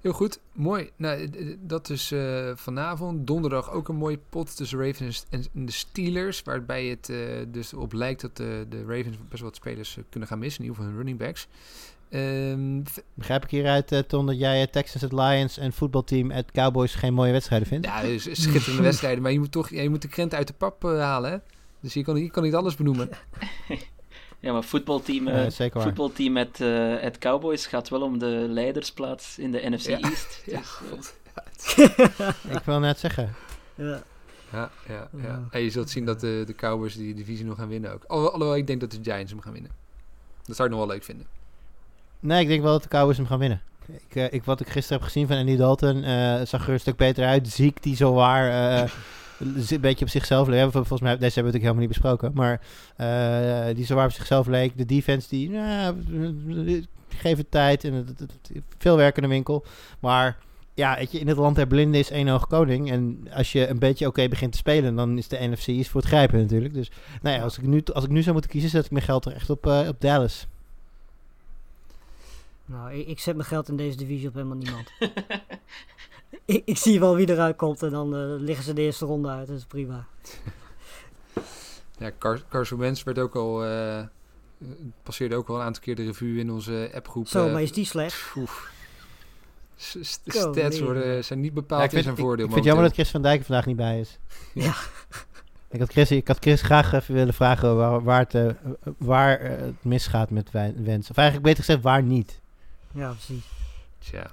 Heel 0.00 0.12
goed, 0.12 0.38
mooi. 0.52 0.90
Nou, 0.96 1.30
dat 1.60 1.90
is 1.90 2.12
eh, 2.12 2.50
vanavond. 2.54 3.26
Donderdag 3.26 3.70
ook 3.70 3.88
een 3.88 3.96
mooie 3.96 4.18
pot 4.28 4.56
tussen 4.56 4.84
Ravens 4.84 5.24
en 5.30 5.44
de 5.52 5.72
Steelers. 5.72 6.42
Waarbij 6.42 6.86
het 6.86 7.08
eh, 7.08 7.16
dus 7.48 7.74
op 7.74 7.92
lijkt 7.92 8.20
dat 8.20 8.36
de, 8.36 8.66
de 8.68 8.84
Ravens 8.86 9.16
best 9.28 9.40
wel 9.40 9.50
wat 9.50 9.56
spelers 9.56 9.98
kunnen 10.08 10.28
gaan 10.28 10.38
missen. 10.38 10.64
In 10.64 10.70
ieder 10.70 10.82
geval 10.82 10.96
hun 10.96 11.04
running 11.04 11.18
backs. 11.18 11.48
Ehm, 12.08 12.82
Begrijp 13.14 13.44
ik 13.44 13.50
hieruit, 13.50 14.04
Ton, 14.08 14.26
dat 14.26 14.38
jij 14.38 14.60
het 14.60 14.72
Texans, 14.72 15.02
het 15.02 15.12
Lions 15.12 15.58
en 15.58 15.72
voetbalteam 15.72 16.30
het 16.30 16.50
Cowboys 16.50 16.94
geen 16.94 17.14
mooie 17.14 17.32
wedstrijden 17.32 17.68
vindt? 17.68 17.86
ja, 17.86 18.02
dus 18.02 18.22
schitterende 18.22 18.82
wedstrijden. 18.90 19.22
Maar 19.22 19.32
je 19.32 19.38
moet 19.38 19.52
toch 19.52 19.70
ja, 19.70 19.82
je 19.82 19.90
moet 19.90 20.02
de 20.02 20.08
krent 20.08 20.34
uit 20.34 20.46
de 20.46 20.54
pap 20.54 20.82
halen. 20.82 21.30
Hè? 21.30 21.36
Dus 21.80 21.94
je 21.94 22.02
kan, 22.04 22.16
je 22.16 22.30
kan 22.30 22.42
niet 22.42 22.54
alles 22.54 22.74
benoemen. 22.74 23.08
Ja, 24.40 24.52
maar 24.52 24.64
voetbalteam, 24.64 25.28
eh, 25.28 25.34
Nee, 25.34 25.50
zeker 25.50 25.74
waar. 25.76 25.86
voetbalteam 25.86 26.32
met 26.32 26.60
eh, 26.60 26.94
het 27.00 27.18
Cowboys 27.18 27.66
gaat 27.66 27.88
wel 27.88 28.02
om 28.02 28.18
de 28.18 28.46
leidersplaats 28.48 29.38
in 29.38 29.52
de 29.52 29.70
NFC 29.70 29.86
Ja. 29.88 29.98
East. 30.00 30.42
Ja, 30.46 30.60
Dus, 30.96 31.74
eh, 31.74 32.28
Ik 32.56 32.62
wil 32.64 32.78
net 32.78 32.98
zeggen. 32.98 33.34
Ja. 33.74 34.02
Ja, 34.52 34.70
ja, 34.88 35.08
ja. 35.22 35.42
En 35.50 35.60
je 35.62 35.70
zult 35.70 35.90
zien 35.90 36.04
dat 36.04 36.20
de, 36.20 36.42
de 36.46 36.54
Cowboys 36.54 36.94
die 36.94 37.14
divisie 37.14 37.44
nog 37.44 37.56
gaan 37.56 37.68
winnen 37.68 37.92
ook. 37.92 38.04
Alhoewel, 38.04 38.32
alhoewel 38.32 38.56
ik 38.56 38.66
denk 38.66 38.80
dat 38.80 38.90
de 38.90 38.98
Giants 39.02 39.32
hem 39.32 39.40
gaan 39.40 39.52
winnen. 39.52 39.70
Dat 40.44 40.56
zou 40.56 40.68
ik 40.68 40.74
nog 40.74 40.84
wel 40.86 40.94
leuk 40.94 41.04
vinden. 41.04 41.26
Nee, 42.20 42.40
ik 42.42 42.48
denk 42.48 42.62
wel 42.62 42.72
dat 42.72 42.82
de 42.82 42.88
Cowboys 42.88 43.16
hem 43.16 43.26
gaan 43.26 43.38
winnen. 43.38 43.62
Ik, 43.86 44.16
eh, 44.16 44.32
ik, 44.32 44.44
wat 44.44 44.60
ik 44.60 44.68
gisteren 44.68 44.98
heb 44.98 45.06
gezien 45.06 45.26
van 45.26 45.36
Andy 45.36 45.56
Dalton, 45.56 46.02
eh, 46.02 46.40
zag 46.44 46.66
er 46.66 46.72
een 46.72 46.80
stuk 46.80 46.96
beter 46.96 47.26
uit. 47.26 47.48
Ziek, 47.48 47.82
die 47.82 47.96
zo 47.96 48.12
waar 48.12 48.74
eh, 48.82 48.90
een 49.40 49.80
beetje 49.80 50.04
op 50.04 50.10
zichzelf 50.10 50.48
leek. 50.48 50.60
Vol- 50.62 50.70
Volgens 50.70 51.00
mij, 51.00 51.18
deze 51.18 51.40
hebben 51.40 51.52
we 51.52 51.58
natuurlijk 51.58 51.62
helemaal 51.62 51.80
niet 51.80 52.28
besproken. 52.28 52.30
Maar 52.34 52.60
eh, 53.68 53.74
die 53.76 53.84
zo 53.84 53.94
waar 53.94 54.06
op 54.06 54.12
zichzelf 54.12 54.46
leek. 54.46 54.76
De 54.78 54.84
defense, 54.86 55.28
die, 55.28 55.50
nou, 55.50 55.96
geef 57.08 57.36
het 57.36 57.50
tijd. 57.50 57.84
En 57.84 57.92
het, 57.92 58.08
het- 58.08 58.20
het- 58.20 58.62
veel 58.78 58.96
werk 58.96 59.16
in 59.16 59.22
de 59.22 59.28
winkel. 59.28 59.64
Maar 60.00 60.38
ja, 60.74 60.96
weet 60.96 61.12
je, 61.12 61.18
in 61.18 61.28
het 61.28 61.36
land 61.36 61.56
der 61.56 61.66
blinden 61.66 62.00
is 62.00 62.10
één 62.10 62.28
oog 62.28 62.46
koning. 62.46 62.90
En 62.90 63.26
als 63.32 63.52
je 63.52 63.68
een 63.68 63.78
beetje 63.78 64.06
oké 64.06 64.28
begint 64.28 64.52
te 64.52 64.58
spelen, 64.58 64.94
dan 64.96 65.18
is 65.18 65.28
de 65.28 65.38
NFC 65.48 65.66
is 65.66 65.88
voor 65.88 66.00
het 66.00 66.10
grijpen 66.10 66.40
natuurlijk. 66.40 66.74
Dus 66.74 66.90
nou 67.22 67.36
ja, 67.36 67.42
als 67.42 67.58
ik 67.58 67.64
nu, 67.64 67.82
als 67.92 68.04
ik 68.04 68.10
nu 68.10 68.20
zou 68.22 68.32
moeten 68.32 68.50
kiezen, 68.50 68.70
zet 68.70 68.84
ik 68.84 68.90
mijn 68.90 69.04
geld 69.04 69.24
er 69.24 69.32
echt 69.34 69.50
op, 69.50 69.66
eh, 69.66 69.88
op 69.88 70.00
Dallas. 70.00 70.46
Nou, 72.64 72.92
ik, 72.92 73.06
ik 73.06 73.18
zet 73.18 73.36
mijn 73.36 73.48
geld 73.48 73.68
in 73.68 73.76
deze 73.76 73.96
divisie 73.96 74.28
op 74.28 74.34
helemaal 74.34 74.56
niemand. 74.56 74.90
ik, 76.54 76.62
ik 76.72 76.76
zie 76.76 77.00
wel 77.00 77.16
wie 77.16 77.30
eruit 77.30 77.56
komt 77.56 77.82
en 77.82 77.90
dan 77.90 78.14
eh, 78.16 78.20
liggen 78.38 78.64
ze 78.64 78.72
de 78.72 78.82
eerste 78.82 79.04
ronde 79.04 79.28
uit. 79.28 79.46
Dat 79.46 79.56
is 79.56 79.64
prima. 79.64 80.06
Ja, 81.98 82.10
Car 82.18 82.42
Carson 82.48 82.78
Wentz 82.78 83.02
werd 83.02 83.18
ook 83.18 83.34
al, 83.36 83.64
eh, 83.64 83.98
eh, 83.98 84.06
passeerde 85.02 85.34
ook 85.36 85.48
al 85.48 85.54
een 85.56 85.62
aantal 85.62 85.82
keer 85.82 85.96
de 85.96 86.04
revue 86.04 86.38
in 86.38 86.50
onze 86.50 86.90
appgroep. 86.94 87.28
Zo, 87.28 87.46
eh, 87.46 87.52
maar 87.52 87.62
is 87.62 87.72
die 87.72 87.84
slecht? 87.86 88.36
Oef. 88.36 88.70
Go, 89.76 90.52
stats 90.52 90.80
worden, 90.80 91.24
zijn 91.24 91.40
niet 91.40 91.54
bepaald 91.54 91.80
Ja, 91.80 91.86
in 91.86 91.92
vind, 91.92 92.04
zijn 92.04 92.16
voordeel. 92.16 92.44
Ik, 92.44 92.50
ik 92.50 92.52
vind 92.52 92.54
het 92.54 92.64
jammer 92.64 92.84
dat. 92.84 92.92
Chris 92.92 93.10
van 93.10 93.22
Dijk 93.22 93.44
vandaag 93.44 93.66
niet 93.66 93.76
bij 93.76 94.00
is. 94.00 94.18
Ja. 94.54 94.74
Ik 95.72 95.80
had 95.80 95.90
Chris, 95.90 96.10
ik 96.10 96.28
had 96.28 96.38
Chris 96.40 96.62
graag 96.62 96.92
even 96.92 97.14
willen 97.14 97.34
vragen 97.34 97.76
waar, 97.76 98.02
waar, 98.02 98.26
het, 98.28 98.56
waar 98.98 99.40
het 99.40 99.84
misgaat 99.84 100.30
met 100.30 100.50
Wen- 100.50 100.84
Wens. 100.84 101.10
Of 101.10 101.16
eigenlijk 101.16 101.46
beter 101.48 101.64
gezegd, 101.64 101.82
waar 101.82 102.02
niet. 102.02 102.40
Ja, 102.92 103.10
precies. 103.10 103.44
Tja. 103.98 104.30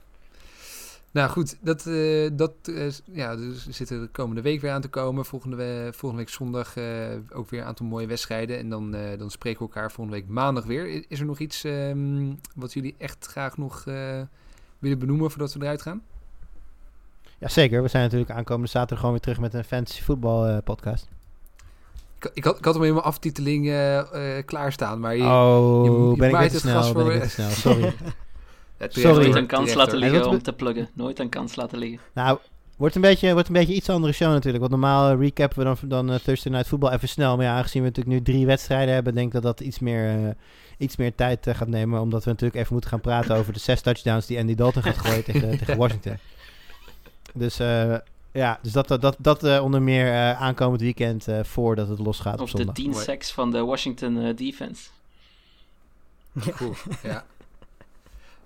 Nou 1.18 1.30
goed, 1.30 1.58
dat, 1.62 1.86
eh, 1.86 2.30
dat 2.34 2.54
eh, 2.64 2.88
ja, 3.12 3.36
dus 3.36 3.66
we 3.66 3.72
zitten 3.72 4.02
de 4.02 4.08
komende 4.08 4.42
week 4.42 4.62
weer 4.62 4.72
aan 4.72 4.82
te 4.82 4.88
komen. 4.88 5.26
Volgende, 5.26 5.56
we- 5.56 5.90
volgende 5.92 6.24
week 6.24 6.34
zondag 6.34 6.76
eh, 6.78 6.86
ook 7.34 7.50
weer 7.50 7.60
een 7.62 7.66
aantal 7.66 7.86
mooie 7.86 8.08
wedstrijden. 8.08 8.58
En 8.58 8.70
dan, 8.70 8.92
dan 9.18 9.30
spreken 9.32 9.60
we 9.60 9.66
elkaar 9.74 9.92
volgende 9.92 10.20
week 10.20 10.30
maandag 10.30 10.66
weer. 10.66 11.06
Is 11.12 11.20
er 11.20 11.26
nog 11.26 11.40
iets 11.40 11.64
ehm, 11.64 12.34
wat 12.56 12.74
jullie 12.74 12.96
echt 12.98 13.26
graag 13.26 13.58
nog 13.58 13.84
willen 14.80 15.00
benoemen 15.00 15.30
voordat 15.32 15.54
we 15.54 15.60
eruit 15.62 15.82
gaan? 15.82 16.02
Jazeker, 17.38 17.82
we 17.82 17.88
zijn 17.88 18.04
natuurlijk 18.04 18.32
aankomende 18.32 18.68
zaterdag 18.70 18.98
gewoon 19.00 19.12
weer 19.12 19.22
terug 19.24 19.40
met 19.40 19.54
een 19.54 19.64
fantasy 19.64 20.02
voetbal 20.02 20.62
podcast. 20.62 21.08
Ik, 22.20 22.32
ik, 22.34 22.44
had, 22.44 22.58
ik 22.58 22.66
had 22.66 22.74
hem 22.74 22.84
in 22.84 22.94
mijn 22.94 23.06
aftiteling 23.06 23.66
eh, 23.68 24.38
eh, 24.38 24.46
klaarstaan, 24.46 25.00
maar 25.00 25.16
je, 25.16 25.24
Oh, 25.24 25.86
je- 25.86 25.92
je 26.12 26.16
ben 26.18 26.30
ik 26.30 26.36
te 26.36 26.42
het 26.42 26.60
snel, 26.62 26.74
gas 26.82 26.92
ben 26.92 27.02
voor- 27.04 27.14
ik 27.14 27.22
te 27.22 27.30
snel, 27.30 27.50
sorry. 27.50 27.94
Sorry. 28.80 29.24
Nooit 29.24 29.36
een 29.36 29.46
kans 29.46 29.74
laten 29.74 29.98
liggen 29.98 30.30
om 30.30 30.42
te 30.42 30.54
pluggen. 30.54 30.90
Nooit 30.94 31.20
een 31.20 31.30
kans 31.30 31.56
laten 31.56 31.78
liggen. 31.78 32.00
nou, 32.14 32.40
wordt 32.78 32.96
een, 32.96 33.02
beetje, 33.02 33.34
wordt 33.34 33.48
een 33.48 33.54
beetje 33.54 33.74
iets 33.74 33.90
andere 33.90 34.14
show 34.14 34.32
natuurlijk. 34.32 34.60
Want 34.60 34.72
normaal 34.72 35.12
eh, 35.12 35.20
recappen 35.20 35.58
we 35.58 35.64
dan, 35.64 35.78
dan 35.90 36.12
eh, 36.12 36.20
Thursday 36.20 36.52
Night 36.52 36.68
Football 36.68 36.92
even 36.92 37.08
snel. 37.08 37.36
Maar 37.36 37.46
ja, 37.46 37.56
aangezien 37.56 37.82
we 37.82 37.88
natuurlijk 37.88 38.16
nu 38.16 38.24
drie 38.24 38.46
wedstrijden 38.46 38.94
hebben, 38.94 39.14
denk 39.14 39.28
ik 39.28 39.34
dat 39.34 39.44
dat 39.44 39.60
iets 39.60 39.80
meer, 39.80 40.10
eh, 40.10 40.30
iets 40.78 40.96
meer 40.96 41.16
tijd 41.16 41.48
gaat 41.50 41.68
nemen. 41.68 42.02
Omdat 42.02 42.24
we 42.24 42.30
natuurlijk 42.30 42.60
even 42.60 42.74
moeten 42.74 42.90
gaan 42.90 43.02
praten 43.02 43.36
over 43.36 43.54
de 43.54 43.60
zes 43.60 43.82
touchdowns 43.82 44.26
die 44.26 44.40
Andy 44.40 44.56
Dalton 44.56 44.84
gaat 44.84 44.98
gooien 44.98 45.24
tegen, 45.24 45.58
tegen 45.60 45.78
Washington. 45.78 46.18
Dus 47.34 47.60
eh, 47.60 47.96
ja, 48.38 48.60
dus 48.62 48.72
dat, 48.72 48.88
dat, 48.88 49.16
dat, 49.20 49.60
onder 49.60 49.82
meer 49.82 50.08
eh, 50.08 50.42
aankomend 50.42 50.82
weekend 50.82 51.28
eh, 51.28 51.44
voordat 51.44 51.88
het 51.88 52.00
losgaat 52.00 52.34
op 52.34 52.40
Of 52.40 52.52
de 52.52 52.58
zondag. 52.58 52.76
10 52.76 52.90
Mooi. 52.90 53.04
sacks 53.04 53.32
van 53.32 53.52
de 53.52 53.60
Washington 53.60 54.22
eh, 54.22 54.36
defense. 54.36 54.90
Cool, 56.56 56.74
ja. 57.04 57.26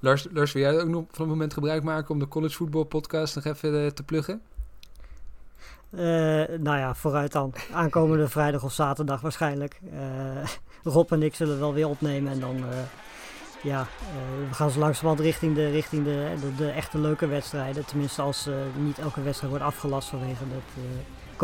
Lars, 0.01 0.27
Lars, 0.31 0.51
wil 0.51 0.61
jij 0.61 0.81
ook 0.81 0.87
nog 0.87 1.03
van 1.11 1.25
het 1.25 1.27
moment 1.27 1.53
gebruik 1.53 1.83
maken 1.83 2.09
om 2.09 2.19
de 2.19 2.27
college 2.27 2.55
football 2.55 2.83
podcast 2.83 3.35
nog 3.35 3.45
even 3.45 3.83
eh, 3.83 3.87
te 3.87 4.03
pluggen? 4.03 4.41
Eh, 5.89 5.99
nou 6.59 6.77
ja, 6.77 6.95
vooruit 6.95 7.31
dan. 7.31 7.53
Aankomende 7.73 8.27
vrijdag 8.27 8.63
of 8.63 8.73
zaterdag 8.73 9.21
waarschijnlijk. 9.21 9.79
Eh, 9.91 10.47
Rob 10.83 11.11
en 11.11 11.23
ik 11.23 11.35
zullen 11.35 11.59
wel 11.59 11.73
weer 11.73 11.87
opnemen 11.87 12.31
en 12.31 12.39
dan... 12.39 12.63
ja, 13.63 13.87
we 14.49 14.53
gaan 14.53 14.71
zo 14.71 14.79
langzamerhand 14.79 15.19
richting, 15.19 15.55
de, 15.55 15.69
richting 15.69 16.03
de, 16.03 16.35
de, 16.57 16.69
echte 16.69 16.97
leuke 16.99 17.27
wedstrijden. 17.27 17.85
Tenminste 17.85 18.21
als 18.21 18.49
niet 18.77 18.99
elke 18.99 19.21
wedstrijd 19.21 19.51
wordt 19.51 19.65
afgelast 19.67 20.09
vanwege 20.09 20.43
dat 20.49 20.83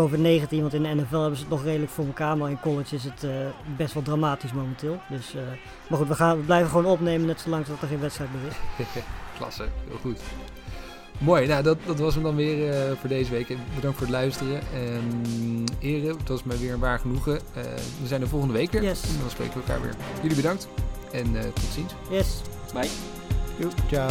COVID-19. 0.02 0.62
Want 0.62 0.74
in 0.74 0.84
de 0.84 0.96
NFL 0.96 1.20
hebben 1.20 1.38
ze 1.38 1.44
het 1.44 1.52
nog 1.52 1.64
redelijk 1.64 1.92
voor 1.92 2.06
elkaar. 2.06 2.38
Maar 2.38 2.50
in 2.50 2.60
college 2.60 2.96
is 2.96 3.04
het 3.04 3.24
eh, 3.24 3.32
best 3.78 3.94
wel 3.94 4.04
dramatisch 4.04 4.54
momenteel. 4.54 5.00
Dus, 5.10 5.36
eh, 5.36 5.42
maar 5.90 6.00
goed, 6.00 6.08
we, 6.08 6.16
gaan, 6.16 6.38
we 6.38 6.44
blijven 6.44 6.70
gewoon 6.70 6.86
opnemen 6.86 7.28
net 7.28 7.42
zolang 7.42 7.66
dat 7.66 7.82
er 7.82 7.88
geen 7.88 8.00
wedstrijd 8.00 8.30
meer 8.34 8.52
is. 8.52 8.88
Klasse, 9.38 9.68
heel 9.88 9.98
goed. 10.02 10.20
Mooi, 11.18 11.48
nou 11.48 11.64
dat, 11.64 11.78
dat 11.86 12.00
was 12.00 12.14
hem 12.14 12.24
dan 12.24 12.36
weer 12.36 12.70
eh, 12.70 12.92
voor 13.00 13.10
deze 13.10 13.32
week. 13.32 13.48
Bedankt 13.76 13.98
voor 13.98 14.08
het 14.08 14.16
luisteren. 14.16 14.62
En 14.74 15.24
heren, 15.80 16.18
het 16.18 16.30
was 16.30 16.44
mij 16.44 16.58
weer 16.58 16.74
een 16.74 16.80
waar 16.80 17.00
genoegen. 17.00 17.40
Eh, 17.54 17.64
we 18.02 18.08
zijn 18.08 18.22
er 18.22 18.28
volgende 18.28 18.54
week 18.54 18.72
weer. 18.72 18.84
Yes. 18.84 19.04
En 19.04 19.20
dan 19.20 19.30
spreken 19.30 19.54
we 19.54 19.60
elkaar 19.60 19.82
weer. 19.82 19.96
Jullie 20.22 20.36
bedankt 20.36 20.68
en 21.12 21.36
eh, 21.36 21.44
tot 21.44 21.70
ziens. 21.74 21.94
Yes. 22.10 22.42
Bye. 22.74 22.90
Joep, 23.60 23.74
ciao. 23.88 24.10